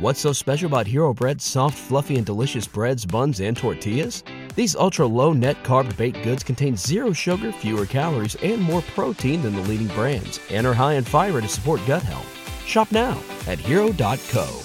What's 0.00 0.20
so 0.20 0.32
special 0.32 0.66
about 0.66 0.86
Hero 0.86 1.12
Bread's 1.12 1.44
soft, 1.44 1.76
fluffy, 1.76 2.16
and 2.16 2.24
delicious 2.24 2.66
breads, 2.66 3.04
buns, 3.04 3.40
and 3.40 3.54
tortillas? 3.54 4.24
These 4.56 4.74
ultra 4.74 5.06
low 5.06 5.34
net 5.34 5.62
carb 5.62 5.94
baked 5.98 6.22
goods 6.22 6.42
contain 6.42 6.74
zero 6.74 7.12
sugar, 7.12 7.52
fewer 7.52 7.84
calories, 7.84 8.34
and 8.36 8.62
more 8.62 8.80
protein 8.94 9.42
than 9.42 9.54
the 9.54 9.60
leading 9.60 9.88
brands, 9.88 10.40
and 10.50 10.66
are 10.66 10.72
high 10.72 10.94
in 10.94 11.04
fiber 11.04 11.42
to 11.42 11.48
support 11.48 11.82
gut 11.86 12.02
health. 12.02 12.26
Shop 12.64 12.90
now 12.92 13.22
at 13.46 13.58
hero.co. 13.58 14.62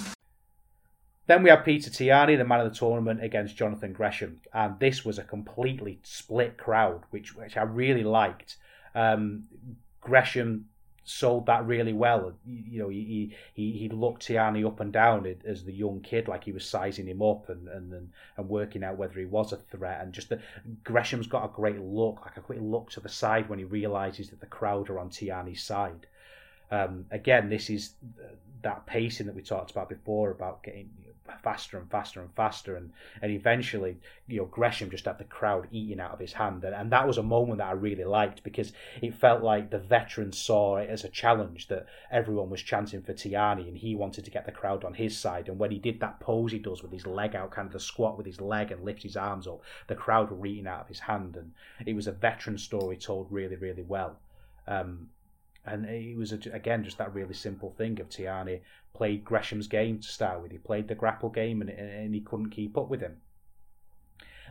Then 1.28 1.44
we 1.44 1.50
had 1.50 1.66
Peter 1.66 1.90
Tihanyi, 1.90 2.38
the 2.38 2.46
man 2.46 2.62
of 2.62 2.72
the 2.72 2.80
tournament, 2.80 3.22
against 3.22 3.58
Jonathan 3.58 3.92
Gresham, 3.92 4.40
and 4.54 4.80
this 4.80 5.04
was 5.04 5.20
a 5.20 5.24
completely 5.24 6.00
split 6.04 6.58
crowd, 6.58 7.02
which 7.10 7.36
which 7.36 7.58
I 7.58 7.64
really 7.64 8.06
liked. 8.06 8.56
Um, 8.94 9.48
Gresham 10.00 10.70
sold 11.06 11.46
that 11.46 11.66
really 11.66 11.94
well. 11.94 12.34
You 12.46 12.80
know, 12.80 12.90
he 12.90 13.34
he 13.54 13.72
he 13.72 13.90
looked 13.90 14.28
Tihanyi 14.28 14.66
up 14.66 14.80
and 14.80 14.92
down 14.92 15.34
as 15.46 15.64
the 15.64 15.72
young 15.72 16.02
kid, 16.02 16.28
like 16.28 16.44
he 16.44 16.52
was 16.52 16.68
sizing 16.68 17.08
him 17.08 17.22
up 17.22 17.48
and 17.48 17.68
and 17.70 18.10
and 18.36 18.50
working 18.50 18.84
out 18.84 18.98
whether 18.98 19.20
he 19.20 19.26
was 19.26 19.54
a 19.54 19.58
threat. 19.58 20.02
And 20.02 20.12
just 20.12 20.30
the 20.30 20.40
Gresham's 20.84 21.28
got 21.28 21.46
a 21.46 21.56
great 21.56 21.80
look, 21.80 22.22
like 22.26 22.38
a 22.38 22.42
quick 22.42 22.60
look 22.62 22.90
to 22.92 23.00
the 23.00 23.10
side 23.10 23.48
when 23.48 23.60
he 23.60 23.66
realizes 23.66 24.30
that 24.32 24.42
the 24.42 24.48
crowd 24.48 24.90
are 24.90 25.00
on 25.00 25.10
Tihanyi's 25.10 25.64
side. 25.64 26.08
Um, 26.72 27.06
again, 27.12 27.50
this 27.50 27.70
is 27.70 27.94
that 28.64 28.86
pacing 28.88 29.28
that 29.28 29.36
we 29.36 29.44
talked 29.44 29.72
about 29.72 29.88
before 29.88 30.32
about 30.32 30.64
getting 30.64 30.90
faster 31.42 31.78
and 31.78 31.90
faster 31.90 32.22
and 32.22 32.34
faster, 32.34 32.76
and 32.76 32.92
and 33.22 33.32
eventually, 33.32 33.98
you 34.28 34.38
know, 34.38 34.46
Gresham 34.46 34.90
just 34.90 35.06
had 35.06 35.18
the 35.18 35.24
crowd 35.24 35.68
eating 35.72 36.00
out 36.00 36.12
of 36.12 36.20
his 36.20 36.34
hand, 36.34 36.64
and, 36.64 36.76
and 36.76 36.92
that 36.92 37.08
was 37.08 37.18
a 37.18 37.24
moment 37.24 37.60
that 37.60 37.68
I 37.68 37.74
really 37.74 38.04
liked 38.04 38.44
because 38.44 38.74
it 39.02 39.14
felt 39.14 39.44
like 39.44 39.70
the 39.70 39.80
veterans 39.80 40.38
saw 40.38 40.78
it 40.78 40.90
as 40.90 41.04
a 41.04 41.10
challenge 41.10 41.68
that 41.68 41.86
everyone 42.12 42.50
was 42.50 42.62
chanting 42.62 43.02
for 43.02 43.14
Tihanyi, 43.14 43.68
and 43.68 43.78
he 43.78 43.96
wanted 43.96 44.26
to 44.26 44.32
get 44.32 44.46
the 44.46 44.52
crowd 44.52 44.84
on 44.84 44.94
his 44.94 45.18
side, 45.18 45.48
and 45.48 45.60
when 45.60 45.72
he 45.72 45.80
did 45.80 46.00
that 46.00 46.20
pose 46.20 46.52
he 46.52 46.60
does 46.60 46.82
with 46.82 46.92
his 46.92 47.06
leg 47.06 47.36
out, 47.36 47.52
kind 47.52 47.68
of 47.68 47.74
the 47.74 47.80
squat 47.80 48.18
with 48.18 48.26
his 48.26 48.42
leg 48.42 48.72
and 48.72 48.84
lifts 48.84 49.04
his 49.04 49.18
arms 49.18 49.48
up, 49.48 49.62
the 49.88 49.96
crowd 49.96 50.32
were 50.32 50.46
eating 50.46 50.68
out 50.68 50.82
of 50.82 50.88
his 50.88 51.00
hand, 51.00 51.36
and 51.36 51.52
it 51.86 51.96
was 51.96 52.08
a 52.08 52.12
veteran 52.12 52.58
story 52.58 52.98
told 52.98 53.32
really, 53.32 53.56
really 53.56 53.84
well. 53.84 54.18
Um, 54.68 55.10
and 55.66 55.86
it 55.86 56.18
was 56.18 56.32
again 56.32 56.84
just 56.84 56.98
that 56.98 57.14
really 57.14 57.34
simple 57.34 57.72
thing 57.78 58.00
of 58.00 58.10
Tihanyi 58.10 58.62
played 58.94 59.26
Gresham's 59.26 59.68
game 59.68 60.00
to 60.00 60.08
start 60.08 60.42
with. 60.42 60.52
He 60.52 60.58
played 60.58 60.88
the 60.88 60.96
grapple 60.96 61.30
game 61.30 61.62
and, 61.62 61.70
and 61.70 62.14
he 62.14 62.22
couldn't 62.22 62.50
keep 62.52 62.78
up 62.78 62.90
with 62.90 63.02
him. 63.02 63.18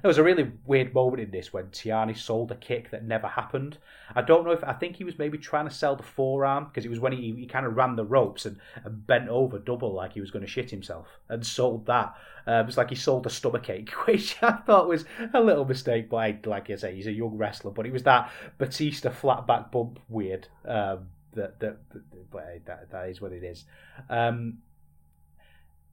There 0.05 0.11
was 0.11 0.19
a 0.19 0.23
really 0.23 0.53
weird 0.67 0.93
moment 0.93 1.23
in 1.23 1.31
this 1.31 1.51
when 1.51 1.69
Tihanyi 1.69 2.19
sold 2.19 2.53
a 2.53 2.57
kick 2.57 2.91
that 2.91 3.05
never 3.05 3.27
happened. 3.27 3.79
I 4.15 4.21
don't 4.21 4.45
know 4.45 4.51
if 4.51 4.63
I 4.63 4.75
think 4.75 4.97
he 4.97 5.05
was 5.05 5.19
maybe 5.19 5.39
trying 5.39 5.67
to 5.67 5.75
sell 5.75 5.97
the 5.97 6.03
forearm 6.03 6.67
because 6.67 6.85
it 6.85 6.91
was 6.91 7.01
when 7.01 7.13
he, 7.13 7.33
he 7.33 7.47
kind 7.47 7.65
of 7.65 7.75
ran 7.75 7.97
the 7.97 8.05
ropes 8.05 8.45
and, 8.45 8.59
and 8.85 9.07
bent 9.07 9.31
over 9.31 9.59
double 9.59 9.95
like 9.95 10.13
he 10.13 10.21
was 10.21 10.31
going 10.31 10.45
to 10.45 10.51
shit 10.51 10.71
himself 10.71 11.07
and 11.31 11.47
sold 11.47 11.87
that. 11.87 12.15
Um, 12.47 12.69
it's 12.69 12.77
like 12.77 12.91
he 12.91 12.97
sold 12.97 13.25
a 13.25 13.31
stomach 13.31 13.71
ache, 13.71 13.89
which 14.07 14.37
I 14.43 14.53
thought 14.53 14.89
was 14.89 15.07
a 15.33 15.41
little 15.41 15.65
mistake. 15.65 16.11
But 16.11 16.17
I, 16.19 16.39
like 16.45 16.69
I 16.69 16.77
say, 16.77 16.95
he's 16.95 17.07
a 17.07 17.13
young 17.13 17.39
wrestler. 17.39 17.71
But 17.71 17.87
it 17.87 17.93
was 17.95 18.03
that 18.03 18.31
Batista 18.59 19.09
flat 19.09 19.47
back 19.47 19.73
bump 19.73 20.01
weird. 20.11 20.49
Um, 20.67 21.09
that, 21.33 21.61
that, 21.61 21.79
that, 21.93 22.67
that, 22.67 22.91
that 22.91 23.09
is 23.09 23.23
what 23.23 23.33
it 23.33 23.43
is. 23.43 23.65
Um, 24.11 24.59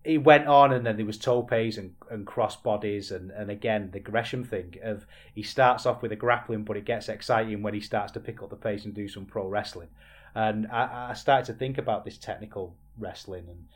he 0.03 0.17
went 0.17 0.47
on 0.47 0.73
and 0.73 0.85
then 0.85 0.97
there 0.97 1.05
was 1.05 1.17
topes 1.17 1.77
and, 1.77 1.93
and 2.09 2.25
cross 2.25 2.55
bodies 2.55 3.11
and, 3.11 3.29
and 3.31 3.51
again 3.51 3.89
the 3.91 3.99
Gresham 3.99 4.43
thing 4.43 4.75
of 4.83 5.05
he 5.33 5.43
starts 5.43 5.85
off 5.85 6.01
with 6.01 6.11
a 6.11 6.15
grappling 6.15 6.63
but 6.63 6.77
it 6.77 6.85
gets 6.85 7.07
exciting 7.07 7.61
when 7.61 7.73
he 7.73 7.81
starts 7.81 8.11
to 8.13 8.19
pick 8.19 8.41
up 8.41 8.49
the 8.49 8.55
pace 8.55 8.85
and 8.85 8.93
do 8.93 9.07
some 9.07 9.25
pro 9.25 9.47
wrestling. 9.47 9.89
And 10.33 10.67
I, 10.67 11.09
I 11.11 11.13
started 11.13 11.45
to 11.47 11.53
think 11.53 11.77
about 11.77 12.03
this 12.03 12.17
technical 12.17 12.75
wrestling 12.97 13.45
and 13.47 13.67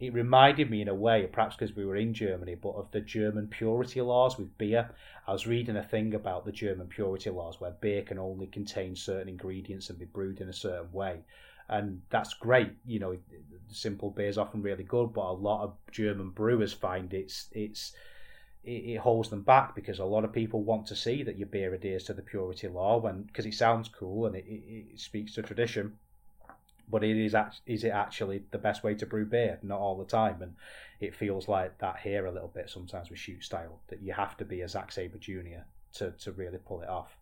it 0.00 0.14
reminded 0.14 0.70
me 0.70 0.80
in 0.80 0.88
a 0.88 0.94
way 0.94 1.28
perhaps 1.30 1.56
because 1.56 1.76
we 1.76 1.84
were 1.84 1.96
in 1.96 2.12
Germany 2.12 2.56
but 2.56 2.70
of 2.70 2.90
the 2.90 3.00
German 3.00 3.46
purity 3.46 4.00
laws 4.00 4.36
with 4.36 4.56
beer. 4.58 4.90
I 5.28 5.32
was 5.32 5.46
reading 5.46 5.76
a 5.76 5.82
thing 5.82 6.14
about 6.14 6.44
the 6.44 6.52
German 6.52 6.88
purity 6.88 7.30
laws 7.30 7.60
where 7.60 7.70
beer 7.70 8.02
can 8.02 8.18
only 8.18 8.48
contain 8.48 8.96
certain 8.96 9.28
ingredients 9.28 9.90
and 9.90 9.98
be 9.98 10.06
brewed 10.06 10.40
in 10.40 10.48
a 10.48 10.52
certain 10.52 10.92
way 10.92 11.20
and 11.68 12.02
that's 12.10 12.34
great. 12.34 12.72
You 12.86 12.98
know, 12.98 13.16
simple 13.70 14.10
beer 14.10 14.28
is 14.28 14.38
often 14.38 14.62
really 14.62 14.84
good, 14.84 15.12
but 15.12 15.30
a 15.30 15.32
lot 15.32 15.62
of 15.62 15.74
German 15.90 16.30
brewers 16.30 16.72
find 16.72 17.12
it's 17.12 17.48
it's 17.52 17.92
it, 18.64 18.98
holds 18.98 19.30
them 19.30 19.42
back 19.42 19.74
because 19.74 19.98
a 19.98 20.04
lot 20.04 20.24
of 20.24 20.32
people 20.32 20.62
want 20.62 20.86
to 20.86 20.96
see 20.96 21.22
that 21.22 21.38
your 21.38 21.46
beer 21.46 21.72
adheres 21.72 22.04
to 22.04 22.12
the 22.12 22.22
purity 22.22 22.68
law 22.68 22.98
when 22.98 23.22
because 23.22 23.46
it 23.46 23.54
sounds 23.54 23.88
cool 23.88 24.26
and 24.26 24.36
it, 24.36 24.44
it, 24.46 24.86
it 24.94 25.00
speaks 25.00 25.34
to 25.34 25.42
tradition. 25.42 25.98
But 26.90 27.04
it 27.04 27.18
is 27.18 27.34
is 27.66 27.84
it 27.84 27.90
actually 27.90 28.44
the 28.50 28.58
best 28.58 28.82
way 28.82 28.94
to 28.94 29.04
brew 29.04 29.26
beer? 29.26 29.58
Not 29.62 29.78
all 29.78 29.98
the 29.98 30.06
time, 30.06 30.40
and 30.40 30.54
it 31.00 31.14
feels 31.14 31.46
like 31.46 31.76
that 31.78 31.98
here 31.98 32.24
a 32.24 32.32
little 32.32 32.48
bit 32.48 32.70
sometimes 32.70 33.10
with 33.10 33.18
shoot 33.18 33.44
style 33.44 33.80
that 33.88 34.00
you 34.00 34.14
have 34.14 34.38
to 34.38 34.46
be 34.46 34.62
a 34.62 34.68
Zack 34.68 34.90
Sabre 34.92 35.18
Jr. 35.18 35.64
to 35.94 36.12
to 36.12 36.32
really 36.32 36.58
pull 36.58 36.80
it 36.80 36.88
off. 36.88 37.17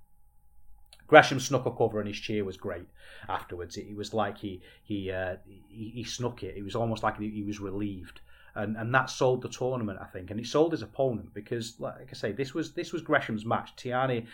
Gresham 1.06 1.38
snuck 1.38 1.66
a 1.66 1.70
cover 1.70 2.00
and 2.00 2.08
his 2.08 2.18
cheer 2.18 2.44
was 2.44 2.56
great 2.56 2.86
afterwards. 3.28 3.76
It, 3.76 3.86
it 3.88 3.96
was 3.96 4.12
like 4.12 4.38
he 4.38 4.60
he, 4.82 5.10
uh, 5.10 5.36
he, 5.68 5.90
he 5.94 6.04
snuck 6.04 6.42
it. 6.42 6.56
It 6.56 6.62
was 6.62 6.74
almost 6.74 7.02
like 7.02 7.18
he, 7.18 7.30
he 7.30 7.42
was 7.42 7.60
relieved, 7.60 8.20
and 8.54 8.76
and 8.76 8.94
that 8.94 9.10
sold 9.10 9.42
the 9.42 9.48
tournament, 9.48 9.98
I 10.00 10.06
think, 10.06 10.30
and 10.30 10.40
it 10.40 10.46
sold 10.46 10.72
his 10.72 10.82
opponent 10.82 11.32
because, 11.34 11.78
like 11.78 12.08
I 12.10 12.14
say, 12.14 12.32
this 12.32 12.54
was 12.54 12.72
this 12.72 12.92
was 12.92 13.02
Gresham's 13.02 13.44
match. 13.44 13.74
Tihanyi 13.76 14.26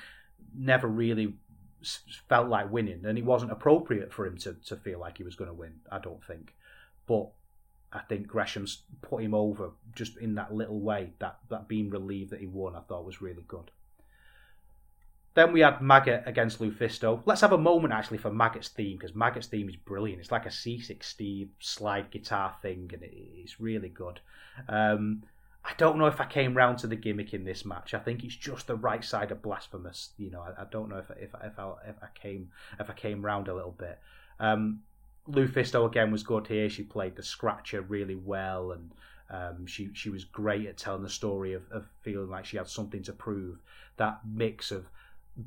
never 0.57 0.89
really 0.89 1.35
felt 2.29 2.49
like 2.49 2.71
winning, 2.73 3.05
and 3.05 3.19
it 3.19 3.25
wasn't 3.25 3.53
appropriate 3.53 4.13
for 4.13 4.27
him 4.27 4.39
to 4.39 4.55
to 4.67 4.77
feel 4.77 4.99
like 4.99 5.19
he 5.19 5.25
was 5.25 5.37
going 5.37 5.51
to 5.51 5.55
win. 5.55 5.75
I 5.91 5.99
don't 5.99 6.25
think, 6.25 6.55
but 7.07 7.29
I 7.93 8.01
think 8.01 8.27
Gresham's 8.27 8.83
put 9.03 9.23
him 9.23 9.35
over 9.35 9.73
just 9.95 10.17
in 10.17 10.35
that 10.37 10.55
little 10.55 10.81
way. 10.81 11.13
That 11.19 11.39
that 11.51 11.69
being 11.69 11.91
relieved 11.91 12.31
that 12.31 12.41
he 12.41 12.47
won, 12.47 12.75
I 12.75 12.81
thought 12.81 13.05
was 13.05 13.21
really 13.21 13.45
good. 13.47 13.71
Then 15.35 15.53
we 15.53 15.61
had 15.61 15.81
Maggot 15.81 16.25
against 16.27 16.61
Lufisto. 16.61 17.23
Let's 17.25 17.41
have 17.41 17.53
a 17.53 17.59
moment 17.59 17.95
actually 17.95 18.19
for 18.19 18.31
Maggot's 18.31 18.69
theme 18.69 18.99
because 18.99 19.15
Maggot's 19.15 19.47
theme 19.47 19.69
is 19.69 19.77
brilliant. 19.77 20.21
It's 20.21 20.31
like 20.31 20.45
a 20.45 20.51
C60 20.51 21.49
slide 21.59 22.11
guitar 22.11 22.55
thing 22.61 22.91
and 22.93 23.03
it's 23.03 23.59
really 23.59 23.89
good. 23.89 24.21
Um, 24.69 25.23
I 25.65 25.73
don't 25.79 25.97
know 25.97 26.07
if 26.07 26.21
I 26.21 26.27
came 26.27 26.55
round 26.55 26.79
to 26.79 26.87
the 26.87 26.97
gimmick 26.97 27.33
in 27.33 27.45
this 27.45 27.65
match. 27.65 27.95
I 27.95 27.99
think 27.99 28.25
it's 28.25 28.35
just 28.35 28.67
the 28.67 28.77
right 28.77 29.05
side 29.05 29.31
of 29.31 29.43
blasphemous. 29.43 30.11
You 30.19 30.31
know, 30.31 30.41
I, 30.41 30.63
I 30.63 30.65
don't 30.71 30.89
know 30.89 30.99
if 30.99 31.11
if 31.11 31.31
if 31.43 31.59
I, 31.59 31.73
if 31.87 31.97
I 32.03 32.09
came 32.15 32.51
if 32.81 32.91
I 32.91 32.95
came 32.95 33.25
round 33.25 33.49
a 33.49 33.55
little 33.55 33.73
bit. 33.79 33.99
Um, 34.41 34.81
Lufisto 35.29 35.87
again 35.87 36.11
was 36.11 36.25
good 36.25 36.49
here. 36.49 36.69
She 36.69 36.83
played 36.83 37.15
the 37.15 37.23
scratcher 37.23 37.81
really 37.81 38.17
well, 38.17 38.73
and 38.73 38.91
um, 39.31 39.67
she 39.67 39.91
she 39.95 40.11
was 40.11 40.25
great 40.25 40.67
at 40.67 40.77
telling 40.77 41.05
the 41.05 41.09
story 41.09 41.53
of, 41.53 41.63
of 41.71 41.87
feeling 42.03 42.29
like 42.29 42.45
she 42.45 42.57
had 42.57 42.69
something 42.69 43.03
to 43.05 43.13
prove. 43.13 43.59
That 43.99 44.21
mix 44.27 44.73
of 44.73 44.87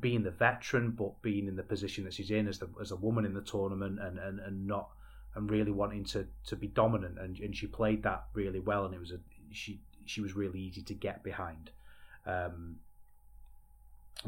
being 0.00 0.22
the 0.22 0.30
veteran, 0.30 0.90
but 0.90 1.20
being 1.22 1.46
in 1.48 1.56
the 1.56 1.62
position 1.62 2.04
that 2.04 2.14
she's 2.14 2.30
in 2.30 2.48
as 2.48 2.58
the 2.58 2.68
as 2.80 2.90
a 2.90 2.96
woman 2.96 3.24
in 3.24 3.34
the 3.34 3.42
tournament, 3.42 4.00
and 4.00 4.18
and, 4.18 4.40
and 4.40 4.66
not 4.66 4.90
and 5.34 5.50
really 5.50 5.70
wanting 5.70 6.04
to 6.04 6.26
to 6.46 6.56
be 6.56 6.66
dominant, 6.66 7.18
and 7.18 7.38
and 7.38 7.56
she 7.56 7.66
played 7.66 8.02
that 8.02 8.24
really 8.34 8.60
well, 8.60 8.84
and 8.84 8.94
it 8.94 9.00
was 9.00 9.12
a 9.12 9.18
she 9.52 9.80
she 10.04 10.20
was 10.20 10.34
really 10.34 10.60
easy 10.60 10.82
to 10.82 10.94
get 10.94 11.22
behind. 11.22 11.70
Um, 12.26 12.76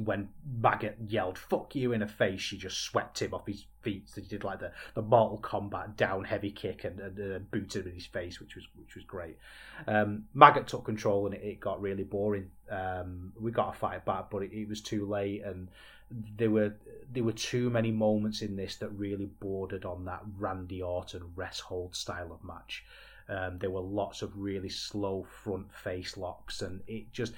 when 0.05 0.29
Maggot 0.61 0.97
yelled 1.07 1.39
"fuck 1.39 1.75
you" 1.75 1.93
in 1.93 2.01
her 2.01 2.07
face, 2.07 2.41
she 2.41 2.57
just 2.57 2.81
swept 2.81 3.21
him 3.21 3.35
off 3.35 3.47
his 3.47 3.67
feet. 3.83 4.09
So 4.09 4.21
she 4.21 4.29
did 4.29 4.45
like 4.45 4.61
the, 4.61 4.73
the 4.95 5.03
Mortal 5.03 5.39
Kombat 5.41 5.97
down 5.97 6.25
heavy 6.25 6.51
kick 6.51 6.85
and, 6.85 7.01
and 7.01 7.35
uh, 7.35 7.39
booted 7.51 7.83
him 7.83 7.89
in 7.89 7.95
his 7.95 8.07
face, 8.07 8.41
which 8.41 8.55
was 8.55 8.67
which 8.77 8.95
was 8.95 9.05
great. 9.05 9.39
Um, 9.87 10.25
Maggot 10.35 10.67
took 10.67 10.85
control 10.85 11.27
and 11.27 11.35
it, 11.35 11.43
it 11.43 11.61
got 11.61 11.81
really 11.81 12.05
boring. 12.05 12.51
Um, 12.71 13.33
we 13.41 13.51
got 13.51 13.75
a 13.75 13.79
fight 13.79 14.05
back, 14.05 14.31
but 14.31 14.43
it, 14.43 14.53
it, 14.53 14.69
was 14.69 14.81
too 14.81 15.07
late, 15.07 15.43
and 15.45 15.69
there 16.11 16.51
were 16.51 16.75
there 17.11 17.25
were 17.25 17.33
too 17.33 17.71
many 17.71 17.91
moments 17.91 18.43
in 18.43 18.57
this 18.57 18.77
that 18.77 18.91
really 18.91 19.27
bordered 19.27 19.85
on 19.85 20.05
that 20.05 20.23
Randy 20.39 20.83
Orton 20.83 21.23
rest 21.35 21.63
hold 21.63 21.95
style 21.95 22.33
of 22.33 22.45
match. 22.45 22.85
Um, 23.29 23.59
there 23.59 23.71
were 23.71 23.81
lots 23.81 24.23
of 24.23 24.33
really 24.37 24.71
slow 24.71 25.27
front 25.43 25.75
face 25.75 26.17
locks, 26.17 26.63
and 26.63 26.81
it 26.87 27.13
just. 27.13 27.33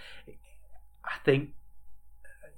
I 1.02 1.16
think 1.24 1.54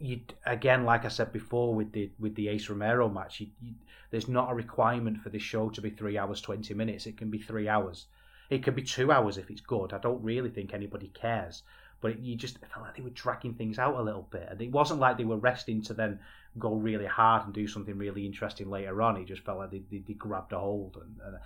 you 0.03 0.21
again, 0.47 0.85
like 0.85 1.05
I 1.05 1.09
said 1.09 1.33
before, 1.33 1.75
with 1.75 1.93
the 1.93 2.11
with 2.19 2.35
the 2.35 2.49
Ace 2.49 2.69
Romero 2.69 3.09
match, 3.09 3.41
you, 3.41 3.49
you, 3.61 3.75
there's 4.11 4.29
not 4.29 4.51
a 4.51 4.55
requirement 4.55 5.19
for 5.23 5.31
this 5.31 5.43
show 5.43 5.71
to 5.71 5.81
be 5.81 5.91
three 5.91 6.19
hours 6.19 6.41
twenty 6.43 6.75
minutes. 6.75 7.07
It 7.07 7.17
can 7.17 7.31
be 7.31 7.39
three 7.39 7.69
hours. 7.69 8.07
It 8.51 8.63
could 8.63 8.75
be 8.75 8.83
two 8.83 9.13
hours 9.13 9.39
if 9.39 9.51
it's 9.51 9.61
good. 9.63 9.93
I 9.93 9.99
don't 9.99 10.23
really 10.23 10.51
think 10.51 10.75
anybody 10.75 11.09
cares. 11.09 11.63
but 12.03 12.11
it, 12.11 12.19
you 12.19 12.37
just 12.37 12.59
felt 12.59 12.85
like 12.85 12.97
they 12.97 13.03
were 13.03 13.11
dragging 13.11 13.55
things 13.55 13.79
out 13.79 13.97
a 13.99 14.03
little 14.03 14.29
bit, 14.31 14.49
and 14.51 14.61
it 14.61 14.71
wasn't 14.73 15.01
like 15.01 15.17
they 15.17 15.25
were 15.25 15.39
resting 15.39 15.81
to 15.83 15.95
then 15.95 16.19
go 16.59 16.75
really 16.75 17.07
hard 17.07 17.45
and 17.45 17.55
do 17.55 17.67
something 17.67 17.97
really 17.97 18.27
interesting 18.27 18.69
later 18.69 19.01
on. 19.01 19.17
It 19.17 19.27
just 19.27 19.45
felt 19.45 19.59
like 19.59 19.71
they, 19.71 19.83
they, 19.91 19.99
they 20.07 20.13
grabbed 20.15 20.53
a 20.53 20.59
hold, 20.59 20.99
and, 21.01 21.17
and 21.25 21.39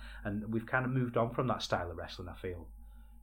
and 0.43 0.53
we've 0.53 0.65
kind 0.65 0.83
of 0.83 0.91
moved 0.91 1.15
on 1.15 1.29
from 1.29 1.47
that 1.47 1.61
style 1.63 1.89
of 1.91 1.97
wrestling. 1.97 2.27
I 2.27 2.33
feel 2.35 2.67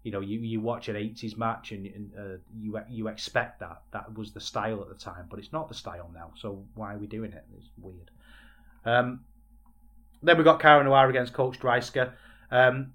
you 0.04 0.12
know, 0.12 0.20
you, 0.20 0.38
you 0.38 0.60
watch 0.60 0.88
an 0.88 0.96
'80s 0.96 1.36
match 1.36 1.72
and, 1.72 1.86
and 1.86 2.12
uh, 2.16 2.36
you 2.54 2.78
you 2.90 3.08
expect 3.08 3.60
that 3.60 3.82
that 3.92 4.16
was 4.16 4.32
the 4.32 4.40
style 4.40 4.82
at 4.82 4.88
the 4.88 4.94
time, 4.94 5.26
but 5.30 5.38
it's 5.38 5.52
not 5.52 5.66
the 5.66 5.74
style 5.74 6.10
now. 6.14 6.30
So 6.36 6.64
why 6.74 6.94
are 6.94 6.98
we 6.98 7.06
doing 7.06 7.32
it? 7.32 7.44
It's 7.56 7.70
weird. 7.78 8.10
Um, 8.84 9.20
then 10.22 10.36
we 10.36 10.44
got 10.44 10.60
Cara 10.60 10.84
Noir 10.84 11.08
against 11.08 11.32
Coach 11.32 11.58
Dreissker. 11.58 12.12
Um, 12.50 12.92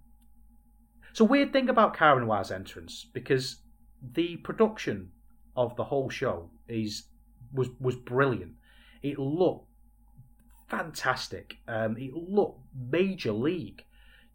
it's 1.10 1.20
a 1.20 1.26
weird 1.26 1.52
thing 1.52 1.68
about 1.68 1.98
Cara 1.98 2.24
Noir's 2.24 2.52
entrance 2.52 3.08
because 3.12 3.58
the 4.14 4.38
production 4.38 5.12
of 5.56 5.76
the 5.76 5.86
whole 5.86 6.10
show 6.10 6.52
is 6.68 7.06
was 7.52 7.70
was 7.80 7.96
brilliant. 7.96 8.54
It 9.02 9.18
looked 9.18 9.68
fantastic. 10.68 11.58
Um, 11.68 11.98
it 11.98 12.14
looked 12.14 12.62
major 12.92 13.32
league 13.32 13.84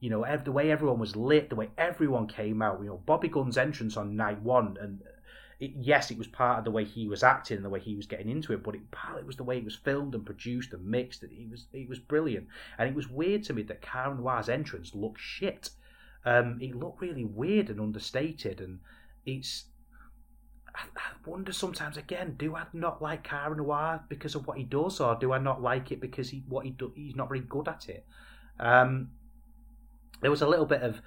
you 0.01 0.11
know, 0.11 0.27
the 0.45 0.53
way 0.53 0.71
everyone 0.71 0.99
was 0.99 1.17
lit, 1.17 1.49
the 1.51 1.57
way 1.57 1.71
everyone 1.79 2.27
came 2.27 2.61
out. 2.61 2.81
You 2.81 2.89
know, 2.89 3.03
Bobby 3.07 3.29
Gunn's 3.29 3.57
entrance 3.57 3.97
on 3.97 4.17
night 4.17 4.41
one, 4.43 4.77
and 4.81 5.01
it, 5.61 5.73
yes, 5.81 6.11
it 6.11 6.19
was 6.19 6.27
part 6.27 6.59
of 6.59 6.65
the 6.65 6.71
way 6.71 6.85
he 6.85 7.09
was 7.09 7.23
acting 7.23 7.63
the 7.63 7.71
way 7.71 7.81
he 7.81 7.95
was 7.95 8.07
getting 8.07 8.29
into 8.29 8.53
it, 8.53 8.63
but 8.63 8.75
it 8.75 8.91
partly 8.91 9.25
was 9.25 9.37
the 9.37 9.45
way 9.45 9.59
it 9.59 9.65
was 9.65 9.77
filmed 9.77 10.15
and 10.15 10.27
produced 10.27 10.73
and 10.73 10.85
mixed. 10.85 11.23
It 11.23 11.51
was 11.51 11.67
it 11.73 11.89
was 11.89 11.99
brilliant, 11.99 12.49
and 12.79 12.89
it 12.89 12.95
was 12.95 13.09
weird 13.09 13.45
to 13.45 13.55
me 13.55 13.63
that 13.63 13.83
Cara 13.83 14.15
Noir's 14.15 14.49
entrance 14.49 14.95
looked 14.95 15.21
shit. 15.21 15.71
Um, 16.25 16.59
it 16.61 16.75
looked 16.75 17.01
really 17.01 17.25
weird 17.25 17.71
and 17.71 17.81
understated, 17.81 18.61
and 18.61 18.81
it's. 19.25 19.67
I, 20.77 20.87
wonder 21.25 21.53
sometimes 21.53 21.97
again, 21.97 22.35
do 22.37 22.57
I 22.57 22.65
not 22.73 23.01
like 23.01 23.23
Cara 23.23 23.57
Noir 23.57 24.05
because 24.09 24.35
of 24.35 24.47
what 24.47 24.59
he 24.59 24.65
does, 24.65 25.01
or 25.01 25.15
do 25.15 25.33
I 25.33 25.39
not 25.39 25.63
like 25.63 25.93
it 25.93 26.01
because 26.01 26.29
he 26.29 26.43
what 26.49 26.65
he 26.65 26.73
do, 26.73 26.93
he's 26.97 27.15
not 27.15 27.29
very 27.29 27.41
good 27.41 27.69
at 27.69 27.89
it? 27.89 28.05
Um, 28.59 29.11
there 30.25 30.31
was 30.31 30.43
a 30.43 30.49
little 30.49 30.67
bit 30.67 30.83
of 30.83 31.03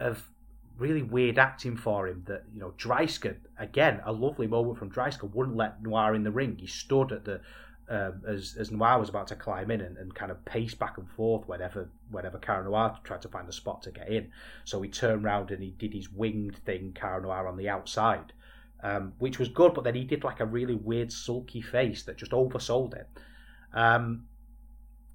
of 0.00 0.28
really 0.76 1.02
weird 1.02 1.38
acting 1.38 1.76
for 1.76 2.08
him 2.08 2.24
that 2.26 2.42
you 2.52 2.60
know 2.60 2.72
Dreissker 2.76 3.36
again 3.58 4.00
a 4.04 4.12
lovely 4.12 4.48
moment 4.48 4.78
from 4.78 4.90
Dreissker 4.90 5.32
wouldn't 5.32 5.56
let 5.56 5.82
Noir 5.82 6.14
in 6.14 6.24
the 6.24 6.32
ring. 6.32 6.56
He 6.58 6.66
stood 6.66 7.12
at 7.12 7.24
the 7.24 7.40
um, 7.88 8.22
as 8.26 8.56
as 8.58 8.72
Noir 8.72 8.98
was 8.98 9.08
about 9.08 9.28
to 9.28 9.36
climb 9.36 9.70
in 9.70 9.80
and, 9.80 9.96
and 9.96 10.12
kind 10.12 10.32
of 10.32 10.44
pace 10.44 10.74
back 10.74 10.98
and 10.98 11.08
forth 11.08 11.46
whenever 11.46 11.88
whenever 12.10 12.38
Cara 12.38 12.64
Noir 12.64 12.98
tried 13.04 13.22
to 13.22 13.28
find 13.28 13.48
a 13.48 13.52
spot 13.52 13.82
to 13.82 13.92
get 13.92 14.08
in. 14.08 14.32
So 14.64 14.82
he 14.82 14.88
turned 14.90 15.24
around 15.24 15.52
and 15.52 15.62
he 15.62 15.70
did 15.70 15.94
his 15.94 16.10
winged 16.10 16.56
thing, 16.64 16.92
Cara 16.92 17.22
Noir 17.22 17.46
on 17.46 17.56
the 17.56 17.68
outside, 17.68 18.32
um, 18.82 19.12
which 19.20 19.38
was 19.38 19.48
good. 19.48 19.74
But 19.74 19.84
then 19.84 19.94
he 19.94 20.02
did 20.02 20.24
like 20.24 20.40
a 20.40 20.46
really 20.46 20.74
weird 20.74 21.12
sulky 21.12 21.60
face 21.60 22.02
that 22.02 22.18
just 22.18 22.32
oversold 22.32 22.94
it. 22.96 23.08
Um, 23.72 24.24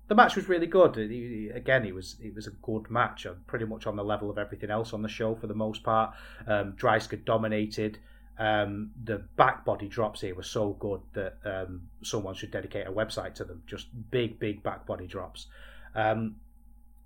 the 0.07 0.15
match 0.15 0.35
was 0.35 0.49
really 0.49 0.67
good. 0.67 0.97
again, 0.97 1.85
it 1.85 1.95
was 1.95 2.17
it 2.21 2.35
was 2.35 2.47
a 2.47 2.51
good 2.51 2.89
match, 2.89 3.25
uh, 3.25 3.33
pretty 3.47 3.65
much 3.65 3.87
on 3.87 3.95
the 3.95 4.03
level 4.03 4.29
of 4.29 4.37
everything 4.37 4.69
else 4.69 4.93
on 4.93 5.01
the 5.01 5.09
show 5.09 5.35
for 5.35 5.47
the 5.47 5.55
most 5.55 5.83
part. 5.83 6.13
Um, 6.47 6.73
Dreissker 6.73 7.23
dominated. 7.23 7.97
Um, 8.37 8.91
the 9.03 9.17
back 9.35 9.65
body 9.65 9.87
drops 9.87 10.21
here 10.21 10.33
were 10.33 10.43
so 10.43 10.71
good 10.79 11.01
that 11.13 11.37
um, 11.45 11.83
someone 12.01 12.33
should 12.33 12.51
dedicate 12.51 12.87
a 12.87 12.91
website 12.91 13.35
to 13.35 13.43
them. 13.43 13.61
Just 13.67 13.87
big, 14.09 14.39
big 14.39 14.63
back 14.63 14.87
body 14.87 15.05
drops. 15.05 15.47
Um, 15.93 16.37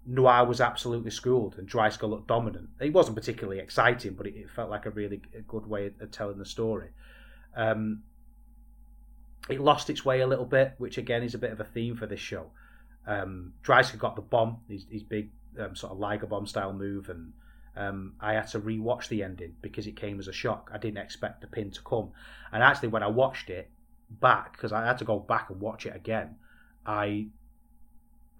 Noir 0.06 0.46
was 0.46 0.62
absolutely 0.62 1.12
schooled, 1.12 1.56
and 1.58 1.68
Dreissker 1.68 2.08
looked 2.08 2.28
dominant. 2.28 2.70
It 2.80 2.94
wasn't 2.94 3.18
particularly 3.18 3.60
exciting, 3.60 4.14
but 4.14 4.28
it, 4.28 4.36
it 4.36 4.50
felt 4.50 4.70
like 4.70 4.86
a 4.86 4.92
really 4.92 5.22
good 5.48 5.68
way 5.68 5.92
of 6.00 6.12
telling 6.12 6.38
the 6.38 6.46
story. 6.46 6.90
Um, 7.56 8.04
it 9.50 9.60
lost 9.60 9.90
its 9.90 10.06
way 10.06 10.22
a 10.22 10.28
little 10.28 10.46
bit, 10.46 10.74
which 10.78 10.98
again 10.98 11.24
is 11.24 11.34
a 11.34 11.40
bit 11.40 11.52
of 11.52 11.60
a 11.60 11.64
theme 11.64 11.96
for 11.96 12.06
this 12.06 12.20
show. 12.20 12.52
Um, 13.08 13.54
Dreissker 13.64 14.00
got 14.00 14.16
the 14.16 14.22
bomb, 14.22 14.58
his, 14.68 14.86
his 14.90 15.04
big 15.04 15.30
um, 15.60 15.76
sort 15.76 15.92
of 15.94 16.00
Liger 16.00 16.26
bomb 16.26 16.48
style 16.48 16.74
move, 16.74 17.10
and 17.10 17.34
um, 17.76 18.14
I 18.20 18.34
had 18.34 18.48
to 18.50 18.60
rewatch 18.60 19.08
the 19.08 19.24
ending 19.24 19.56
because 19.62 19.88
it 19.88 19.96
came 19.96 20.20
as 20.20 20.28
a 20.28 20.34
shock. 20.34 20.70
I 20.74 20.78
didn't 20.78 20.98
expect 20.98 21.42
the 21.42 21.48
pin 21.48 21.72
to 21.72 21.82
come, 21.82 22.12
and 22.52 22.64
actually 22.64 22.90
when 22.90 23.04
I 23.04 23.08
watched 23.08 23.50
it 23.50 23.70
back, 24.10 24.54
because 24.54 24.72
I 24.72 24.86
had 24.86 24.98
to 25.00 25.06
go 25.06 25.20
back 25.20 25.50
and 25.50 25.60
watch 25.60 25.86
it 25.86 25.96
again, 25.96 26.36
I 26.86 27.28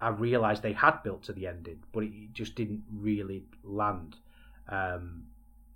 I 0.00 0.08
realised 0.08 0.62
they 0.62 0.72
had 0.72 1.02
built 1.02 1.24
to 1.24 1.32
the 1.32 1.46
ending, 1.46 1.82
but 1.92 2.04
it, 2.04 2.32
just 2.32 2.54
didn't 2.54 2.82
really 2.92 3.44
land. 3.62 4.16
Um, 4.68 5.24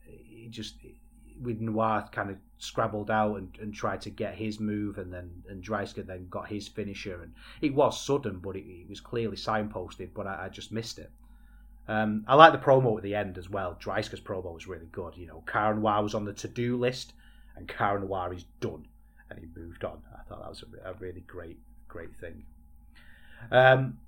it 0.06 0.50
just 0.50 0.76
with 1.42 1.60
Noir 1.60 2.08
kind 2.12 2.30
of 2.30 2.36
scrabbled 2.58 3.10
out 3.10 3.36
and, 3.36 3.56
and 3.60 3.74
tried 3.74 4.00
to 4.02 4.10
get 4.10 4.34
his 4.34 4.60
move, 4.60 4.98
and 4.98 5.12
then 5.12 5.42
and 5.48 5.62
Dreissker 5.62 6.06
then 6.06 6.28
got 6.28 6.48
his 6.48 6.68
finisher, 6.68 7.22
and 7.22 7.32
it 7.60 7.74
was 7.74 8.00
sudden, 8.00 8.38
but 8.38 8.56
it, 8.56 8.64
it 8.64 8.88
was 8.88 9.00
clearly 9.00 9.36
signposted, 9.36 10.10
but 10.14 10.26
I, 10.26 10.46
I 10.46 10.48
just 10.48 10.72
missed 10.72 10.98
it. 10.98 11.10
Um, 11.88 12.24
I 12.28 12.34
like 12.34 12.52
the 12.52 12.58
promo 12.58 12.96
at 12.96 13.02
the 13.02 13.14
end 13.14 13.36
as 13.38 13.50
well. 13.50 13.76
Dreissker's 13.80 14.20
promo 14.20 14.54
was 14.54 14.68
really 14.68 14.88
good. 14.92 15.16
You 15.16 15.26
know, 15.26 15.42
Cara 15.46 15.74
Noir 15.74 16.02
was 16.02 16.14
on 16.14 16.24
the 16.24 16.32
to-do 16.32 16.76
list, 16.76 17.14
and 17.56 17.66
Cara 17.66 18.00
Noir 18.00 18.32
is 18.32 18.44
done, 18.60 18.86
and 19.28 19.38
he 19.38 19.46
moved 19.58 19.84
on. 19.84 20.02
I 20.14 20.22
thought 20.28 20.40
that 20.40 20.48
was 20.48 20.62
a, 20.84 20.90
a 20.90 20.94
really 20.94 21.22
great, 21.22 21.58
great 21.88 22.14
thing. 22.20 22.44
Um, 23.50 23.98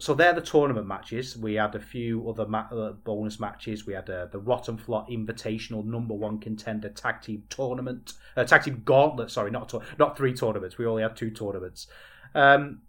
so 0.00 0.14
they're 0.14 0.32
the 0.32 0.40
tournament 0.40 0.86
matches. 0.86 1.36
We 1.36 1.54
had 1.54 1.74
a 1.74 1.80
few 1.80 2.28
other 2.30 2.46
ma- 2.46 2.68
uh, 2.72 2.92
bonus 2.92 3.38
matches. 3.38 3.86
We 3.86 3.92
had 3.92 4.08
uh, 4.08 4.26
the 4.26 4.40
Rott 4.40 4.68
und 4.68 4.80
Flott 4.80 5.10
Invitational 5.10 5.84
Number 5.84 6.14
One 6.14 6.38
Contender 6.38 6.88
Tag 6.88 7.20
Team 7.20 7.44
Tournament, 7.50 8.14
uh, 8.34 8.44
Tag 8.44 8.62
Team 8.64 8.80
Gauntlet. 8.84 9.30
Sorry, 9.30 9.50
not 9.50 9.68
to- 9.68 9.82
not 9.98 10.16
three 10.16 10.32
tournaments. 10.32 10.78
We 10.78 10.86
only 10.86 11.02
had 11.02 11.16
two 11.16 11.30
tournaments. 11.30 11.86
Um, 12.34 12.80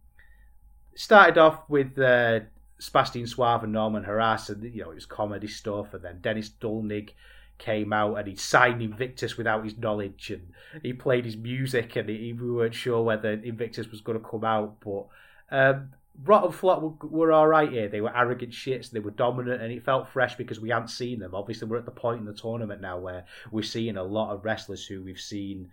started 0.95 1.38
off 1.38 1.69
with 1.69 1.99
uh, 1.99 2.41
Sebastian 2.79 3.27
Suave 3.27 3.63
and 3.65 3.73
Norman 3.73 4.05
Harras, 4.05 4.49
and 4.49 4.63
you 4.63 4.83
know 4.83 4.91
it 4.91 4.95
was 4.95 5.05
comedy 5.05 5.47
stuff. 5.47 5.93
And 5.93 6.03
then 6.03 6.21
Dennis 6.21 6.49
Dullnig 6.49 7.09
came 7.57 7.91
out 7.91 8.15
and 8.15 8.27
he 8.27 8.35
signed 8.35 8.81
Invictus 8.81 9.38
without 9.38 9.65
his 9.65 9.77
knowledge, 9.77 10.31
and 10.31 10.53
he 10.81 10.93
played 10.93 11.25
his 11.25 11.35
music, 11.35 11.97
and 11.97 12.07
he, 12.07 12.31
we 12.31 12.51
weren't 12.51 12.73
sure 12.73 13.03
whether 13.03 13.31
Invictus 13.33 13.91
was 13.91 13.99
going 13.99 14.17
to 14.17 14.25
come 14.25 14.45
out, 14.45 14.77
but. 14.79 15.07
Um, 15.53 15.89
Rott 16.23 16.43
und 16.43 16.53
Flott 16.53 16.81
were, 16.81 17.07
were 17.07 17.31
all 17.31 17.47
right 17.47 17.71
here. 17.71 17.88
They 17.88 18.01
were 18.01 18.15
arrogant 18.15 18.51
shits. 18.51 18.91
They 18.91 18.99
were 18.99 19.11
dominant, 19.11 19.61
and 19.61 19.71
it 19.71 19.83
felt 19.83 20.09
fresh 20.09 20.35
because 20.35 20.59
we 20.59 20.69
hadn't 20.69 20.89
seen 20.89 21.19
them. 21.19 21.33
Obviously, 21.33 21.67
we're 21.67 21.77
at 21.77 21.85
the 21.85 21.91
point 21.91 22.19
in 22.19 22.25
the 22.25 22.33
tournament 22.33 22.81
now 22.81 22.99
where 22.99 23.25
we're 23.51 23.63
seeing 23.63 23.97
a 23.97 24.03
lot 24.03 24.33
of 24.33 24.45
wrestlers 24.45 24.85
who 24.85 25.01
we've 25.01 25.19
seen 25.19 25.71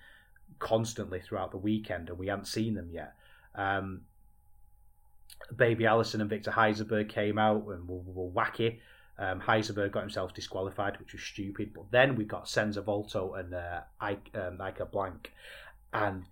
constantly 0.58 1.20
throughout 1.20 1.50
the 1.50 1.58
weekend, 1.58 2.08
and 2.08 2.18
we 2.18 2.28
haven't 2.28 2.46
seen 2.46 2.74
them 2.74 2.88
yet. 2.90 3.14
Um, 3.54 4.02
Baby 5.54 5.86
Allison 5.86 6.20
and 6.20 6.30
Victor 6.30 6.50
Heisenberg 6.50 7.08
came 7.08 7.38
out 7.38 7.66
and 7.68 7.88
were, 7.88 8.00
were 8.00 8.30
wacky. 8.30 8.78
Um, 9.18 9.40
Heisenberg 9.40 9.90
got 9.90 10.00
himself 10.00 10.32
disqualified, 10.32 10.98
which 11.00 11.12
was 11.12 11.22
stupid. 11.22 11.74
But 11.74 11.90
then 11.90 12.14
we 12.14 12.24
got 12.24 12.48
Senza 12.48 12.80
Volto 12.80 13.34
and 13.34 13.52
uh, 13.52 13.80
Ike, 14.00 14.30
um, 14.34 14.60
Ika 14.60 14.86
Blank, 14.86 15.32
and 15.92 16.24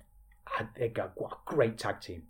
they 0.76 0.88
got 0.88 1.12
what 1.16 1.32
a 1.32 1.36
great 1.44 1.76
tag 1.76 2.00
team 2.00 2.22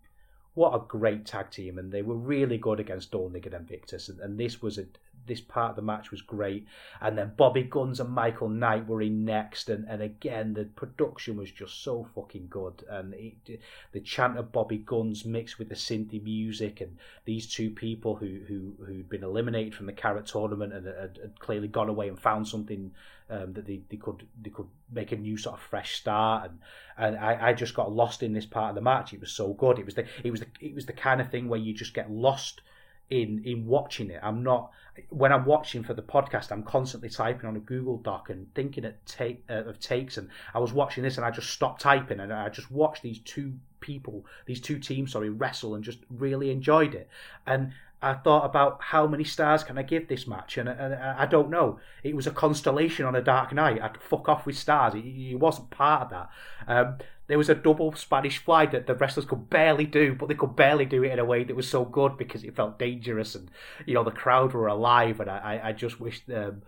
what 0.57 0.75
a 0.75 0.85
great 0.89 1.27
tag 1.27 1.51
team, 1.51 1.79
and 1.79 1.93
they 1.93 2.03
were 2.03 2.17
really 2.17 2.57
good 2.57 2.81
against 2.81 3.13
Dullnig 3.13 3.45
and 3.45 3.55
Invictus, 3.55 4.09
and, 4.09 4.19
and 4.21 4.41
this 4.41 4.63
was 4.63 4.79
a 4.79 4.87
this 5.27 5.41
part 5.41 5.71
of 5.71 5.77
the 5.77 5.83
match 5.83 6.11
was 6.11 6.23
great. 6.23 6.67
And 7.01 7.17
then 7.19 7.33
Bobby 7.37 7.63
Gunns 7.63 8.01
and 8.01 8.11
Michael 8.11 8.49
Knight 8.49 8.87
were 8.87 9.03
in 9.03 9.25
next, 9.25 9.69
and, 9.69 9.87
and 9.89 10.03
again 10.03 10.55
the 10.55 10.65
production 10.65 11.37
was 11.37 11.51
just 11.51 11.83
so 11.83 12.07
fucking 12.15 12.49
good. 12.49 12.85
And 12.89 13.15
it, 13.15 13.61
the 13.93 14.01
chant 14.01 14.39
of 14.39 14.53
Bobby 14.53 14.79
Gunns 14.79 15.25
mixed 15.25 15.59
with 15.59 15.69
the 15.69 15.75
synthy 15.75 16.23
music, 16.23 16.81
and 16.81 16.97
these 17.25 17.47
two 17.47 17.71
people 17.71 18.17
who 18.17 18.41
who 18.47 18.75
who'd 18.85 19.09
been 19.09 19.25
eliminated 19.25 19.75
from 19.75 19.87
the 19.87 19.93
Carat 19.93 20.27
tournament 20.27 20.73
and 20.73 20.87
had, 20.87 21.19
had 21.21 21.41
clearly 21.41 21.69
gone 21.69 21.89
away 21.89 22.09
and 22.09 22.19
found 22.19 22.49
something 22.49 22.93
um, 23.29 23.53
that 23.55 23.67
they, 23.67 23.81
they 23.91 23.97
could 23.97 24.27
they 24.41 24.51
could 24.51 24.69
make 24.91 25.13
a 25.13 25.17
new 25.17 25.37
sort 25.37 25.57
of 25.57 25.63
fresh 25.63 25.97
start 25.97 26.51
and 26.51 26.59
and 26.99 27.17
I, 27.19 27.49
I 27.49 27.53
just 27.53 27.75
got 27.75 27.93
lost 27.93 28.23
in 28.23 28.33
this 28.33 28.47
part 28.47 28.71
of 28.71 28.75
the 28.75 28.81
match. 28.81 29.13
It 29.13 29.21
was 29.21 29.33
so 29.33 29.53
good. 29.53 29.79
It 29.79 29.85
was 29.85 29.95
the 29.95 30.07
it 30.23 30.31
was 30.31 30.41
the 30.41 30.47
it 30.61 30.75
was 30.75 30.87
the 30.87 30.93
kind 30.93 31.21
of 31.21 31.31
thing 31.31 31.49
where 31.49 31.61
you 31.61 31.75
just 31.75 31.95
get 31.95 32.11
lost 32.11 32.63
in 33.11 33.43
in 33.45 33.67
watching 33.67 34.11
it. 34.11 34.21
I'm 34.23 34.43
not 34.43 34.71
when 35.11 35.33
I'm 35.33 35.45
watching 35.45 35.83
for 35.83 35.95
the 35.95 36.03
podcast. 36.03 36.51
I'm 36.51 36.63
constantly 36.63 37.09
typing 37.09 37.49
on 37.49 37.57
a 37.57 37.61
Google 37.61 37.99
Doc 37.99 38.31
and 38.31 38.53
thinking 38.55 38.85
of, 38.85 38.95
take, 39.05 39.45
uh, 39.49 39.65
of 39.65 39.79
takes. 39.79 40.17
And 40.17 40.29
I 40.55 40.59
was 40.59 40.73
watching 40.73 41.03
this, 41.05 41.17
and 41.17 41.27
I 41.27 41.31
just 41.31 41.51
stopped 41.51 41.81
typing, 41.83 42.21
and 42.21 42.33
I 42.33 42.49
just 42.49 42.71
watched 42.71 43.03
these 43.03 43.19
two 43.21 43.55
people, 43.81 44.25
these 44.47 44.61
two 44.61 44.79
teams, 44.79 45.13
sorry, 45.13 45.31
wrestle, 45.31 45.75
and 45.75 45.85
just 45.85 45.99
really 46.11 46.51
enjoyed 46.51 46.95
it. 46.95 47.09
And 47.47 47.73
I 48.03 48.15
thought 48.15 48.45
about 48.45 48.79
how 48.83 49.07
many 49.07 49.25
stars 49.25 49.65
can 49.65 49.79
I 49.79 49.83
give 49.83 50.09
this 50.09 50.27
match, 50.27 50.59
and, 50.59 50.69
and 50.69 50.95
I 50.95 51.27
don't 51.27 51.51
know. 51.51 51.79
It 52.03 52.17
was 52.17 52.27
a 52.27 52.31
constellation 52.31 53.05
on 53.05 53.15
a 53.15 53.23
dark 53.23 53.53
night. 53.53 53.81
I'd 53.83 54.01
fuck 54.01 54.29
off 54.29 54.47
with 54.47 54.57
stars. 54.57 54.95
It, 54.95 55.05
it 55.05 55.39
wasn't 55.39 55.71
part 55.71 56.03
of 56.03 56.11
that. 56.11 56.29
Um, 56.67 56.99
there 57.27 57.39
was 57.39 57.49
a 57.49 57.55
double 57.55 57.93
Spanish 57.95 58.39
fly 58.39 58.67
that 58.67 58.87
the 58.87 58.95
wrestlers 58.95 59.27
could 59.27 59.51
barely 59.51 59.85
do, 59.85 60.15
but 60.15 60.29
they 60.29 60.35
could 60.35 60.55
barely 60.55 60.85
do 60.85 61.03
it 61.03 61.13
in 61.13 61.19
a 61.19 61.25
way 61.25 61.45
that 61.45 61.57
was 61.57 61.69
so 61.69 61.85
good 61.85 62.17
because 62.17 62.45
it 62.45 62.55
felt 62.55 62.79
dangerous 62.79 63.35
and 63.35 63.51
you 63.85 63.95
know 63.95 64.05
the 64.05 64.11
crowd 64.11 64.53
were 64.53 64.69
alive. 64.69 65.21
And 65.21 65.31
I, 65.31 65.61
I 65.65 65.73
just 65.73 66.01
wished 66.01 66.31
um, 66.31 66.63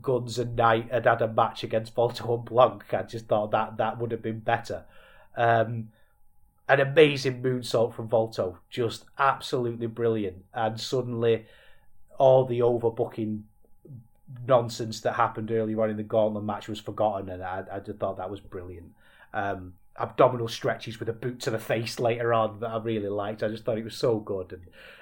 Gunns 0.00 0.38
and 0.38 0.56
Knight 0.56 0.90
had 0.90 1.06
had 1.06 1.22
a 1.22 1.28
match 1.28 1.62
against 1.62 1.94
Volto 1.94 2.34
and 2.34 2.44
Blanc. 2.44 2.92
I 2.92 3.02
just 3.02 3.26
thought 3.26 3.52
that 3.52 3.76
that 3.76 3.98
would 3.98 4.10
have 4.10 4.22
been 4.22 4.40
better. 4.40 4.84
Um, 5.36 5.88
an 6.68 6.80
amazing 6.80 7.42
moonsault 7.42 7.94
from 7.94 8.08
Volto, 8.08 8.58
just 8.70 9.04
absolutely 9.18 9.86
brilliant. 9.86 10.44
And 10.54 10.80
suddenly, 10.80 11.46
all 12.18 12.44
the 12.44 12.60
overbooking 12.60 13.42
nonsense 14.46 15.00
that 15.00 15.14
happened 15.14 15.50
earlier 15.50 15.82
on 15.82 15.90
in 15.90 15.96
the 15.96 16.02
Gauntlet 16.02 16.44
match 16.44 16.68
was 16.68 16.80
forgotten, 16.80 17.28
and 17.28 17.42
I, 17.42 17.64
I 17.70 17.80
just 17.80 17.98
thought 17.98 18.16
that 18.16 18.30
was 18.30 18.40
brilliant. 18.40 18.92
Um, 19.34 19.74
abdominal 19.96 20.48
stretches 20.48 20.98
with 20.98 21.08
a 21.08 21.12
boot 21.12 21.40
to 21.40 21.50
the 21.50 21.58
face 21.58 22.00
later 22.00 22.32
on 22.32 22.60
that 22.60 22.70
I 22.70 22.78
really 22.78 23.08
liked. 23.08 23.42
I 23.42 23.48
just 23.48 23.64
thought 23.64 23.78
it 23.78 23.84
was 23.84 23.96
so 23.96 24.18
good. 24.18 24.58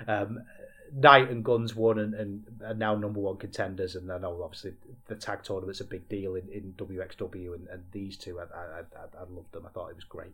And 0.07 0.09
um, 0.09 0.45
Knight 0.93 1.31
and 1.31 1.45
Gunns 1.45 1.77
won 1.77 1.99
and, 1.99 2.15
and 2.15 2.45
are 2.65 2.75
now 2.75 2.97
number 2.97 3.21
one 3.21 3.37
contenders. 3.37 3.95
And 3.95 4.11
I 4.11 4.19
know 4.19 4.43
obviously 4.43 4.73
the 5.07 5.15
tag 5.15 5.43
tournament's 5.43 5.81
a 5.81 5.85
big 5.85 6.09
deal 6.09 6.35
in, 6.35 6.49
in 6.49 6.75
WXW, 6.77 7.55
and, 7.55 7.69
and 7.69 7.85
these 7.93 8.17
two, 8.17 8.41
I, 8.41 8.43
I, 8.43 8.81
I, 8.81 9.23
I 9.23 9.25
loved 9.31 9.53
them. 9.53 9.67
I 9.67 9.71
thought 9.71 9.91
it 9.91 9.97
was 9.97 10.05
great. 10.05 10.33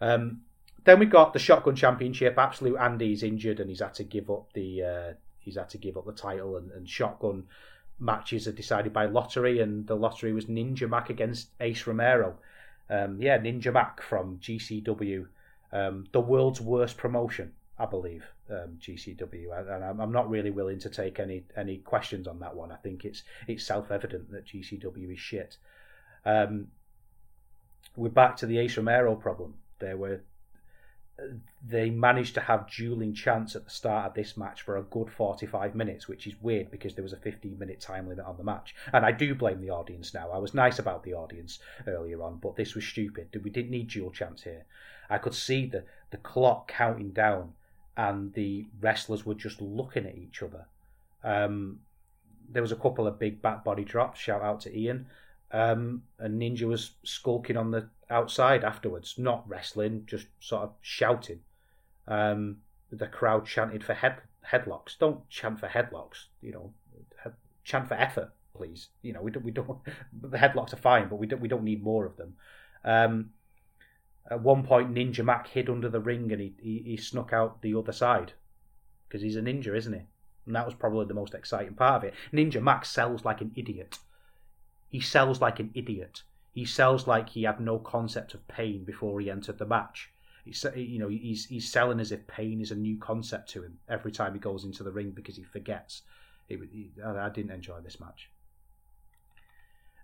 Um, 0.00 0.42
then 0.84 1.00
we 1.00 1.06
got 1.06 1.32
the 1.32 1.38
Shotgun 1.38 1.74
Championship. 1.74 2.38
Absolute 2.38 2.78
Andy's 2.78 3.22
injured 3.22 3.58
and 3.58 3.68
he's 3.68 3.80
had 3.80 3.94
to 3.94 4.04
give 4.04 4.30
up 4.30 4.52
the 4.52 4.82
uh, 4.82 5.12
he's 5.40 5.56
had 5.56 5.68
to 5.70 5.78
give 5.78 5.96
up 5.96 6.06
the 6.06 6.12
title. 6.12 6.56
And, 6.56 6.70
and 6.70 6.88
Shotgun 6.88 7.44
matches 7.98 8.46
are 8.46 8.52
decided 8.52 8.92
by 8.92 9.06
lottery, 9.06 9.60
and 9.60 9.86
the 9.86 9.96
lottery 9.96 10.32
was 10.32 10.46
Ninja 10.46 10.88
Mac 10.88 11.10
against 11.10 11.48
Ace 11.60 11.86
Romero. 11.86 12.36
Um, 12.88 13.20
yeah, 13.20 13.38
Ninja 13.38 13.72
Mac 13.72 14.02
from 14.02 14.38
GCW, 14.38 15.26
um, 15.72 16.06
the 16.12 16.20
world's 16.20 16.60
worst 16.60 16.96
promotion, 16.96 17.52
I 17.78 17.86
believe. 17.86 18.24
Um, 18.48 18.78
GCW, 18.78 19.74
and 19.74 20.00
I'm, 20.00 20.12
not 20.12 20.30
really 20.30 20.52
willing 20.52 20.78
to 20.78 20.88
take 20.88 21.18
any 21.18 21.42
any 21.56 21.78
questions 21.78 22.28
on 22.28 22.38
that 22.38 22.54
one. 22.54 22.70
I 22.70 22.76
think 22.76 23.04
it's 23.04 23.24
it's 23.48 23.64
self 23.64 23.90
evident 23.90 24.30
that 24.30 24.46
GCW 24.46 25.12
is 25.12 25.18
shit. 25.18 25.56
Um, 26.24 26.68
we're 27.96 28.08
back 28.08 28.36
to 28.36 28.46
the 28.46 28.58
Ace 28.58 28.76
Romero 28.76 29.16
problem. 29.16 29.54
There 29.80 29.96
were 29.96 30.20
they 31.66 31.88
managed 31.90 32.34
to 32.34 32.40
have 32.40 32.70
dueling 32.70 33.14
chance 33.14 33.56
at 33.56 33.64
the 33.64 33.70
start 33.70 34.06
of 34.06 34.14
this 34.14 34.36
match 34.36 34.62
for 34.62 34.76
a 34.76 34.82
good 34.82 35.10
45 35.10 35.74
minutes, 35.74 36.06
which 36.06 36.26
is 36.26 36.34
weird 36.42 36.70
because 36.70 36.94
there 36.94 37.02
was 37.02 37.12
a 37.12 37.18
15 37.18 37.58
minute 37.58 37.80
time 37.80 38.08
limit 38.08 38.24
on 38.24 38.36
the 38.36 38.44
match. 38.44 38.74
And 38.92 39.04
I 39.04 39.12
do 39.12 39.34
blame 39.34 39.60
the 39.60 39.70
audience 39.70 40.12
now. 40.12 40.30
I 40.30 40.38
was 40.38 40.54
nice 40.54 40.78
about 40.78 41.04
the 41.04 41.14
audience 41.14 41.58
earlier 41.86 42.22
on, 42.22 42.36
but 42.36 42.56
this 42.56 42.74
was 42.74 42.84
stupid. 42.84 43.28
We 43.42 43.50
didn't 43.50 43.70
need 43.70 43.88
dual 43.88 44.10
chance 44.10 44.42
here. 44.42 44.66
I 45.08 45.18
could 45.18 45.34
see 45.34 45.66
the, 45.66 45.84
the 46.10 46.18
clock 46.18 46.68
counting 46.68 47.10
down, 47.10 47.54
and 47.96 48.32
the 48.34 48.66
wrestlers 48.80 49.24
were 49.24 49.34
just 49.34 49.60
looking 49.60 50.06
at 50.06 50.18
each 50.18 50.42
other. 50.42 50.66
Um, 51.24 51.80
there 52.48 52.62
was 52.62 52.72
a 52.72 52.76
couple 52.76 53.06
of 53.06 53.18
big 53.18 53.40
back 53.40 53.64
body 53.64 53.84
drops. 53.84 54.20
Shout 54.20 54.42
out 54.42 54.60
to 54.62 54.76
Ian. 54.76 55.06
Um, 55.52 56.02
and 56.18 56.40
Ninja 56.40 56.62
was 56.62 56.92
skulking 57.04 57.56
on 57.56 57.70
the 57.70 57.88
outside 58.10 58.64
afterwards, 58.64 59.14
not 59.16 59.48
wrestling, 59.48 60.04
just 60.06 60.26
sort 60.40 60.64
of 60.64 60.72
shouting. 60.80 61.40
Um, 62.08 62.58
the 62.90 63.06
crowd 63.06 63.46
chanted 63.46 63.84
for 63.84 63.94
head 63.94 64.16
headlocks. 64.50 64.98
Don't 64.98 65.28
chant 65.28 65.60
for 65.60 65.68
headlocks. 65.68 66.26
You 66.40 66.52
know, 66.52 66.72
chant 67.64 67.88
for 67.88 67.94
effort, 67.94 68.30
please. 68.54 68.88
You 69.02 69.12
know, 69.12 69.22
we 69.22 69.30
don't. 69.30 69.44
We 69.44 69.50
don't. 69.50 69.78
The 70.20 70.38
headlocks 70.38 70.72
are 70.72 70.78
fine, 70.78 71.08
but 71.08 71.16
we 71.16 71.26
don't. 71.26 71.40
We 71.40 71.48
don't 71.48 71.64
need 71.64 71.82
more 71.82 72.06
of 72.06 72.16
them. 72.16 72.34
Um, 72.84 73.30
at 74.30 74.40
one 74.40 74.64
point, 74.64 74.94
Ninja 74.94 75.24
Mac 75.24 75.48
hid 75.48 75.68
under 75.68 75.88
the 75.88 76.00
ring 76.00 76.32
and 76.32 76.40
he, 76.40 76.54
he, 76.60 76.82
he 76.84 76.96
snuck 76.96 77.32
out 77.32 77.62
the 77.62 77.74
other 77.76 77.92
side 77.92 78.32
because 79.08 79.22
he's 79.22 79.36
a 79.36 79.40
ninja, 79.40 79.76
isn't 79.76 79.92
he? 79.92 80.02
And 80.46 80.54
that 80.54 80.64
was 80.64 80.74
probably 80.74 81.06
the 81.06 81.14
most 81.14 81.34
exciting 81.34 81.74
part 81.74 81.96
of 81.96 82.04
it. 82.04 82.14
Ninja 82.32 82.60
Mac 82.60 82.84
sells 82.84 83.24
like 83.24 83.40
an 83.40 83.52
idiot. 83.54 83.98
He 84.96 85.02
sells 85.02 85.42
like 85.42 85.60
an 85.60 85.72
idiot. 85.74 86.22
He 86.52 86.64
sells 86.64 87.06
like 87.06 87.28
he 87.28 87.42
had 87.42 87.60
no 87.60 87.78
concept 87.78 88.32
of 88.32 88.48
pain 88.48 88.82
before 88.82 89.20
he 89.20 89.30
entered 89.30 89.58
the 89.58 89.66
match. 89.66 90.10
He's, 90.42 90.64
you 90.74 90.98
know, 90.98 91.08
he's 91.08 91.44
he's 91.44 91.70
selling 91.70 92.00
as 92.00 92.12
if 92.12 92.26
pain 92.26 92.62
is 92.62 92.70
a 92.70 92.74
new 92.74 92.96
concept 92.96 93.50
to 93.50 93.62
him 93.62 93.78
every 93.90 94.10
time 94.10 94.32
he 94.32 94.40
goes 94.40 94.64
into 94.64 94.82
the 94.82 94.90
ring 94.90 95.10
because 95.10 95.36
he 95.36 95.42
forgets. 95.42 96.00
It, 96.48 96.58
I 97.04 97.28
didn't 97.28 97.50
enjoy 97.50 97.80
this 97.82 98.00
match. 98.00 98.30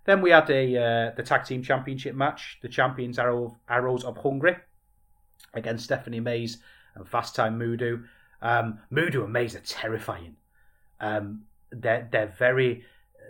Then 0.05 0.21
we 0.21 0.29
had 0.29 0.47
a 0.51 0.77
uh, 0.77 1.15
the 1.15 1.23
tag 1.23 1.45
team 1.45 1.63
championship 1.63 2.13
match. 2.13 2.59
The 2.61 2.69
champions 2.69 3.17
Arrow, 3.17 3.57
Arrows 3.67 4.03
of 4.03 4.17
Hungary 4.17 4.57
against 5.55 5.85
Stephanie 5.85 6.19
Maze 6.19 6.59
and 6.93 7.09
Fast 7.09 7.35
Time 7.35 7.57
Moodoo. 7.57 8.03
Um, 8.43 8.77
and 8.91 9.33
Maze 9.33 9.55
are 9.55 9.61
terrifying. 9.61 10.35
Um, 10.99 11.45
they're 11.71 12.07
they're 12.11 12.35
very 12.37 12.85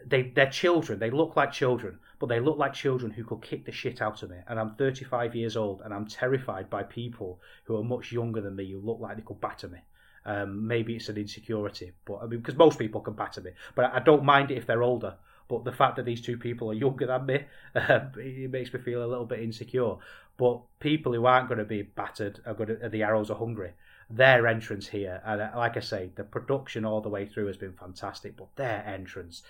they 0.07 0.23
they're 0.23 0.49
children. 0.49 0.99
They 0.99 1.11
look 1.11 1.35
like 1.35 1.51
children, 1.51 1.99
but 2.19 2.27
they 2.27 2.39
look 2.39 2.57
like 2.57 2.73
children 2.73 3.11
who 3.11 3.23
could 3.23 3.41
kick 3.41 3.65
the 3.65 3.71
shit 3.71 4.01
out 4.01 4.23
of 4.23 4.29
me. 4.29 4.37
And 4.47 4.59
I'm 4.59 4.75
35 4.75 5.35
years 5.35 5.57
old, 5.57 5.81
and 5.81 5.93
I'm 5.93 6.07
terrified 6.07 6.69
by 6.69 6.83
people 6.83 7.41
who 7.65 7.77
are 7.77 7.83
much 7.83 8.11
younger 8.11 8.41
than 8.41 8.55
me 8.55 8.71
who 8.71 8.79
look 8.79 8.99
like 8.99 9.17
they 9.17 9.23
could 9.23 9.41
batter 9.41 9.67
me. 9.67 9.79
Um, 10.25 10.67
maybe 10.67 10.95
it's 10.95 11.09
an 11.09 11.17
insecurity, 11.17 11.91
but 12.05 12.19
I 12.21 12.27
mean, 12.27 12.39
because 12.39 12.55
most 12.55 12.79
people 12.79 13.01
can 13.01 13.13
batter 13.13 13.41
me, 13.41 13.51
but 13.75 13.93
I 13.93 13.99
don't 13.99 14.23
mind 14.23 14.51
it 14.51 14.57
if 14.57 14.65
they're 14.65 14.83
older. 14.83 15.15
But 15.49 15.65
the 15.65 15.73
fact 15.73 15.97
that 15.97 16.05
these 16.05 16.21
two 16.21 16.37
people 16.37 16.71
are 16.71 16.73
younger 16.73 17.05
than 17.05 17.25
me, 17.25 17.43
um, 17.75 18.11
it 18.15 18.49
makes 18.49 18.73
me 18.73 18.79
feel 18.79 19.03
a 19.03 19.07
little 19.07 19.25
bit 19.25 19.41
insecure. 19.41 19.95
But 20.37 20.61
people 20.79 21.13
who 21.13 21.25
aren't 21.25 21.47
going 21.47 21.59
to 21.59 21.65
be 21.65 21.81
battered 21.81 22.39
are 22.45 22.53
going 22.53 22.79
to, 22.79 22.89
the 22.89 23.03
arrows 23.03 23.29
are 23.29 23.37
hungry. 23.37 23.73
Their 24.09 24.47
entrance 24.47 24.87
here, 24.87 25.21
and 25.25 25.41
uh, 25.41 25.49
like 25.55 25.77
I 25.77 25.79
say, 25.79 26.11
the 26.15 26.23
production 26.23 26.85
all 26.85 27.01
the 27.01 27.09
way 27.09 27.25
through 27.25 27.47
has 27.47 27.57
been 27.57 27.73
fantastic. 27.73 28.37
But 28.37 28.55
their 28.55 28.83
entrance, 28.85 29.43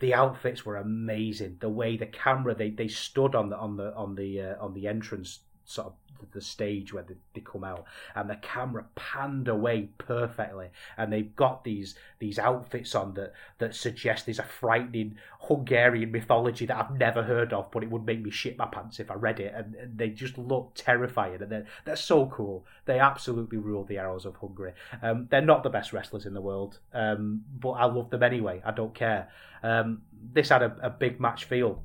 the 0.00 0.14
outfits 0.14 0.66
were 0.66 0.76
amazing. 0.76 1.58
The 1.60 1.68
way 1.68 1.96
the 1.96 2.06
camera 2.06 2.54
they, 2.54 2.70
they 2.70 2.88
stood 2.88 3.34
on 3.34 3.50
the 3.50 3.56
on 3.56 3.76
the 3.76 3.94
on 3.94 4.14
the 4.16 4.40
uh, 4.40 4.54
on 4.64 4.74
the 4.74 4.88
entrance 4.88 5.40
sort 5.64 5.88
of 5.88 5.94
the 6.32 6.40
stage 6.40 6.92
where 6.92 7.02
they, 7.02 7.14
they 7.34 7.40
come 7.40 7.64
out 7.64 7.84
and 8.14 8.28
the 8.28 8.36
camera 8.36 8.84
panned 8.94 9.48
away 9.48 9.88
perfectly 9.98 10.68
and 10.96 11.12
they've 11.12 11.34
got 11.36 11.64
these 11.64 11.94
these 12.18 12.38
outfits 12.38 12.94
on 12.94 13.14
that 13.14 13.32
that 13.58 13.74
suggest 13.74 14.26
there's 14.26 14.38
a 14.38 14.44
frightening 14.44 15.16
Hungarian 15.42 16.12
mythology 16.12 16.66
that 16.66 16.76
I've 16.76 16.96
never 16.96 17.22
heard 17.22 17.52
of 17.52 17.70
but 17.70 17.82
it 17.82 17.90
would 17.90 18.04
make 18.04 18.22
me 18.22 18.30
shit 18.30 18.58
my 18.58 18.66
pants 18.66 19.00
if 19.00 19.10
I 19.10 19.14
read 19.14 19.40
it 19.40 19.52
and, 19.54 19.74
and 19.74 19.98
they 19.98 20.10
just 20.10 20.38
look 20.38 20.72
terrifying 20.74 21.42
and 21.42 21.50
they're, 21.50 21.66
they're 21.84 21.96
so 21.96 22.26
cool. 22.26 22.66
They 22.84 22.98
absolutely 22.98 23.58
rule 23.58 23.84
the 23.84 23.98
arrows 23.98 24.26
of 24.26 24.36
Hungary. 24.36 24.72
Um, 25.02 25.28
they're 25.30 25.40
not 25.40 25.62
the 25.62 25.70
best 25.70 25.92
wrestlers 25.92 26.26
in 26.26 26.34
the 26.34 26.40
world 26.40 26.78
um, 26.92 27.42
but 27.58 27.70
I 27.72 27.86
love 27.86 28.10
them 28.10 28.22
anyway. 28.22 28.62
I 28.64 28.72
don't 28.72 28.94
care. 28.94 29.28
Um, 29.62 30.02
this 30.32 30.48
had 30.48 30.62
a, 30.62 30.76
a 30.82 30.90
big 30.90 31.20
match 31.20 31.44
feel. 31.44 31.82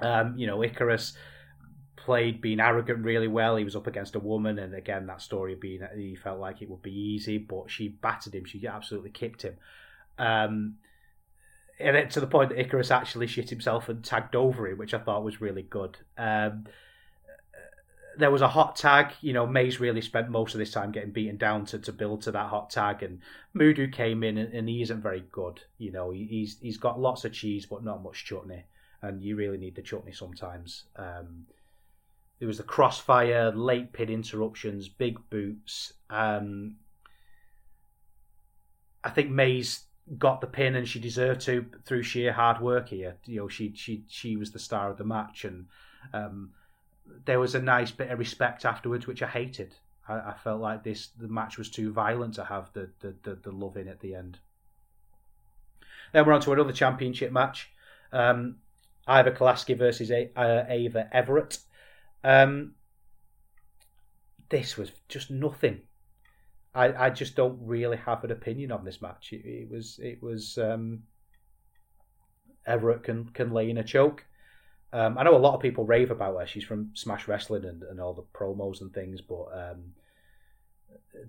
Um, 0.00 0.36
you 0.36 0.48
know 0.48 0.64
Icarus 0.64 1.12
played 2.04 2.40
being 2.40 2.60
arrogant 2.60 3.04
really 3.04 3.28
well. 3.28 3.56
He 3.56 3.64
was 3.64 3.76
up 3.76 3.86
against 3.86 4.16
a 4.16 4.20
woman, 4.20 4.58
and 4.58 4.74
again, 4.74 5.06
that 5.06 5.22
story 5.22 5.54
of 5.54 5.60
being 5.60 5.80
he 5.96 6.16
felt 6.16 6.40
like 6.40 6.62
it 6.62 6.68
would 6.68 6.82
be 6.82 6.96
easy, 6.96 7.38
but 7.38 7.70
she 7.70 7.88
battered 7.88 8.34
him. 8.34 8.44
She 8.44 8.66
absolutely 8.66 9.10
kicked 9.10 9.42
him. 9.42 9.56
Um, 10.18 10.76
and 11.78 11.96
it, 11.96 12.10
to 12.10 12.20
the 12.20 12.26
point 12.26 12.50
that 12.50 12.60
Icarus 12.60 12.90
actually 12.90 13.26
shit 13.26 13.50
himself 13.50 13.88
and 13.88 14.04
tagged 14.04 14.36
over 14.36 14.68
him, 14.68 14.78
which 14.78 14.94
I 14.94 14.98
thought 14.98 15.24
was 15.24 15.40
really 15.40 15.62
good. 15.62 15.98
Um, 16.18 16.66
there 18.18 18.30
was 18.30 18.42
a 18.42 18.48
hot 18.48 18.76
tag. 18.76 19.12
You 19.20 19.32
know, 19.32 19.46
Maze 19.46 19.80
really 19.80 20.00
spent 20.00 20.28
most 20.28 20.54
of 20.54 20.58
this 20.58 20.70
time 20.70 20.92
getting 20.92 21.12
beaten 21.12 21.36
down 21.36 21.64
to, 21.66 21.78
to 21.78 21.92
build 21.92 22.22
to 22.22 22.32
that 22.32 22.48
hot 22.48 22.70
tag, 22.70 23.02
and 23.02 23.20
Moodoo 23.54 23.92
came 23.92 24.22
in 24.22 24.38
and, 24.38 24.52
and 24.52 24.68
he 24.68 24.82
isn't 24.82 25.02
very 25.02 25.24
good. 25.32 25.62
You 25.78 25.92
know, 25.92 26.10
he, 26.10 26.24
he's 26.24 26.58
he's 26.60 26.76
got 26.76 27.00
lots 27.00 27.24
of 27.24 27.32
cheese 27.32 27.66
but 27.66 27.84
not 27.84 28.02
much 28.02 28.24
chutney, 28.24 28.64
and 29.00 29.22
you 29.22 29.36
really 29.36 29.58
need 29.58 29.74
the 29.74 29.82
chutney 29.82 30.12
sometimes. 30.12 30.84
Um, 30.96 31.46
there 32.42 32.48
was 32.48 32.56
the 32.58 32.64
crossfire, 32.64 33.52
late 33.52 33.92
pin 33.92 34.08
interruptions, 34.08 34.88
big 34.88 35.16
boots. 35.30 35.92
Um, 36.10 36.74
I 39.04 39.10
think 39.10 39.30
Maze 39.30 39.84
got 40.18 40.40
the 40.40 40.48
pin 40.48 40.74
and 40.74 40.88
she 40.88 40.98
deserved 40.98 41.42
to 41.42 41.64
through 41.84 42.02
sheer 42.02 42.32
hard 42.32 42.60
work 42.60 42.88
here. 42.88 43.14
You 43.26 43.42
know, 43.42 43.48
she 43.48 43.72
she 43.76 44.02
she 44.08 44.36
was 44.36 44.50
the 44.50 44.58
star 44.58 44.90
of 44.90 44.98
the 44.98 45.04
match, 45.04 45.44
and 45.44 45.66
um, 46.12 46.50
there 47.26 47.38
was 47.38 47.54
a 47.54 47.62
nice 47.62 47.92
bit 47.92 48.10
of 48.10 48.18
respect 48.18 48.64
afterwards, 48.64 49.06
which 49.06 49.22
I 49.22 49.28
hated. 49.28 49.76
I, 50.08 50.14
I, 50.14 50.34
felt 50.34 50.60
like 50.60 50.82
this 50.82 51.10
the 51.16 51.28
match 51.28 51.58
was 51.58 51.70
too 51.70 51.92
violent 51.92 52.34
to 52.34 52.44
have 52.44 52.72
the 52.72 52.90
the, 52.98 53.14
the, 53.22 53.34
the 53.36 53.52
love 53.52 53.76
in 53.76 53.86
at 53.86 54.00
the 54.00 54.16
end. 54.16 54.40
Then 56.12 56.26
we're 56.26 56.32
on 56.32 56.40
to 56.40 56.52
another 56.52 56.72
championship 56.72 57.30
match. 57.30 57.70
Um, 58.12 58.56
Iva 59.08 59.30
Kolaski 59.30 59.78
versus 59.78 60.10
a- 60.10 60.32
uh, 60.34 60.64
Ava 60.68 61.08
Everett. 61.12 61.58
Um, 62.24 62.74
this 64.48 64.76
was 64.76 64.92
just 65.08 65.30
nothing. 65.30 65.80
I, 66.74 67.06
I 67.06 67.10
just 67.10 67.36
don't 67.36 67.58
really 67.62 67.96
have 67.98 68.24
an 68.24 68.30
opinion 68.30 68.72
on 68.72 68.84
this 68.84 69.02
match. 69.02 69.32
It, 69.32 69.44
it 69.44 69.70
was 69.70 69.98
it 70.02 70.22
was 70.22 70.58
um, 70.58 71.02
Everett 72.66 73.02
can 73.02 73.26
can 73.26 73.50
lay 73.52 73.68
in 73.70 73.78
a 73.78 73.84
choke. 73.84 74.24
Um, 74.92 75.16
I 75.16 75.22
know 75.22 75.36
a 75.36 75.38
lot 75.38 75.54
of 75.54 75.60
people 75.60 75.84
rave 75.84 76.10
about 76.10 76.38
her. 76.38 76.46
She's 76.46 76.64
from 76.64 76.90
Smash 76.94 77.26
Wrestling 77.26 77.64
and, 77.64 77.82
and 77.82 77.98
all 77.98 78.12
the 78.12 78.38
promos 78.38 78.82
and 78.82 78.92
things, 78.92 79.22
but 79.22 79.46
um, 79.54 79.94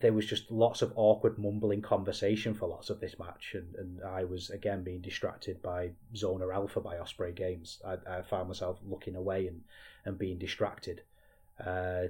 there 0.02 0.12
was 0.12 0.26
just 0.26 0.52
lots 0.52 0.82
of 0.82 0.92
awkward 0.98 1.38
mumbling 1.38 1.82
conversation 1.82 2.54
for 2.54 2.68
lots 2.68 2.90
of 2.90 3.00
this 3.00 3.18
match, 3.18 3.56
and, 3.56 3.74
and 3.76 4.04
I 4.04 4.26
was 4.26 4.50
again 4.50 4.84
being 4.84 5.02
distracted 5.02 5.62
by 5.62 5.92
Zona 6.16 6.50
Alpha 6.50 6.82
by 6.82 6.98
Osprey 6.98 7.32
Games. 7.32 7.82
I, 7.86 8.18
I 8.18 8.22
found 8.22 8.50
myself 8.50 8.80
looking 8.86 9.16
away 9.16 9.48
and, 9.48 9.62
and 10.06 10.18
being 10.18 10.38
distracted. 10.38 11.02
Uh, 11.64 12.04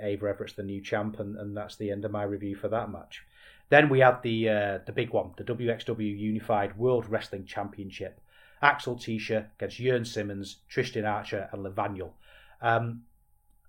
Ava 0.00 0.26
Everett's 0.28 0.54
the 0.54 0.62
new 0.62 0.80
champ, 0.80 1.20
and, 1.20 1.36
and 1.36 1.56
that's 1.56 1.76
the 1.76 1.90
end 1.90 2.04
of 2.04 2.10
my 2.10 2.22
review 2.22 2.56
for 2.56 2.68
that 2.68 2.90
match. 2.90 3.24
Then 3.68 3.88
we 3.88 4.00
had 4.00 4.22
the 4.22 4.48
uh, 4.48 4.78
the 4.84 4.92
big 4.92 5.10
one, 5.10 5.32
the 5.36 5.44
WXW 5.44 6.18
Unified 6.18 6.76
World 6.76 7.08
Wrestling 7.08 7.44
Championship. 7.44 8.20
Axel 8.62 8.96
Tischer 8.96 9.50
against 9.58 9.76
Jurn 9.76 10.04
Simmons, 10.04 10.56
Tristan 10.68 11.04
Archer, 11.04 11.48
and 11.52 11.62
Levaniel. 11.62 12.12
Um, 12.62 13.02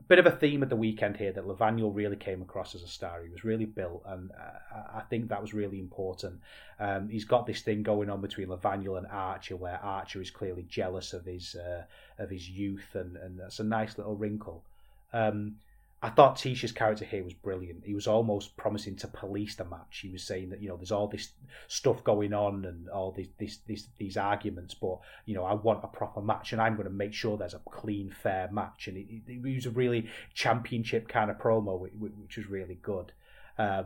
bit 0.08 0.20
of 0.20 0.26
a 0.26 0.32
theme 0.32 0.64
of 0.64 0.70
the 0.70 0.76
weekend 0.76 1.18
here 1.18 1.32
that 1.32 1.48
Levaniel 1.48 1.94
really 1.94 2.16
came 2.16 2.42
across 2.42 2.76
as 2.76 2.84
a 2.84 2.88
star. 2.88 3.24
He 3.24 3.30
was 3.30 3.44
really 3.44 3.66
built, 3.66 4.04
and 4.06 4.32
uh, 4.32 4.98
I 4.98 5.02
think 5.10 5.30
that 5.30 5.42
was 5.42 5.54
really 5.54 5.80
important. 5.80 6.40
Um, 6.80 7.10
he's 7.10 7.26
got 7.26 7.46
this 7.46 7.62
thing 7.62 7.84
going 7.84 8.10
on 8.10 8.22
between 8.22 8.48
Levaniel 8.48 8.98
and 8.98 9.08
Archer, 9.08 9.56
where 9.56 9.80
Archer 9.84 10.22
is 10.22 10.32
clearly 10.32 10.66
jealous 10.70 11.14
of 11.14 11.26
his 11.26 11.56
uh, 11.56 11.84
of 12.18 12.30
his 12.30 12.50
youth, 12.50 12.96
and, 12.96 13.18
and 13.18 13.40
that's 13.40 13.60
a 13.60 13.64
nice 13.64 13.98
little 13.98 14.16
wrinkle. 14.16 14.64
Um, 15.14 15.58
I 16.00 16.10
thought 16.10 16.36
Tischer's 16.36 16.72
character 16.72 17.06
here 17.06 17.24
was 17.24 17.34
brilliant. 17.34 17.84
He 17.84 17.96
was 17.96 18.06
almost 18.06 18.56
promising 18.56 18.96
to 18.98 19.08
police 19.08 19.56
the 19.56 19.66
match. 19.66 20.00
He 20.04 20.10
was 20.10 20.24
saying 20.24 20.50
that 20.52 20.62
you 20.62 20.70
know 20.70 20.78
there's 20.78 20.92
all 20.92 21.08
this 21.08 21.32
stuff 21.68 22.04
going 22.04 22.34
on 22.34 22.66
and 22.66 22.88
all 22.90 23.12
these 23.12 23.30
these 23.40 23.60
these, 23.66 23.88
these 23.98 24.16
arguments, 24.16 24.76
but 24.76 25.00
you 25.26 25.34
know 25.34 25.44
I 25.44 25.54
want 25.54 25.84
a 25.84 25.88
proper 25.88 26.22
match 26.22 26.54
and 26.54 26.62
I'm 26.62 26.76
going 26.76 26.88
to 26.88 26.94
make 26.94 27.14
sure 27.14 27.36
there's 27.36 27.56
a 27.56 27.62
clean, 27.72 28.12
fair 28.12 28.48
match. 28.52 28.88
And 28.88 28.98
it, 28.98 29.08
it, 29.10 29.42
it 29.44 29.56
was 29.56 29.66
a 29.66 29.72
really 29.72 30.08
championship 30.36 31.08
kind 31.08 31.32
of 31.32 31.40
promo, 31.40 31.80
which, 31.80 31.94
which 31.94 32.38
was 32.38 32.48
really 32.48 32.78
good. 32.82 33.12
Um, 33.58 33.86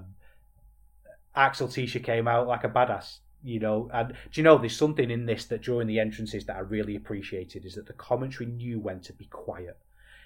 Axel 1.34 1.70
Tischer 1.70 2.00
came 2.00 2.28
out 2.28 2.46
like 2.46 2.66
a 2.66 2.70
badass 2.70 3.20
you 3.44 3.60
know 3.60 3.90
and 3.92 4.10
do 4.10 4.40
you 4.40 4.44
know 4.44 4.58
there's 4.58 4.78
something 4.78 5.10
in 5.10 5.26
this 5.26 5.46
that 5.46 5.64
during 5.64 5.88
the 5.88 6.00
entrances 6.00 6.46
that 6.46 6.56
i 6.56 6.60
really 6.60 6.96
appreciated 6.96 7.66
is 7.66 7.74
that 7.74 7.88
the 7.88 7.94
commentary 7.94 8.48
knew 8.48 8.80
when 8.80 9.00
to 9.00 9.14
be 9.14 9.26
quiet 9.26 9.80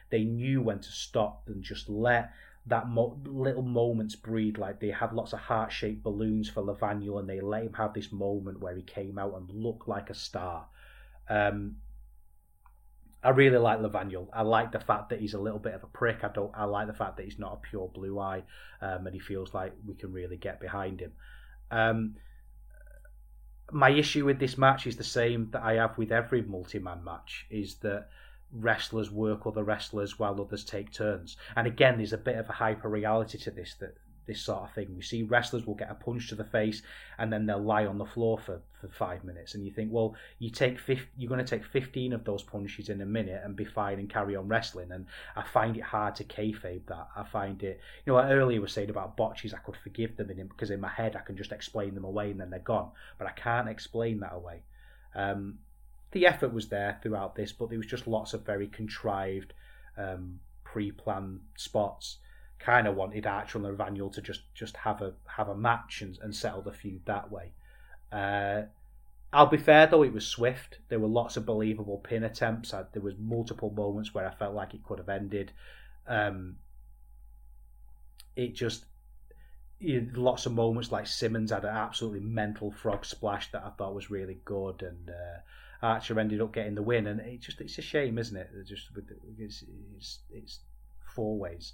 they 0.10 0.24
knew 0.24 0.62
when 0.62 0.80
to 0.80 0.92
stop 0.92 1.44
and 1.48 1.64
just 1.64 1.90
let 1.90 2.32
that 2.68 2.88
mo- 2.88 3.20
little 3.26 3.62
moments 3.62 4.16
breathe. 4.16 4.58
Like 4.58 4.80
they 4.80 4.90
had 4.90 5.14
lots 5.14 5.34
of 5.34 5.40
heart 5.40 5.72
shaped 5.72 6.04
balloons 6.04 6.50
for 6.50 6.64
Levaniel, 6.64 7.20
and 7.20 7.30
they 7.30 7.42
let 7.42 7.64
him 7.64 7.74
have 7.74 7.94
this 7.94 8.12
moment 8.12 8.60
where 8.60 8.76
he 8.76 8.82
came 8.82 9.18
out 9.20 9.36
and 9.36 9.50
looked 9.50 9.88
like 9.88 10.10
a 10.10 10.16
star. 10.16 10.68
Um, 11.30 11.78
I 13.24 13.30
really 13.30 13.58
like 13.58 13.80
Levaniel. 13.80 14.28
I 14.34 14.44
like 14.44 14.72
the 14.72 14.80
fact 14.80 15.10
that 15.10 15.20
he's 15.20 15.34
a 15.34 15.40
little 15.40 15.60
bit 15.60 15.74
of 15.74 15.84
a 15.84 15.88
prick. 15.88 16.24
I 16.24 16.30
don't. 16.30 16.52
I 16.56 16.66
like 16.66 16.88
the 16.88 16.94
fact 16.94 17.18
that 17.18 17.24
he's 17.24 17.40
not 17.40 17.54
a 17.54 17.68
pure 17.70 17.90
blue 17.94 18.20
eye, 18.20 18.44
um, 18.82 19.08
and 19.08 19.14
he 19.14 19.20
feels 19.20 19.54
like 19.54 19.74
we 19.86 19.96
can 19.96 20.12
really 20.12 20.38
get 20.38 20.60
behind 20.60 21.00
him. 21.00 21.12
Um, 21.72 22.16
my 23.72 23.90
issue 23.90 24.26
with 24.26 24.40
this 24.40 24.58
match 24.58 24.86
is 24.86 24.96
the 24.96 25.04
same 25.04 25.50
that 25.52 25.64
I 25.64 25.74
have 25.74 25.98
with 25.98 26.12
every 26.12 26.44
multi-man 26.44 27.04
match: 27.04 27.48
is 27.50 27.76
that 27.78 28.10
wrestlers 28.56 29.12
work 29.12 29.46
other 29.46 29.64
wrestlers 29.64 30.18
while 30.18 30.40
others 30.40 30.64
take 30.64 30.92
turns. 30.92 31.38
And 31.56 31.68
again, 31.68 31.98
there's 31.98 32.14
a 32.14 32.18
bit 32.18 32.38
of 32.38 32.50
a 32.50 32.54
hyper 32.54 32.90
reality 32.90 33.38
to 33.40 33.52
this 33.52 33.76
that 33.76 33.98
this 34.26 34.42
sort 34.42 34.64
of 34.64 34.74
thing. 34.74 34.96
We 34.96 35.02
see 35.02 35.24
wrestlers 35.24 35.66
will 35.66 35.76
get 35.76 35.92
a 35.92 35.96
punch 35.96 36.30
to 36.30 36.36
the 36.36 36.44
face 36.44 36.82
and 37.18 37.32
then 37.32 37.46
they'll 37.46 37.64
lie 37.64 37.86
on 37.86 37.98
the 37.98 38.06
floor 38.06 38.38
for, 38.38 38.62
for 38.82 38.88
five 38.88 39.24
minutes. 39.24 39.56
And 39.56 39.66
you 39.66 39.72
think, 39.72 39.92
well, 39.92 40.16
you 40.40 40.50
take 40.50 40.80
50, 40.80 41.08
you're 41.18 41.30
going 41.30 41.44
to 41.44 41.58
take 41.58 41.66
15 41.66 42.14
of 42.14 42.24
those 42.24 42.44
punches 42.44 42.90
in 42.90 43.02
a 43.02 43.06
minute 43.06 43.42
and 43.44 43.56
be 43.56 43.66
fine 43.66 44.00
and 44.00 44.10
carry 44.10 44.36
on 44.36 44.48
wrestling. 44.48 44.92
And 44.92 45.06
I 45.36 45.44
find 45.44 45.78
it 45.78 45.84
hard 45.84 46.16
to 46.16 46.24
kayfabe 46.24 46.88
that. 46.88 47.08
I 47.16 47.24
find 47.24 47.62
it, 47.64 47.80
you 48.06 48.12
know, 48.12 48.16
what 48.16 48.32
earlier 48.32 48.62
was 48.62 48.74
saying 48.74 48.90
about 48.90 49.18
botches, 49.18 49.54
I 49.54 49.58
could 49.58 49.78
forgive 49.78 50.18
them 50.18 50.32
in, 50.32 50.48
because 50.48 50.72
in 50.72 50.82
my 50.82 50.90
head 50.90 51.16
I 51.16 51.22
can 51.22 51.38
just 51.38 51.52
explain 51.52 51.96
them 51.96 52.06
away 52.06 52.32
and 52.32 52.40
then 52.40 52.50
they're 52.50 52.60
gone. 52.60 52.92
But 53.18 53.28
I 53.28 53.32
can't 53.32 53.70
explain 53.70 54.20
that 54.22 54.34
away. 54.34 54.64
Um, 55.14 55.60
the 56.16 56.26
effort 56.26 56.54
was 56.54 56.70
there 56.70 56.98
throughout 57.04 57.36
this, 57.36 57.52
but 57.52 57.70
there 57.70 57.78
was 57.78 57.86
just 57.86 58.08
lots 58.08 58.34
of 58.34 58.46
very 58.46 58.68
contrived, 58.68 59.54
um, 59.98 60.40
pre-planned 60.64 61.42
spots. 61.58 62.20
Kind 62.58 62.88
of 62.88 62.96
wanted 62.96 63.28
Archer 63.28 63.58
and 63.58 63.68
Levaniel 63.68 64.10
to 64.14 64.22
just 64.22 64.42
just 64.54 64.78
have 64.78 65.02
a 65.02 65.12
have 65.26 65.50
a 65.50 65.56
match 65.56 66.02
and, 66.02 66.18
and 66.22 66.34
settle 66.34 66.62
the 66.62 66.72
feud 66.72 67.02
that 67.06 67.30
way. 67.30 67.52
Uh, 68.14 68.62
I'll 69.34 69.48
be 69.48 69.58
fair 69.58 69.88
though, 69.88 70.04
it 70.04 70.14
was 70.14 70.26
swift. 70.26 70.80
There 70.88 71.02
were 71.02 71.10
lots 71.10 71.36
of 71.36 71.46
believable 71.46 71.98
pin 71.98 72.24
attempts. 72.24 72.74
I, 72.74 72.86
there 72.94 73.04
was 73.04 73.16
multiple 73.20 73.72
moments 73.72 74.14
where 74.14 74.26
I 74.26 74.34
felt 74.34 74.56
like 74.56 74.74
it 74.74 74.86
could 74.86 75.00
have 75.00 75.10
ended. 75.10 75.52
Um, 76.08 76.56
it 78.38 78.56
just 78.56 78.86
lots 79.82 80.46
of 80.46 80.54
moments 80.54 80.94
like 80.94 81.08
Simmons 81.08 81.52
had 81.52 81.66
an 81.66 81.76
absolutely 81.76 82.22
mental 82.22 82.72
frog 82.72 83.04
splash 83.04 83.52
that 83.52 83.66
I 83.66 83.72
thought 83.72 83.94
was 83.94 84.10
really 84.10 84.40
good, 84.46 84.82
and 84.82 85.10
uh, 85.10 85.40
Archer 85.86 86.20
ended 86.20 86.42
up 86.42 86.52
getting 86.52 86.76
the 86.76 86.82
win, 86.82 87.08
and 87.08 87.20
it 87.20 87.42
just 87.42 87.62
it's 87.62 87.78
a 87.78 87.82
shame, 87.82 88.18
isn't 88.18 88.36
it? 88.36 88.50
Just 88.68 88.90
it's 89.38 89.64
it's, 89.96 90.20
it's 90.32 90.60
four 91.16 91.38
ways. 91.38 91.74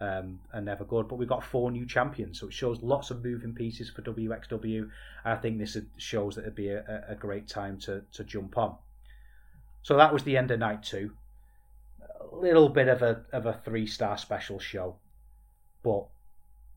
Um, 0.00 0.40
and 0.52 0.66
never 0.66 0.84
good. 0.84 1.06
But 1.06 1.16
we've 1.16 1.28
got 1.28 1.44
four 1.44 1.70
new 1.70 1.86
champions, 1.86 2.40
so 2.40 2.48
it 2.48 2.52
shows 2.52 2.82
lots 2.82 3.12
of 3.12 3.22
moving 3.22 3.54
pieces 3.54 3.88
for 3.88 4.02
WXW. 4.02 4.80
And 4.80 4.90
I 5.24 5.36
think 5.36 5.58
this 5.58 5.76
shows 5.96 6.34
that 6.34 6.42
it'd 6.42 6.56
be 6.56 6.70
a, 6.70 7.04
a 7.08 7.14
great 7.14 7.46
time 7.46 7.78
to, 7.80 8.02
to 8.14 8.24
jump 8.24 8.58
on. 8.58 8.74
So 9.82 9.96
that 9.96 10.12
was 10.12 10.24
the 10.24 10.36
end 10.36 10.50
of 10.50 10.58
night 10.58 10.82
two. 10.82 11.12
A 12.20 12.34
little 12.34 12.68
bit 12.68 12.88
of 12.88 13.02
a 13.02 13.24
of 13.32 13.46
a 13.46 13.60
three 13.64 13.86
star 13.86 14.18
special 14.18 14.58
show, 14.58 14.96
but 15.84 16.06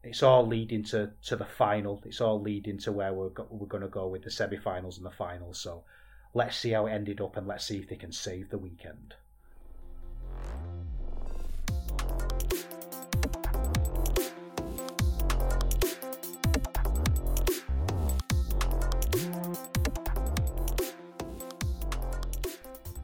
it's 0.04 0.22
all 0.22 0.46
leading 0.46 0.84
to, 0.84 1.12
to 1.24 1.36
the 1.36 1.46
final. 1.46 2.04
It's 2.06 2.22
all 2.22 2.40
leading 2.40 2.78
to 2.80 2.92
where 2.92 3.12
we're 3.12 3.30
go, 3.30 3.48
we're 3.50 3.66
going 3.66 3.82
to 3.82 3.90
go 3.90 4.08
with 4.08 4.24
the 4.24 4.30
semi 4.30 4.58
finals 4.58 4.98
and 4.98 5.06
the 5.06 5.12
finals. 5.12 5.60
So 5.60 5.84
let's 6.36 6.58
see 6.58 6.72
how 6.72 6.86
it 6.86 6.92
ended 6.92 7.22
up 7.22 7.38
and 7.38 7.48
let's 7.48 7.66
see 7.66 7.78
if 7.78 7.88
they 7.88 7.96
can 7.96 8.12
save 8.12 8.50
the 8.50 8.58
weekend. 8.58 9.16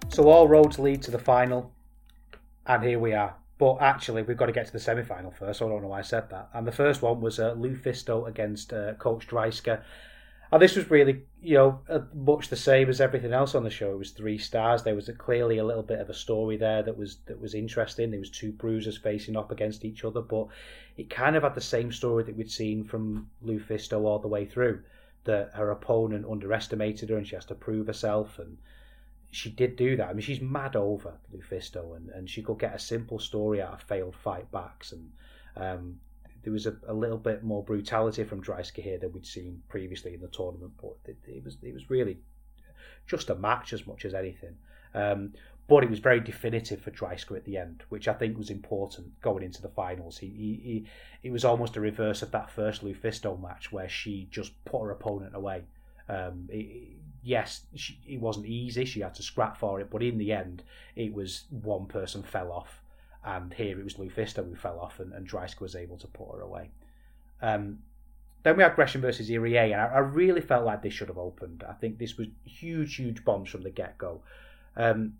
So 0.09 0.29
all 0.29 0.49
roads 0.49 0.77
lead 0.77 1.01
to 1.03 1.11
the 1.11 1.17
final, 1.17 1.71
and 2.67 2.83
here 2.83 2.99
we 2.99 3.13
are. 3.13 3.33
But 3.57 3.77
actually, 3.79 4.23
we've 4.23 4.35
got 4.35 4.47
to 4.47 4.51
get 4.51 4.65
to 4.65 4.73
the 4.73 4.79
semi 4.79 5.03
final 5.03 5.31
first. 5.31 5.61
I 5.61 5.69
don't 5.69 5.81
know 5.81 5.87
why 5.87 5.99
I 5.99 6.01
said 6.01 6.29
that. 6.31 6.49
And 6.53 6.67
the 6.67 6.71
first 6.71 7.01
one 7.01 7.21
was 7.21 7.39
uh, 7.39 7.55
Lufisto 7.55 8.27
against 8.27 8.73
uh, 8.73 8.95
Coach 8.95 9.27
Dreissker. 9.27 9.81
And 10.51 10.61
this 10.61 10.75
was 10.75 10.91
really, 10.91 11.21
you 11.41 11.55
know, 11.55 11.79
uh, 11.87 11.99
much 12.13 12.49
the 12.49 12.57
same 12.57 12.89
as 12.89 12.99
everything 12.99 13.31
else 13.31 13.55
on 13.55 13.63
the 13.63 13.69
show. 13.69 13.93
It 13.93 13.97
was 13.97 14.11
three 14.11 14.37
stars. 14.37 14.83
There 14.83 14.95
was 14.95 15.07
a, 15.07 15.13
clearly 15.13 15.59
a 15.59 15.63
little 15.63 15.83
bit 15.83 15.99
of 15.99 16.09
a 16.09 16.13
story 16.13 16.57
there 16.57 16.83
that 16.83 16.97
was 16.97 17.19
that 17.27 17.39
was 17.39 17.55
interesting. 17.55 18.11
There 18.11 18.19
was 18.19 18.29
two 18.29 18.51
bruisers 18.51 18.97
facing 18.97 19.37
up 19.37 19.51
against 19.51 19.85
each 19.85 20.03
other, 20.03 20.21
but 20.21 20.47
it 20.97 21.09
kind 21.09 21.37
of 21.37 21.43
had 21.43 21.55
the 21.55 21.61
same 21.61 21.91
story 21.93 22.25
that 22.25 22.35
we'd 22.35 22.51
seen 22.51 22.83
from 22.83 23.29
Lufisto 23.45 24.03
all 24.03 24.19
the 24.19 24.27
way 24.27 24.45
through. 24.45 24.81
That 25.23 25.51
her 25.53 25.71
opponent 25.71 26.25
underestimated 26.29 27.09
her, 27.09 27.17
and 27.17 27.25
she 27.25 27.35
has 27.35 27.45
to 27.45 27.55
prove 27.55 27.87
herself. 27.87 28.37
And 28.37 28.57
she 29.29 29.49
did 29.49 29.77
do 29.77 29.95
that. 29.95 30.09
I 30.09 30.13
mean, 30.13 30.21
she's 30.21 30.41
mad 30.41 30.75
over 30.75 31.13
Lufisto, 31.33 31.95
and, 31.95 32.09
and 32.09 32.29
she 32.29 32.41
could 32.41 32.59
get 32.59 32.75
a 32.75 32.79
simple 32.79 33.19
story 33.19 33.61
out 33.61 33.73
of 33.73 33.81
failed 33.83 34.15
fight 34.17 34.51
backs 34.51 34.91
and. 34.91 35.11
Um, 35.55 35.99
there 36.43 36.53
was 36.53 36.65
a, 36.65 36.75
a 36.87 36.93
little 36.93 37.17
bit 37.17 37.43
more 37.43 37.63
brutality 37.63 38.23
from 38.23 38.43
Dreissker 38.43 38.81
here 38.81 38.97
than 38.97 39.11
we'd 39.11 39.25
seen 39.25 39.61
previously 39.69 40.13
in 40.13 40.21
the 40.21 40.27
tournament, 40.27 40.73
but 40.81 40.95
it, 41.05 41.17
it 41.27 41.43
was 41.43 41.57
it 41.61 41.73
was 41.73 41.89
really 41.89 42.17
just 43.07 43.29
a 43.29 43.35
match 43.35 43.73
as 43.73 43.85
much 43.85 44.05
as 44.05 44.13
anything. 44.13 44.55
Um, 44.93 45.33
but 45.67 45.83
it 45.83 45.89
was 45.89 45.99
very 45.99 46.19
definitive 46.19 46.81
for 46.81 46.91
Dreissker 46.91 47.37
at 47.37 47.45
the 47.45 47.57
end, 47.57 47.83
which 47.89 48.07
I 48.07 48.13
think 48.13 48.37
was 48.37 48.49
important 48.49 49.21
going 49.21 49.43
into 49.43 49.61
the 49.61 49.69
finals. 49.69 50.17
He, 50.17 50.27
he, 50.27 50.61
he 50.63 50.85
it 51.23 51.31
was 51.31 51.45
almost 51.45 51.77
a 51.77 51.81
reverse 51.81 52.21
of 52.21 52.31
that 52.31 52.51
first 52.51 52.83
Lufisto 52.83 53.41
match 53.41 53.71
where 53.71 53.87
she 53.87 54.27
just 54.31 54.53
put 54.65 54.81
her 54.81 54.91
opponent 54.91 55.35
away. 55.35 55.63
Um, 56.09 56.49
it, 56.49 56.97
yes, 57.23 57.61
she, 57.75 57.99
it 58.05 58.19
wasn't 58.19 58.47
easy; 58.47 58.83
she 58.85 59.01
had 59.01 59.15
to 59.15 59.23
scrap 59.23 59.57
for 59.57 59.79
it, 59.79 59.89
but 59.89 60.03
in 60.03 60.17
the 60.17 60.31
end, 60.31 60.63
it 60.95 61.13
was 61.13 61.45
one 61.49 61.85
person 61.85 62.23
fell 62.23 62.51
off 62.51 62.80
and 63.23 63.53
here 63.53 63.79
it 63.79 63.83
was 63.83 63.95
Lufisto 63.95 64.47
who 64.47 64.55
fell 64.55 64.79
off, 64.79 64.99
and, 64.99 65.13
and 65.13 65.27
Dreissker 65.27 65.61
was 65.61 65.75
able 65.75 65.97
to 65.97 66.07
put 66.07 66.33
her 66.33 66.41
away. 66.41 66.69
Um, 67.41 67.79
then 68.43 68.57
we 68.57 68.63
had 68.63 68.75
Gresham 68.75 69.01
versus 69.01 69.29
Irie, 69.29 69.71
and 69.71 69.81
I, 69.81 69.85
I, 69.85 69.99
really 69.99 70.41
felt 70.41 70.65
like 70.65 70.81
this 70.81 70.93
should 70.93 71.09
have 71.09 71.17
opened. 71.17 71.63
I 71.67 71.73
think 71.73 71.99
this 71.99 72.17
was 72.17 72.27
huge, 72.43 72.95
huge 72.95 73.23
bombs 73.23 73.49
from 73.49 73.61
the 73.61 73.69
get 73.69 73.97
go. 73.97 74.21
Um, 74.75 75.13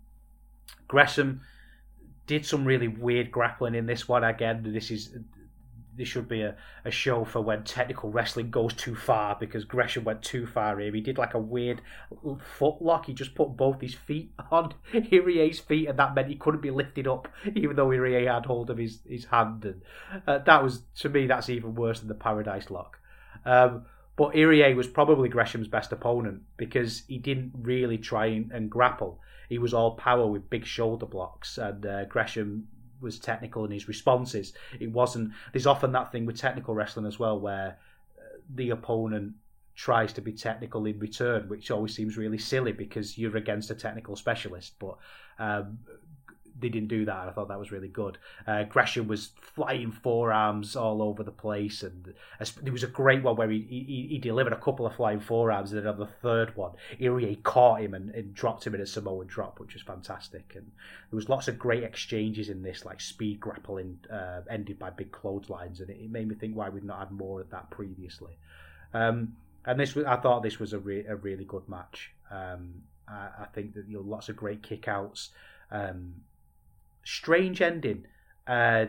Gresham 0.88 1.42
did 2.26 2.44
some 2.44 2.64
really 2.64 2.88
weird 2.88 3.30
grappling 3.30 3.74
in 3.74 3.86
this 3.86 4.08
one. 4.08 4.24
Again, 4.24 4.62
this 4.64 4.90
is 4.90 5.16
there 5.96 6.06
should 6.06 6.28
be 6.28 6.42
a, 6.42 6.56
a 6.84 6.90
show 6.90 7.24
for 7.24 7.40
when 7.40 7.64
technical 7.64 8.10
wrestling 8.10 8.50
goes 8.50 8.72
too 8.74 8.94
far 8.94 9.36
because 9.38 9.64
Gresham 9.64 10.04
went 10.04 10.22
too 10.22 10.46
far 10.46 10.78
here. 10.78 10.92
He 10.92 11.00
did 11.00 11.18
like 11.18 11.34
a 11.34 11.38
weird 11.38 11.82
foot 12.40 12.80
lock. 12.80 13.06
He 13.06 13.12
just 13.12 13.34
put 13.34 13.56
both 13.56 13.80
his 13.80 13.94
feet 13.94 14.32
on 14.50 14.74
Irie's 14.92 15.58
feet, 15.58 15.88
and 15.88 15.98
that 15.98 16.14
meant 16.14 16.28
he 16.28 16.36
couldn't 16.36 16.62
be 16.62 16.70
lifted 16.70 17.06
up, 17.06 17.28
even 17.54 17.76
though 17.76 17.88
Irie 17.88 18.32
had 18.32 18.46
hold 18.46 18.70
of 18.70 18.78
his, 18.78 19.00
his 19.06 19.26
hand. 19.26 19.64
And 19.64 19.82
uh, 20.26 20.38
that 20.38 20.62
was, 20.62 20.82
to 21.00 21.08
me, 21.08 21.26
that's 21.26 21.50
even 21.50 21.74
worse 21.74 22.00
than 22.00 22.08
the 22.08 22.14
Paradise 22.14 22.70
Lock. 22.70 22.98
Um, 23.44 23.84
but 24.16 24.34
Irie 24.34 24.76
was 24.76 24.86
probably 24.86 25.28
Gresham's 25.28 25.68
best 25.68 25.92
opponent 25.92 26.42
because 26.56 27.02
he 27.08 27.18
didn't 27.18 27.52
really 27.54 27.98
try 27.98 28.26
and, 28.26 28.50
and 28.52 28.70
grapple. 28.70 29.20
He 29.48 29.58
was 29.58 29.74
all 29.74 29.96
power 29.96 30.26
with 30.26 30.48
big 30.48 30.64
shoulder 30.64 31.06
blocks, 31.06 31.58
and 31.58 31.84
uh, 31.84 32.04
Gresham 32.06 32.68
was 33.02 33.18
technical 33.18 33.64
in 33.64 33.70
his 33.70 33.88
responses. 33.88 34.52
It 34.80 34.92
wasn't. 34.92 35.32
There's 35.52 35.66
often 35.66 35.92
that 35.92 36.12
thing 36.12 36.26
with 36.26 36.36
technical 36.36 36.74
wrestling 36.74 37.06
as 37.06 37.18
well, 37.18 37.38
where 37.38 37.78
uh, 38.18 38.38
the 38.54 38.70
opponent 38.70 39.34
tries 39.74 40.12
to 40.12 40.20
be 40.20 40.32
technical 40.32 40.84
in 40.86 40.98
return, 40.98 41.48
which 41.48 41.70
always 41.70 41.94
seems 41.94 42.16
really 42.16 42.38
silly 42.38 42.72
because 42.72 43.16
you're 43.16 43.36
against 43.36 43.70
a 43.70 43.74
technical 43.74 44.16
specialist. 44.16 44.74
But 44.78 44.96
um, 45.38 45.78
they 46.58 46.68
didn't 46.68 46.88
do 46.88 47.04
that. 47.04 47.28
I 47.28 47.30
thought 47.32 47.48
that 47.48 47.58
was 47.58 47.72
really 47.72 47.88
good. 47.88 48.18
Uh, 48.46 48.64
Gresham 48.64 49.08
was 49.08 49.30
flying 49.40 49.92
forearms 49.92 50.76
all 50.76 51.02
over 51.02 51.22
the 51.22 51.30
place, 51.30 51.82
and 51.82 52.14
there 52.62 52.72
was 52.72 52.82
a 52.82 52.88
great 52.88 53.22
one 53.22 53.36
where 53.36 53.50
he, 53.50 53.60
he, 53.68 54.06
he 54.10 54.18
delivered 54.18 54.52
a 54.52 54.60
couple 54.60 54.86
of 54.86 54.94
flying 54.94 55.20
forearms, 55.20 55.72
and 55.72 55.80
then 55.80 55.92
on 55.92 55.98
the 55.98 56.06
third 56.06 56.56
one, 56.56 56.72
Irie 57.00 57.42
caught 57.42 57.80
him 57.80 57.94
and, 57.94 58.10
and, 58.14 58.34
dropped 58.34 58.66
him 58.66 58.74
in 58.74 58.80
a 58.80 58.86
Samoan 58.86 59.26
drop, 59.26 59.60
which 59.60 59.74
was 59.74 59.82
fantastic. 59.82 60.52
And 60.54 60.66
there 61.10 61.16
was 61.16 61.28
lots 61.28 61.48
of 61.48 61.58
great 61.58 61.82
exchanges 61.82 62.48
in 62.48 62.62
this, 62.62 62.84
like 62.84 63.00
speed 63.00 63.40
grappling, 63.40 63.98
uh, 64.12 64.40
ended 64.50 64.78
by 64.78 64.90
big 64.90 65.12
clotheslines, 65.12 65.80
and 65.80 65.90
it, 65.90 65.98
it, 65.98 66.10
made 66.10 66.28
me 66.28 66.34
think 66.34 66.56
why 66.56 66.68
we'd 66.68 66.84
not 66.84 66.98
had 66.98 67.10
more 67.10 67.40
of 67.40 67.50
that 67.50 67.70
previously. 67.70 68.36
Um, 68.94 69.36
and 69.64 69.78
this, 69.78 69.94
was, 69.94 70.06
I 70.06 70.16
thought 70.16 70.42
this 70.42 70.58
was 70.58 70.72
a, 70.72 70.78
re- 70.78 71.06
a 71.06 71.16
really 71.16 71.44
good 71.44 71.68
match. 71.68 72.12
Um, 72.30 72.82
I, 73.08 73.28
I, 73.40 73.46
think 73.52 73.74
that 73.74 73.88
you 73.88 73.96
know, 73.96 74.02
lots 74.02 74.28
of 74.28 74.36
great 74.36 74.62
kickouts. 74.62 75.28
Um, 75.70 76.14
strange 77.04 77.60
ending. 77.60 78.06
Uh, 78.46 78.86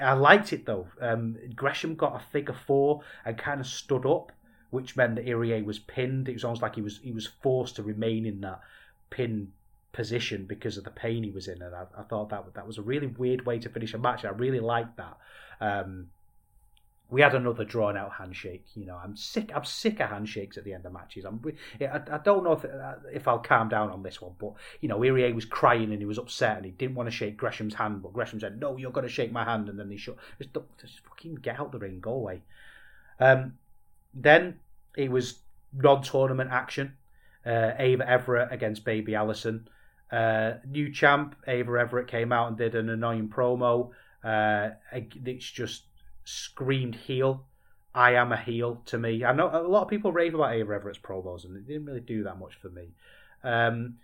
I 0.00 0.14
liked 0.14 0.52
it 0.52 0.66
though. 0.66 0.88
Um, 1.00 1.36
Gresham 1.54 1.94
got 1.94 2.16
a 2.16 2.24
figure 2.32 2.56
four 2.66 3.02
and 3.24 3.36
kind 3.38 3.60
of 3.60 3.66
stood 3.66 4.06
up, 4.06 4.32
which 4.70 4.96
meant 4.96 5.16
that 5.16 5.26
Irie 5.26 5.64
was 5.64 5.78
pinned. 5.78 6.28
It 6.28 6.34
was 6.34 6.44
almost 6.44 6.62
like 6.62 6.74
he 6.74 6.82
was 6.82 7.00
he 7.02 7.12
was 7.12 7.26
forced 7.26 7.76
to 7.76 7.82
remain 7.82 8.26
in 8.26 8.40
that 8.40 8.60
pin 9.10 9.52
position 9.92 10.44
because 10.46 10.76
of 10.76 10.84
the 10.84 10.90
pain 10.90 11.22
he 11.22 11.30
was 11.30 11.48
in, 11.48 11.62
and 11.62 11.74
I, 11.74 11.84
I 11.96 12.02
thought 12.02 12.30
that 12.30 12.54
that 12.54 12.66
was 12.66 12.78
a 12.78 12.82
really 12.82 13.06
weird 13.06 13.46
way 13.46 13.58
to 13.60 13.68
finish 13.68 13.94
a 13.94 13.98
match. 13.98 14.24
I 14.24 14.30
really 14.30 14.60
liked 14.60 14.96
that. 14.96 15.16
Um, 15.60 16.08
we 17.14 17.20
had 17.20 17.36
another 17.36 17.64
drawn 17.64 17.96
out 17.96 18.10
handshake. 18.12 18.66
You 18.74 18.86
know, 18.86 18.96
I'm 18.96 19.14
sick. 19.14 19.52
I'm 19.54 19.64
sick 19.64 20.00
of 20.00 20.10
handshakes 20.10 20.58
at 20.58 20.64
the 20.64 20.72
end 20.72 20.84
of 20.84 20.92
matches. 20.92 21.24
I'm. 21.24 21.40
I, 21.80 22.00
I 22.10 22.18
don't 22.18 22.42
know 22.42 22.54
if 22.54 22.64
uh, 22.64 22.94
if 23.12 23.28
I'll 23.28 23.38
calm 23.38 23.68
down 23.68 23.90
on 23.90 24.02
this 24.02 24.20
one, 24.20 24.32
but 24.36 24.54
you 24.80 24.88
know, 24.88 24.98
Irie 24.98 25.32
was 25.32 25.44
crying 25.44 25.92
and 25.92 26.00
he 26.00 26.06
was 26.06 26.18
upset 26.18 26.56
and 26.56 26.66
he 26.66 26.72
didn't 26.72 26.96
want 26.96 27.06
to 27.06 27.14
shake 27.14 27.36
Gresham's 27.36 27.74
hand, 27.74 28.02
but 28.02 28.12
Gresham 28.12 28.40
said, 28.40 28.58
"No, 28.58 28.76
you're 28.76 28.90
going 28.90 29.06
to 29.06 29.12
shake 29.12 29.30
my 29.30 29.44
hand," 29.44 29.68
and 29.68 29.78
then 29.78 29.92
he 29.92 29.96
shut. 29.96 30.16
Just, 30.38 30.54
just 30.80 31.06
fucking 31.08 31.36
get 31.36 31.60
out 31.60 31.70
the 31.70 31.78
ring, 31.78 32.00
go 32.00 32.14
away. 32.14 32.42
Um, 33.20 33.58
then 34.12 34.58
it 34.96 35.08
was 35.08 35.38
non-tournament 35.72 36.50
action. 36.50 36.94
Uh, 37.46 37.74
Ava 37.78 38.10
Everett 38.10 38.48
against 38.50 38.84
Baby 38.84 39.14
Allison. 39.14 39.68
Uh, 40.10 40.54
new 40.66 40.92
champ 40.92 41.36
Ava 41.46 41.78
Everett 41.78 42.08
came 42.08 42.32
out 42.32 42.48
and 42.48 42.58
did 42.58 42.74
an 42.74 42.88
annoying 42.88 43.28
promo. 43.28 43.90
Uh, 44.24 44.70
it's 44.92 45.48
just 45.48 45.84
screamed 46.24 46.94
heel. 46.94 47.46
I 47.94 48.14
am 48.14 48.32
a 48.32 48.36
heel 48.36 48.82
to 48.86 48.98
me. 48.98 49.24
I 49.24 49.32
know 49.32 49.48
a 49.52 49.62
lot 49.68 49.82
of 49.82 49.88
people 49.88 50.12
rave 50.12 50.34
about 50.34 50.52
Ava 50.52 50.74
Everett's 50.74 50.98
promos, 50.98 51.44
and 51.44 51.56
it 51.56 51.66
didn't 51.66 51.84
really 51.84 52.00
do 52.00 52.24
that 52.24 52.38
much 52.38 52.56
for 52.56 52.68
me. 52.68 52.88
Um, 53.44 53.96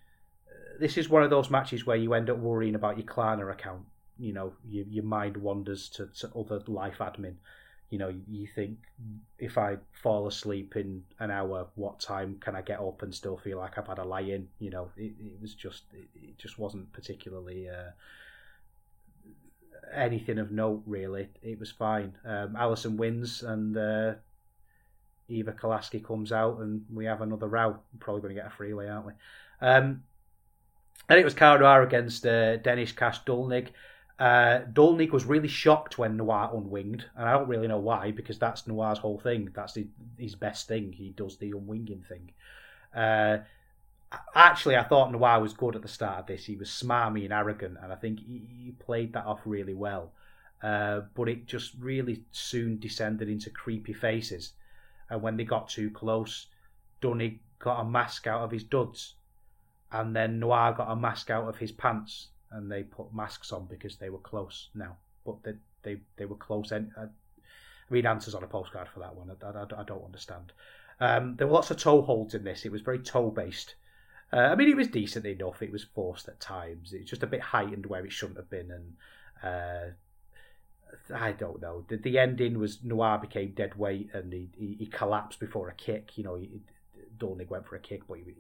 this 0.79 0.97
is 0.97 1.09
one 1.09 1.23
of 1.23 1.31
those 1.31 1.51
matches 1.51 1.87
where 1.87 1.97
you 1.97 2.15
end 2.15 2.31
up 2.31 2.39
worrying 2.39 2.75
about 2.75 2.99
your 2.99 3.07
Klarna 3.07 3.51
account. 3.51 3.83
You 4.19 4.33
know, 4.33 4.53
your, 4.69 4.85
your 4.87 5.05
mind 5.05 5.37
wanders 5.37 5.89
to, 5.91 6.07
to 6.21 6.31
other 6.37 6.63
life 6.67 6.99
admin. 6.99 7.35
You 7.89 7.99
know, 7.99 8.15
you 8.29 8.47
think 8.47 8.79
if 9.39 9.59
I 9.59 9.79
fall 9.91 10.29
asleep 10.29 10.77
in 10.77 11.03
an 11.19 11.33
hour, 11.33 11.67
what 11.75 11.99
time 11.99 12.37
can 12.39 12.55
I 12.55 12.63
get 12.63 12.79
up 12.79 13.03
and 13.03 13.13
still 13.13 13.37
feel 13.37 13.59
like 13.59 13.77
I've 13.77 13.89
had 13.89 13.99
a 13.99 14.05
lie 14.05 14.21
in? 14.21 14.47
You 14.61 14.71
know, 14.71 14.91
it, 14.97 15.15
it 15.19 15.41
was 15.41 15.55
just 15.55 15.83
it, 15.93 16.09
it 16.15 16.39
just 16.39 16.59
wasn't 16.59 16.93
particularly. 16.93 17.69
Uh, 17.69 17.91
anything 19.93 20.39
of 20.39 20.51
note 20.51 20.83
really. 20.87 21.29
It 21.43 21.59
was 21.59 21.71
fine. 21.71 22.13
Um, 22.25 22.57
Allison 22.57 22.97
wins 22.97 23.43
and 23.43 23.77
uh, 23.77 24.15
Eva 25.29 25.53
Kolaski 25.53 26.05
comes 26.05 26.33
out 26.33 26.59
and 26.59 26.85
we 26.93 27.05
have 27.07 27.23
another 27.23 27.49
row. 27.49 27.71
We're 27.71 27.99
probably 27.99 28.23
going 28.23 28.35
to 28.35 28.41
get 28.41 28.51
a 28.53 28.55
freeway, 28.55 28.89
aren't 28.89 29.07
we? 29.07 29.13
Um, 29.61 30.03
and 31.09 31.19
it 31.19 31.25
was 31.25 31.35
Cara 31.35 31.85
against 31.85 32.27
uh, 32.27 32.57
Dennis 32.59 32.93
Cash 32.93 33.25
Dullnig. 33.25 33.69
Uh, 34.19 34.61
Dullnig 34.73 35.13
was 35.13 35.25
really 35.25 35.49
shocked 35.49 35.97
when 35.97 36.17
Noir 36.17 36.51
unwinged, 36.53 37.07
and 37.17 37.27
I 37.27 37.33
don't 37.33 37.49
really 37.49 37.67
know 37.67 37.79
why 37.79 38.11
because 38.11 38.39
that's 38.39 38.67
Noir's 38.67 38.99
whole 38.99 39.19
thing. 39.19 39.51
That's 39.55 39.75
his, 39.75 39.87
his 40.19 40.35
best 40.35 40.69
thing. 40.69 40.93
He 40.93 41.11
does 41.11 41.39
the 41.39 41.53
unwinging 41.53 42.05
thing. 42.07 42.31
Uh, 42.95 43.39
actually, 44.35 44.77
I 44.77 44.85
thought 44.85 45.13
Noir 45.13 45.41
was 45.41 45.53
good 45.53 45.77
at 45.77 45.83
the 45.83 45.89
start 45.89 46.21
of 46.21 46.27
this. 46.27 46.45
He 46.45 46.57
was 46.57 46.69
smarmy 46.69 47.25
and 47.25 47.33
arrogant, 47.33 47.79
and 47.83 47.93
I 47.93 47.97
think 47.97 48.21
he, 48.21 48.75
played 48.79 49.13
that 49.13 49.27
off 49.27 49.41
really 49.45 49.75
well. 49.75 50.13
Uh, 50.63 51.03
but 51.15 51.29
it 51.29 51.47
just 51.47 51.75
really 51.79 52.23
soon 52.33 52.79
descended 52.79 53.29
into 53.29 53.51
creepy 53.51 53.93
faces. 53.93 54.53
And 55.09 55.23
when 55.23 55.37
they 55.37 55.45
got 55.45 55.69
too 55.69 55.91
close, 55.91 56.47
Dunny 57.01 57.41
got 57.59 57.81
a 57.81 57.85
mask 57.85 58.27
out 58.27 58.43
of 58.43 58.51
his 58.51 58.65
duds, 58.65 59.15
and 59.93 60.15
then 60.15 60.39
Noir 60.39 60.73
got 60.73 60.91
a 60.91 60.97
mask 60.97 61.31
out 61.31 61.49
of 61.49 61.57
his 61.57 61.73
pants, 61.73 62.29
and 62.51 62.71
they 62.71 62.83
put 62.83 63.15
masks 63.15 63.53
on 63.53 63.67
because 63.67 63.97
they 63.97 64.11
were 64.11 64.19
close 64.19 64.69
now. 64.75 64.97
But 65.25 65.43
they 65.43 65.55
they, 65.83 66.01
they 66.17 66.27
were 66.27 66.37
close. 66.37 66.73
And 66.73 66.91
I, 66.97 67.03
I 67.03 67.07
mean, 67.91 68.07
answers 68.07 68.35
on 68.35 68.45
a 68.45 68.47
postcard 68.47 68.89
for 68.89 69.01
that 69.01 69.15
one. 69.15 69.31
I, 69.31 69.47
I, 69.47 69.81
I 69.81 69.85
don't 69.85 70.05
understand. 70.05 70.53
Um, 71.01 71.37
there 71.37 71.47
were 71.47 71.55
lots 71.55 71.71
of 71.71 71.79
toe 71.79 72.03
holds 72.03 72.35
in 72.35 72.45
this. 72.45 72.65
It 72.65 72.73
was 72.73 72.83
very 72.83 72.99
toe 72.99 73.31
based. 73.31 73.75
Uh, 74.33 74.37
I 74.37 74.55
mean, 74.55 74.69
it 74.69 74.77
was 74.77 74.89
decent 74.89 75.27
enough. 75.27 75.63
It 75.63 75.73
was 75.73 75.85
forced 75.85 76.29
at 76.29 76.41
times. 76.41 76.93
It's 76.93 77.11
just 77.11 77.23
a 77.23 77.27
bit 77.27 77.41
heightened 77.41 77.87
where 77.87 78.05
it 78.05 78.13
shouldn't 78.13 78.39
have 78.39 78.51
been, 78.51 78.71
and 78.71 78.97
uh, 79.43 79.91
I 81.15 81.33
don't 81.33 81.61
know. 81.61 81.85
The, 81.89 81.97
the 81.97 82.19
ending 82.19 82.59
was 82.59 82.83
Noir 82.85 83.19
became 83.19 83.53
dead 83.53 83.75
weight 83.75 84.11
and 84.13 84.33
he, 84.33 84.49
he, 84.57 84.77
he 84.79 84.87
collapsed 84.87 85.41
before 85.41 85.69
a 85.69 85.75
kick. 85.75 86.17
You 86.17 86.25
know, 86.25 86.37
he, 86.37 86.61
Dornig 87.19 87.51
went 87.51 87.67
for 87.67 87.77
a 87.77 87.81
kick, 87.81 88.03
but 88.09 88.19
he, 88.19 88.35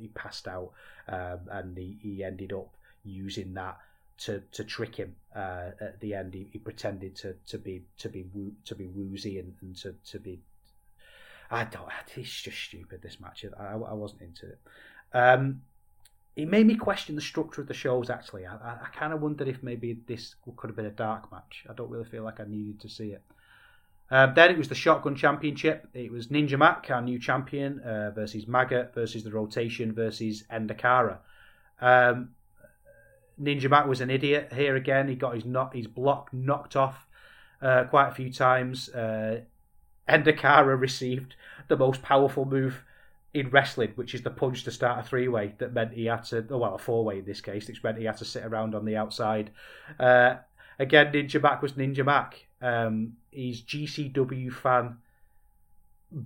he 0.00 0.08
passed 0.08 0.48
out, 0.48 0.72
um, 1.08 1.40
and 1.50 1.76
he, 1.76 1.98
he 2.00 2.24
ended 2.24 2.52
up 2.52 2.74
using 3.04 3.54
that 3.54 3.78
to 4.16 4.40
to 4.52 4.64
trick 4.64 4.96
him 4.96 5.16
uh, 5.34 5.70
at 5.80 6.00
the 6.00 6.14
end. 6.14 6.34
He, 6.34 6.48
he, 6.52 6.58
pretended 6.58 7.16
to, 7.16 7.34
to 7.48 7.58
be 7.58 7.82
to 7.98 8.08
be 8.08 8.26
to 8.64 8.74
be 8.74 8.86
woozy 8.86 9.38
and, 9.38 9.54
and 9.60 9.76
to, 9.78 9.94
to 10.10 10.18
be. 10.18 10.40
I 11.50 11.64
don't. 11.64 11.88
It's 12.16 12.42
just 12.42 12.58
stupid. 12.58 13.02
This 13.02 13.20
match. 13.20 13.44
I, 13.58 13.72
I 13.72 13.92
wasn't 13.92 14.22
into 14.22 14.46
it. 14.46 14.58
Um, 15.14 15.62
it 16.36 16.48
made 16.48 16.66
me 16.66 16.74
question 16.74 17.14
the 17.14 17.22
structure 17.22 17.60
of 17.60 17.68
the 17.68 17.74
shows. 17.74 18.10
Actually, 18.10 18.44
I, 18.44 18.56
I, 18.56 18.88
kind 18.92 19.12
of 19.12 19.22
wondered 19.22 19.46
if 19.46 19.62
maybe 19.62 20.00
this 20.06 20.34
could 20.56 20.68
have 20.68 20.76
been 20.76 20.86
a 20.86 20.90
dark 20.90 21.30
match. 21.30 21.64
I 21.70 21.72
don't 21.74 21.88
really 21.88 22.04
feel 22.04 22.24
like 22.24 22.40
I 22.40 22.44
needed 22.44 22.80
to 22.80 22.88
see 22.88 23.10
it. 23.10 23.22
Um, 24.10 24.32
then 24.34 24.50
it 24.50 24.58
was 24.58 24.68
the 24.68 24.74
Shotgun 24.74 25.14
Championship. 25.14 25.88
It 25.94 26.10
was 26.10 26.28
Ninja 26.28 26.58
Mac, 26.58 26.90
our 26.90 27.00
new 27.00 27.18
champion, 27.18 27.80
uh, 27.80 28.10
versus 28.10 28.46
Maggot 28.46 28.92
versus 28.94 29.22
the 29.22 29.30
Rotation 29.30 29.94
versus 29.94 30.44
Ender 30.50 30.74
Kara. 30.74 31.20
Um, 31.80 32.30
Ninja 33.40 33.70
Mac 33.70 33.86
was 33.86 34.00
an 34.00 34.10
idiot 34.10 34.52
here 34.52 34.76
again. 34.76 35.08
He 35.08 35.14
got 35.14 35.34
his 35.34 35.44
not 35.44 35.74
his 35.74 35.86
block 35.86 36.32
knocked 36.32 36.76
off 36.76 37.06
uh, 37.62 37.84
quite 37.84 38.08
a 38.08 38.14
few 38.14 38.32
times. 38.32 38.88
Uh, 38.88 39.42
Ender 40.08 40.32
Kara 40.32 40.76
received 40.76 41.36
the 41.68 41.76
most 41.76 42.02
powerful 42.02 42.44
move 42.44 42.82
in 43.34 43.50
wrestling, 43.50 43.90
which 43.96 44.14
is 44.14 44.22
the 44.22 44.30
punch 44.30 44.62
to 44.64 44.70
start 44.70 45.04
a 45.04 45.08
three 45.08 45.26
way, 45.26 45.54
that 45.58 45.74
meant 45.74 45.92
he 45.92 46.06
had 46.06 46.22
to, 46.24 46.46
oh, 46.50 46.58
well, 46.58 46.76
a 46.76 46.78
four 46.78 47.04
way 47.04 47.18
in 47.18 47.24
this 47.24 47.40
case, 47.40 47.66
which 47.66 47.82
meant 47.82 47.98
he 47.98 48.04
had 48.04 48.16
to 48.16 48.24
sit 48.24 48.44
around 48.44 48.74
on 48.74 48.84
the 48.84 48.96
outside. 48.96 49.50
Uh, 49.98 50.36
again, 50.78 51.12
Ninja 51.12 51.42
Mac 51.42 51.60
was 51.60 51.72
Ninja 51.72 52.04
Mac. 52.04 52.46
Um, 52.62 53.14
he's 53.30 53.60
GCW 53.62 54.52
fan 54.52 54.98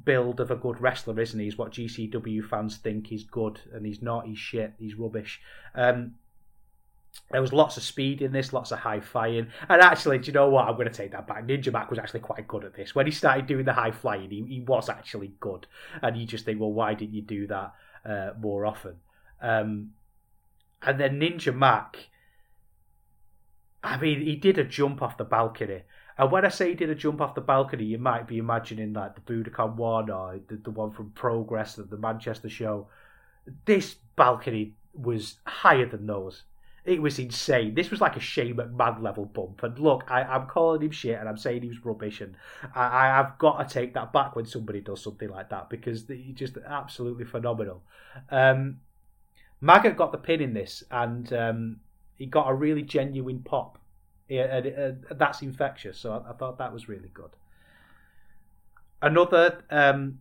build 0.05 0.39
of 0.39 0.51
a 0.51 0.57
good 0.57 0.81
wrestler, 0.81 1.19
isn't 1.19 1.41
he? 1.41 1.47
He's 1.47 1.57
what 1.57 1.73
GCW 1.73 2.45
fans 2.45 2.77
think 2.77 3.07
he's 3.07 3.25
good, 3.25 3.59
and 3.73 3.87
he's 3.87 4.03
not. 4.03 4.27
He's 4.27 4.39
shit. 4.39 4.75
He's 4.79 4.95
rubbish. 4.95 5.41
Um, 5.75 6.17
there 7.31 7.43
was 7.43 7.53
lots 7.53 7.77
of 7.77 7.83
speed 7.83 8.23
in 8.23 8.33
this, 8.33 8.53
lots 8.53 8.73
of 8.73 8.79
high 8.79 9.01
flying. 9.01 9.49
And 9.69 9.83
actually, 9.83 10.19
do 10.19 10.29
you 10.29 10.33
know 10.33 10.49
what? 10.49 10.67
I'm 10.67 10.75
going 10.75 10.89
to 10.89 10.95
take 10.95 11.13
that 11.13 11.27
back. 11.27 11.47
Ninja 11.47 11.73
Mac 11.73 11.91
was 11.91 11.99
actually 11.99 12.21
quite 12.21 12.49
good 12.49 12.65
at 12.65 12.75
this. 12.75 12.95
When 12.95 13.07
he 13.07 13.13
started 13.13 13.47
doing 13.47 13.67
the 13.67 13.75
high 13.75 13.91
flying, 13.91 14.31
he, 14.31 14.43
he 14.49 14.61
was 14.61 14.89
actually 14.89 15.33
good. 15.39 15.67
And 16.01 16.17
you 16.17 16.27
just 16.27 16.45
think, 16.45 16.59
well, 16.59 16.73
why 16.73 16.95
didn't 16.95 17.15
you 17.15 17.23
do 17.23 17.47
that 17.49 17.75
uh, 18.05 18.31
more 18.41 18.65
often? 18.65 18.97
Um, 19.43 19.91
and 20.83 20.99
then 20.99 21.21
Ninja 21.21 21.55
Mac, 21.55 22.09
I 23.83 23.99
mean, 23.99 24.23
he 24.23 24.37
did 24.37 24.59
a 24.59 24.65
jump 24.65 25.03
off 25.03 25.19
the 25.19 25.25
balcony. 25.25 25.83
And 26.17 26.33
when 26.33 26.45
I 26.45 26.49
say 26.49 26.71
he 26.71 26.75
did 26.75 26.91
a 26.91 26.95
jump 26.95 27.21
off 27.21 27.35
the 27.35 27.41
balcony, 27.41 27.85
you 27.85 27.99
might 27.99 28.27
be 28.27 28.39
imagining 28.39 28.93
like 28.93 29.15
the 29.15 29.21
Budokan 29.21 29.77
one 29.77 30.11
or 30.11 30.41
the, 30.49 30.57
the 30.57 30.71
one 30.71 30.91
from 30.91 31.11
Progress 31.11 31.79
of 31.79 31.91
the 31.91 31.97
Manchester 31.97 32.49
show. 32.49 32.89
This 33.67 33.97
balcony 34.17 34.75
was 34.95 35.37
higher 35.47 35.87
than 35.87 36.07
those. 36.07 36.43
It 36.89 37.03
was 37.03 37.19
insane. 37.19 37.75
This 37.75 37.91
was 37.91 38.01
like 38.01 38.17
a 38.17 38.21
Shane 38.21 38.57
McMahon 38.57 39.03
level 39.03 39.27
bump. 39.27 39.63
And 39.63 39.79
look, 39.79 40.05
I, 40.09 40.23
I'm 40.23 40.47
calling 40.47 40.81
him 40.81 40.91
shit 40.91 41.19
and 41.21 41.29
I'm 41.29 41.37
saying 41.37 41.61
he 41.61 41.69
was 41.69 41.85
rubbish. 41.85 42.23
And 42.23 42.35
I, 42.75 43.09
have 43.09 43.37
got 43.39 43.59
to 43.59 43.73
take 43.73 43.93
that 43.93 44.11
back 44.11 44.35
when 44.35 44.47
somebody 44.47 44.81
does 44.81 45.03
something 45.03 45.29
like 45.29 45.51
that 45.51 45.69
because 45.69 46.07
he's 46.09 46.35
just 46.35 46.57
absolutely 46.67 47.27
phenomenal. 47.27 47.83
Um, 48.31 48.79
Maggot 49.61 49.99
got 49.99 50.13
the 50.13 50.19
pin 50.19 50.41
in 50.41 50.55
this 50.55 50.83
and 50.91 51.31
um, 51.35 51.77
he 52.17 52.25
got 52.25 52.49
a 52.49 52.55
really 52.55 52.83
genuine 52.83 53.41
pop. 53.41 53.79
Yeah, 54.31 54.93
that's 55.11 55.43
infectious. 55.43 55.99
So 55.99 56.13
I, 56.13 56.31
I, 56.31 56.33
thought 56.33 56.57
that 56.57 56.73
was 56.73 56.89
really 56.89 57.11
good. 57.13 57.31
Another 59.03 59.63
um, 59.71 60.21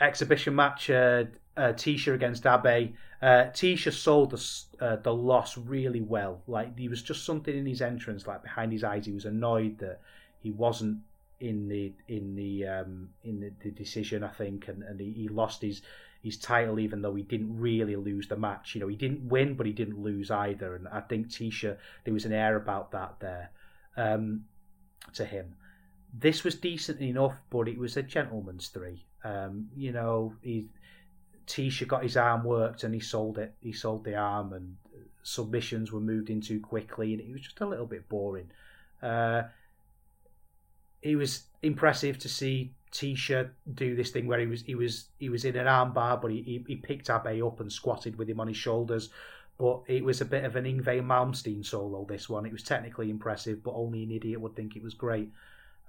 exhibition 0.00 0.54
match, 0.54 0.88
uh, 0.88 1.24
uh, 1.56 1.72
Tischer 1.72 2.14
against 2.14 2.46
Abe. 2.46 2.94
Uh, 3.20 3.44
Tischer 3.52 3.90
sold 3.90 4.30
the 4.30 4.84
uh, 4.84 4.96
the 4.96 5.14
loss 5.14 5.56
really 5.56 6.00
well. 6.00 6.42
Like 6.46 6.76
there 6.76 6.90
was 6.90 7.02
just 7.02 7.24
something 7.24 7.56
in 7.56 7.66
his 7.66 7.82
entrance, 7.82 8.26
like 8.26 8.42
behind 8.42 8.72
his 8.72 8.84
eyes. 8.84 9.06
He 9.06 9.12
was 9.12 9.26
annoyed 9.26 9.78
that 9.78 10.00
he 10.40 10.50
wasn't 10.50 10.98
in 11.40 11.68
the 11.68 11.92
in 12.08 12.34
the 12.34 12.66
um, 12.66 13.10
in 13.24 13.40
the, 13.40 13.52
the, 13.62 13.70
decision, 13.70 14.24
I 14.24 14.28
think, 14.28 14.68
and, 14.68 14.82
and 14.82 15.00
he, 15.00 15.12
he, 15.12 15.28
lost 15.28 15.62
his 15.62 15.82
his 16.22 16.36
title 16.36 16.78
even 16.78 17.02
though 17.02 17.14
he 17.14 17.22
didn't 17.22 17.58
really 17.58 17.96
lose 17.96 18.28
the 18.28 18.36
match. 18.36 18.74
You 18.74 18.80
know, 18.80 18.88
he 18.88 18.96
didn't 18.96 19.28
win, 19.28 19.54
but 19.54 19.66
he 19.66 19.72
didn't 19.72 20.00
lose 20.00 20.30
either. 20.30 20.76
And 20.76 20.88
I 20.88 21.00
think 21.00 21.30
Tischer, 21.30 21.78
there 22.04 22.14
was 22.14 22.24
an 22.24 22.32
air 22.32 22.56
about 22.56 22.92
that 22.92 23.16
there 23.20 23.50
um, 23.96 24.44
to 25.14 25.24
him. 25.24 25.54
This 26.14 26.44
was 26.44 26.54
decent 26.54 27.00
enough, 27.00 27.34
but 27.50 27.68
it 27.68 27.78
was 27.78 27.96
a 27.96 28.02
gentleman's 28.02 28.68
three. 28.68 29.04
Um, 29.24 29.68
you 29.76 29.92
know, 29.92 30.34
he 30.42 30.66
Tischer 31.46 31.86
got 31.86 32.02
his 32.02 32.16
arm 32.16 32.44
worked 32.44 32.84
and 32.84 32.94
he 32.94 33.00
sold 33.00 33.38
it. 33.38 33.54
He 33.60 33.72
sold 33.72 34.04
the 34.04 34.16
arm, 34.16 34.52
and 34.52 34.76
submissions 35.22 35.92
were 35.92 36.00
moved 36.00 36.30
in 36.30 36.40
too 36.40 36.60
quickly, 36.60 37.12
and 37.12 37.20
it 37.20 37.32
was 37.32 37.42
just 37.42 37.60
a 37.60 37.66
little 37.66 37.86
bit 37.86 38.08
boring. 38.08 38.50
Uh, 39.02 39.42
it 41.00 41.16
was 41.16 41.44
impressive 41.62 42.18
to 42.20 42.28
see 42.28 42.72
Tischer 42.90 43.54
do 43.74 43.96
this 43.96 44.10
thing 44.10 44.26
where 44.26 44.38
he 44.38 44.46
was 44.46 44.62
he 44.62 44.74
was 44.74 45.06
he 45.18 45.28
was 45.28 45.44
in 45.44 45.56
an 45.56 45.66
armbar, 45.66 46.20
but 46.20 46.30
he, 46.30 46.42
he, 46.42 46.64
he 46.66 46.76
picked 46.76 47.10
Abe 47.10 47.44
up 47.44 47.60
and 47.60 47.72
squatted 47.72 48.16
with 48.16 48.28
him 48.28 48.40
on 48.40 48.48
his 48.48 48.56
shoulders. 48.56 49.10
But 49.58 49.82
it 49.86 50.04
was 50.04 50.20
a 50.20 50.24
bit 50.24 50.44
of 50.44 50.56
an 50.56 50.64
Yngwie 50.64 51.04
Malmsteen 51.04 51.64
solo. 51.64 52.04
This 52.08 52.28
one, 52.28 52.46
it 52.46 52.52
was 52.52 52.62
technically 52.62 53.10
impressive, 53.10 53.62
but 53.62 53.74
only 53.74 54.02
an 54.02 54.10
idiot 54.10 54.40
would 54.40 54.56
think 54.56 54.76
it 54.76 54.82
was 54.82 54.94
great. 54.94 55.30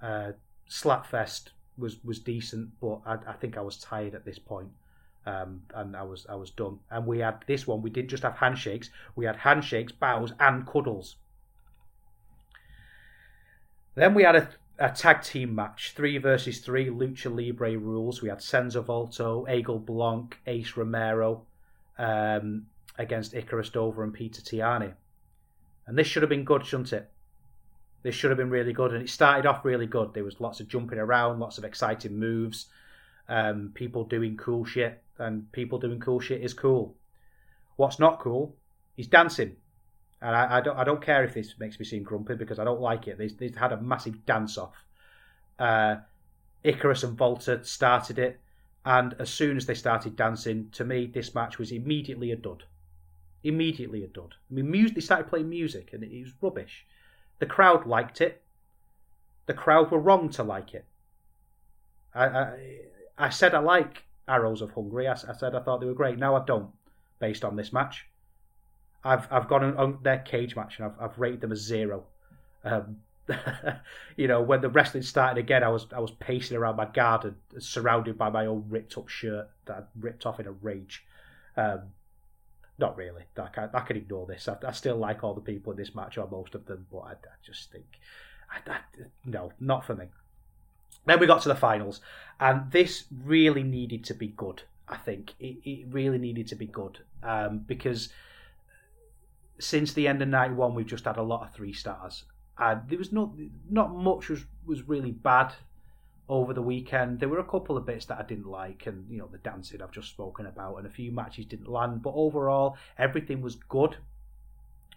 Uh, 0.02 0.32
Slapfest 0.68 1.50
was 1.76 2.02
was 2.04 2.18
decent, 2.18 2.70
but 2.80 3.00
I, 3.06 3.18
I 3.26 3.32
think 3.34 3.56
I 3.56 3.62
was 3.62 3.78
tired 3.78 4.14
at 4.14 4.24
this 4.24 4.38
point 4.38 4.70
um, 5.26 5.62
and 5.74 5.96
I 5.96 6.02
was 6.02 6.26
I 6.28 6.34
was 6.34 6.50
done. 6.50 6.78
And 6.90 7.06
we 7.06 7.20
had 7.20 7.44
this 7.46 7.66
one. 7.66 7.82
We 7.82 7.90
didn't 7.90 8.10
just 8.10 8.22
have 8.22 8.36
handshakes. 8.36 8.90
We 9.16 9.24
had 9.24 9.36
handshakes, 9.36 9.92
bows, 9.92 10.32
and 10.38 10.66
cuddles. 10.66 11.16
Then 13.94 14.14
we 14.14 14.24
had 14.24 14.36
a, 14.36 14.48
a 14.78 14.90
tag 14.90 15.22
team 15.22 15.54
match, 15.54 15.92
three 15.94 16.18
versus 16.18 16.58
three, 16.58 16.86
lucha 16.86 17.34
libre 17.34 17.78
rules. 17.78 18.20
We 18.20 18.28
had 18.28 18.42
Senza 18.42 18.82
Volto, 18.82 19.46
Eagle 19.48 19.78
Blanc, 19.78 20.36
Ace 20.46 20.76
Romero 20.76 21.46
um, 21.96 22.66
against 22.98 23.34
Icarus 23.34 23.70
Dover 23.70 24.02
and 24.02 24.12
Peter 24.12 24.42
Tihanyi. 24.42 24.94
And 25.86 25.96
this 25.96 26.06
should 26.06 26.22
have 26.22 26.30
been 26.30 26.44
good, 26.44 26.66
shouldn't 26.66 26.92
it? 26.92 27.10
This 28.02 28.14
should 28.14 28.30
have 28.30 28.38
been 28.38 28.50
really 28.50 28.72
good, 28.72 28.92
and 28.92 29.02
it 29.02 29.08
started 29.08 29.46
off 29.46 29.64
really 29.64 29.86
good. 29.86 30.12
There 30.12 30.24
was 30.24 30.40
lots 30.40 30.60
of 30.60 30.68
jumping 30.68 30.98
around, 30.98 31.38
lots 31.38 31.56
of 31.56 31.64
exciting 31.64 32.18
moves, 32.18 32.66
um, 33.28 33.70
people 33.74 34.04
doing 34.04 34.36
cool 34.36 34.64
shit 34.64 35.03
and 35.18 35.50
people 35.52 35.78
doing 35.78 36.00
cool 36.00 36.20
shit 36.20 36.42
is 36.42 36.54
cool. 36.54 36.94
What's 37.76 37.98
not 37.98 38.20
cool 38.20 38.54
is 38.96 39.06
dancing. 39.06 39.56
And 40.20 40.34
I, 40.34 40.58
I, 40.58 40.60
don't 40.60 40.78
I 40.78 40.84
don't 40.84 41.02
care 41.02 41.24
if 41.24 41.34
this 41.34 41.54
makes 41.58 41.78
me 41.78 41.84
seem 41.84 42.02
grumpy 42.02 42.34
because 42.34 42.58
I 42.58 42.64
don't 42.64 42.80
like 42.80 43.08
it. 43.08 43.18
They, 43.18 43.28
they 43.28 43.52
had 43.56 43.72
a 43.72 43.80
massive 43.80 44.24
dance 44.24 44.56
off. 44.56 44.74
Uh, 45.58 45.96
Icarus 46.62 47.02
and 47.02 47.16
Volto 47.16 47.62
started 47.62 48.18
it, 48.18 48.40
and 48.86 49.14
as 49.18 49.28
soon 49.28 49.56
as 49.56 49.66
they 49.66 49.74
started 49.74 50.16
dancing, 50.16 50.70
to 50.72 50.84
me 50.84 51.06
this 51.06 51.34
match 51.34 51.58
was 51.58 51.70
immediately 51.70 52.32
a 52.32 52.36
dud. 52.36 52.64
Immediately 53.42 54.02
a 54.02 54.06
dud. 54.08 54.34
I 54.50 54.54
mean, 54.54 54.70
music, 54.70 54.94
they 54.94 55.02
started 55.02 55.28
playing 55.28 55.50
music, 55.50 55.90
and 55.92 56.02
it 56.02 56.22
was 56.22 56.32
rubbish. 56.40 56.86
The 57.38 57.46
crowd 57.46 57.86
liked 57.86 58.22
it. 58.22 58.40
The 59.44 59.52
crowd 59.52 59.90
were 59.90 59.98
wrong 59.98 60.30
to 60.30 60.42
like 60.42 60.72
it. 60.72 60.86
I, 62.14 62.24
I, 62.24 62.58
I 63.18 63.28
said 63.28 63.54
I 63.54 63.58
like 63.58 64.04
Arrows 64.28 64.62
of 64.62 64.72
Hungary. 64.72 65.08
I, 65.08 65.12
I, 65.12 65.32
said 65.32 65.54
I 65.54 65.60
thought 65.60 65.80
they 65.80 65.86
were 65.86 65.94
great. 65.94 66.18
Now 66.18 66.36
I 66.36 66.44
don't, 66.44 66.70
based 67.18 67.44
on 67.44 67.56
this 67.56 67.72
match. 67.72 68.06
I've 69.04 69.30
I've 69.30 69.48
gone 69.48 69.76
on, 69.76 69.98
their 70.02 70.18
cage 70.18 70.56
match 70.56 70.78
and 70.78 70.86
I've 70.86 71.00
I've 71.00 71.18
rated 71.18 71.42
them 71.42 71.52
as 71.52 71.60
zero. 71.60 72.04
Um, 72.64 72.96
you 74.16 74.28
know, 74.28 74.42
when 74.42 74.60
the 74.60 74.68
wrestling 74.68 75.02
started 75.02 75.38
again, 75.38 75.62
I 75.62 75.68
was 75.68 75.86
I 75.94 76.00
was 76.00 76.10
pacing 76.12 76.56
around 76.56 76.76
my 76.76 76.86
garden, 76.86 77.36
surrounded 77.58 78.16
by 78.16 78.30
my 78.30 78.46
own 78.46 78.64
ripped 78.68 78.96
up 78.96 79.08
shirt 79.08 79.48
that 79.66 79.76
I'd 79.76 80.02
ripped 80.02 80.26
off 80.26 80.40
in 80.40 80.46
a 80.46 80.52
rage. 80.52 81.04
Um, 81.56 81.92
not 82.78 82.96
really. 82.96 83.22
I 83.36 83.46
can, 83.48 83.70
I 83.72 83.80
can 83.80 83.96
ignore 83.96 84.26
this. 84.26 84.48
I, 84.48 84.56
I, 84.66 84.72
still 84.72 84.96
like 84.96 85.22
all 85.22 85.34
the 85.34 85.40
people 85.40 85.72
in 85.72 85.78
this 85.78 85.94
match, 85.94 86.18
or 86.18 86.26
most 86.28 86.54
of 86.54 86.66
them, 86.66 86.86
but 86.90 86.98
I, 86.98 87.12
I 87.12 87.36
just 87.44 87.70
think, 87.70 87.86
I, 88.50 88.78
no, 89.24 89.52
not 89.60 89.86
for 89.86 89.94
me. 89.94 90.06
Then 91.06 91.20
we 91.20 91.26
got 91.26 91.42
to 91.42 91.48
the 91.48 91.54
finals, 91.54 92.00
and 92.40 92.70
this 92.70 93.04
really 93.24 93.62
needed 93.62 94.04
to 94.04 94.14
be 94.14 94.28
good. 94.28 94.62
I 94.88 94.96
think 94.96 95.34
it, 95.38 95.58
it 95.64 95.86
really 95.90 96.18
needed 96.18 96.46
to 96.48 96.54
be 96.54 96.66
good 96.66 97.00
um, 97.22 97.58
because 97.58 98.10
since 99.58 99.92
the 99.92 100.08
end 100.08 100.22
of 100.22 100.28
night 100.28 100.52
one, 100.52 100.74
we've 100.74 100.86
just 100.86 101.04
had 101.04 101.16
a 101.16 101.22
lot 101.22 101.42
of 101.42 101.54
three 101.54 101.72
stars, 101.72 102.24
and 102.58 102.82
there 102.88 102.98
was 102.98 103.12
not 103.12 103.32
not 103.68 103.94
much 103.94 104.28
was 104.28 104.44
was 104.66 104.88
really 104.88 105.12
bad 105.12 105.52
over 106.28 106.54
the 106.54 106.62
weekend. 106.62 107.20
There 107.20 107.28
were 107.28 107.38
a 107.38 107.44
couple 107.44 107.76
of 107.76 107.86
bits 107.86 108.06
that 108.06 108.18
I 108.18 108.22
didn't 108.22 108.46
like, 108.46 108.86
and 108.86 109.10
you 109.10 109.18
know 109.18 109.28
the 109.30 109.38
dancing 109.38 109.82
I've 109.82 109.90
just 109.90 110.10
spoken 110.10 110.46
about, 110.46 110.76
and 110.76 110.86
a 110.86 110.90
few 110.90 111.12
matches 111.12 111.46
didn't 111.46 111.68
land. 111.68 112.02
But 112.02 112.14
overall, 112.14 112.76
everything 112.98 113.42
was 113.42 113.56
good. 113.56 113.96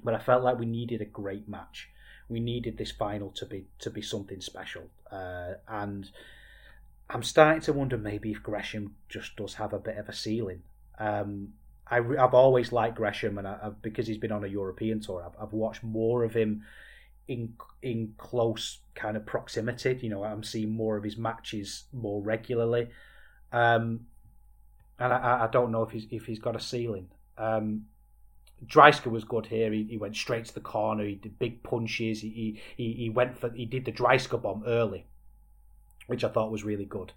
But 0.03 0.13
I 0.13 0.19
felt 0.19 0.43
like 0.43 0.59
we 0.59 0.67
needed 0.67 1.01
a 1.01 1.05
great 1.05 1.49
match 1.49 1.89
we 2.29 2.39
needed 2.39 2.77
this 2.77 2.91
final 2.91 3.31
to 3.31 3.45
be 3.45 3.65
to 3.79 3.89
be 3.89 4.01
something 4.01 4.41
special. 4.41 4.83
Uh, 5.11 5.53
and 5.67 6.09
I'm 7.09 7.23
starting 7.23 7.61
to 7.61 7.73
wonder 7.73 7.97
maybe 7.97 8.31
if 8.31 8.43
Gresham 8.43 8.95
just 9.09 9.35
does 9.35 9.55
have 9.55 9.73
a 9.73 9.79
bit 9.79 9.97
of 9.97 10.09
a 10.09 10.13
ceiling. 10.13 10.63
Um, 10.99 11.49
I, 11.89 12.01
have 12.17 12.33
always 12.33 12.71
liked 12.73 12.97
Gresham, 12.97 13.37
and 13.37 13.47
I, 13.47 13.71
because 13.81 14.07
he's 14.07 14.17
been 14.17 14.31
on 14.31 14.43
a 14.43 14.47
European 14.47 14.99
tour, 14.99 15.23
I've, 15.25 15.41
I've, 15.41 15.53
watched 15.53 15.83
more 15.83 16.25
of 16.25 16.33
him 16.33 16.63
in 17.27 17.53
in 17.81 18.13
close 18.17 18.79
kind 18.93 19.15
of 19.15 19.25
proximity. 19.25 19.97
You 20.01 20.09
know, 20.09 20.23
I'm 20.23 20.43
seeing 20.43 20.71
more 20.71 20.97
of 20.97 21.03
his 21.03 21.17
matches 21.17 21.85
more 21.93 22.21
regularly, 22.21 22.89
um, 23.53 24.01
and 24.99 25.13
I, 25.13 25.45
I, 25.45 25.47
don't 25.49 25.71
know 25.71 25.83
if 25.83 25.91
he's 25.91 26.07
if 26.11 26.25
he's 26.25 26.39
got 26.39 26.57
a 26.57 26.59
ceiling. 26.59 27.07
Um, 27.37 27.85
Dreissker 28.65 29.11
was 29.11 29.23
good 29.23 29.45
here. 29.45 29.71
He, 29.71 29.83
he 29.83 29.97
went 29.97 30.15
straight 30.15 30.45
to 30.45 30.53
the 30.53 30.59
corner. 30.59 31.05
He 31.05 31.15
did 31.15 31.37
big 31.37 31.63
punches. 31.63 32.21
He 32.21 32.59
he, 32.75 32.93
he 32.93 33.09
went 33.09 33.37
for 33.37 33.49
he 33.51 33.65
did 33.65 33.85
the 33.85 33.91
Dreissker 33.91 34.41
bomb 34.41 34.63
early, 34.65 35.05
which 36.07 36.23
I 36.23 36.29
thought 36.29 36.51
was 36.51 36.63
really 36.63 36.85
good. 36.85 37.13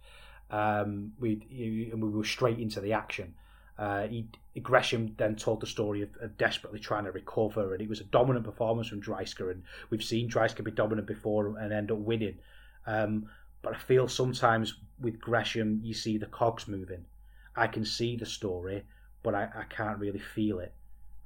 Um, 0.50 1.12
we 1.18 1.90
and 1.92 2.02
we 2.02 2.10
were 2.10 2.24
straight 2.24 2.58
into 2.58 2.80
the 2.80 2.92
action. 2.92 3.34
Uh, 3.78 4.06
he, 4.08 4.26
Gresham 4.62 5.14
then 5.16 5.36
told 5.36 5.60
the 5.60 5.66
story 5.66 6.02
of, 6.02 6.10
of, 6.20 6.36
desperately 6.36 6.78
trying 6.78 7.04
to 7.04 7.12
recover, 7.12 7.72
and 7.72 7.80
it 7.80 7.88
was 7.88 8.00
a 8.00 8.04
dominant 8.04 8.44
performance 8.44 8.88
from 8.88 9.00
Dreissker. 9.00 9.50
And 9.50 9.62
we've 9.88 10.04
seen 10.04 10.28
Dreissker 10.28 10.62
be 10.62 10.70
dominant 10.70 11.06
before 11.06 11.56
and 11.56 11.72
end 11.72 11.90
up 11.90 11.96
winning. 11.96 12.36
Um, 12.86 13.30
but 13.62 13.74
I 13.74 13.78
feel 13.78 14.06
sometimes 14.06 14.74
with 15.00 15.18
Gresham, 15.18 15.80
you 15.82 15.94
see 15.94 16.18
the 16.18 16.26
cogs 16.26 16.68
moving. 16.68 17.06
I 17.56 17.68
can 17.68 17.86
see 17.86 18.16
the 18.16 18.26
story, 18.26 18.82
but 19.22 19.34
I, 19.34 19.44
I 19.44 19.64
can't 19.70 19.98
really 19.98 20.18
feel 20.18 20.60
it 20.60 20.74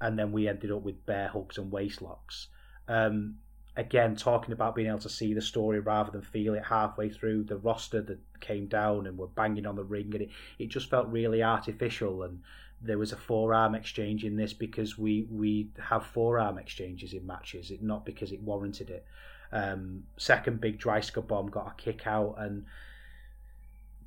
and 0.01 0.19
then 0.19 0.33
we 0.33 0.49
ended 0.49 0.71
up 0.71 0.83
with 0.83 1.07
bear 1.07 1.29
hugs 1.29 1.59
and 1.59 1.71
waist 1.71 2.03
locks. 2.03 2.49
Um, 2.89 3.37
again, 3.77 4.17
talking 4.17 4.53
about 4.53 4.75
being 4.75 4.89
able 4.89 4.99
to 5.01 5.09
see 5.09 5.35
the 5.35 5.41
story 5.41 5.81
rather 5.81 6.11
than 6.11 6.23
feel 6.23 6.55
it 6.55 6.65
halfway 6.65 7.09
through 7.09 7.45
the 7.45 7.57
roster 7.57 8.01
that 8.03 8.19
came 8.41 8.67
down 8.67 9.07
and 9.07 9.19
were 9.19 9.27
banging 9.27 9.67
on 9.67 9.77
the 9.77 9.85
ring, 9.85 10.11
and 10.13 10.23
it, 10.23 10.31
it 10.59 10.69
just 10.69 10.91
felt 10.91 11.09
really 11.09 11.43
artificial. 11.43 12.23
And 12.23 12.41
there 12.81 12.99
was 12.99 13.13
a 13.13 13.17
forearm 13.17 13.75
exchange 13.75 14.25
in 14.25 14.37
this 14.37 14.53
because 14.53 14.99
we 14.99 15.27
we 15.31 15.69
have 15.79 16.05
forearm 16.07 16.59
exchanges 16.59 17.13
in 17.15 17.27
matches, 17.27 17.71
it 17.71 17.83
not 17.83 18.05
because 18.05 18.33
it 18.33 18.43
warranted 18.43 18.91
it. 18.91 19.07
Um, 19.53 20.05
second 20.17 20.61
big 20.61 20.81
Dreissker 20.81 21.27
bomb 21.27 21.47
got 21.49 21.69
a 21.69 21.83
kick 21.83 22.07
out 22.07 22.35
and 22.39 22.65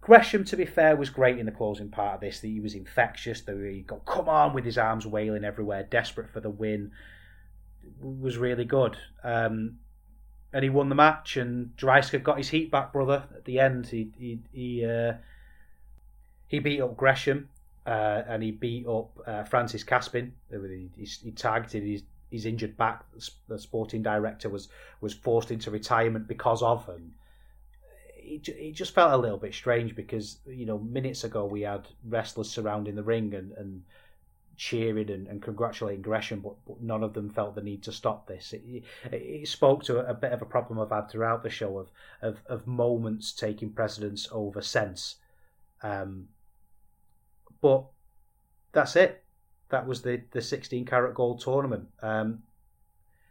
Gresham, 0.02 0.46
to 0.46 0.56
be 0.56 0.66
fair, 0.66 0.96
was 0.96 1.10
great 1.10 1.38
in 1.38 1.46
the 1.46 1.52
closing 1.52 1.90
part 1.90 2.16
of 2.16 2.22
this. 2.22 2.40
That 2.40 2.48
He 2.48 2.60
was 2.60 2.74
infectious. 2.74 3.42
That 3.42 3.58
He 3.58 3.82
got 3.82 4.06
come 4.06 4.30
on 4.30 4.54
with 4.54 4.66
his 4.66 4.78
arms 4.78 5.06
wailing 5.06 5.44
everywhere, 5.44 5.84
desperate 5.84 6.30
for 6.30 6.40
the 6.40 6.50
win. 6.50 6.92
Was 8.02 8.38
really 8.38 8.66
good. 8.66 8.98
Um, 9.24 9.80
and 10.54 10.64
he 10.64 10.70
won 10.70 10.90
the 10.90 10.96
match. 10.96 11.38
And 11.38 11.76
Dreissker 11.78 12.22
got 12.24 12.38
his 12.38 12.50
heat 12.50 12.72
back, 12.72 12.94
brother. 12.94 13.24
At 13.36 13.46
the 13.46 13.60
end, 13.60 13.88
he 13.88 14.12
he 14.18 14.40
he, 14.52 14.86
uh, 14.86 15.14
he 16.48 16.60
beat 16.60 16.82
up 16.82 16.96
Gresham, 16.96 17.50
uh, 17.86 18.24
and 18.28 18.44
he 18.44 18.52
beat 18.52 18.88
up 18.88 19.10
uh, 19.26 19.44
Francis 19.44 19.84
Caspin. 19.84 20.32
He, 20.50 20.90
he, 20.96 21.06
he 21.06 21.32
tagged 21.32 21.72
his 21.72 22.04
his 22.32 22.46
injured 22.46 22.78
back. 22.78 23.04
The 23.48 23.60
sporting 23.60 24.04
director 24.04 24.50
was 24.50 24.70
was 25.02 25.14
forced 25.14 25.52
into 25.52 25.72
retirement 25.72 26.28
because 26.28 26.62
of, 26.62 26.88
and 26.90 27.12
it, 28.28 28.50
it 28.50 28.72
just 28.74 28.94
felt 28.94 29.14
a 29.14 29.18
little 29.18 29.38
bit 29.38 29.54
strange 29.54 29.96
because 29.96 30.40
you 30.46 30.66
know 30.66 30.78
minutes 30.78 31.24
ago 31.24 31.46
we 31.46 31.62
had 31.62 31.88
wrestlers 32.06 32.50
surrounding 32.50 32.96
the 32.96 33.04
ring 33.04 33.34
and, 33.34 33.52
and 33.54 33.84
cheering 34.58 35.10
and, 35.12 35.28
and 35.28 35.42
congratulating 35.42 36.02
Gresham, 36.02 36.40
but, 36.40 36.56
but, 36.68 36.82
none 36.82 37.04
of 37.04 37.14
them 37.14 37.30
felt 37.30 37.56
the 37.56 37.62
need 37.62 37.84
to 37.84 37.92
stop 37.92 38.28
this. 38.28 38.54
It, 38.54 38.64
it, 38.66 39.14
it 39.14 39.48
spoke 39.48 39.84
to 39.84 40.00
a, 40.00 40.14
bit 40.16 40.34
of 40.34 40.42
a 40.42 40.46
problem 40.46 40.80
I've 40.80 40.90
had 40.90 41.10
throughout 41.10 41.44
the 41.44 41.50
show 41.50 41.78
of 41.78 41.90
of, 42.22 42.42
of 42.48 42.68
moments 42.68 43.32
taking 43.32 43.72
precedence 43.72 44.28
over 44.32 44.62
sense. 44.62 45.16
Um, 45.84 46.28
but 47.62 47.86
that's 48.72 48.96
it. 48.96 49.24
That 49.70 49.88
was 49.88 50.02
the 50.02 50.22
the 50.32 50.42
16 50.42 50.86
carat 50.86 51.14
gold 51.14 51.40
tournament. 51.40 51.88
Um, 52.02 52.44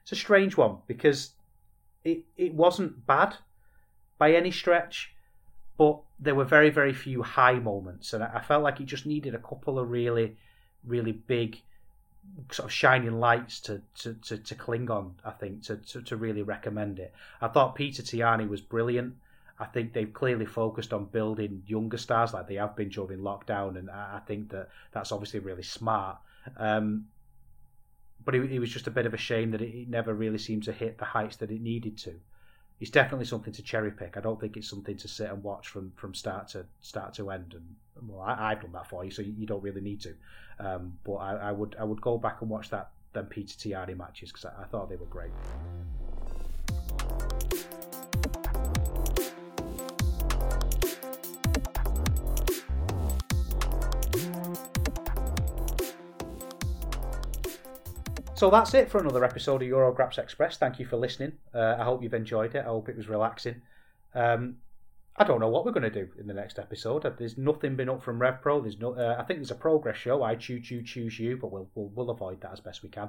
it's 0.03 0.13
a 0.13 0.17
strange 0.17 0.57
one 0.57 0.79
because 0.87 1.33
it 2.05 2.25
it 2.37 2.55
wasn't 2.55 3.07
bad 3.07 3.37
by 4.19 4.33
any 4.33 4.51
stretch, 4.51 5.15
but 5.79 6.01
there 6.19 6.35
were 6.35 6.45
very, 6.45 6.71
very 6.71 6.93
few 6.93 7.23
high 7.23 7.59
moments, 7.59 8.13
and 8.13 8.23
I 8.23 8.41
felt 8.41 8.63
like 8.63 8.81
it 8.81 8.87
just 8.87 9.07
needed 9.07 9.35
a 9.35 9.39
couple 9.39 9.79
of 9.79 9.91
really, 9.91 10.37
really 10.85 11.13
big 11.13 11.61
sort 12.51 12.67
of 12.67 12.73
shining 12.73 13.21
lights 13.21 13.61
to, 13.61 13.83
to, 13.99 14.15
to, 14.15 14.39
to 14.39 14.55
cling 14.55 14.91
on, 14.91 15.15
I 15.25 15.31
think, 15.31 15.63
to, 15.65 15.77
to, 15.77 16.03
to 16.03 16.17
really 16.17 16.43
recommend 16.43 16.99
it. 16.99 17.15
I 17.41 17.49
thought 17.49 17.75
Peter 17.75 18.03
Tihanyi 18.03 18.49
was 18.49 18.61
brilliant. 18.61 19.15
I 19.59 19.67
think 19.67 19.93
they've 19.93 20.13
clearly 20.13 20.45
focused 20.45 20.93
on 20.93 21.07
building 21.07 21.63
younger 21.67 21.99
stars 21.99 22.35
like 22.35 22.47
they 22.47 22.57
have 22.57 22.77
been 22.77 22.89
during 22.89 23.21
lockdown, 23.21 23.79
and 23.79 23.91
I 23.91 24.21
think 24.27 24.51
that 24.51 24.69
that's 24.93 25.13
obviously 25.13 25.41
really 25.41 25.63
smart. 25.63 26.19
Um, 26.57 27.07
but 28.25 28.35
it, 28.35 28.53
it, 28.53 28.59
was 28.59 28.71
just 28.71 28.87
a 28.87 28.91
bit 28.91 29.07
of 29.07 29.15
a 29.15 29.19
shame 29.19 29.51
that 29.53 29.63
it, 29.63 29.75
it 29.75 29.89
never 29.89 30.13
really 30.13 30.39
seemed 30.39 30.65
to 30.65 30.73
hit 30.73 30.99
the 30.99 31.05
heights 31.05 31.37
that 31.37 31.51
it 31.51 31.61
needed 31.61 31.99
to 31.99 32.15
it's 32.81 32.91
definitely 32.91 33.25
something 33.25 33.53
to 33.53 33.63
cherry 33.63 33.91
pick. 33.91 34.17
I 34.17 34.21
don't 34.21 34.41
think 34.41 34.57
it's 34.57 34.69
something 34.69 34.97
to 34.99 35.09
sit 35.09 35.31
and 35.31 35.43
watch 35.43 35.69
from, 35.69 35.93
from 35.97 36.15
start 36.15 36.49
to 36.49 36.67
start 36.81 37.15
to 37.15 37.31
end. 37.31 37.55
And 37.55 38.09
well, 38.09 38.21
I, 38.21 38.51
have 38.51 38.61
done 38.61 38.73
that 38.73 38.89
for 38.89 39.05
you, 39.05 39.11
so 39.11 39.23
you, 39.23 39.35
you 39.39 39.47
don't 39.47 39.63
really 39.63 39.81
need 39.81 40.01
to. 40.03 40.15
Um, 40.59 40.99
but 41.05 41.15
I, 41.15 41.37
I, 41.37 41.53
would 41.53 41.77
I 41.81 41.85
would 41.85 42.01
go 42.01 42.19
back 42.19 42.43
and 42.43 42.51
watch 42.51 42.71
that 42.71 42.91
them 43.13 43.27
Peter 43.27 43.55
Tihanyi 43.55 43.97
matches 43.97 44.31
because 44.31 44.45
I, 44.45 44.63
I 44.63 44.65
thought 44.67 44.91
they 44.91 44.97
were 44.97 45.07
great. 45.07 45.31
So 58.37 58.51
that's 58.51 58.75
it 58.75 58.91
for 58.91 58.99
another 58.99 59.25
episode 59.25 59.63
of 59.63 59.69
Eurograps 59.69 60.19
Express. 60.19 60.59
Thank 60.59 60.79
you 60.79 60.85
for 60.85 60.99
listening. 60.99 61.33
Uh, 61.55 61.77
I 61.79 61.85
hope 61.85 62.03
you've 62.03 62.13
enjoyed 62.13 62.55
it. 62.55 62.59
I 62.59 62.65
hope 62.65 62.91
it 62.91 62.97
was 62.97 63.09
relaxing. 63.09 63.63
Um, 64.15 64.57
I 65.17 65.25
don't 65.25 65.41
know 65.41 65.49
what 65.49 65.65
we're 65.65 65.73
going 65.73 65.91
to 65.91 66.05
do 66.05 66.11
in 66.21 66.27
the 66.27 66.35
next 66.35 66.59
episode. 66.59 67.11
There's 67.17 67.39
nothing 67.39 67.77
been 67.77 67.89
up 67.89 68.03
from 68.03 68.19
RevPro. 68.19 68.61
There's 68.61 68.79
no. 68.79 68.93
Uh, 68.93 69.17
I 69.19 69.23
think 69.23 69.39
there's 69.39 69.53
a 69.53 69.55
progress 69.55 69.97
show. 69.97 70.23
I 70.23 70.35
choose 70.35 70.71
you, 70.71 70.83
choose 70.83 71.19
you, 71.19 71.39
but 71.39 71.51
we'll, 71.51 71.71
we'll, 71.75 71.91
we'll 71.95 72.11
avoid 72.11 72.43
that 72.43 72.53
as 72.53 72.61
best 72.61 72.83
we 72.83 72.91
can. 72.91 73.09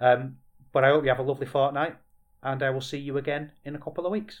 Um, 0.00 0.38
but 0.72 0.82
I 0.82 0.88
hope 0.88 1.04
you 1.04 1.10
have 1.10 1.20
a 1.20 1.22
lovely 1.22 1.46
fortnight, 1.46 1.94
and 2.42 2.60
I 2.60 2.70
will 2.70 2.80
see 2.80 2.98
you 2.98 3.18
again 3.18 3.52
in 3.64 3.76
a 3.76 3.78
couple 3.78 4.04
of 4.04 4.10
weeks. 4.10 4.40